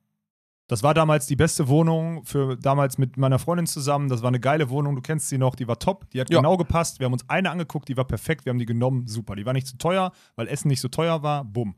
Das 0.69 0.83
war 0.83 0.93
damals 0.93 1.25
die 1.25 1.35
beste 1.35 1.67
Wohnung 1.67 2.23
für 2.23 2.55
damals 2.55 2.99
mit 2.99 3.17
meiner 3.17 3.39
Freundin 3.39 3.65
zusammen. 3.65 4.07
Das 4.07 4.21
war 4.21 4.27
eine 4.27 4.39
geile 4.39 4.69
Wohnung, 4.69 4.95
du 4.95 5.01
kennst 5.01 5.27
sie 5.27 5.39
noch, 5.39 5.55
die 5.55 5.67
war 5.67 5.79
top, 5.79 6.07
die 6.11 6.21
hat 6.21 6.29
Ja. 6.29 6.37
genau 6.37 6.57
gepasst. 6.57 6.99
Wir 6.99 7.05
haben 7.05 7.13
uns 7.13 7.27
eine 7.27 7.49
angeguckt, 7.49 7.89
die 7.89 7.97
war 7.97 8.05
perfekt, 8.05 8.45
wir 8.45 8.51
haben 8.51 8.59
die 8.59 8.67
genommen, 8.67 9.07
super. 9.07 9.35
Die 9.35 9.47
war 9.47 9.53
nicht 9.53 9.65
zu 9.65 9.79
teuer, 9.79 10.11
weil 10.35 10.47
Essen 10.47 10.67
nicht 10.67 10.79
so 10.79 10.87
teuer 10.87 11.23
war, 11.23 11.43
bumm. 11.43 11.75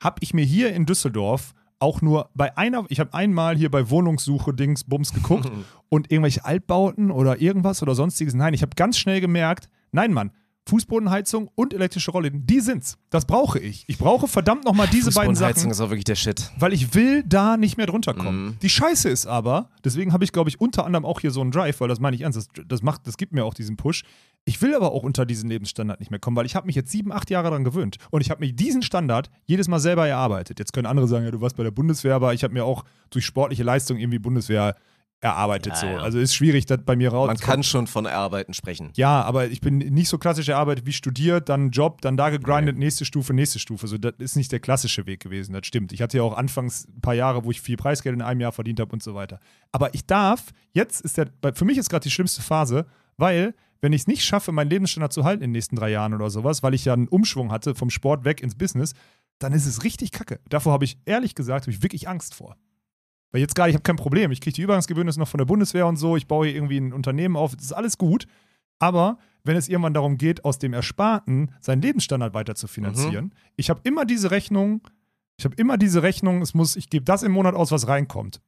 Hab 0.00 0.22
ich 0.22 0.32
mir 0.32 0.44
hier 0.44 0.72
in 0.72 0.86
Düsseldorf 0.86 1.54
auch 1.80 2.02
nur 2.02 2.30
bei 2.34 2.56
einer, 2.56 2.84
ich 2.88 3.00
habe 3.00 3.12
einmal 3.14 3.56
hier 3.56 3.70
bei 3.70 3.90
Wohnungssuche 3.90 4.54
Dings 4.54 4.84
Bums 4.84 5.12
geguckt 5.12 5.50
und 5.88 6.12
irgendwelche 6.12 6.44
Altbauten 6.44 7.10
oder 7.10 7.40
irgendwas 7.40 7.82
oder 7.82 7.96
sonstiges. 7.96 8.34
Nein, 8.34 8.54
ich 8.54 8.62
habe 8.62 8.76
ganz 8.76 8.96
schnell 8.96 9.20
gemerkt, 9.20 9.68
nein, 9.90 10.12
Mann, 10.12 10.30
Fußbodenheizung 10.70 11.50
und 11.56 11.74
elektrische 11.74 12.12
Rollläden, 12.12 12.46
die 12.46 12.60
sind's. 12.60 12.96
Das 13.10 13.24
brauche 13.24 13.58
ich. 13.58 13.84
Ich 13.88 13.98
brauche 13.98 14.28
verdammt 14.28 14.64
nochmal 14.64 14.86
diese 14.86 15.10
beiden 15.10 15.32
Fußbodenheizung 15.34 15.62
Sachen 15.62 15.70
ist 15.72 15.80
auch 15.80 15.90
wirklich 15.90 16.04
der 16.04 16.14
Shit. 16.14 16.52
weil 16.58 16.72
ich 16.72 16.94
will 16.94 17.24
da 17.24 17.56
nicht 17.56 17.76
mehr 17.76 17.86
drunter 17.86 18.14
kommen. 18.14 18.44
Mhm. 18.44 18.56
Die 18.62 18.68
Scheiße 18.68 19.08
ist 19.08 19.26
aber, 19.26 19.70
deswegen 19.84 20.12
habe 20.12 20.22
ich, 20.22 20.30
glaube 20.30 20.48
ich, 20.48 20.60
unter 20.60 20.86
anderem 20.86 21.04
auch 21.04 21.18
hier 21.20 21.32
so 21.32 21.40
einen 21.40 21.50
Drive, 21.50 21.80
weil 21.80 21.88
das 21.88 21.98
meine 21.98 22.14
ich 22.14 22.22
ernst, 22.22 22.38
das, 22.38 22.48
das, 22.68 22.82
macht, 22.82 23.06
das 23.08 23.16
gibt 23.16 23.32
mir 23.32 23.44
auch 23.44 23.54
diesen 23.54 23.76
Push. 23.76 24.04
Ich 24.44 24.62
will 24.62 24.74
aber 24.74 24.92
auch 24.92 25.02
unter 25.02 25.26
diesen 25.26 25.50
Lebensstandard 25.50 25.98
nicht 25.98 26.10
mehr 26.10 26.20
kommen, 26.20 26.36
weil 26.36 26.46
ich 26.46 26.54
habe 26.54 26.66
mich 26.66 26.76
jetzt 26.76 26.92
sieben, 26.92 27.10
acht 27.12 27.30
Jahre 27.30 27.48
daran 27.48 27.64
gewöhnt 27.64 27.96
und 28.10 28.20
ich 28.20 28.30
habe 28.30 28.44
mir 28.44 28.52
diesen 28.52 28.82
Standard 28.82 29.28
jedes 29.46 29.66
Mal 29.66 29.80
selber 29.80 30.06
erarbeitet. 30.06 30.60
Jetzt 30.60 30.72
können 30.72 30.86
andere 30.86 31.08
sagen, 31.08 31.24
ja, 31.24 31.32
du 31.32 31.40
warst 31.40 31.56
bei 31.56 31.64
der 31.64 31.72
Bundeswehr, 31.72 32.14
aber 32.14 32.32
ich 32.32 32.44
habe 32.44 32.54
mir 32.54 32.64
auch 32.64 32.84
durch 33.10 33.26
sportliche 33.26 33.64
Leistung 33.64 33.98
irgendwie 33.98 34.20
Bundeswehr 34.20 34.76
erarbeitet. 35.20 35.74
Ja, 35.74 35.80
so. 35.80 35.86
ja. 35.86 35.98
Also 35.98 36.18
ist 36.18 36.34
schwierig, 36.34 36.66
das 36.66 36.80
bei 36.84 36.96
mir 36.96 37.10
raus. 37.10 37.26
Man 37.26 37.36
kann 37.36 37.62
schon 37.62 37.86
von 37.86 38.06
Erarbeiten 38.06 38.54
sprechen. 38.54 38.90
Ja, 38.96 39.22
aber 39.22 39.48
ich 39.48 39.60
bin 39.60 39.78
nicht 39.78 40.08
so 40.08 40.18
klassisch 40.18 40.48
erarbeitet 40.48 40.86
wie 40.86 40.92
studiert, 40.92 41.48
dann 41.48 41.70
Job, 41.70 42.00
dann 42.00 42.16
da 42.16 42.30
gegrindet, 42.30 42.78
nächste 42.78 43.04
Stufe, 43.04 43.34
nächste 43.34 43.58
Stufe. 43.58 43.86
So, 43.86 43.98
das 43.98 44.14
ist 44.18 44.36
nicht 44.36 44.50
der 44.50 44.60
klassische 44.60 45.06
Weg 45.06 45.20
gewesen, 45.20 45.52
das 45.52 45.66
stimmt. 45.66 45.92
Ich 45.92 46.00
hatte 46.00 46.16
ja 46.16 46.22
auch 46.22 46.36
anfangs 46.36 46.88
ein 46.88 47.00
paar 47.00 47.14
Jahre, 47.14 47.44
wo 47.44 47.50
ich 47.50 47.60
viel 47.60 47.76
Preisgeld 47.76 48.14
in 48.14 48.22
einem 48.22 48.40
Jahr 48.40 48.52
verdient 48.52 48.80
habe 48.80 48.92
und 48.92 49.02
so 49.02 49.14
weiter. 49.14 49.40
Aber 49.72 49.94
ich 49.94 50.06
darf, 50.06 50.52
jetzt 50.72 51.02
ist 51.02 51.18
der, 51.18 51.28
für 51.54 51.64
mich 51.64 51.76
ist 51.76 51.90
gerade 51.90 52.02
die 52.02 52.10
schlimmste 52.10 52.42
Phase, 52.42 52.86
weil, 53.16 53.54
wenn 53.82 53.92
ich 53.92 54.02
es 54.02 54.06
nicht 54.06 54.24
schaffe, 54.24 54.52
meinen 54.52 54.70
Lebensstandard 54.70 55.12
zu 55.12 55.24
halten 55.24 55.42
in 55.42 55.50
den 55.50 55.52
nächsten 55.52 55.76
drei 55.76 55.90
Jahren 55.90 56.14
oder 56.14 56.30
sowas, 56.30 56.62
weil 56.62 56.74
ich 56.74 56.86
ja 56.86 56.94
einen 56.94 57.08
Umschwung 57.08 57.52
hatte 57.52 57.74
vom 57.74 57.90
Sport 57.90 58.24
weg 58.24 58.42
ins 58.42 58.54
Business, 58.54 58.94
dann 59.38 59.52
ist 59.52 59.66
es 59.66 59.84
richtig 59.84 60.12
kacke. 60.12 60.40
Davor 60.48 60.72
habe 60.72 60.84
ich 60.84 60.98
ehrlich 61.04 61.34
gesagt, 61.34 61.64
habe 61.64 61.72
ich 61.72 61.82
wirklich 61.82 62.08
Angst 62.08 62.34
vor. 62.34 62.56
Weil 63.32 63.40
jetzt 63.40 63.54
gerade, 63.54 63.70
ich 63.70 63.74
habe 63.74 63.82
kein 63.82 63.96
Problem. 63.96 64.30
Ich 64.32 64.40
kriege 64.40 64.54
die 64.54 64.62
Übergangsgebühren 64.62 65.06
noch 65.16 65.28
von 65.28 65.38
der 65.38 65.44
Bundeswehr 65.44 65.86
und 65.86 65.96
so. 65.96 66.16
Ich 66.16 66.26
baue 66.26 66.46
hier 66.46 66.56
irgendwie 66.56 66.78
ein 66.78 66.92
Unternehmen 66.92 67.36
auf. 67.36 67.54
Das 67.54 67.64
ist 67.66 67.72
alles 67.72 67.96
gut. 67.98 68.26
Aber 68.78 69.18
wenn 69.44 69.56
es 69.56 69.68
irgendwann 69.68 69.94
darum 69.94 70.18
geht, 70.18 70.44
aus 70.44 70.58
dem 70.58 70.72
Ersparten 70.72 71.52
seinen 71.60 71.82
Lebensstandard 71.82 72.34
weiter 72.34 72.54
zu 72.54 72.66
finanzieren, 72.66 73.26
Mhm. 73.26 73.32
ich 73.56 73.70
habe 73.70 73.80
immer 73.84 74.04
diese 74.04 74.30
Rechnung, 74.30 74.82
ich 75.36 75.44
habe 75.44 75.54
immer 75.56 75.78
diese 75.78 76.02
Rechnung, 76.02 76.42
es 76.42 76.54
muss, 76.54 76.76
ich 76.76 76.90
gebe 76.90 77.04
das 77.04 77.22
im 77.22 77.32
Monat 77.32 77.54
aus, 77.54 77.70
was 77.70 77.88
reinkommt. 77.88 78.40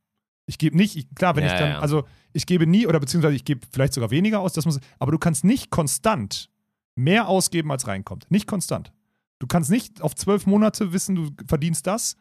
Ich 0.47 0.59
gebe 0.59 0.77
nicht, 0.77 0.97
ich, 0.97 1.15
klar, 1.15 1.37
wenn 1.37 1.45
Ja, 1.45 1.53
ich 1.53 1.59
dann, 1.59 1.71
ja. 1.71 1.79
also 1.79 2.05
ich 2.33 2.47
gebe 2.47 2.67
nie 2.67 2.87
oder 2.87 2.99
beziehungsweise 2.99 3.37
ich 3.37 3.45
gebe 3.45 3.61
vielleicht 3.73 3.93
sogar 3.95 4.11
weniger 4.11 4.41
aus, 4.41 4.53
das 4.53 4.65
muss, 4.67 4.81
aber 4.99 5.13
du 5.13 5.19
kannst 5.19 5.45
nicht 5.45 5.71
konstant 5.71 6.51
mehr 6.97 7.29
ausgeben, 7.29 7.71
als 7.71 7.87
reinkommt. 7.87 8.27
Nicht 8.31 8.47
konstant. 8.47 8.93
Du 9.39 9.47
kannst 9.47 9.71
nicht 9.71 10.03
auf 10.03 10.15
zwölf 10.15 10.47
Monate 10.47 10.93
wissen, 10.93 11.15
du 11.15 11.31
verdienst 11.47 11.87
das 11.87 12.17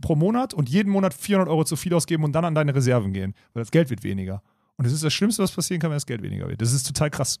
pro 0.00 0.16
Monat 0.16 0.54
und 0.54 0.68
jeden 0.68 0.90
Monat 0.90 1.14
400 1.14 1.48
Euro 1.48 1.64
zu 1.64 1.76
viel 1.76 1.94
ausgeben 1.94 2.24
und 2.24 2.32
dann 2.32 2.44
an 2.44 2.54
deine 2.54 2.74
Reserven 2.74 3.12
gehen, 3.12 3.34
weil 3.54 3.62
das 3.62 3.70
Geld 3.70 3.90
wird 3.90 4.02
weniger. 4.02 4.42
Und 4.76 4.84
das 4.86 4.92
ist 4.92 5.04
das 5.04 5.12
Schlimmste, 5.12 5.42
was 5.42 5.52
passieren 5.52 5.80
kann, 5.80 5.90
wenn 5.90 5.96
das 5.96 6.06
Geld 6.06 6.22
weniger 6.22 6.48
wird. 6.48 6.60
Das 6.62 6.72
ist 6.72 6.86
total 6.86 7.10
krass. 7.10 7.38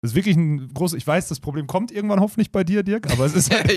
Das 0.00 0.12
ist 0.12 0.14
wirklich 0.14 0.36
ein 0.36 0.72
großes, 0.74 0.96
ich 0.96 1.04
weiß, 1.04 1.26
das 1.26 1.40
Problem 1.40 1.66
kommt 1.66 1.90
irgendwann 1.90 2.20
hoffentlich 2.20 2.52
bei 2.52 2.62
dir, 2.62 2.84
Dirk, 2.84 3.10
aber 3.10 3.24
es 3.26 3.34
ist 3.34 3.50
halt, 3.52 3.68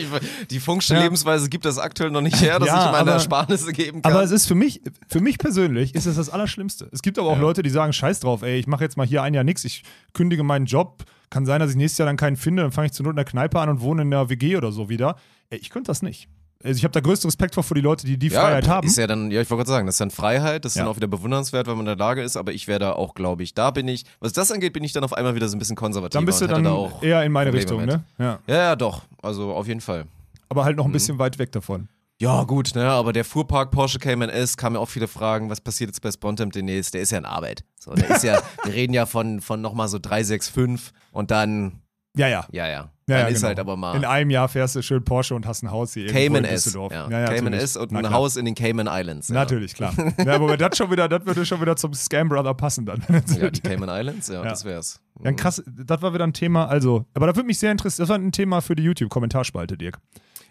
die 0.52 0.60
Funksche 0.60 0.94
Ja. 0.94 1.02
Lebensweise 1.02 1.50
gibt 1.50 1.66
das 1.66 1.80
aktuell 1.80 2.12
noch 2.12 2.22
nicht 2.22 2.40
her, 2.40 2.60
dass 2.60 2.68
Ja, 2.68 2.86
ich 2.86 2.92
meine 2.92 2.98
aber- 3.00 3.12
Ersparnisse 3.14 3.72
geben 3.74 4.04
kann. 4.04 4.12
Aber 4.14 4.22
es 4.22 4.30
ist 4.30 4.46
für 4.46 4.54
mich, 4.54 4.82
für 5.08 5.20
mich 5.20 5.40
persönlich 5.40 5.96
ist 5.96 6.06
es 6.06 6.18
das 6.18 6.30
Allerschlimmste. 6.30 6.90
Es 6.92 7.02
gibt 7.02 7.18
aber 7.18 7.30
auch 7.30 7.38
Ja. 7.38 7.42
Leute, 7.42 7.64
die 7.64 7.72
sagen, 7.72 7.92
scheiß 7.92 8.20
drauf, 8.20 8.44
ey, 8.44 8.60
ich 8.60 8.68
mache 8.68 8.84
jetzt 8.84 8.98
mal 8.98 9.08
hier 9.08 9.24
ein 9.24 9.34
Jahr 9.34 9.44
nichts, 9.44 9.64
ich 9.66 9.82
kündige 10.14 10.44
meinen 10.44 10.66
Job. 10.68 11.06
Kann 11.32 11.48
sein, 11.48 11.60
dass 11.60 11.72
ich 11.72 11.78
nächstes 11.78 11.98
Jahr 11.98 12.06
dann 12.06 12.18
keinen 12.18 12.36
finde, 12.36 12.62
dann 12.62 12.72
fange 12.72 12.88
ich 12.88 12.92
zur 12.92 13.06
Not 13.06 13.14
in 13.14 13.16
der 13.16 13.26
Kneipe 13.26 13.60
an 13.60 13.70
und 13.70 13.82
wohne 13.82 14.04
in 14.04 14.12
der 14.12 14.30
WG 14.30 14.58
oder 14.58 14.72
so 14.72 14.90
wieder. 14.90 15.16
Ey, 15.50 15.58
ich 15.58 15.72
könnte 15.72 15.88
das 15.88 16.04
nicht. 16.04 16.28
Also 16.64 16.78
ich 16.78 16.84
habe 16.84 16.92
da 16.92 17.00
größten 17.00 17.28
Respekt 17.28 17.54
vor 17.56 17.64
für 17.64 17.74
die 17.74 17.82
Leute, 17.82 18.06
die 18.06 18.18
die 18.18 18.30
Freiheit 18.30 18.68
haben. 18.68 18.86
Ist 18.88 18.98
ja 18.98 19.08
dann, 19.08 19.32
ja, 19.32 19.42
ich 19.42 19.50
wollte 19.50 19.62
gerade 19.64 19.70
sagen, 19.72 19.86
das 19.86 19.96
ist 19.96 20.02
dann 20.02 20.12
Freiheit, 20.12 20.66
das 20.66 20.74
ist 20.74 20.76
Ja. 20.78 20.84
dann 20.84 20.92
auch 20.92 20.96
wieder 20.96 21.08
bewundernswert, 21.08 21.68
wenn 21.68 21.74
man 21.74 21.82
in 21.82 21.86
der 21.88 21.96
Lage 21.98 22.22
ist, 22.22 22.38
aber 22.38 22.52
ich 22.54 22.68
wäre 22.68 22.80
da 22.80 22.94
auch, 22.94 23.14
glaube 23.16 23.44
ich, 23.44 23.54
da 23.54 23.72
bin 23.72 23.88
ich, 23.88 24.04
was 24.20 24.34
das 24.34 24.52
angeht, 24.52 24.74
bin 24.74 24.84
ich 24.84 24.94
dann 24.94 25.04
auf 25.04 25.14
einmal 25.14 25.36
wieder 25.36 25.48
so 25.50 25.56
ein 25.56 25.60
bisschen 25.60 25.76
konservativer. 25.76 26.20
dann 26.20 26.26
bist 26.26 26.42
du 26.42 26.48
dann 26.48 26.64
da 26.64 26.72
auch 26.72 27.02
eher 27.04 27.24
in 27.24 27.32
meine 27.32 27.52
Probleme 27.52 27.64
Richtung, 27.82 27.86
mit. 27.86 27.88
ne? 27.88 28.04
Ja. 28.20 28.40
Ja, 28.48 28.56
ja, 28.56 28.76
doch, 28.76 29.04
also 29.22 29.54
auf 29.54 29.68
jeden 29.68 29.82
Fall. 29.82 30.06
Aber 30.50 30.66
halt 30.66 30.78
noch 30.78 30.86
ein 30.86 30.90
Mhm. 30.90 30.94
bisschen 30.94 31.20
weit 31.20 31.40
weg 31.40 31.52
davon. 31.52 31.88
Ja, 32.20 32.44
gut, 32.44 32.76
ne, 32.76 32.88
aber 32.88 33.14
der 33.14 33.26
Fuhrpark 33.26 33.72
Porsche 33.72 33.98
Cayman 33.98 34.30
S 34.30 34.56
kamen 34.56 34.76
ja 34.76 34.80
auch 34.82 34.90
viele 34.90 35.08
Fragen, 35.08 35.50
was 35.50 35.60
passiert 35.60 35.90
jetzt 35.90 36.02
bei 36.02 36.12
Spontemp 36.12 36.54
demnächst? 36.54 36.94
Der 36.94 37.02
ist 37.02 37.12
ja 37.12 37.18
in 37.18 37.26
Arbeit. 37.26 37.64
So, 37.80 37.96
der 37.96 38.12
ist 38.12 38.24
ja, 38.24 38.40
wir 38.64 38.74
reden 38.74 38.94
ja 38.94 39.08
von, 39.08 39.42
von 39.42 39.60
nochmal 39.60 39.88
so 39.88 39.98
365 39.98 40.94
und 41.14 41.32
dann, 41.32 41.82
Ja, 42.18 42.28
ja. 42.28 42.46
ja, 42.52 42.68
ja, 42.68 42.72
Ja, 42.72 42.90
dann 43.08 43.20
ja, 43.20 43.28
ist 43.28 43.36
genau. 43.36 43.48
halt 43.48 43.60
aber 43.60 43.78
mal 43.78 43.96
In 43.96 44.04
einem 44.04 44.30
Jahr 44.30 44.50
fährst 44.50 44.76
du 44.76 44.82
schön 44.82 45.04
Porsche 45.04 45.34
und 45.34 45.46
hast 45.46 45.64
ein 45.64 45.72
Haus 45.72 45.94
hier 45.94 46.08
Cayman 46.08 46.44
in. 46.44 46.52
Düsseldorf. 46.52 46.92
Ja. 46.92 47.10
Ja, 47.10 47.26
Cayman. 47.28 47.54
S 47.54 47.78
und 47.78 47.92
Na 47.92 48.00
ein 48.00 48.06
klar. 48.06 48.14
Haus 48.14 48.36
in 48.36 48.44
den 48.46 48.54
Cayman 48.56 48.88
Islands. 48.92 49.30
Natürlich, 49.30 49.74
klar. 49.76 49.94
ja, 50.26 50.34
aber 50.36 50.58
das 50.58 50.78
schon 50.78 50.92
wieder, 50.92 51.08
das 51.08 51.26
würde 51.26 51.46
schon 51.46 51.62
wieder 51.62 51.76
zum 51.78 51.94
Scam 51.94 52.28
Brother 52.28 52.54
passen 52.54 52.86
dann. 52.86 53.02
Ja, 53.40 53.50
die 53.50 53.62
Cayman 53.62 53.90
Islands, 53.90 54.28
ja, 54.28 54.42
das 54.44 54.66
wär's. 54.66 55.00
Ja, 55.24 55.30
ein 55.30 55.36
krass, 55.36 55.64
das 55.66 56.02
war 56.02 56.14
wieder 56.14 56.26
ein 56.26 56.34
Thema, 56.34 56.68
also, 56.68 57.06
aber 57.14 57.28
da 57.28 57.36
würde 57.36 57.48
mich 57.48 57.60
sehr 57.60 57.72
interessieren, 57.72 58.04
das 58.04 58.10
war 58.10 58.18
ein 58.18 58.32
Thema 58.32 58.62
für 58.62 58.76
die 58.76 58.84
YouTube-Kommentarspalte, 58.84 59.78
Dirk. 59.78 60.00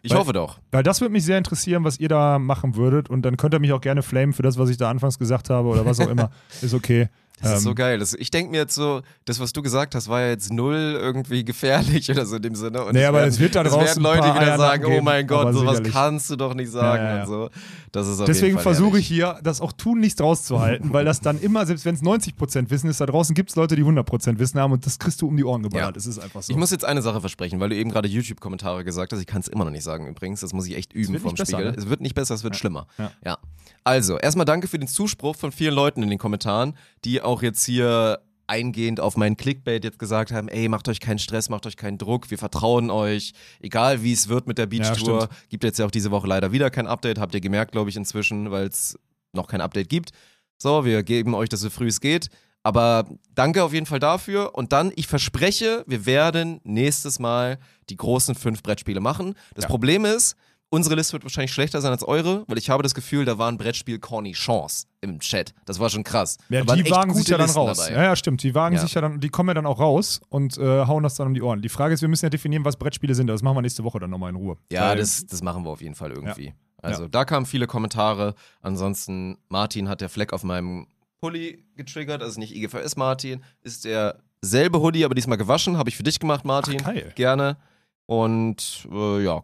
Ich 0.02 0.12
Weil- 0.12 0.18
hoffe 0.20 0.32
doch. 0.32 0.60
Weil 0.70 0.82
das 0.82 1.00
würde 1.02 1.12
mich 1.12 1.24
sehr 1.24 1.36
interessieren, 1.36 1.84
was 1.84 1.98
ihr 2.00 2.08
da 2.08 2.38
machen 2.38 2.74
würdet 2.76 3.10
und 3.10 3.20
dann 3.22 3.36
könnt 3.36 3.52
ihr 3.54 3.60
mich 3.60 3.72
auch 3.72 3.82
gerne 3.82 4.02
flamen 4.02 4.32
für 4.32 4.42
das, 4.42 4.56
was 4.58 4.70
ich 4.70 4.78
da 4.78 4.88
anfangs 4.88 5.18
gesagt 5.18 5.50
habe 5.50 5.68
oder 5.68 5.84
was 5.84 6.00
auch 6.00 6.08
immer. 6.08 6.30
Ist 6.62 6.72
okay. 6.72 7.08
Das 7.40 7.52
ist 7.52 7.56
Ähm, 7.58 7.62
so 7.62 7.74
geil. 7.74 7.98
Das, 7.98 8.14
ich 8.14 8.30
denke 8.30 8.50
mir 8.50 8.58
jetzt 8.58 8.74
so, 8.74 9.02
das, 9.24 9.40
was 9.40 9.52
du 9.52 9.62
gesagt 9.62 9.94
hast, 9.94 10.08
war 10.08 10.20
ja 10.20 10.28
jetzt 10.28 10.52
null 10.52 10.98
irgendwie 11.00 11.44
gefährlich 11.44 12.10
oder 12.10 12.26
so 12.26 12.36
in 12.36 12.42
dem 12.42 12.54
Sinne. 12.54 12.84
Und 12.84 12.94
Nee, 12.94 13.04
aber 13.04 13.24
es 13.24 13.38
wird 13.38 13.54
da 13.54 13.62
es 13.62 13.70
draußen 13.72 14.02
werden 14.02 14.06
ein 14.06 14.22
Leute 14.22 14.34
wieder 14.34 14.52
Eier 14.52 14.58
sagen, 14.58 14.84
oh 14.84 14.88
geben, 14.90 15.04
mein 15.04 15.26
Gott, 15.26 15.54
sowas 15.54 15.78
sicherlich. 15.78 15.92
kannst 15.92 16.30
du 16.30 16.36
doch 16.36 16.54
nicht 16.54 16.70
sagen 16.70 17.02
Ja, 17.02 17.10
ja, 17.10 17.16
ja. 17.16 17.22
und 17.22 17.28
so. 17.28 17.50
Das 17.92 18.06
ist 18.06 18.20
Deswegen 18.26 18.58
versuche 18.58 18.98
ich 19.00 19.06
hier, 19.06 19.38
das 19.42 19.60
auch 19.60 19.72
tunlichst 19.72 20.20
rauszuhalten, 20.20 20.92
weil 20.92 21.04
das 21.04 21.20
dann 21.20 21.40
immer, 21.40 21.66
selbst 21.66 21.84
wenn 21.84 21.94
es 21.94 22.02
90% 22.02 22.70
wissen 22.70 22.88
ist, 22.88 23.00
da 23.00 23.06
draußen 23.06 23.34
gibt 23.34 23.50
es 23.50 23.56
Leute, 23.56 23.74
die 23.74 23.82
100% 23.82 24.38
Wissen 24.38 24.60
haben 24.60 24.72
und 24.72 24.86
das 24.86 24.98
kriegst 24.98 25.20
du 25.22 25.26
um 25.26 25.36
die 25.36 25.44
Ohren 25.44 25.62
geballert. 25.62 25.88
Ja. 25.88 25.92
Das 25.92 26.06
ist 26.06 26.18
einfach 26.18 26.42
so. 26.42 26.52
Ich 26.52 26.56
muss 26.56 26.70
jetzt 26.70 26.84
eine 26.84 27.02
Sache 27.02 27.20
versprechen, 27.20 27.58
weil 27.58 27.70
du 27.70 27.76
eben 27.76 27.90
gerade 27.90 28.08
YouTube-Kommentare 28.08 28.84
gesagt 28.84 29.12
hast. 29.12 29.20
Ich 29.20 29.26
kann 29.26 29.40
es 29.40 29.48
immer 29.48 29.64
noch 29.64 29.72
nicht 29.72 29.82
sagen 29.84 30.06
übrigens. 30.06 30.40
Das 30.40 30.52
muss 30.52 30.66
ich 30.66 30.76
echt 30.76 30.92
üben 30.92 31.18
vom 31.18 31.34
besser, 31.34 31.46
Spiegel. 31.46 31.72
ne? 31.72 31.76
Es 31.76 31.88
wird 31.88 32.00
nicht 32.00 32.14
besser, 32.14 32.34
es 32.34 32.44
wird 32.44 32.54
schlimmer. 32.56 32.86
Ja. 33.24 33.38
Also, 33.82 34.18
erstmal 34.18 34.44
danke 34.44 34.68
für 34.68 34.78
den 34.78 34.88
Zuspruch 34.88 35.36
von 35.36 35.52
vielen 35.52 35.74
Leuten 35.74 36.02
in 36.02 36.10
den 36.10 36.18
Kommentaren, 36.18 36.74
die 37.04 37.22
auch 37.22 37.29
jetzt 37.42 37.64
hier 37.64 38.20
eingehend 38.46 38.98
auf 38.98 39.16
meinen 39.16 39.36
Clickbait 39.36 39.84
jetzt 39.84 39.98
gesagt 40.00 40.32
haben, 40.32 40.48
ey, 40.48 40.68
macht 40.68 40.88
euch 40.88 40.98
keinen 40.98 41.20
Stress, 41.20 41.48
macht 41.48 41.66
euch 41.66 41.76
keinen 41.76 41.98
Druck, 41.98 42.30
wir 42.30 42.38
vertrauen 42.38 42.90
euch, 42.90 43.32
egal 43.60 44.02
wie 44.02 44.12
es 44.12 44.28
wird 44.28 44.48
mit 44.48 44.58
der 44.58 44.66
Beach-Tour. 44.66 45.22
stimmt. 45.22 45.48
gibt 45.48 45.62
jetzt 45.62 45.78
ja 45.78 45.86
auch 45.86 45.90
diese 45.92 46.10
Woche 46.10 46.26
leider 46.26 46.50
wieder 46.50 46.68
kein 46.70 46.88
Update, 46.88 47.18
habt 47.20 47.32
ihr 47.34 47.40
gemerkt, 47.40 47.70
glaube 47.72 47.90
ich, 47.90 47.96
inzwischen, 47.96 48.50
weil 48.50 48.66
es 48.66 48.98
noch 49.32 49.46
kein 49.46 49.60
Update 49.60 49.88
gibt. 49.88 50.10
So, 50.58 50.84
wir 50.84 51.02
geben 51.04 51.34
euch 51.34 51.48
das 51.48 51.60
so 51.60 51.70
früh 51.70 51.86
es 51.86 52.00
geht. 52.00 52.28
Aber 52.62 53.06
danke 53.34 53.62
auf 53.64 53.72
jeden 53.72 53.86
Fall 53.86 54.00
dafür. 54.00 54.54
Und 54.54 54.72
dann, 54.72 54.92
ich 54.94 55.06
verspreche, 55.06 55.82
wir 55.86 56.04
werden 56.04 56.60
nächstes 56.64 57.18
Mal 57.18 57.58
die 57.88 57.96
großen 57.96 58.34
fünf 58.34 58.62
Brettspiele 58.62 59.00
machen. 59.00 59.34
Das 59.54 59.64
Ja. 59.64 59.68
Problem 59.70 60.04
ist, 60.04 60.36
unsere 60.70 60.94
Liste 60.94 61.12
wird 61.14 61.24
wahrscheinlich 61.24 61.52
schlechter 61.52 61.80
sein 61.80 61.90
als 61.92 62.02
eure, 62.02 62.44
weil 62.48 62.56
ich 62.58 62.70
habe 62.70 62.82
das 62.82 62.94
Gefühl, 62.94 63.24
da 63.24 63.36
war 63.38 63.48
ein 63.50 63.58
Brettspiel 63.58 63.98
Corny 63.98 64.32
Chance 64.32 64.86
im 65.00 65.18
Chat. 65.20 65.52
Das 65.66 65.78
war 65.78 65.90
schon 65.90 66.04
krass. 66.04 66.38
ja, 66.48 66.60
da 66.60 66.68
waren 66.68 66.82
die 66.82 66.90
wagen 66.90 67.12
sich 67.14 67.28
ja 67.28 67.36
dann 67.36 67.46
Listen 67.46 67.58
raus. 67.58 67.76
dabei. 67.78 67.92
Ja, 67.92 68.02
ja, 68.04 68.16
stimmt. 68.16 68.42
Die 68.42 68.54
wagen 68.54 68.76
Ja. 68.76 68.80
sich 68.80 68.94
ja 68.94 69.00
dann, 69.00 69.20
die 69.20 69.28
kommen 69.28 69.48
ja 69.50 69.54
dann 69.54 69.66
auch 69.66 69.78
raus 69.80 70.20
und 70.28 70.56
äh, 70.58 70.86
hauen 70.86 71.02
das 71.02 71.16
dann 71.16 71.26
um 71.26 71.34
die 71.34 71.42
Ohren. 71.42 71.60
Die 71.60 71.68
Frage 71.68 71.92
ist, 71.94 72.00
wir 72.02 72.08
müssen 72.08 72.24
ja 72.26 72.30
definieren, 72.30 72.64
was 72.64 72.76
Brettspiele 72.76 73.14
sind. 73.14 73.26
Das 73.26 73.42
machen 73.42 73.56
wir 73.56 73.62
nächste 73.62 73.84
Woche 73.84 73.98
dann 73.98 74.10
nochmal 74.10 74.30
in 74.30 74.36
Ruhe. 74.36 74.56
Ja, 74.72 74.88
Weil- 74.90 74.98
das, 74.98 75.26
das 75.26 75.42
machen 75.42 75.64
wir 75.64 75.70
auf 75.70 75.82
jeden 75.82 75.94
Fall 75.94 76.12
irgendwie. 76.12 76.54
Also 76.82 77.08
da 77.08 77.24
kamen 77.26 77.44
viele 77.44 77.66
Kommentare. 77.66 78.34
Ansonsten, 78.62 79.36
Martin 79.48 79.88
hat 79.88 80.00
der 80.00 80.08
Fleck 80.08 80.32
auf 80.32 80.44
meinem 80.44 80.86
Pulli 81.20 81.62
getriggert, 81.76 82.22
also 82.22 82.40
nicht 82.40 82.54
IGVS 82.56 82.96
Martin, 82.96 83.42
ist 83.62 83.84
derselbe 83.84 84.80
Hoodie, 84.80 85.04
aber 85.04 85.14
diesmal 85.14 85.36
gewaschen. 85.36 85.76
Habe 85.76 85.90
ich 85.90 85.96
für 85.96 86.02
dich 86.02 86.18
gemacht, 86.18 86.46
Martin. 86.46 86.78
Ach, 86.82 86.86
geil. 86.94 87.12
Gerne. 87.16 87.58
Und 88.06 88.88
äh, 88.90 89.22
ja, 89.22 89.42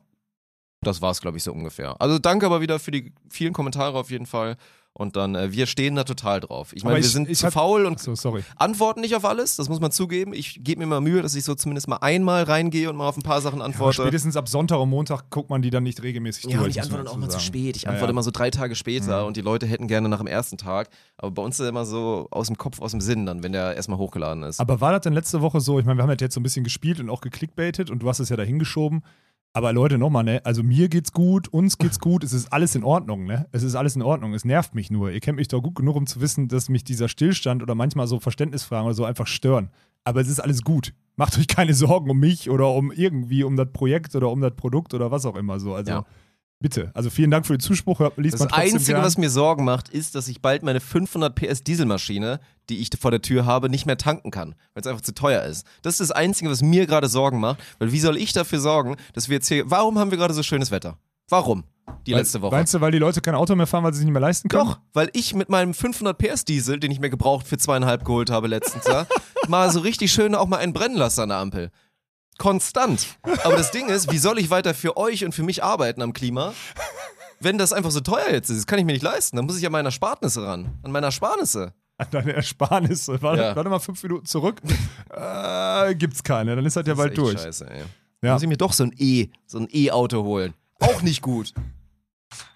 das 0.87 1.03
war's, 1.03 1.21
glaube 1.21 1.37
ich, 1.37 1.43
so 1.45 1.53
ungefähr. 1.53 2.01
Also 2.01 2.19
danke 2.19 2.47
aber 2.47 2.61
wieder 2.61 2.79
für 2.79 2.91
die 2.91 3.13
vielen 3.29 3.53
Kommentare 3.53 3.99
auf 3.99 4.11
jeden 4.11 4.27
Fall. 4.27 4.57
Und 4.99 5.15
dann, 5.15 5.35
äh, 5.35 5.53
wir 5.53 5.67
stehen 5.67 5.95
da 5.95 6.05
total 6.05 6.41
drauf. 6.41 6.71
Ich 6.73 6.83
meine, 6.83 6.97
wir 6.97 7.05
sind 7.05 7.29
ich 7.29 7.37
zu 7.37 7.51
faul 7.51 7.85
und 7.85 8.01
So, 8.01 8.15
sorry. 8.15 8.43
antworten 8.57 9.03
nicht 9.03 9.15
auf 9.15 9.27
alles, 9.27 9.55
das 9.57 9.69
muss 9.69 9.79
man 9.79 9.93
zugeben. 9.93 10.33
Ich 10.33 10.65
gebe 10.65 10.79
mir 10.81 10.87
mal 10.87 11.03
Mühe, 11.03 11.21
dass 11.21 11.35
ich 11.35 11.45
so 11.45 11.55
zumindest 11.55 11.87
mal 11.87 11.99
einmal 11.99 12.45
reingehe 12.45 12.89
und 12.89 12.97
mal 12.97 13.07
auf 13.07 13.19
ein 13.19 13.23
paar 13.23 13.43
Sachen 13.43 13.61
antworte. 13.61 14.01
spätestens 14.01 14.39
ab 14.39 14.49
Sonntag 14.49 14.79
und 14.81 14.89
Montag 14.89 15.29
guckt 15.29 15.51
man 15.51 15.61
die 15.61 15.69
dann 15.69 15.83
nicht 15.83 16.03
regelmäßig 16.03 16.45
Ja, 16.45 16.51
durch. 16.53 16.65
und 16.65 16.71
ich 16.71 16.81
antworte 16.83 17.11
auch 17.11 17.17
mal 17.19 17.29
zu 17.29 17.41
spät. 17.41 17.77
Ich 17.77 17.83
Ja, 17.83 17.91
antworte 17.91 18.07
ja. 18.07 18.11
immer 18.13 18.23
so 18.23 18.31
drei 18.31 18.51
Tage 18.51 18.75
später 18.75 19.21
Mhm. 19.21 19.27
und 19.27 19.37
die 19.37 19.43
Leute 19.43 19.67
hätten 19.67 19.87
gerne 19.87 20.09
nach 20.09 20.17
dem 20.17 20.29
ersten 20.29 20.57
Tag. 20.57 20.89
Aber 21.19 21.31
bei 21.31 21.43
uns 21.43 21.57
ist 21.57 21.61
er 21.61 21.69
immer 21.69 21.85
so 21.85 22.29
aus 22.31 22.47
dem 22.47 22.57
Kopf, 22.57 22.81
aus 22.81 22.93
dem 22.93 23.03
Sinn 23.03 23.27
dann, 23.27 23.43
wenn 23.43 23.53
der 23.53 23.77
erstmal 23.77 23.99
hochgeladen 23.99 24.45
ist. 24.45 24.61
Aber 24.61 24.81
war 24.81 24.93
das 24.93 25.03
denn 25.03 25.13
letzte 25.13 25.43
Woche 25.43 25.61
so? 25.61 25.79
Ich 25.79 25.85
meine, 25.85 25.99
wir 25.99 26.05
haben 26.05 26.11
ja 26.11 26.17
jetzt 26.19 26.33
so 26.33 26.41
ein 26.41 26.43
bisschen 26.43 26.65
gespielt 26.65 27.01
und 27.01 27.11
auch 27.11 27.21
geklickbaitet 27.21 27.91
und 27.91 27.99
du 27.99 28.09
hast 28.09 28.19
es 28.21 28.31
ja 28.31 28.37
dahin 28.37 28.59
geschoben. 28.59 29.03
Aber 29.57 29.73
Leute, 29.73 29.97
nochmal, 29.97 30.23
ne? 30.23 30.43
Also 30.45 30.63
mir 30.63 30.91
geht's 30.91 31.13
gut, 31.13 31.49
uns 31.49 31.79
geht's 31.79 31.99
gut, 31.99 32.23
es 32.23 32.35
ist 32.35 32.53
alles 32.53 32.75
in 32.75 32.85
Ordnung, 32.85 33.25
ne? 33.25 33.47
Es 33.53 33.63
ist 33.63 33.75
alles 33.75 33.97
in 33.97 34.03
Ordnung. 34.03 34.35
Es 34.35 34.45
nervt 34.45 34.75
mich 34.75 34.91
nur. 34.91 35.11
Ihr 35.11 35.21
kennt 35.21 35.37
mich 35.37 35.49
doch 35.49 35.63
gut 35.63 35.77
genug, 35.77 35.97
um 35.97 36.07
zu 36.07 36.21
wissen, 36.21 36.49
dass 36.49 36.69
mich 36.69 36.85
dieser 36.85 37.09
Stillstand 37.09 37.63
oder 37.63 37.75
manchmal 37.75 38.07
so 38.07 38.21
Verständnisfragen 38.21 38.85
oder 38.85 38.95
so 38.95 39.07
einfach 39.07 39.27
stören. 39.27 39.71
Aber 40.05 40.21
es 40.21 40.29
ist 40.29 40.41
alles 40.41 40.61
gut. 40.61 40.93
Macht 41.17 41.39
euch 41.39 41.49
keine 41.49 41.73
Sorgen 41.73 42.11
um 42.11 42.21
mich 42.21 42.51
oder 42.51 42.71
um 42.75 42.93
irgendwie 42.93 43.45
um 43.45 43.57
das 43.57 43.69
Projekt 43.73 44.15
oder 44.15 44.31
um 44.31 44.43
das 44.43 44.55
Produkt 44.55 44.93
oder 44.93 45.11
was 45.11 45.25
auch 45.25 45.37
immer 45.37 45.59
so. 45.59 45.75
Also 45.75 45.91
Ja. 45.91 46.05
Bitte. 46.61 46.91
Also 46.95 47.11
vielen 47.11 47.31
Dank 47.31 47.47
für 47.47 47.55
den 47.55 47.61
Zuspruch. 47.61 48.01
Liest 48.17 48.35
Das 48.41 48.53
Einzige, 48.53 48.93
gern. 48.95 49.03
was 49.03 49.19
mir 49.19 49.31
Sorgen 49.31 49.65
macht, 49.65 49.89
ist, 49.89 50.15
dass 50.15 50.29
ich 50.29 50.41
bald 50.43 50.63
meine 50.63 50.81
500 50.81 51.35
PS 51.35 51.63
Dieselmaschine, 51.63 52.41
die 52.69 52.79
ich 52.79 52.91
vor 52.99 53.11
der 53.11 53.23
Tür 53.23 53.45
habe, 53.47 53.69
nicht 53.69 53.87
mehr 53.87 53.97
tanken 53.99 54.31
kann, 54.31 54.55
weil 54.75 54.81
es 54.83 54.87
einfach 54.87 55.03
zu 55.03 55.15
teuer 55.15 55.43
ist. 55.45 55.67
Das 55.83 55.95
ist 55.95 56.11
das 56.11 56.13
Einzige, 56.13 56.51
was 56.51 56.63
mir 56.63 56.87
gerade 56.87 57.09
Sorgen 57.09 57.41
macht, 57.41 57.59
weil 57.79 57.93
wie 57.93 58.01
soll 58.01 58.17
ich 58.17 58.33
dafür 58.33 58.61
sorgen, 58.61 58.97
dass 59.13 59.29
wir 59.29 59.35
jetzt 59.37 59.49
hier, 59.49 59.71
warum 59.71 59.99
haben 59.99 60.11
wir 60.11 60.19
gerade 60.19 60.35
so 60.35 60.43
schönes 60.43 60.71
Wetter? 60.71 60.99
Warum? 61.29 61.65
Die 62.07 62.13
Weil- 62.13 62.19
letzte 62.21 62.41
Woche. 62.43 62.55
Meinst 62.55 62.75
du, 62.75 62.81
weil 62.81 62.91
die 62.93 62.99
Leute 62.99 63.21
kein 63.21 63.35
Auto 63.35 63.55
mehr 63.55 63.67
fahren, 63.67 63.85
weil 63.85 63.93
sie 63.93 63.99
sich 63.99 64.07
nicht 64.07 64.13
mehr 64.13 64.21
leisten 64.21 64.49
können? 64.49 64.65
Doch, 64.65 64.79
weil 64.93 65.09
ich 65.13 65.35
mit 65.35 65.49
meinem 65.49 65.73
500 65.75 66.17
PS 66.19 66.45
Diesel, 66.45 66.81
den 66.81 66.91
ich 66.91 66.99
mir 67.01 67.11
gebraucht 67.11 67.47
für 67.47 67.59
zweieinhalb 67.59 68.05
geholt 68.05 68.31
habe 68.31 68.49
letztens 68.49 68.87
Jahr, 68.87 69.07
mal 69.49 69.71
so 69.71 69.81
richtig 69.81 70.13
schön 70.13 70.35
auch 70.35 70.47
mal 70.47 70.59
einen 70.59 70.73
brennen 70.73 70.97
lasse 70.97 71.23
an 71.23 71.29
der 71.29 71.39
Ampel. 71.39 71.71
Konstant. 72.39 73.19
Aber 73.45 73.57
das 73.57 73.71
Ding 73.71 73.89
ist, 73.89 74.11
wie 74.13 74.19
soll 74.19 74.39
ich 74.39 74.51
weiter 74.51 74.75
für 74.75 74.97
euch 74.97 75.25
und 75.25 75.33
für 75.33 75.43
mich 75.43 75.63
arbeiten 75.65 76.03
am 76.03 76.13
Klima, 76.13 76.53
wenn 77.41 77.59
das 77.59 77.73
einfach 77.73 77.91
so 77.91 78.01
teuer 78.01 78.31
jetzt 78.31 78.51
ist? 78.51 78.59
Das 78.59 78.67
kann 78.67 78.79
ich 78.79 78.85
mir 78.85 78.93
nicht 78.93 79.03
leisten. 79.03 79.37
Dann 79.37 79.47
muss 79.47 79.59
ich 79.59 79.67
an 79.67 79.73
meine 79.73 79.89
Ersparnisse 79.89 80.47
ran. 80.47 80.79
An 80.83 80.93
meine 80.93 81.07
Ersparnisse. 81.07 81.73
An 81.99 82.07
deine 82.11 82.35
Ersparnisse. 82.35 83.21
Warte, 83.23 83.43
Ja. 83.43 83.57
warte 83.57 83.71
mal 83.71 83.79
fünf 83.79 84.03
Minuten 84.03 84.27
zurück. 84.27 84.61
äh, 85.15 85.95
gibt's 85.95 86.23
keine. 86.23 86.55
Dann 86.57 86.67
ist 86.67 86.77
das 86.77 86.87
ja 86.87 86.95
Das 86.95 86.99
ist 86.99 87.05
bald 87.07 87.19
durch. 87.19 87.41
Scheiße, 87.41 87.71
ey. 87.71 87.83
Ja. 88.23 88.33
Muss 88.35 88.43
ich 88.43 88.49
mir 88.49 88.57
doch 88.57 88.73
so 88.73 88.85
ein 88.85 88.93
E, 88.99 89.29
so 89.47 89.59
ein 89.59 89.69
E-Auto 89.73 90.23
holen. 90.25 90.55
Auch 90.81 91.01
nicht 91.03 91.23
gut. 91.23 91.53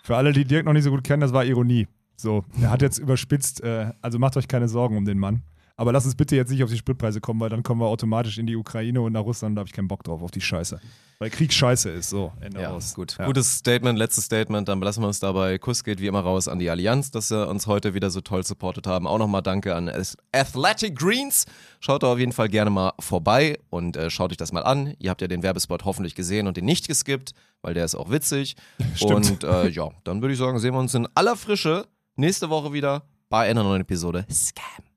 Für 0.03 0.17
alle, 0.17 0.33
die 0.33 0.45
Dirk 0.45 0.67
noch 0.67 0.73
nicht 0.73 0.85
so 0.85 0.91
gut 0.91 1.05
kennen, 1.05 1.21
das 1.21 1.33
war 1.33 1.45
Ironie. 1.45 1.87
So, 2.17 2.45
er 2.61 2.71
hat 2.71 2.83
jetzt 2.83 2.99
überspitzt, 2.99 3.63
äh, 3.63 3.93
also 4.03 4.19
macht 4.19 4.37
euch 4.37 4.47
keine 4.49 4.69
Sorgen 4.69 4.97
um 4.99 5.05
den 5.07 5.19
Mann. 5.19 5.43
Aber 5.81 5.93
lasst 5.93 6.05
uns 6.05 6.15
bitte 6.15 6.37
jetzt 6.37 6.51
nicht 6.51 6.63
auf 6.63 6.69
die 6.69 6.77
Spritpreise 6.77 7.23
kommen, 7.23 7.41
weil 7.41 7.49
dann 7.49 7.63
kommen 7.63 7.81
wir 7.81 7.87
automatisch 7.87 8.37
in 8.37 8.47
die 8.47 8.55
Ukraine 8.55 9.01
und 9.01 9.15
nach 9.15 9.23
Russland, 9.25 9.57
da 9.57 9.61
habe 9.61 9.69
ich 9.69 9.73
keinen 9.73 9.89
Bock 9.89 10.05
drauf, 10.05 10.21
auf 10.21 10.31
die 10.31 10.43
Scheiße. 10.43 10.79
Weil 11.19 11.31
Krieg 11.31 11.55
scheiße 11.55 11.89
ist. 11.89 12.11
So, 12.11 12.33
Ende 12.39 12.61
Ja, 12.61 12.73
aus. 12.73 12.93
gut. 12.95 13.17
Ja. 13.19 13.25
Gutes 13.25 13.57
Statement, 13.57 13.99
letztes 13.99 14.27
Statement. 14.27 14.69
Dann 14.69 14.79
belassen 14.79 15.03
wir 15.03 15.07
uns 15.07 15.21
dabei. 15.21 15.57
Kuss 15.57 15.83
geht 15.83 15.99
wie 15.99 16.07
immer 16.07 16.21
raus 16.21 16.49
an 16.49 16.59
die 16.59 16.69
Allianz, 16.69 17.11
dass 17.13 17.29
sie 17.29 17.49
uns 17.49 17.67
heute 17.67 17.95
wieder 17.95 18.11
so 18.11 18.21
toll 18.21 18.45
supportet 18.45 18.87
haben. 18.87 19.07
Auch 19.07 19.17
nochmal 19.17 19.41
danke 19.41 19.75
an 19.75 19.91
Athletic 20.33 20.99
Greens. 20.99 21.47
Schaut 21.81 22.03
da 22.03 22.13
auf 22.13 22.19
jeden 22.19 22.33
Fall 22.33 22.51
gerne 22.51 22.69
mal 22.69 22.93
vorbei 23.01 23.59
und 23.71 23.97
äh, 23.97 24.11
schaut 24.11 24.33
euch 24.33 24.37
das 24.37 24.53
mal 24.53 24.65
an. 24.65 24.93
Ihr 24.99 25.09
habt 25.09 25.23
ja 25.23 25.29
den 25.29 25.43
Werbespot 25.43 25.87
hoffentlich 25.87 26.15
gesehen 26.15 26.47
und 26.47 26.59
den 26.59 26.67
nicht 26.67 26.89
geskippt, 26.89 27.33
weil 27.63 27.73
der 27.73 27.87
ist 27.87 27.95
auch 27.95 28.11
witzig. 28.11 28.55
Stimmt. 28.97 29.13
Und 29.31 29.45
äh, 29.45 29.69
ja, 29.69 29.89
dann 30.05 30.21
würde 30.21 30.35
ich 30.35 30.39
sagen, 30.39 30.59
sehen 30.59 30.75
wir 30.75 30.81
uns 30.81 30.95
in 30.95 31.09
aller 31.15 31.37
Frische 31.37 31.87
nächste 32.17 32.51
Woche 32.51 32.75
wieder 32.75 33.05
bei 33.31 33.49
einer 33.49 33.63
neuen 33.63 33.81
Episode 33.81 34.27
Scam. 34.31 34.85